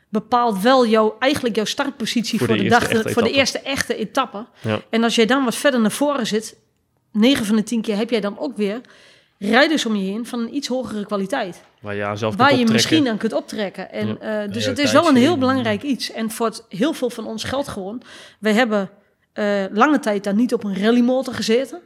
bepaalt 0.09 0.61
wel 0.61 0.87
jouw, 0.87 1.17
eigenlijk 1.19 1.57
jouw 1.57 1.65
startpositie 1.65 2.39
voor, 2.39 2.57
de, 2.57 2.69
dag, 2.69 2.89
voor 2.91 3.23
de 3.23 3.33
eerste 3.33 3.61
echte 3.61 3.97
etappe. 3.97 4.47
Ja. 4.61 4.81
En 4.91 5.05
als 5.05 5.15
jij 5.15 5.27
dan 5.27 5.45
wat 5.45 5.55
verder 5.55 5.81
naar 5.81 5.91
voren 5.91 6.27
zit, 6.27 6.57
9 7.13 7.47
van 7.47 7.57
de 7.57 7.63
10 7.63 7.81
keer 7.81 7.97
heb 7.97 8.11
jij 8.11 8.21
dan 8.21 8.39
ook 8.39 8.57
weer 8.57 8.81
rijders 9.39 9.87
om 9.87 9.97
je 9.97 10.11
heen 10.11 10.27
van 10.27 10.41
een 10.41 10.55
iets 10.55 10.69
hogere 10.69 11.07
kwaliteit. 11.07 11.63
Waar 11.81 11.95
je, 11.95 12.17
zelf 12.17 12.37
waar 12.37 12.57
je 12.57 12.67
misschien 12.67 13.09
aan 13.09 13.17
kunt 13.17 13.33
optrekken. 13.33 13.91
En, 13.91 14.19
uh, 14.23 14.53
dus 14.53 14.65
het 14.65 14.79
is 14.79 14.93
wel 14.93 15.09
een 15.09 15.17
heel 15.17 15.39
belangrijk 15.39 15.83
iets. 15.83 16.13
En 16.13 16.31
voor 16.31 16.47
het, 16.47 16.65
heel 16.69 16.93
veel 16.93 17.11
van 17.11 17.27
ons 17.27 17.45
geldt 17.45 17.69
gewoon. 17.69 18.03
Wij 18.39 18.53
hebben 18.53 18.91
uh, 19.35 19.65
lange 19.73 19.99
tijd 19.99 20.25
daar 20.25 20.35
niet 20.35 20.53
op 20.53 20.65
een 20.65 20.83
rallymotor 20.83 21.35
gezeten. 21.35 21.81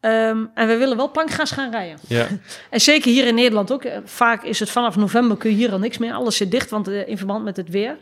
Um, 0.00 0.50
en 0.54 0.68
we 0.68 0.76
willen 0.76 0.96
wel 0.96 1.10
plankgas 1.10 1.50
gaan 1.50 1.70
rijden. 1.70 1.98
Ja. 2.08 2.26
en 2.70 2.80
zeker 2.80 3.10
hier 3.10 3.26
in 3.26 3.34
Nederland 3.34 3.72
ook. 3.72 3.84
Eh, 3.84 3.98
vaak 4.04 4.42
is 4.42 4.60
het 4.60 4.70
vanaf 4.70 4.96
november 4.96 5.36
kun 5.36 5.50
je 5.50 5.56
hier 5.56 5.72
al 5.72 5.78
niks 5.78 5.98
meer. 5.98 6.12
Alles 6.12 6.36
zit 6.36 6.50
dicht, 6.50 6.70
want 6.70 6.88
uh, 6.88 7.08
in 7.08 7.16
verband 7.16 7.44
met 7.44 7.56
het 7.56 7.68
weer. 7.68 7.96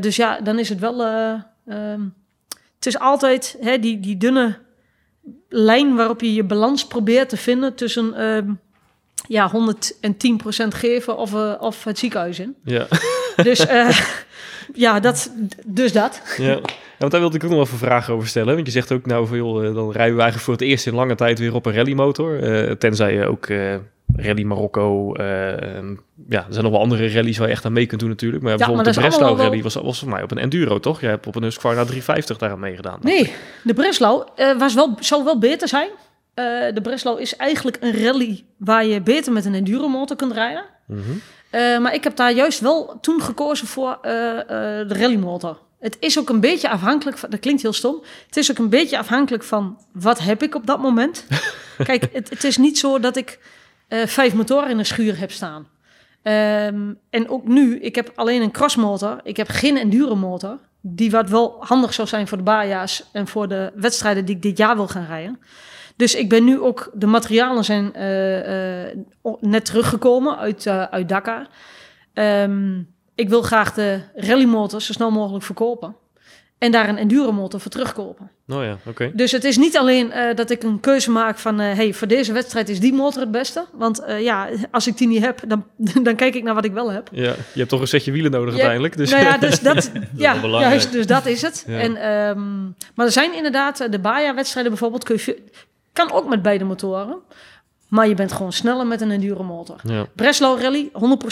Dus 0.00 0.16
ja, 0.16 0.40
dan 0.40 0.58
is 0.58 0.68
het 0.68 0.78
wel... 0.78 1.00
Um, 1.66 2.14
het 2.74 2.94
is 2.94 2.98
altijd 2.98 3.56
hè, 3.60 3.78
die, 3.78 4.00
die 4.00 4.16
dunne 4.16 4.58
lijn 5.48 5.94
waarop 5.94 6.20
je 6.20 6.34
je 6.34 6.44
balans 6.44 6.86
probeert 6.86 7.28
te 7.28 7.36
vinden 7.36 7.74
tussen 7.74 8.14
uh, 8.16 8.52
ja, 9.28 9.52
110% 9.52 10.68
geven 10.68 11.16
of, 11.16 11.32
uh, 11.32 11.54
of 11.60 11.84
het 11.84 11.98
ziekenhuis 11.98 12.38
in. 12.38 12.54
Ja. 12.64 12.86
Dus 13.42 13.66
uh, 13.66 13.98
ja, 14.84 15.00
dat, 15.00 15.30
dus 15.64 15.92
dat. 15.92 16.22
Ja. 16.36 16.44
ja, 16.44 16.60
want 16.98 17.12
daar 17.12 17.20
wilde 17.20 17.36
ik 17.36 17.44
ook 17.44 17.50
nog 17.50 17.58
wel 17.58 17.66
even 17.66 17.78
vragen 17.78 18.14
over 18.14 18.28
stellen. 18.28 18.54
Want 18.54 18.66
je 18.66 18.72
zegt 18.72 18.92
ook, 18.92 19.06
nou, 19.06 19.26
veel, 19.26 19.52
dan 19.52 19.92
rijden 19.92 20.14
we 20.16 20.22
eigenlijk 20.22 20.40
voor 20.40 20.52
het 20.52 20.62
eerst 20.62 20.86
in 20.86 20.94
lange 20.94 21.14
tijd 21.14 21.38
weer 21.38 21.54
op 21.54 21.66
een 21.66 21.74
rallymotor. 21.74 22.38
tenzij 22.78 23.14
je 23.14 23.26
ook 23.26 23.48
Rally 24.16 24.42
Marokko. 24.42 25.16
Uh, 25.16 25.24
ja, 26.28 26.46
er 26.46 26.52
zijn 26.52 26.62
nog 26.62 26.72
wel 26.72 26.80
andere 26.80 27.12
rallies 27.12 27.38
waar 27.38 27.46
je 27.46 27.52
echt 27.52 27.64
aan 27.64 27.72
mee 27.72 27.86
kunt 27.86 28.00
doen 28.00 28.08
natuurlijk. 28.08 28.42
Maar 28.42 28.52
ja, 28.52 28.58
bijvoorbeeld 28.58 28.94
de 28.94 29.00
Breslau 29.00 29.36
rally 29.36 29.62
was, 29.62 29.74
was 29.74 29.98
voor 29.98 30.08
mij 30.08 30.22
op 30.22 30.30
een 30.30 30.38
enduro, 30.38 30.80
toch? 30.80 31.00
Jij 31.00 31.10
hebt 31.10 31.26
op 31.26 31.36
een 31.36 31.42
Husqvarna 31.42 31.84
350 31.84 32.38
daaraan 32.38 32.60
meegedaan. 32.60 32.98
Nee, 33.02 33.32
de 33.62 33.74
Breslau 33.74 34.26
uh, 34.36 34.58
was 34.58 34.74
wel, 34.74 34.96
zou 35.00 35.24
wel 35.24 35.38
beter 35.38 35.68
zijn. 35.68 35.88
Uh, 35.88 36.44
de 36.74 36.80
Breslau 36.82 37.20
is 37.20 37.36
eigenlijk 37.36 37.76
een 37.80 38.02
rally 38.04 38.44
waar 38.56 38.84
je 38.84 39.00
beter 39.00 39.32
met 39.32 39.44
een 39.44 39.54
enduro 39.54 39.88
motor 39.88 40.16
kunt 40.16 40.32
rijden. 40.32 40.64
Mm 40.86 41.02
-hmm. 41.02 41.82
maar 41.82 41.94
ik 41.94 42.04
heb 42.04 42.16
daar 42.16 42.32
juist 42.32 42.60
wel 42.60 42.98
toen 43.00 43.22
gekozen 43.22 43.66
voor 43.66 43.98
de 44.02 44.86
rally 44.88 45.16
motor. 45.16 45.58
Het 45.84 45.96
is 46.00 46.18
ook 46.18 46.28
een 46.28 46.40
beetje 46.40 46.70
afhankelijk 46.70 47.18
van, 47.18 47.30
dat 47.30 47.40
klinkt 47.40 47.62
heel 47.62 47.72
stom. 47.72 48.02
Het 48.26 48.36
is 48.36 48.50
ook 48.50 48.58
een 48.58 48.68
beetje 48.68 48.98
afhankelijk 48.98 49.44
van 49.44 49.78
wat 49.92 50.18
heb 50.18 50.42
ik 50.42 50.54
op 50.54 50.66
dat 50.66 50.80
moment. 50.80 51.26
Kijk, 51.84 52.08
het, 52.12 52.30
het 52.30 52.44
is 52.44 52.56
niet 52.56 52.78
zo 52.78 52.98
dat 52.98 53.16
ik 53.16 53.38
uh, 53.88 54.06
vijf 54.06 54.34
motoren 54.34 54.70
in 54.70 54.78
een 54.78 54.86
schuur 54.86 55.18
heb 55.18 55.30
staan. 55.30 55.66
Um, 56.22 56.98
en 57.10 57.28
ook 57.28 57.46
nu, 57.46 57.80
ik 57.80 57.94
heb 57.94 58.12
alleen 58.14 58.42
een 58.42 58.50
crossmotor. 58.50 59.20
Ik 59.22 59.36
heb 59.36 59.48
geen 59.48 59.76
enduro 59.76 60.16
motor. 60.16 60.58
Die 60.80 61.10
wat 61.10 61.28
wel 61.28 61.56
handig 61.60 61.94
zou 61.94 62.08
zijn 62.08 62.28
voor 62.28 62.38
de 62.38 62.44
baja's 62.44 63.08
en 63.12 63.26
voor 63.26 63.48
de 63.48 63.72
wedstrijden 63.74 64.24
die 64.24 64.34
ik 64.34 64.42
dit 64.42 64.58
jaar 64.58 64.76
wil 64.76 64.88
gaan 64.88 65.06
rijden. 65.06 65.40
Dus 65.96 66.14
ik 66.14 66.28
ben 66.28 66.44
nu 66.44 66.60
ook, 66.60 66.90
de 66.94 67.06
materialen 67.06 67.64
zijn 67.64 67.92
uh, 67.96 68.84
uh, 68.86 69.32
net 69.40 69.64
teruggekomen 69.64 70.38
uit, 70.38 70.66
uit 70.66 71.08
Dakar. 71.08 71.46
Um, 72.14 72.94
ik 73.14 73.28
wil 73.28 73.42
graag 73.42 73.74
de 73.74 74.00
rallymotor 74.14 74.82
zo 74.82 74.92
snel 74.92 75.10
mogelijk 75.10 75.44
verkopen 75.44 75.96
en 76.58 76.72
daar 76.72 76.88
een 76.88 76.98
enduromotor 76.98 77.60
voor 77.60 77.70
terugkopen. 77.70 78.30
Oh 78.48 78.62
ja, 78.62 78.78
oké. 78.86 79.10
Dus 79.14 79.32
het 79.32 79.44
is 79.44 79.56
niet 79.56 79.76
alleen 79.76 80.06
uh, 80.06 80.34
dat 80.34 80.50
ik 80.50 80.62
een 80.62 80.80
keuze 80.80 81.10
maak 81.10 81.38
van... 81.38 81.60
Uh, 81.60 81.72
hey, 81.72 81.94
voor 81.94 82.08
deze 82.08 82.32
wedstrijd 82.32 82.68
is 82.68 82.80
die 82.80 82.92
motor 82.92 83.20
het 83.20 83.30
beste. 83.30 83.66
Want 83.72 84.00
uh, 84.00 84.22
ja, 84.22 84.48
als 84.70 84.86
ik 84.86 84.98
die 84.98 85.08
niet 85.08 85.24
heb, 85.24 85.40
dan, 85.46 85.66
dan 86.06 86.14
kijk 86.14 86.34
ik 86.34 86.42
naar 86.42 86.54
wat 86.54 86.64
ik 86.64 86.72
wel 86.72 86.92
heb. 86.92 87.08
Ja, 87.12 87.22
je 87.22 87.58
hebt 87.58 87.68
toch 87.68 87.80
een 87.80 87.86
setje 87.88 88.12
wielen 88.12 88.30
nodig 88.30 88.54
uiteindelijk. 88.54 88.96
Dus. 88.96 89.10
Nou 89.10 89.22
ja, 89.22 89.38
dus 89.38 89.60
dat, 89.70 89.90
ja, 90.16 90.36
juist, 90.42 90.92
dus 90.92 91.06
dat 91.06 91.26
is 91.26 91.42
het. 91.42 91.64
Ja. 91.66 91.78
En, 91.78 92.10
um, 92.10 92.74
maar 92.94 93.06
er 93.06 93.12
zijn 93.12 93.34
inderdaad, 93.34 93.92
de 93.92 93.98
Baja-wedstrijden 93.98 94.72
bijvoorbeeld... 94.72 95.04
Kun 95.04 95.18
je, 95.24 95.42
kan 95.92 96.12
ook 96.12 96.28
met 96.28 96.42
beide 96.42 96.64
motoren. 96.64 97.18
Maar 97.88 98.08
je 98.08 98.14
bent 98.14 98.32
gewoon 98.32 98.52
sneller 98.52 98.86
met 98.86 99.00
een 99.00 99.10
enduromotor. 99.10 99.76
Ja. 99.82 100.06
Breslau 100.14 100.60
Rally, 100.60 100.90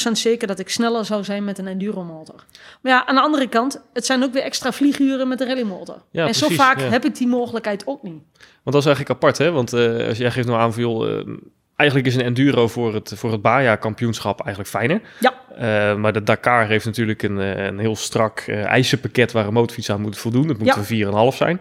100% 0.09 0.13
zeker 0.13 0.47
dat 0.47 0.59
ik 0.59 0.69
sneller 0.69 1.05
zou 1.05 1.25
zijn 1.25 1.45
met 1.45 1.59
een 1.59 1.67
enduromotor. 1.67 2.45
Maar 2.81 2.93
ja, 2.93 3.07
aan 3.07 3.15
de 3.15 3.21
andere 3.21 3.49
kant, 3.49 3.83
het 3.93 4.07
zijn 4.07 4.23
ook 4.23 4.33
weer 4.33 4.43
extra 4.43 4.73
vlieguren 4.73 5.29
met 5.29 5.41
een 5.41 5.47
rallymotor. 5.47 6.03
Ja, 6.11 6.27
en 6.27 6.35
zo 6.35 6.49
vaak 6.49 6.81
heb 6.81 7.05
ik 7.05 7.17
die 7.17 7.27
mogelijkheid 7.27 7.87
ook 7.87 8.03
niet. 8.03 8.23
Want 8.63 8.77
dat 8.77 8.77
is 8.77 8.87
eigenlijk 8.87 9.11
apart, 9.11 9.39
hè? 9.39 9.51
Want 9.51 9.75
uh, 9.75 10.09
als 10.09 10.19
jij 10.19 10.31
geeft 10.31 10.47
nou 10.47 10.61
aan 10.61 10.73
voor, 10.73 11.09
uh, 11.09 11.37
eigenlijk 11.77 12.09
is 12.09 12.15
een 12.15 12.23
enduro 12.23 12.69
voor 12.69 12.95
het, 12.95 13.13
voor 13.17 13.33
het 13.33 13.43
Baja-kampioenschap 13.43 14.41
eigenlijk 14.41 14.75
fijner. 14.75 15.01
Ja. 15.21 15.35
Uh, 15.53 15.97
maar 15.97 16.13
de 16.13 16.23
Dakar 16.23 16.67
heeft 16.67 16.85
natuurlijk 16.85 17.23
een, 17.23 17.37
een 17.37 17.79
heel 17.79 17.97
strak 17.97 18.41
eisenpakket 18.49 19.33
waar 19.33 19.47
een 19.47 19.53
motorfiets 19.53 19.91
aan 19.91 20.01
moet 20.01 20.19
voldoen. 20.19 20.49
Het 20.49 20.59
moet 20.59 20.67
ja. 20.67 20.77
een 20.77 21.31
4,5 21.33 21.37
zijn. 21.37 21.61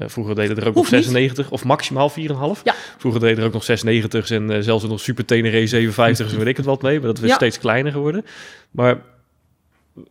Uh, 0.00 0.08
vroeger 0.08 0.34
deden 0.34 0.56
er 0.56 0.66
ook 0.68 0.74
nog 0.74 0.86
96 0.86 1.50
of 1.50 1.64
maximaal 1.64 2.10
4,5. 2.10 2.16
Ja. 2.64 2.74
Vroeger 2.98 3.20
deden 3.20 3.38
er 3.38 3.44
ook 3.44 3.52
nog 3.52 3.64
96 3.64 4.30
en 4.30 4.50
uh, 4.50 4.58
zelfs 4.60 4.84
nog 4.84 5.00
Super 5.00 5.24
Tenere 5.24 5.66
57 5.66 6.30
zo 6.30 6.36
weet 6.38 6.46
ik 6.46 6.56
het 6.56 6.66
wat 6.66 6.82
mee. 6.82 6.98
Maar 6.98 7.06
dat 7.06 7.22
is 7.22 7.28
ja. 7.28 7.34
steeds 7.34 7.58
kleiner 7.58 7.92
geworden. 7.92 8.24
Maar 8.70 9.00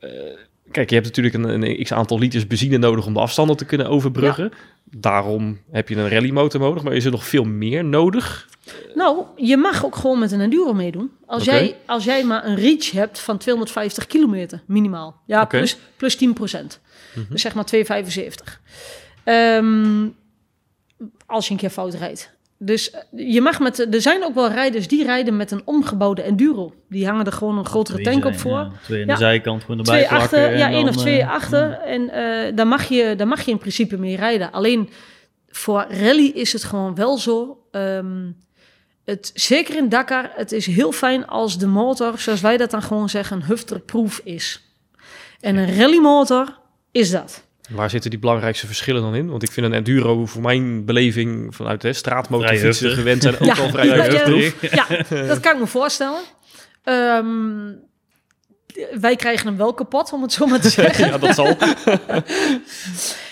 uh, 0.01 0.09
kijk, 0.71 0.89
je 0.89 0.95
hebt 0.95 1.07
natuurlijk 1.07 1.35
een, 1.35 1.63
een 1.63 1.83
x-aantal 1.83 2.19
liters 2.19 2.47
benzine 2.47 2.77
nodig 2.77 3.05
om 3.05 3.13
de 3.13 3.19
afstanden 3.19 3.57
te 3.57 3.65
kunnen 3.65 3.87
overbruggen. 3.87 4.43
Ja. 4.43 4.57
Daarom 4.83 5.59
heb 5.71 5.89
je 5.89 5.95
een 5.95 6.09
rallymotor 6.09 6.59
nodig. 6.59 6.83
Maar 6.83 6.93
is 6.93 7.05
er 7.05 7.11
nog 7.11 7.25
veel 7.25 7.43
meer 7.43 7.85
nodig? 7.85 8.49
Nou, 8.95 9.23
je 9.35 9.57
mag 9.57 9.85
ook 9.85 9.95
gewoon 9.95 10.19
met 10.19 10.31
een 10.31 10.41
enduro 10.41 10.73
meedoen. 10.73 11.11
Als, 11.25 11.47
okay. 11.47 11.63
jij, 11.63 11.75
als 11.85 12.03
jij 12.03 12.23
maar 12.23 12.45
een 12.45 12.55
reach 12.55 12.91
hebt 12.91 13.19
van 13.19 13.37
250 13.37 14.07
kilometer 14.07 14.61
minimaal. 14.65 15.21
Ja, 15.25 15.41
okay. 15.41 15.59
plus, 15.59 15.77
plus 15.97 16.15
10 16.15 16.33
procent. 16.33 16.79
Mm 16.83 17.21
-hmm. 17.21 17.31
Dus 17.31 17.41
zeg 17.41 17.53
maar 17.53 17.65
275. 17.65 18.61
Um, 19.25 20.15
als 21.25 21.45
je 21.45 21.51
een 21.51 21.59
keer 21.59 21.69
fout 21.69 21.93
rijdt. 21.93 22.33
Dus 22.57 22.91
eh, 22.91 23.01
je 23.33 23.41
mag 23.41 23.59
met. 23.59 23.93
Er 23.93 24.01
zijn 24.01 24.23
ook 24.23 24.33
wel 24.33 24.49
rijders 24.49 24.87
die 24.87 25.03
rijden 25.03 25.37
met 25.37 25.51
een 25.51 25.61
omgebouwde 25.65 26.21
enduro. 26.21 26.73
Die 26.89 27.07
hangen 27.07 27.25
er 27.25 27.31
gewoon 27.31 27.57
een 27.57 27.65
grotere 27.65 28.01
tank 28.01 28.25
op 28.25 28.35
voor. 28.35 28.51
Ja, 28.51 28.71
twee 28.83 29.01
aan 29.01 29.07
de 29.07 29.15
zijkant 29.15 29.61
gewoon 29.61 29.77
erbij 29.77 30.05
twee 30.05 30.19
achter, 30.19 30.57
Ja, 30.57 30.69
één 30.69 30.87
of 30.87 30.95
twee 30.95 31.19
uh, 31.19 31.31
achter. 31.31 31.71
En 31.71 32.01
uh, 32.01 32.55
daar, 32.55 32.67
mag 32.67 32.83
je, 32.83 33.15
daar 33.17 33.27
mag 33.27 33.41
je 33.41 33.51
in 33.51 33.57
principe 33.57 33.97
mee 33.97 34.15
rijden. 34.15 34.51
Alleen 34.51 34.89
voor 35.49 35.85
rally 35.89 36.25
is 36.25 36.53
het 36.53 36.63
gewoon 36.63 36.95
wel 36.95 37.17
zo. 37.17 37.63
Um, 37.71 38.37
het, 39.05 39.31
zeker 39.33 39.77
in 39.77 39.89
Dakar, 39.89 40.31
het 40.35 40.51
is 40.51 40.65
heel 40.65 40.91
fijn 40.91 41.27
als 41.27 41.57
de 41.57 41.67
motor, 41.67 42.19
zoals 42.19 42.41
wij 42.41 42.57
dat 42.57 42.71
dan 42.71 42.81
gewoon 42.81 43.09
zeggen, 43.09 43.43
hufterproof 43.43 44.21
is. 44.23 44.61
En 45.39 45.55
een 45.55 45.77
rallymotor 45.77 46.59
is 46.91 47.11
dat. 47.11 47.43
Waar 47.69 47.89
zitten 47.89 48.09
die 48.09 48.19
belangrijkste 48.19 48.65
verschillen 48.65 49.01
dan 49.01 49.15
in? 49.15 49.29
Want 49.29 49.43
ik 49.43 49.51
vind 49.51 49.65
een 49.65 49.73
enduro 49.73 50.25
voor 50.25 50.41
mijn 50.41 50.85
beleving 50.85 51.55
vanuit 51.55 51.81
de 51.81 51.93
straatmotorfietsen 51.93 52.91
gewend 52.91 53.21
zijn 53.21 53.33
ook 53.39 53.55
ja. 53.55 53.63
al 53.63 53.69
vrij 53.69 53.85
ja, 53.85 53.95
ja, 53.95 54.25
ja, 55.09 55.25
dat 55.27 55.39
kan 55.39 55.53
ik 55.53 55.59
me 55.59 55.67
voorstellen. 55.67 56.19
Um, 56.83 57.79
wij 58.99 59.15
krijgen 59.15 59.47
hem 59.47 59.57
wel 59.57 59.73
kapot, 59.73 60.13
om 60.13 60.21
het 60.21 60.33
zo 60.33 60.45
maar 60.45 60.59
te 60.59 60.69
zeggen. 60.79 61.07
ja, 61.07 61.17
dat 61.17 61.35
zal. 61.35 61.57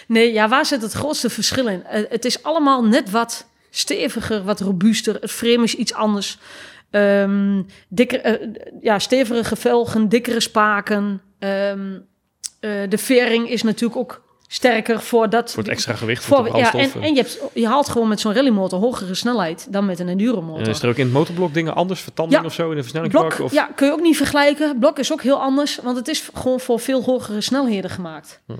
nee, 0.07 0.33
ja, 0.33 0.47
waar 0.49 0.65
zit 0.65 0.81
het 0.81 0.91
grootste 0.91 1.29
verschil 1.29 1.67
in? 1.67 1.83
Uh, 1.93 2.01
het 2.09 2.25
is 2.25 2.43
allemaal 2.43 2.85
net 2.85 3.09
wat 3.09 3.47
steviger, 3.69 4.43
wat 4.43 4.59
robuuster. 4.59 5.17
Het 5.21 5.31
frame 5.31 5.63
is 5.63 5.75
iets 5.75 5.93
anders. 5.93 6.37
Um, 6.91 7.65
dikker, 7.89 8.49
ja, 8.81 8.99
stevige 8.99 9.55
velgen, 9.55 10.09
dikkere 10.09 10.39
spaken. 10.39 11.21
Um, 11.39 12.07
de 12.59 12.97
vering 12.97 13.49
is 13.49 13.63
natuurlijk 13.63 13.99
ook 13.99 14.21
sterker 14.51 15.01
voor 15.01 15.29
dat... 15.29 15.51
Voor 15.51 15.63
het 15.63 15.71
extra 15.71 15.95
gewicht 15.95 16.25
voor, 16.25 16.43
de 16.43 16.57
ja, 16.57 16.73
en, 16.73 16.91
en 17.01 17.15
je, 17.15 17.21
hebt, 17.21 17.39
je 17.53 17.67
haalt 17.67 17.89
gewoon 17.89 18.07
met 18.07 18.19
zo'n 18.19 18.33
rallymotor 18.33 18.79
hogere 18.79 19.13
snelheid 19.13 19.67
dan 19.69 19.85
met 19.85 19.99
een 19.99 20.07
enduromotor. 20.07 20.63
En 20.63 20.69
is 20.69 20.81
er 20.81 20.89
ook 20.89 20.95
in 20.95 21.03
het 21.03 21.13
motorblok 21.13 21.53
dingen 21.53 21.75
anders, 21.75 22.01
vertanding 22.01 22.45
of 22.45 22.53
zo 22.53 22.69
in 22.69 22.75
de 22.75 22.81
versnellingsbak? 22.81 23.39
Of? 23.39 23.51
Ja, 23.51 23.69
kun 23.75 23.87
je 23.87 23.93
ook 23.93 24.01
niet 24.01 24.17
vergelijken. 24.17 24.79
Blok 24.79 24.99
is 24.99 25.11
ook 25.11 25.21
heel 25.21 25.41
anders, 25.41 25.79
want 25.83 25.97
het 25.97 26.07
is 26.07 26.29
gewoon 26.33 26.59
voor 26.59 26.79
veel 26.79 27.03
hogere 27.03 27.41
snelheden 27.41 27.89
gemaakt. 27.89 28.41
Hm. 28.45 28.53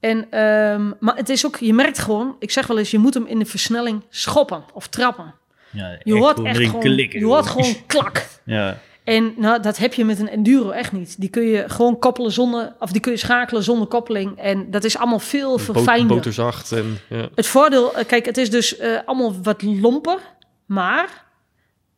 En, 0.00 0.42
um, 0.42 0.94
maar 1.00 1.16
het 1.16 1.28
is 1.28 1.46
ook, 1.46 1.56
je 1.56 1.74
merkt 1.74 1.98
gewoon, 1.98 2.36
ik 2.38 2.50
zeg 2.50 2.66
wel 2.66 2.78
eens, 2.78 2.90
je 2.90 2.98
moet 2.98 3.14
hem 3.14 3.26
in 3.26 3.38
de 3.38 3.46
versnelling 3.46 4.02
schoppen 4.10 4.64
of 4.72 4.86
trappen. 4.86 5.34
Ja, 5.70 5.98
je 6.02 6.14
hoort 6.14 6.42
echt 6.42 6.58
gewoon, 6.58 6.96
je 6.96 7.24
hoort 7.24 7.46
gewoon 7.46 7.74
klak. 7.86 8.26
Ja. 8.44 8.78
En 9.06 9.34
nou, 9.36 9.62
dat 9.62 9.76
heb 9.76 9.94
je 9.94 10.04
met 10.04 10.20
een 10.20 10.28
enduro 10.28 10.70
echt 10.70 10.92
niet. 10.92 11.20
Die 11.20 11.28
kun 11.28 11.42
je 11.42 11.64
gewoon 11.66 11.98
koppelen 11.98 12.32
zonder, 12.32 12.72
of 12.78 12.90
die 12.90 13.00
kun 13.00 13.12
je 13.12 13.18
schakelen 13.18 13.62
zonder 13.62 13.86
koppeling. 13.86 14.38
En 14.38 14.70
dat 14.70 14.84
is 14.84 14.96
allemaal 14.96 15.18
veel 15.18 15.58
verfijnder. 15.58 16.16
Boterzacht 16.16 16.72
en 16.72 16.98
ja. 17.08 17.28
Het 17.34 17.46
voordeel, 17.46 17.94
eh, 17.94 18.06
kijk, 18.06 18.26
het 18.26 18.36
is 18.36 18.50
dus 18.50 18.78
uh, 18.78 18.98
allemaal 19.04 19.34
wat 19.42 19.62
lomper, 19.62 20.18
maar 20.64 21.24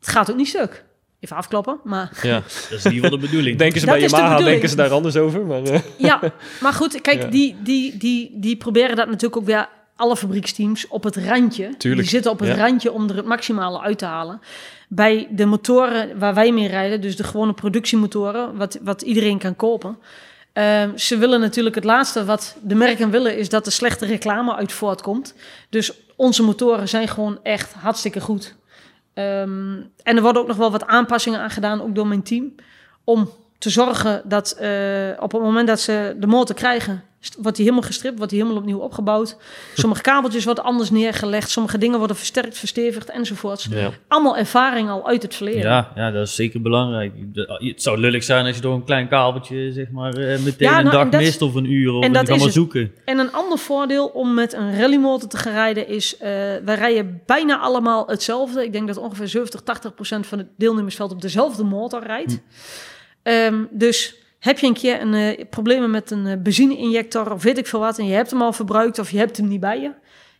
het 0.00 0.08
gaat 0.08 0.30
ook 0.30 0.36
niet 0.36 0.48
stuk. 0.48 0.84
Even 1.20 1.36
afkloppen, 1.36 1.80
maar... 1.84 2.10
Ja, 2.22 2.34
dat 2.70 2.78
is 2.78 2.84
niet 2.84 3.00
wel 3.00 3.10
de 3.10 3.18
bedoeling. 3.18 3.58
denken 3.58 3.80
ze 3.80 3.86
bij 3.86 4.00
Yamaha, 4.00 4.36
de 4.36 4.44
denken 4.44 4.68
ze 4.68 4.76
daar 4.76 4.90
anders 4.90 5.16
over. 5.16 5.46
Maar, 5.46 5.62
uh. 5.62 5.78
Ja, 5.96 6.20
maar 6.60 6.72
goed, 6.72 7.00
kijk, 7.00 7.32
die, 7.32 7.56
die, 7.62 7.96
die, 7.96 8.32
die 8.34 8.56
proberen 8.56 8.96
dat 8.96 9.06
natuurlijk 9.06 9.36
ook 9.36 9.46
weer 9.46 9.68
alle 9.96 10.16
fabrieksteams 10.16 10.88
op 10.88 11.04
het 11.04 11.16
randje. 11.16 11.76
Tuurlijk. 11.76 12.02
Die 12.02 12.10
zitten 12.10 12.30
op 12.30 12.38
het 12.38 12.56
randje 12.56 12.92
om 12.92 13.08
er 13.08 13.16
het 13.16 13.26
maximale 13.26 13.80
uit 13.80 13.98
te 13.98 14.04
halen. 14.04 14.40
Bij 14.88 15.28
de 15.30 15.46
motoren 15.46 16.18
waar 16.18 16.34
wij 16.34 16.52
mee 16.52 16.68
rijden, 16.68 17.00
dus 17.00 17.16
de 17.16 17.24
gewone 17.24 17.52
productiemotoren, 17.52 18.56
wat, 18.56 18.78
wat 18.82 19.02
iedereen 19.02 19.38
kan 19.38 19.56
kopen. 19.56 19.98
Uh, 20.54 20.82
ze 20.94 21.18
willen 21.18 21.40
natuurlijk 21.40 21.74
het 21.74 21.84
laatste 21.84 22.24
wat 22.24 22.56
de 22.62 22.74
merken 22.74 23.10
willen, 23.10 23.38
is 23.38 23.48
dat 23.48 23.66
er 23.66 23.72
slechte 23.72 24.06
reclame 24.06 24.54
uit 24.54 24.72
voortkomt. 24.72 25.34
Dus 25.68 25.92
onze 26.16 26.42
motoren 26.42 26.88
zijn 26.88 27.08
gewoon 27.08 27.38
echt 27.42 27.72
hartstikke 27.72 28.20
goed. 28.20 28.54
Um, 29.14 29.90
en 30.02 30.16
er 30.16 30.22
worden 30.22 30.42
ook 30.42 30.48
nog 30.48 30.56
wel 30.56 30.70
wat 30.70 30.86
aanpassingen 30.86 31.40
aan 31.40 31.50
gedaan, 31.50 31.82
ook 31.82 31.94
door 31.94 32.06
mijn 32.06 32.22
team. 32.22 32.54
Om 33.04 33.30
te 33.58 33.70
zorgen 33.70 34.22
dat 34.24 34.56
uh, 34.60 35.10
op 35.20 35.32
het 35.32 35.42
moment 35.42 35.68
dat 35.68 35.80
ze 35.80 36.16
de 36.18 36.26
motor 36.26 36.56
krijgen, 36.56 37.02
wordt 37.38 37.56
die 37.56 37.66
helemaal 37.66 37.88
gestript, 37.88 38.16
wordt 38.16 38.32
die 38.32 38.40
helemaal 38.40 38.62
opnieuw 38.62 38.78
opgebouwd. 38.78 39.36
Sommige 39.74 40.02
kabeltjes 40.02 40.44
worden 40.44 40.64
anders 40.64 40.90
neergelegd, 40.90 41.50
sommige 41.50 41.78
dingen 41.78 41.98
worden 41.98 42.16
versterkt, 42.16 42.58
verstevigd 42.58 43.10
enzovoorts. 43.10 43.68
Allemaal 44.08 44.36
ervaring 44.36 44.90
al 44.90 45.06
uit 45.06 45.22
het 45.22 45.34
verleden. 45.34 45.60
Ja, 45.60 45.92
ja, 45.94 46.10
dat 46.10 46.26
is 46.26 46.34
zeker 46.34 46.62
belangrijk. 46.62 47.12
Het 47.48 47.82
zou 47.82 47.98
lullig 47.98 48.24
zijn 48.24 48.46
als 48.46 48.56
je 48.56 48.62
door 48.62 48.74
een 48.74 48.84
klein 48.84 49.08
kabeltje 49.08 49.72
zeg 49.72 49.90
maar 49.90 50.14
eh, 50.14 50.38
meteen 50.38 50.68
een 50.68 50.84
nou, 50.84 51.10
dag 51.10 51.20
mist 51.20 51.42
of 51.42 51.54
een 51.54 51.72
uur 51.72 51.92
of 51.92 52.04
en 52.04 52.12
dat 52.12 52.28
maar 52.28 52.50
zoeken. 52.50 52.92
En 53.04 53.18
een 53.18 53.32
ander 53.32 53.58
voordeel 53.58 54.06
om 54.06 54.34
met 54.34 54.52
een 54.52 54.78
rallymotor 54.78 55.28
te 55.28 55.36
gaan 55.36 55.52
rijden 55.52 55.88
is, 55.88 56.14
uh, 56.14 56.20
wij 56.64 56.74
rijden 56.74 57.22
bijna 57.26 57.58
allemaal 57.58 58.06
hetzelfde. 58.06 58.64
Ik 58.64 58.72
denk 58.72 58.86
dat 58.86 58.96
ongeveer 58.96 59.28
70, 59.28 59.60
80 59.60 59.94
procent 59.94 60.26
van 60.26 60.38
het 60.38 60.46
deelnemersveld 60.56 61.12
op 61.12 61.22
dezelfde 61.22 61.64
motor 61.64 62.02
rijdt. 62.02 62.32
Hm. 62.32 62.38
Ehm, 63.28 63.64
dus 63.70 64.14
heb 64.38 64.58
je 64.58 64.66
een 64.66 64.74
keer 64.74 65.00
een, 65.00 65.14
uh, 65.14 65.44
problemen 65.50 65.90
met 65.90 66.10
een 66.10 66.26
uh, 66.26 66.32
benzineinjector 66.38 67.32
of 67.32 67.42
weet 67.42 67.58
ik 67.58 67.66
veel 67.66 67.80
wat... 67.80 67.98
en 67.98 68.06
je 68.06 68.14
hebt 68.14 68.30
hem 68.30 68.42
al 68.42 68.52
verbruikt 68.52 68.98
of 68.98 69.10
je 69.10 69.18
hebt 69.18 69.36
hem 69.36 69.48
niet 69.48 69.60
bij 69.60 69.80
je... 69.80 69.92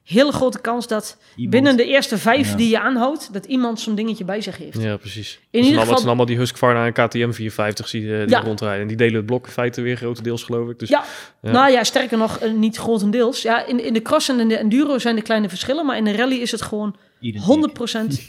hele 0.08 0.32
grote 0.32 0.60
kans 0.60 0.86
dat 0.86 1.16
binnen 1.36 1.76
de 1.76 1.84
eerste 1.84 2.18
vijf 2.18 2.54
die 2.54 2.68
je 2.68 2.80
aanhoudt... 2.80 3.32
dat 3.32 3.44
iemand 3.44 3.80
zo'n 3.80 3.94
dingetje 3.94 4.24
bij 4.24 4.40
zich 4.40 4.56
heeft. 4.56 4.82
Ja, 4.82 4.96
precies. 4.96 5.40
In 5.50 5.64
ieder 5.64 5.80
geval... 5.80 6.04
allemaal 6.04 6.26
die 6.26 6.36
Husqvarna 6.36 6.86
en 6.86 6.92
KTM 6.92 7.30
450 7.30 7.90
die, 7.90 8.02
uh, 8.02 8.26
die 8.26 8.36
rondrijden. 8.36 8.80
En 8.80 8.88
die 8.88 8.96
delen 8.96 9.14
het 9.14 9.26
blok 9.26 9.46
in 9.46 9.52
feite 9.52 9.80
weer 9.80 9.96
grotendeels, 9.96 10.42
geloof 10.42 10.68
ik. 10.68 10.78
Dus, 10.78 10.88
ja. 10.88 11.04
nou 11.40 11.70
ja, 11.70 11.84
sterker 11.84 12.18
nog, 12.18 12.40
niet 12.54 12.76
grotendeels. 12.76 13.42
Ja, 13.42 13.66
in, 13.66 13.84
in 13.84 13.92
de 13.92 14.02
cross 14.02 14.28
en 14.28 14.40
in 14.40 14.48
de 14.48 14.56
enduro 14.56 14.98
zijn 14.98 15.16
er 15.16 15.22
kleine 15.22 15.48
verschillen... 15.48 15.86
maar 15.86 15.96
in 15.96 16.04
de 16.04 16.16
rally 16.16 16.36
is 16.36 16.50
het 16.50 16.62
gewoon 16.62 16.96
Identiek. 17.20 17.78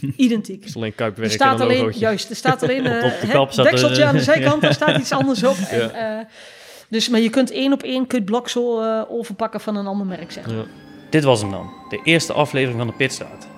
identiek. 0.16 0.64
is 0.64 0.76
alleen 0.76 0.94
kuipwerk 0.94 1.28
er 1.28 1.34
staat 1.34 1.60
alleen, 1.60 1.92
Juist, 1.96 2.30
er 2.30 2.36
staat 2.36 2.62
alleen 2.62 2.84
uh, 2.86 3.02
het 3.02 3.54
dekseltje 3.54 4.04
aan 4.04 4.16
de 4.16 4.22
zijkant, 4.32 4.62
daar 4.62 4.74
staat 4.74 4.98
iets 4.98 5.12
anders 5.12 5.44
op. 5.44 5.56
En, 5.56 5.90
uh, 5.94 6.24
dus, 6.88 7.08
maar 7.08 7.20
je 7.20 7.30
kunt 7.30 7.50
één 7.50 7.72
op 7.72 7.82
één 7.82 8.06
kunt 8.06 8.24
blok 8.24 8.48
zo 8.48 8.82
uh, 8.82 9.02
overpakken 9.08 9.60
van 9.60 9.76
een 9.76 9.86
ander 9.86 10.06
merk, 10.06 10.32
zeg 10.32 10.46
ja. 10.50 10.64
Dit 11.10 11.24
was 11.24 11.40
hem 11.40 11.50
dan, 11.50 11.70
de 11.88 12.00
eerste 12.04 12.32
aflevering 12.32 12.78
van 12.78 12.86
de 12.86 12.92
Pitstraat. 12.92 13.48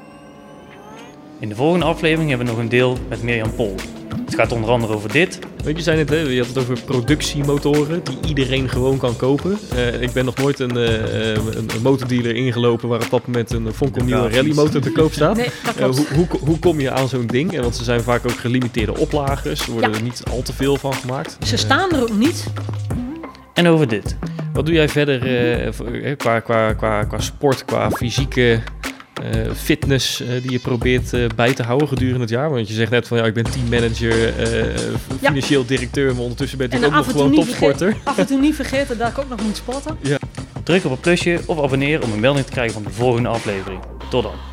In 1.39 1.49
de 1.49 1.55
volgende 1.55 1.85
aflevering 1.85 2.29
hebben 2.29 2.47
we 2.47 2.53
nog 2.53 2.63
een 2.63 2.69
deel 2.69 2.99
met 3.09 3.23
Mirjam 3.23 3.55
Pol. 3.55 3.75
Het 4.25 4.35
gaat 4.35 4.53
onder 4.53 4.71
andere 4.71 4.95
over 4.95 5.13
dit. 5.13 5.39
Weet 5.65 5.77
je, 5.77 5.83
zijn 5.83 5.99
het, 5.99 6.09
hè? 6.09 6.17
je 6.17 6.39
had 6.39 6.47
het 6.47 6.59
over 6.59 6.81
productiemotoren 6.85 8.05
die 8.05 8.19
iedereen 8.29 8.69
gewoon 8.69 8.99
kan 8.99 9.17
kopen. 9.17 9.59
Uh, 9.75 10.03
ik 10.03 10.13
ben 10.13 10.25
nog 10.25 10.37
nooit 10.37 10.59
een, 10.59 10.77
uh, 10.77 11.35
een, 11.35 11.57
een, 11.57 11.83
motordealer 11.83 12.35
ingelopen 12.35 12.89
waar 12.89 13.03
op 13.03 13.11
dat 13.11 13.27
moment 13.27 13.53
een 13.53 13.73
Fonkel 13.75 14.05
nieuwe 14.05 14.29
rallymotor 14.29 14.81
te 14.81 14.93
koop 14.93 15.13
staat. 15.13 15.37
Nee, 15.37 15.49
uh, 15.79 15.85
hoe, 15.85 16.07
hoe, 16.15 16.27
hoe, 16.41 16.59
kom 16.59 16.81
je 16.81 16.91
aan 16.91 17.09
zo'n 17.09 17.27
ding? 17.27 17.61
Want 17.61 17.77
ze 17.77 17.85
zijn 17.85 18.03
vaak 18.03 18.25
ook 18.25 18.39
gelimiteerde 18.39 18.97
oplagers. 18.99 19.67
Er 19.67 19.73
worden 19.73 19.95
er 19.95 20.03
niet 20.03 20.23
al 20.31 20.43
te 20.43 20.53
veel 20.53 20.77
van 20.77 20.95
gemaakt. 20.95 21.37
Ze 21.47 21.57
staan 21.57 21.91
er 21.93 22.03
ook 22.03 22.17
niet. 22.17 22.47
En 23.55 23.67
over 23.67 23.89
dit. 23.89 24.17
Wat 24.53 24.67
doe 24.67 24.75
jij 24.75 24.89
verder 24.89 25.19
qua, 26.17 26.41
qua, 26.41 26.73
qua, 26.73 27.05
qua 27.05 27.21
sport, 27.21 27.65
qua 27.65 27.91
fysieke 27.91 28.61
uh, 29.23 29.51
fitness 29.55 30.21
uh, 30.21 30.29
die 30.43 30.51
je 30.51 30.59
probeert 30.59 31.13
uh, 31.13 31.27
bij 31.37 31.55
te 31.55 31.63
houden 31.63 31.89
gedurende 31.89 32.21
het 32.21 32.31
jaar? 32.31 32.51
Want 32.51 32.69
je 32.69 32.75
zegt 32.75 32.91
net 32.91 33.09
van 33.09 33.19
ja, 33.19 33.25
ik 33.25 33.35
ben 33.35 33.45
teammanager, 33.45 34.33
financieel 35.19 35.61
ja. 35.61 35.67
directeur, 35.67 36.13
maar 36.13 36.23
ondertussen 36.23 36.59
ben 36.59 36.71
je 36.71 36.87
ook 36.87 36.93
nog 36.93 37.11
gewoon 37.11 37.35
topsporter. 37.35 37.97
af 38.05 38.19
en 38.19 38.27
toe 38.27 38.41
niet 38.41 38.55
vergeten 38.55 38.99
dat 38.99 39.09
ik 39.09 39.19
ook 39.19 39.29
nog 39.29 39.43
moet 39.43 39.57
sporten. 39.57 39.99
Ja. 40.01 40.19
Druk 40.65 40.85
op 40.85 40.91
het 40.91 41.01
plusje 41.01 41.41
of 41.47 41.63
abonneer 41.63 42.03
om 42.03 42.13
een 42.13 42.21
melding 42.21 42.47
te 42.47 42.53
krijgen 42.53 42.73
van 42.73 42.83
de 42.83 42.91
volgende 42.91 43.29
aflevering. 43.29 43.81
Tot 44.11 44.23
dan. 44.23 44.52